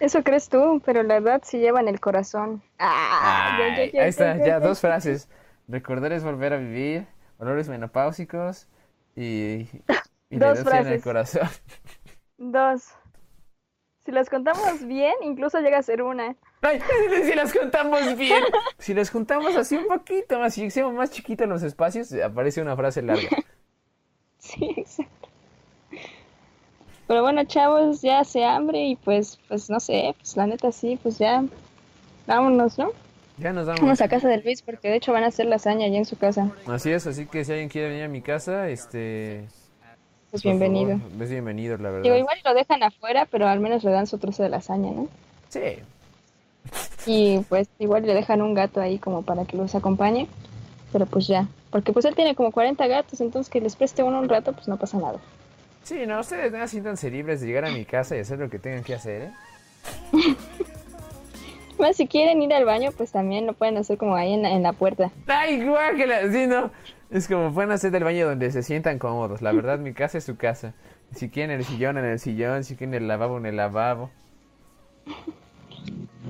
Eso 0.00 0.22
crees 0.22 0.48
tú, 0.48 0.80
pero 0.82 1.02
la 1.02 1.16
edad 1.16 1.42
sí 1.44 1.58
lleva 1.58 1.80
en 1.80 1.88
el 1.88 2.00
corazón. 2.00 2.62
Ah, 2.78 3.58
ya, 3.58 3.68
ya, 3.68 3.82
Ay, 3.82 3.90
ya, 3.92 4.02
ahí 4.04 4.08
está, 4.08 4.36
ya, 4.38 4.38
ya, 4.38 4.46
ya. 4.46 4.60
dos 4.60 4.80
frases. 4.80 5.28
Recordar 5.68 6.12
es 6.12 6.24
volver 6.24 6.54
a 6.54 6.56
vivir, 6.56 7.06
olores 7.38 7.68
menopáusicos 7.68 8.66
y, 9.16 9.68
y 10.30 10.38
Dos 10.38 10.58
sí 10.58 10.62
en 10.62 10.66
el 10.76 11.00
frases. 11.00 11.02
corazón. 11.02 11.48
Dos. 12.38 12.82
Si 14.04 14.10
las 14.10 14.28
contamos 14.28 14.84
bien, 14.84 15.14
incluso 15.22 15.60
llega 15.60 15.78
a 15.78 15.82
ser 15.82 16.02
una. 16.02 16.34
Ay, 16.60 16.80
si 17.24 17.34
las 17.34 17.52
contamos 17.52 18.16
bien. 18.16 18.42
Si 18.78 18.94
las 18.94 19.10
contamos 19.12 19.54
así 19.54 19.76
un 19.76 19.86
poquito 19.86 20.38
más, 20.40 20.54
si 20.54 20.66
hacemos 20.66 20.92
más 20.94 21.10
chiquitos 21.12 21.46
los 21.48 21.62
espacios, 21.62 22.12
aparece 22.14 22.60
una 22.60 22.76
frase 22.76 23.02
larga. 23.02 23.28
Sí, 24.38 24.74
exacto. 24.76 25.28
Pero 27.06 27.22
bueno, 27.22 27.44
chavos, 27.44 28.02
ya 28.02 28.18
hace 28.18 28.44
hambre 28.44 28.86
y 28.86 28.96
pues, 28.96 29.38
pues 29.46 29.70
no 29.70 29.78
sé, 29.78 30.16
pues 30.18 30.36
la 30.36 30.48
neta 30.48 30.72
sí, 30.72 30.98
pues 31.00 31.18
ya. 31.18 31.44
Vámonos, 32.26 32.76
¿no? 32.76 32.90
Ya 33.38 33.52
nos 33.52 33.66
damos. 33.66 33.80
Vamos 33.80 34.00
a 34.00 34.08
casa 34.08 34.28
de 34.28 34.38
Luis 34.38 34.62
porque 34.62 34.88
de 34.88 34.96
hecho 34.96 35.12
van 35.12 35.24
a 35.24 35.28
hacer 35.28 35.46
lasaña 35.46 35.86
allá 35.86 35.98
en 35.98 36.04
su 36.04 36.16
casa. 36.16 36.50
Así 36.66 36.90
es, 36.90 37.06
así 37.06 37.26
que 37.26 37.44
si 37.44 37.52
alguien 37.52 37.68
quiere 37.68 37.88
venir 37.88 38.04
a 38.04 38.08
mi 38.08 38.22
casa, 38.22 38.68
este... 38.68 39.46
Pues 40.30 40.42
bienvenido. 40.42 40.98
favor, 40.98 41.22
es 41.22 41.30
bienvenido, 41.30 41.76
la 41.76 41.90
verdad. 41.90 42.02
Digo, 42.04 42.16
igual 42.16 42.38
lo 42.44 42.54
dejan 42.54 42.82
afuera, 42.82 43.26
pero 43.30 43.48
al 43.48 43.60
menos 43.60 43.84
le 43.84 43.90
dan 43.90 44.06
su 44.06 44.16
trozo 44.18 44.42
de 44.42 44.48
lasaña, 44.48 44.90
¿no? 44.90 45.08
Sí. 45.50 45.78
Y 47.04 47.40
pues 47.48 47.68
igual 47.78 48.06
le 48.06 48.14
dejan 48.14 48.40
un 48.40 48.54
gato 48.54 48.80
ahí 48.80 48.98
como 48.98 49.22
para 49.22 49.44
que 49.44 49.56
los 49.56 49.74
acompañe. 49.74 50.28
Pero 50.90 51.06
pues 51.06 51.26
ya. 51.26 51.48
Porque 51.70 51.92
pues 51.92 52.04
él 52.04 52.14
tiene 52.14 52.34
como 52.34 52.52
40 52.52 52.86
gatos, 52.86 53.20
entonces 53.20 53.50
que 53.50 53.60
les 53.60 53.76
preste 53.76 54.02
uno 54.02 54.20
un 54.20 54.28
rato, 54.28 54.52
pues 54.52 54.68
no 54.68 54.78
pasa 54.78 54.98
nada. 54.98 55.18
Sí, 55.82 56.06
no, 56.06 56.20
ustedes 56.20 56.52
no 56.52 56.66
siéntanse 56.68 57.10
libres 57.10 57.40
de 57.40 57.48
llegar 57.48 57.64
a 57.64 57.70
mi 57.70 57.84
casa 57.84 58.16
y 58.16 58.20
hacer 58.20 58.38
lo 58.38 58.48
que 58.48 58.58
tengan 58.58 58.84
que 58.84 58.94
hacer, 58.94 59.22
¿eh? 59.22 59.32
Más 61.82 61.96
si 61.96 62.06
quieren 62.06 62.40
ir 62.40 62.54
al 62.54 62.64
baño, 62.64 62.90
pues 62.96 63.10
también 63.10 63.44
lo 63.44 63.54
pueden 63.54 63.76
hacer 63.76 63.98
como 63.98 64.14
ahí 64.14 64.34
en 64.34 64.42
la, 64.42 64.52
en 64.52 64.62
la 64.62 64.72
puerta. 64.72 65.10
Ay, 65.26 65.66
guácala, 65.66 66.30
sí, 66.30 66.46
no. 66.46 66.70
Es 67.10 67.26
como 67.26 67.52
pueden 67.52 67.72
hacer 67.72 67.90
del 67.90 68.04
baño 68.04 68.24
donde 68.24 68.52
se 68.52 68.62
sientan 68.62 69.00
cómodos. 69.00 69.42
La 69.42 69.50
verdad, 69.50 69.80
mi 69.80 69.92
casa 69.92 70.18
es 70.18 70.22
su 70.22 70.36
casa. 70.36 70.74
Si 71.12 71.28
quieren 71.28 71.50
el 71.50 71.64
sillón 71.64 71.98
en 71.98 72.04
el 72.04 72.20
sillón, 72.20 72.62
si 72.62 72.76
quieren 72.76 72.94
el 72.94 73.08
lavabo 73.08 73.36
en 73.38 73.46
el 73.46 73.56
lavabo. 73.56 74.10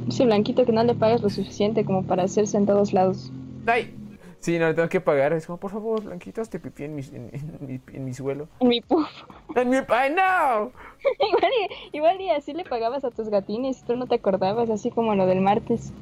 Ese 0.09 0.24
blanquito 0.24 0.64
que 0.64 0.72
no 0.72 0.84
le 0.84 0.94
pagas 0.94 1.20
lo 1.20 1.28
suficiente 1.28 1.84
como 1.84 2.03
para 2.03 2.22
hacerse 2.22 2.57
en 2.57 2.64
todos 2.64 2.94
lados. 2.94 3.30
Ay, 3.66 3.94
sí, 4.43 4.59
no 4.59 4.66
le 4.66 4.74
tengo 4.74 4.88
que 4.88 5.01
pagar. 5.01 5.32
Es 5.32 5.47
como, 5.47 5.59
por 5.59 5.70
favor, 5.70 6.03
Blanquito, 6.03 6.43
hazte 6.43 6.59
pipí 6.59 6.84
en 6.84 6.95
mi, 6.95 7.03
en, 7.03 7.30
en 7.32 7.59
mi, 7.66 7.80
en 7.93 8.05
mi 8.05 8.12
suelo. 8.12 8.49
En 8.61 8.68
mi 8.68 8.80
puff. 8.80 9.09
En 9.55 9.70
mi... 9.70 9.78
¡Ay, 9.88 10.11
no! 10.11 10.72
igual, 11.28 11.53
y, 11.61 11.97
igual 11.97 12.20
y 12.20 12.30
así 12.30 12.53
le 12.53 12.64
pagabas 12.64 13.05
a 13.05 13.11
tus 13.11 13.28
gatines 13.28 13.80
y 13.80 13.84
tú 13.84 13.97
no 13.97 14.07
te 14.07 14.16
acordabas, 14.16 14.68
así 14.68 14.90
como 14.90 15.14
lo 15.14 15.26
del 15.26 15.40
martes. 15.40 15.93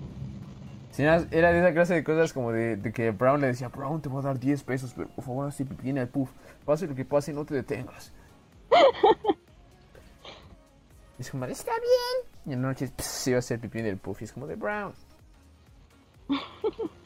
Sí, 0.90 1.04
era 1.04 1.22
de 1.52 1.58
esa 1.60 1.72
clase 1.72 1.94
de 1.94 2.02
cosas 2.02 2.32
como 2.32 2.50
de, 2.50 2.76
de 2.76 2.92
que 2.92 3.12
Brown 3.12 3.40
le 3.40 3.46
decía, 3.46 3.68
Brown, 3.68 4.02
te 4.02 4.08
voy 4.08 4.20
a 4.20 4.26
dar 4.26 4.40
10 4.40 4.64
pesos, 4.64 4.92
pero 4.96 5.08
por 5.08 5.24
favor, 5.24 5.46
hazte 5.46 5.64
pipí 5.64 5.90
en 5.90 5.98
el 5.98 6.08
puff. 6.08 6.30
Pase 6.64 6.86
lo 6.86 6.94
que 6.94 7.04
pase, 7.04 7.32
no 7.32 7.44
te 7.44 7.54
detengas. 7.54 8.12
Y 11.18 11.22
es 11.22 11.30
como, 11.30 11.44
está 11.44 11.72
bien. 11.72 12.30
Y 12.46 12.52
en 12.54 12.62
la 12.62 12.68
noche 12.68 12.88
pss, 12.88 13.04
se 13.06 13.30
iba 13.30 13.36
a 13.36 13.40
hacer 13.40 13.60
pipí 13.60 13.78
en 13.78 13.86
el 13.86 13.98
puff. 13.98 14.20
Y 14.20 14.24
es 14.24 14.32
como 14.32 14.46
de 14.46 14.56
Brown. 14.56 14.92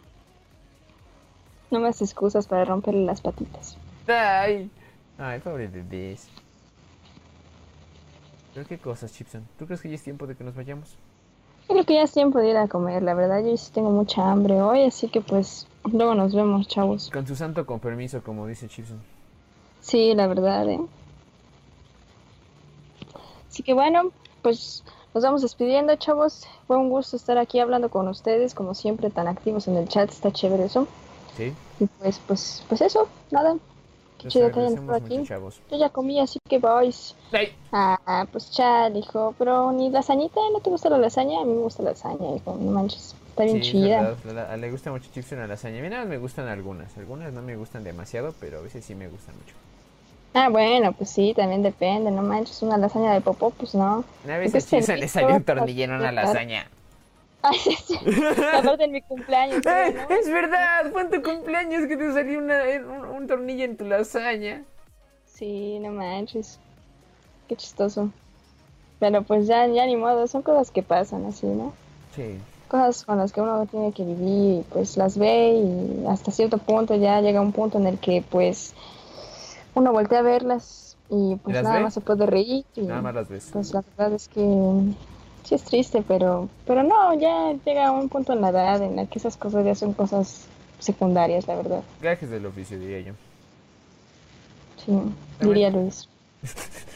No 1.74 1.80
más 1.80 2.00
excusas 2.00 2.46
para 2.46 2.64
romperle 2.64 3.04
las 3.04 3.20
patitas. 3.20 3.76
Ay, 4.06 4.70
ay, 5.18 5.40
pobre 5.40 5.66
bebés. 5.66 6.28
Pero 8.54 8.64
qué 8.64 8.78
cosas, 8.78 9.12
Chipson. 9.12 9.44
¿Tú 9.58 9.66
crees 9.66 9.80
que 9.80 9.88
ya 9.88 9.96
es 9.96 10.04
tiempo 10.04 10.28
de 10.28 10.36
que 10.36 10.44
nos 10.44 10.54
vayamos? 10.54 10.94
Yo 11.68 11.74
creo 11.74 11.84
que 11.84 11.94
ya 11.94 12.02
es 12.02 12.12
tiempo 12.12 12.38
de 12.38 12.50
ir 12.50 12.56
a 12.56 12.68
comer, 12.68 13.02
la 13.02 13.14
verdad 13.14 13.42
yo 13.42 13.56
sí 13.56 13.72
tengo 13.72 13.90
mucha 13.90 14.30
hambre 14.30 14.62
hoy, 14.62 14.84
así 14.84 15.08
que 15.08 15.20
pues 15.20 15.66
luego 15.82 16.14
nos 16.14 16.32
vemos, 16.32 16.68
chavos. 16.68 17.10
Con 17.10 17.26
su 17.26 17.34
santo 17.34 17.66
con 17.66 17.80
permiso, 17.80 18.22
como 18.22 18.46
dice 18.46 18.68
Chipson. 18.68 19.02
Sí, 19.80 20.14
la 20.14 20.28
verdad, 20.28 20.68
¿eh? 20.68 20.80
Así 23.50 23.64
que 23.64 23.74
bueno, 23.74 24.12
pues 24.42 24.84
nos 25.12 25.24
vamos 25.24 25.42
despidiendo, 25.42 25.96
chavos. 25.96 26.46
Fue 26.68 26.76
un 26.76 26.88
gusto 26.88 27.16
estar 27.16 27.36
aquí 27.36 27.58
hablando 27.58 27.88
con 27.88 28.06
ustedes, 28.06 28.54
como 28.54 28.74
siempre, 28.74 29.10
tan 29.10 29.26
activos 29.26 29.66
en 29.66 29.76
el 29.76 29.88
chat, 29.88 30.08
está 30.08 30.30
chévere 30.30 30.66
eso. 30.66 30.86
Sí. 31.36 31.52
Y 31.80 31.86
pues, 31.86 32.20
pues, 32.26 32.64
pues 32.68 32.80
eso, 32.80 33.08
nada. 33.30 33.56
Qué 34.18 34.24
Les 34.24 34.32
chido 34.32 34.50
que 34.52 34.60
hayan 34.60 34.72
agradecemos 34.78 34.94
estado 34.96 35.06
aquí. 35.06 35.18
mucho, 35.18 35.28
chavos. 35.28 35.60
Yo 35.70 35.76
ya 35.76 35.88
comí, 35.90 36.20
así 36.20 36.38
que 36.48 36.58
vais. 36.58 37.14
Ay, 37.32 37.52
Ah, 37.72 38.26
pues 38.30 38.50
chal, 38.52 38.96
hijo. 38.96 39.34
Pero 39.38 39.72
ni 39.72 39.90
lasañita, 39.90 40.40
¿no 40.52 40.60
te 40.60 40.70
gusta 40.70 40.88
la 40.88 40.98
lasaña? 40.98 41.40
A 41.40 41.44
mí 41.44 41.52
me 41.52 41.62
gusta 41.62 41.82
la 41.82 41.90
lasaña, 41.90 42.36
hijo. 42.36 42.56
No 42.60 42.70
manches. 42.70 43.16
Está 43.30 43.42
bien 43.44 43.64
Sí, 43.64 43.72
chida. 43.72 44.00
verdad, 44.02 44.16
la- 44.26 44.32
la- 44.32 44.56
le 44.56 44.70
gusta 44.70 44.92
mucho 44.92 45.10
Chipson 45.12 45.38
a 45.38 45.42
la 45.42 45.48
lasaña. 45.48 45.80
A 45.80 45.82
mí 45.82 45.88
nada 45.88 46.02
más 46.02 46.10
me 46.10 46.18
gustan 46.18 46.46
algunas. 46.46 46.96
Algunas 46.96 47.32
no 47.32 47.42
me 47.42 47.56
gustan 47.56 47.82
demasiado, 47.82 48.32
pero 48.38 48.58
a 48.58 48.62
veces 48.62 48.84
sí 48.84 48.94
me 48.94 49.08
gustan 49.08 49.34
mucho. 49.34 49.54
Ah, 50.34 50.48
bueno, 50.48 50.92
pues 50.92 51.10
sí, 51.10 51.34
también 51.34 51.62
depende. 51.62 52.12
No 52.12 52.22
manches, 52.22 52.62
una 52.62 52.76
lasaña 52.76 53.12
de 53.12 53.20
popó, 53.20 53.50
pues 53.50 53.74
no. 53.74 54.04
Una 54.24 54.38
vez 54.38 54.54
a 54.54 54.58
Entonces, 54.58 54.70
Chipson 54.70 55.00
le 55.00 55.08
salió 55.08 55.28
un 55.30 55.34
rico, 55.40 55.54
tornillo 55.54 55.84
en 55.84 55.92
una 55.92 56.12
lasaña. 56.12 56.68
Ay. 57.44 57.58
Aparte 58.58 58.84
en 58.84 58.92
mi 58.92 59.02
cumpleaños. 59.02 59.62
¡Eh! 59.66 59.94
¿no? 60.08 60.14
Es 60.16 60.28
verdad, 60.30 60.90
fue 60.92 61.02
en 61.02 61.10
tu 61.10 61.22
cumpleaños 61.22 61.86
que 61.86 61.96
te 61.96 62.12
salió 62.12 62.38
una- 62.38 62.62
un, 62.86 63.04
un 63.16 63.26
tornillo 63.26 63.64
en 63.64 63.76
tu 63.76 63.84
lasaña. 63.84 64.62
Sí, 65.26 65.78
no 65.80 65.90
manches. 65.92 66.58
Qué 67.48 67.56
chistoso. 67.56 68.10
Pero 68.98 69.22
pues 69.22 69.46
ya, 69.46 69.66
ya 69.66 69.84
ni 69.86 69.96
modo, 69.96 70.26
son 70.26 70.42
cosas 70.42 70.70
que 70.70 70.82
pasan 70.82 71.26
así, 71.26 71.46
¿no? 71.46 71.72
Sí. 72.16 72.38
Cosas 72.68 73.04
con 73.04 73.18
las 73.18 73.32
que 73.32 73.40
uno 73.42 73.66
tiene 73.66 73.92
que 73.92 74.04
vivir 74.04 74.60
y 74.60 74.64
pues 74.72 74.96
las 74.96 75.18
ve 75.18 75.50
y 75.50 76.06
hasta 76.08 76.30
cierto 76.32 76.56
punto 76.58 76.94
ya 76.96 77.20
llega 77.20 77.40
un 77.40 77.52
punto 77.52 77.78
en 77.78 77.86
el 77.86 77.98
que 77.98 78.24
pues 78.28 78.72
uno 79.74 79.92
voltea 79.92 80.20
a 80.20 80.22
verlas 80.22 80.96
y 81.10 81.36
pues 81.36 81.54
nada 81.62 81.76
ve? 81.76 81.82
más 81.82 81.94
se 81.94 82.00
puede 82.00 82.24
reír 82.24 82.64
y 82.74 82.82
Nada 82.82 83.02
más 83.02 83.14
las 83.14 83.28
ves. 83.28 83.50
pues 83.52 83.74
la 83.74 83.82
verdad 83.98 84.14
es 84.14 84.28
que 84.28 84.40
sí 85.44 85.54
es 85.54 85.62
triste, 85.64 86.02
pero 86.06 86.48
pero 86.66 86.82
no, 86.82 87.14
ya 87.14 87.52
llega 87.64 87.92
un 87.92 88.08
punto 88.08 88.32
en 88.32 88.40
la 88.40 88.48
edad 88.48 88.82
en 88.82 88.96
la 88.96 89.06
que 89.06 89.18
esas 89.18 89.36
cosas 89.36 89.64
ya 89.64 89.74
son 89.74 89.92
cosas 89.92 90.46
secundarias, 90.78 91.46
la 91.46 91.56
verdad. 91.56 91.82
Gajes 92.02 92.30
del 92.30 92.46
oficio, 92.46 92.78
diría 92.78 93.00
yo. 93.00 93.12
Sí, 94.84 94.92
diría 95.40 95.70
Luis. 95.70 96.08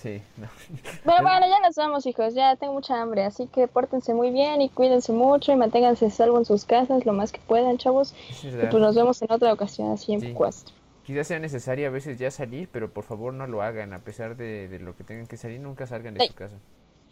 Sí, 0.00 0.22
no. 0.38 0.48
Pero 1.04 1.22
bueno, 1.22 1.46
ya 1.46 1.60
nos 1.60 1.76
vamos, 1.76 2.06
hijos. 2.06 2.32
Ya 2.32 2.56
tengo 2.56 2.72
mucha 2.72 2.98
hambre. 3.02 3.24
Así 3.24 3.46
que 3.48 3.68
pórtense 3.68 4.14
muy 4.14 4.30
bien 4.30 4.62
y 4.62 4.70
cuídense 4.70 5.12
mucho 5.12 5.52
y 5.52 5.56
manténganse 5.56 6.08
salvo 6.10 6.38
en 6.38 6.46
sus 6.46 6.64
casas 6.64 7.04
lo 7.04 7.12
más 7.12 7.32
que 7.32 7.40
puedan, 7.40 7.76
chavos. 7.76 8.14
Es 8.30 8.44
Y 8.44 8.48
pues 8.70 8.80
nos 8.82 8.94
vemos 8.94 9.20
en 9.20 9.30
otra 9.30 9.52
ocasión, 9.52 9.92
así 9.92 10.14
en 10.14 10.22
Sí. 10.22 10.34
Quest. 10.34 10.70
Quizás 11.04 11.26
sea 11.26 11.38
necesario 11.38 11.86
a 11.86 11.90
veces 11.90 12.18
ya 12.18 12.30
salir, 12.30 12.70
pero 12.72 12.90
por 12.90 13.04
favor 13.04 13.34
no 13.34 13.46
lo 13.46 13.60
hagan. 13.60 13.92
A 13.92 13.98
pesar 13.98 14.36
de, 14.36 14.68
de 14.68 14.78
lo 14.78 14.96
que 14.96 15.04
tengan 15.04 15.26
que 15.26 15.36
salir, 15.36 15.60
nunca 15.60 15.86
salgan 15.86 16.14
de 16.14 16.26
su 16.28 16.34
casa. 16.34 16.56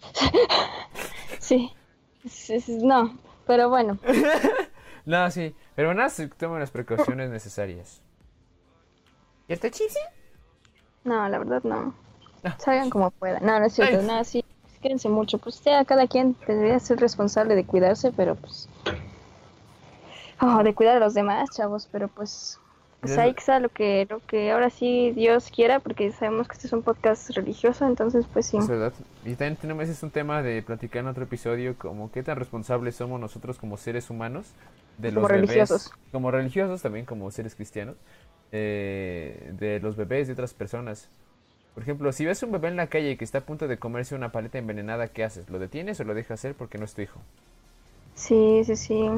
Sí. 1.39 1.73
Sí, 2.29 2.63
No, 2.83 3.17
pero 3.47 3.69
bueno. 3.69 3.99
No, 5.07 5.31
sí, 5.31 5.55
pero 5.75 5.95
nada, 5.95 6.11
se 6.11 6.29
las 6.39 6.71
precauciones 6.71 7.31
necesarias. 7.31 8.03
¿Cierto, 9.47 9.71
Chipsy? 9.71 9.99
No, 11.05 11.27
la 11.31 11.39
verdad 11.39 11.63
no. 11.65 11.95
Ah. 12.45 12.55
Salgan 12.59 12.91
como 12.91 13.11
puedan. 13.11 13.43
No, 13.45 13.59
no 13.59 13.65
es 13.65 13.73
cierto. 13.73 14.01
Ay. 14.01 14.07
No, 14.07 14.23
sí. 14.23 14.45
Quédense 14.83 15.09
mucho. 15.09 15.39
Pues 15.39 15.63
ya 15.65 15.83
cada 15.87 16.07
quien 16.07 16.37
debería 16.47 16.79
ser 16.79 17.01
responsable 17.01 17.55
de 17.55 17.65
cuidarse, 17.65 18.13
pero 18.13 18.35
pues. 18.35 18.69
Oh, 20.43 20.63
de 20.63 20.75
cuidar 20.75 20.99
a 20.99 21.01
los 21.01 21.15
demás, 21.15 21.49
chavos. 21.57 21.89
Pero 21.91 22.09
pues. 22.09 22.61
Pues 23.01 23.17
ahí 23.17 23.35
lo 23.61 23.69
que, 23.69 24.07
lo 24.11 24.19
que 24.27 24.51
ahora 24.51 24.71
sí 24.71 25.13
Dios 25.13 25.51
quiera, 25.55 25.79
porque 25.79 26.11
sabemos 26.11 26.49
que 26.49 26.55
este 26.55 26.67
es 26.67 26.73
un 26.73 26.83
podcast 26.83 27.31
religioso, 27.31 27.87
entonces 27.87 28.27
pues 28.33 28.47
sí. 28.47 28.57
Es 28.57 28.67
verdad. 28.67 28.93
Y 29.25 29.35
también 29.35 29.57
tenemos 29.57 29.85
ese 29.85 29.93
es 29.93 30.03
un 30.03 30.11
tema 30.11 30.43
de 30.43 30.63
platicar 30.63 31.01
en 31.01 31.09
otro 31.09 31.25
episodio, 31.25 31.77
como 31.79 32.11
qué 32.11 32.25
tan 32.25 32.37
responsables 32.37 32.97
somos 32.97 33.21
nosotros 33.21 33.59
como 33.59 33.77
seres 33.77 34.11
humanos 34.11 34.47
de 34.99 35.13
los 35.13 35.23
Como 35.23 35.29
bebés, 35.29 35.49
religiosos. 35.49 35.93
como 36.11 36.31
religiosos 36.33 36.83
también 36.83 37.07
como 37.07 37.31
seres 37.31 37.55
cristianos, 37.55 37.95
eh, 38.51 39.53
de 39.59 39.79
los 39.79 39.95
bebés 39.95 40.27
de 40.27 40.33
otras 40.33 40.53
personas. 40.53 41.09
Por 41.75 41.85
ejemplo, 41.85 42.11
si 42.13 42.25
ves 42.27 42.43
un 42.43 42.51
bebé 42.51 42.67
en 42.67 42.77
la 42.77 42.89
calle 42.89 43.17
que 43.17 43.25
está 43.25 43.39
a 43.39 43.41
punto 43.43 43.69
de 43.69 43.79
comerse 43.79 44.17
una 44.17 44.33
paleta 44.33 44.59
envenenada, 44.59 45.07
¿qué 45.09 45.23
haces? 45.23 45.49
¿Lo 45.49 45.61
detienes 45.61 46.01
o 46.01 46.05
lo 46.05 46.15
dejas 46.15 46.41
hacer 46.41 46.55
porque 46.57 46.79
no 46.79 46.85
es 46.85 46.95
tu 46.95 47.03
hijo? 47.03 47.21
Sí, 48.17 48.63
sí, 48.65 48.75
sí. 48.77 49.09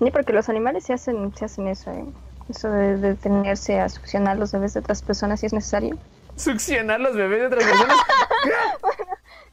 Ni 0.00 0.10
porque 0.10 0.32
los 0.34 0.48
animales 0.50 0.84
se 0.84 0.92
hacen, 0.92 1.34
se 1.34 1.46
hacen 1.46 1.68
eso, 1.68 1.90
¿eh? 1.92 2.04
Eso 2.50 2.68
de 2.70 2.96
de 2.96 3.08
detenerse 3.10 3.80
a 3.80 3.88
succionar 3.88 4.36
los 4.36 4.52
bebés 4.52 4.74
de 4.74 4.80
otras 4.80 5.02
personas 5.02 5.40
si 5.40 5.46
es 5.46 5.52
necesario. 5.52 5.96
¿Succionar 6.36 7.00
los 7.00 7.14
bebés 7.14 7.40
de 7.40 7.46
otras 7.46 7.64
personas? 7.64 7.96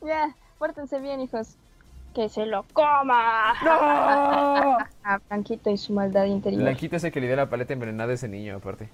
Ya, 0.06 0.34
pórtense 0.58 1.00
bien, 1.00 1.20
hijos. 1.20 1.56
Que 2.14 2.30
se 2.30 2.46
lo 2.46 2.64
coma. 2.72 3.54
¡No! 3.64 4.78
A 5.04 5.20
Blanquito 5.28 5.70
y 5.70 5.78
su 5.78 5.92
maldad 5.92 6.26
interior. 6.26 6.62
Blanquito 6.62 6.96
es 6.96 7.04
el 7.04 7.12
que 7.12 7.20
le 7.20 7.28
dio 7.28 7.36
la 7.36 7.50
paleta 7.50 7.74
envenenada 7.74 8.12
a 8.12 8.16
ese 8.16 8.28
niño, 8.30 8.56
aparte. 8.56 8.88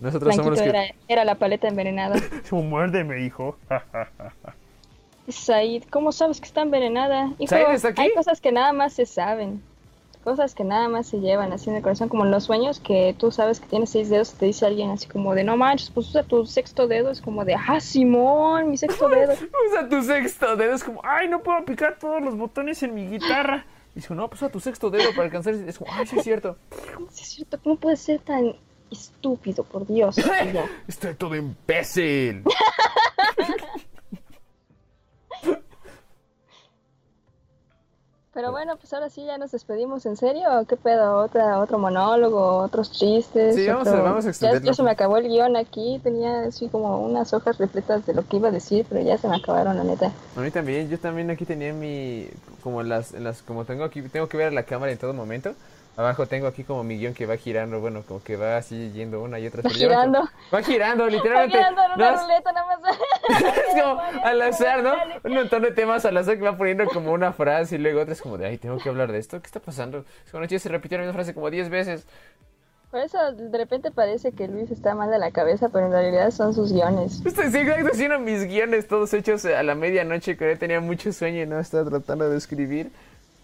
Nosotros 0.00 0.34
somos 0.34 0.52
Blanquito 0.52 0.64
los 0.66 0.82
que... 0.82 0.88
era, 0.88 0.94
era 1.08 1.24
la 1.24 1.36
paleta 1.36 1.68
envenenada. 1.68 2.16
Muérdeme, 2.50 3.20
hijo. 3.22 3.56
Said, 5.28 5.84
¿cómo 5.90 6.10
sabes 6.10 6.40
que 6.40 6.46
está 6.46 6.62
envenenada? 6.62 7.26
Hijo, 7.38 7.50
¿Said 7.50 7.74
está 7.74 7.88
aquí? 7.88 8.02
hay 8.02 8.14
cosas 8.14 8.40
que 8.40 8.50
nada 8.50 8.72
más 8.72 8.94
se 8.94 9.06
saben. 9.06 9.62
Cosas 10.24 10.54
que 10.54 10.64
nada 10.64 10.88
más 10.88 11.06
se 11.06 11.18
llevan 11.18 11.52
así 11.52 11.70
en 11.70 11.76
el 11.76 11.82
corazón, 11.82 12.10
como 12.10 12.26
los 12.26 12.44
sueños, 12.44 12.78
que 12.78 13.14
tú 13.18 13.30
sabes 13.30 13.58
que 13.58 13.66
tienes 13.66 13.88
seis 13.88 14.10
dedos 14.10 14.34
y 14.34 14.36
te 14.36 14.46
dice 14.46 14.66
alguien 14.66 14.90
así 14.90 15.08
como 15.08 15.34
de, 15.34 15.44
no 15.44 15.56
manches, 15.56 15.90
pues 15.90 16.08
usa 16.08 16.22
tu 16.24 16.44
sexto 16.44 16.86
dedo. 16.86 17.10
Es 17.10 17.22
como 17.22 17.44
de, 17.46 17.54
ah, 17.54 17.80
Simón, 17.80 18.70
mi 18.70 18.76
sexto 18.76 19.08
dedo. 19.08 19.32
Usa 19.32 19.88
tu 19.88 20.02
sexto 20.02 20.56
dedo. 20.56 20.74
Es 20.74 20.84
como, 20.84 21.00
ay, 21.04 21.28
no 21.28 21.42
puedo 21.42 21.64
picar 21.64 21.98
todos 21.98 22.20
los 22.22 22.36
botones 22.36 22.82
en 22.82 22.94
mi 22.94 23.08
guitarra. 23.08 23.64
Y 23.92 24.00
dice, 24.00 24.14
no, 24.14 24.28
pues 24.28 24.42
usa 24.42 24.52
tu 24.52 24.60
sexto 24.60 24.90
dedo 24.90 25.10
para 25.12 25.24
alcanzar. 25.24 25.54
Es 25.54 25.78
como, 25.78 25.90
ay, 25.92 26.06
sí 26.06 26.16
es 26.18 26.24
cierto. 26.24 26.56
Sí, 27.10 27.22
es 27.22 27.28
cierto, 27.30 27.58
¿cómo 27.62 27.76
puede 27.76 27.96
ser 27.96 28.20
tan 28.20 28.54
estúpido, 28.90 29.64
por 29.64 29.86
Dios? 29.86 30.16
Estoy 30.88 31.14
todo 31.14 31.34
imbécil. 31.34 32.44
Pero 38.32 38.52
bueno, 38.52 38.76
pues 38.76 38.92
ahora 38.92 39.10
sí 39.10 39.24
ya 39.26 39.38
nos 39.38 39.50
despedimos, 39.50 40.06
¿en 40.06 40.16
serio? 40.16 40.42
¿O 40.60 40.64
¿Qué 40.64 40.76
pedo? 40.76 41.16
¿Otra, 41.16 41.58
¿Otro 41.58 41.78
monólogo? 41.80 42.58
¿Otros 42.58 42.92
chistes? 42.92 43.56
Sí, 43.56 43.66
vamos 43.66 43.88
a- 43.88 43.90
otro- 43.90 44.04
vamos 44.04 44.24
a 44.26 44.30
ya, 44.30 44.52
ya 44.60 44.72
se 44.72 44.82
me 44.84 44.90
acabó 44.92 45.16
el 45.16 45.26
guion 45.28 45.56
aquí, 45.56 46.00
tenía 46.00 46.44
así 46.44 46.68
como 46.68 47.00
unas 47.04 47.32
hojas 47.34 47.58
repletas 47.58 48.06
de 48.06 48.14
lo 48.14 48.24
que 48.24 48.36
iba 48.36 48.48
a 48.48 48.52
decir, 48.52 48.86
pero 48.88 49.00
ya 49.02 49.18
se 49.18 49.26
me 49.26 49.34
acabaron, 49.34 49.76
la 49.76 49.82
neta. 49.82 50.12
A 50.36 50.40
mí 50.40 50.50
también, 50.52 50.88
yo 50.88 50.98
también 51.00 51.28
aquí 51.30 51.44
tenía 51.44 51.72
mi, 51.72 52.28
como 52.62 52.84
las, 52.84 53.10
las, 53.12 53.42
como 53.42 53.64
tengo 53.64 53.82
aquí, 53.82 54.00
tengo 54.02 54.28
que 54.28 54.36
ver 54.36 54.46
a 54.48 54.52
la 54.52 54.62
cámara 54.62 54.92
en 54.92 54.98
todo 54.98 55.12
momento. 55.12 55.54
Abajo 55.96 56.26
tengo 56.26 56.46
aquí 56.46 56.64
como 56.64 56.82
mi 56.82 56.96
guion 56.98 57.12
que 57.12 57.26
va 57.26 57.36
girando, 57.36 57.80
bueno, 57.80 58.02
como 58.06 58.22
que 58.22 58.36
va 58.36 58.56
así 58.56 58.90
yendo 58.92 59.20
una 59.22 59.38
y 59.38 59.46
otra. 59.48 59.60
Va 59.62 59.70
ya 59.70 59.74
va 59.88 59.94
girando. 59.94 60.18
como- 60.20 60.30
Va 60.54 60.62
girando, 60.62 61.06
literalmente. 61.08 61.58
girando 61.58 61.82
en 61.82 61.92
una 61.92 62.10
No, 62.12 62.22
ruleta 62.22 62.52
nada 62.52 62.66
más. 62.78 62.96
es 63.76 63.82
como 63.82 64.00
al 64.24 64.42
azar, 64.42 64.82
¿no? 64.82 64.94
Un 65.24 65.34
montón 65.34 65.62
de 65.62 65.72
temas 65.72 66.04
al 66.06 66.16
azar 66.16 66.36
que 66.36 66.42
va 66.42 66.56
poniendo 66.56 66.86
como 66.86 67.12
una 67.12 67.32
frase 67.32 67.74
y 67.74 67.78
luego 67.78 68.00
otra 68.00 68.14
es 68.14 68.22
como 68.22 68.38
de, 68.38 68.46
ay, 68.46 68.56
tengo 68.58 68.78
que 68.78 68.88
hablar 68.88 69.12
de 69.12 69.18
esto. 69.18 69.40
¿Qué 69.40 69.46
está 69.46 69.60
pasando? 69.60 70.04
Es 70.24 70.32
como, 70.32 70.46
se 70.48 70.68
repitió 70.68 70.96
la 70.96 71.04
misma 71.04 71.14
frase 71.14 71.34
como 71.34 71.50
10 71.50 71.68
veces. 71.68 72.06
Por 72.90 73.00
eso 73.00 73.18
de 73.32 73.56
repente 73.56 73.92
parece 73.92 74.32
que 74.32 74.48
Luis 74.48 74.70
está 74.72 74.96
mal 74.96 75.10
de 75.10 75.18
la 75.18 75.30
cabeza, 75.30 75.68
pero 75.68 75.86
en 75.86 75.92
realidad 75.92 76.30
son 76.32 76.52
sus 76.54 76.72
guiones. 76.72 77.18
Sí, 77.22 77.28
exacto, 77.28 77.88
haciendo 77.92 78.18
mis 78.18 78.44
guiones 78.48 78.88
todos 78.88 79.12
hechos 79.14 79.44
a 79.44 79.62
la 79.62 79.76
medianoche 79.76 80.36
que 80.36 80.50
yo 80.50 80.58
tenía 80.58 80.80
mucho 80.80 81.12
sueño 81.12 81.42
y 81.42 81.46
no 81.46 81.60
estaba 81.60 81.88
tratando 81.88 82.28
de 82.28 82.36
escribir. 82.36 82.90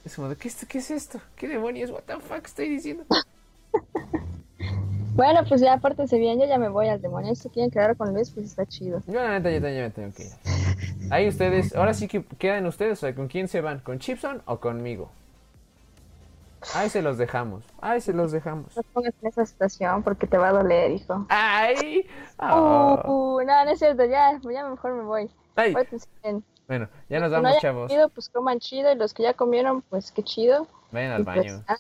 Es 0.07 0.17
como, 0.17 0.29
de, 0.31 0.37
¿qué, 0.37 0.49
es- 0.49 0.65
¿qué 0.67 0.79
es 0.79 0.91
esto? 0.91 1.21
¿Qué 1.37 1.49
demonios? 1.49 1.91
¿What 1.91 2.05
the 2.07 2.15
fuck 2.21 2.47
estoy 2.47 2.71
diciendo? 2.71 3.05
Bueno, 5.15 5.41
pues 5.49 5.63
ya 5.63 5.73
apártense 5.73 6.19
bien, 6.19 6.39
yo 6.39 6.45
ya 6.47 6.59
me 6.59 6.69
voy 6.69 6.89
al 6.89 7.01
demonio. 7.01 7.35
Si 7.35 7.49
quieren 7.49 7.71
quedar 7.71 7.97
con 7.97 8.13
Luis, 8.13 8.31
pues 8.31 8.45
está 8.47 8.67
chido. 8.67 9.01
Yo 9.07 9.15
la 9.15 9.31
neta, 9.31 9.51
yo 9.51 9.63
también 9.63 9.85
me 9.85 9.91
tengo 9.91 10.13
que 10.15 10.25
ir. 10.25 10.33
Ahí 11.11 11.27
ustedes, 11.27 11.75
ahora 11.75 11.95
sí 11.95 12.07
que 12.07 12.23
quedan 12.23 12.67
ustedes, 12.67 12.99
o 12.99 13.01
sea, 13.01 13.15
¿con 13.15 13.27
quién 13.29 13.49
se 13.49 13.63
van? 13.63 13.79
¿Con 13.81 13.99
Chipson 13.99 14.43
o 14.45 14.61
conmigo? 14.61 15.09
Ahí 16.75 16.91
se 16.91 17.01
los 17.01 17.17
dejamos, 17.17 17.65
ahí 17.81 18.01
se 18.01 18.13
los 18.13 18.33
dejamos. 18.33 18.77
No 18.77 18.83
pongas 18.93 19.15
en 19.23 19.29
esa 19.29 19.47
situación 19.47 20.03
porque 20.03 20.27
te 20.27 20.37
va 20.37 20.49
a 20.49 20.53
doler, 20.53 20.91
hijo. 20.91 21.25
¡Ay! 21.31 22.07
Ah. 22.39 23.03
Uh, 23.07 23.41
no, 23.41 23.65
no 23.65 23.71
es 23.71 23.79
cierto, 23.79 24.05
ya, 24.05 24.39
ya 24.43 24.69
mejor 24.69 24.95
me 24.95 25.05
voy. 25.05 25.31
Ay. 25.55 25.75
Bien. 26.23 26.45
Bueno, 26.69 26.89
ya 27.09 27.21
nos 27.21 27.31
no 27.31 27.37
vamos, 27.37 27.51
hayan 27.51 27.61
chavos. 27.63 27.89
comido, 27.91 28.09
pues 28.09 28.29
coman 28.29 28.59
chido, 28.59 28.93
y 28.93 28.97
los 28.97 29.15
que 29.15 29.23
ya 29.23 29.35
comieron, 29.35 29.83
pues 29.83 30.11
qué 30.13 30.23
chido. 30.23 30.67
Y 30.93 30.97
al 30.99 31.25
pues, 31.25 31.37
baño. 31.37 31.63
nada, 31.69 31.79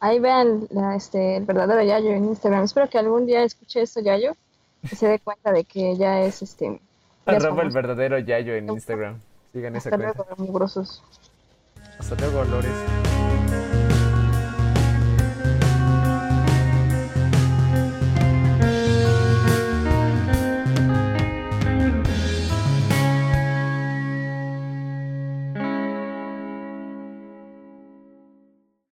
ahí 0.00 0.18
vean 0.20 0.66
la- 0.70 0.94
este, 0.94 1.36
el 1.36 1.44
verdadero 1.44 1.82
Yayo 1.82 2.10
en 2.10 2.24
Instagram. 2.26 2.64
Espero 2.64 2.88
que 2.88 2.98
algún 2.98 3.26
día 3.26 3.42
escuche 3.42 3.82
esto 3.82 4.00
Yayo 4.00 4.34
y 4.82 4.88
se 4.94 5.08
dé 5.08 5.18
cuenta 5.18 5.50
de 5.52 5.64
que 5.64 5.96
ya 5.96 6.20
es 6.22 6.42
este. 6.42 6.80
Arroba 7.26 7.62
el 7.62 7.70
verdadero 7.70 8.18
Yayo 8.18 8.54
en 8.54 8.68
Instagram. 8.70 9.20
Sigan 9.52 9.74
esa 9.76 9.88
Hasta 9.88 9.96
cuenta. 9.98 10.24
luego. 10.38 10.86
Hasta 11.98 12.14
luego, 12.16 12.44
Lores. 12.44 13.17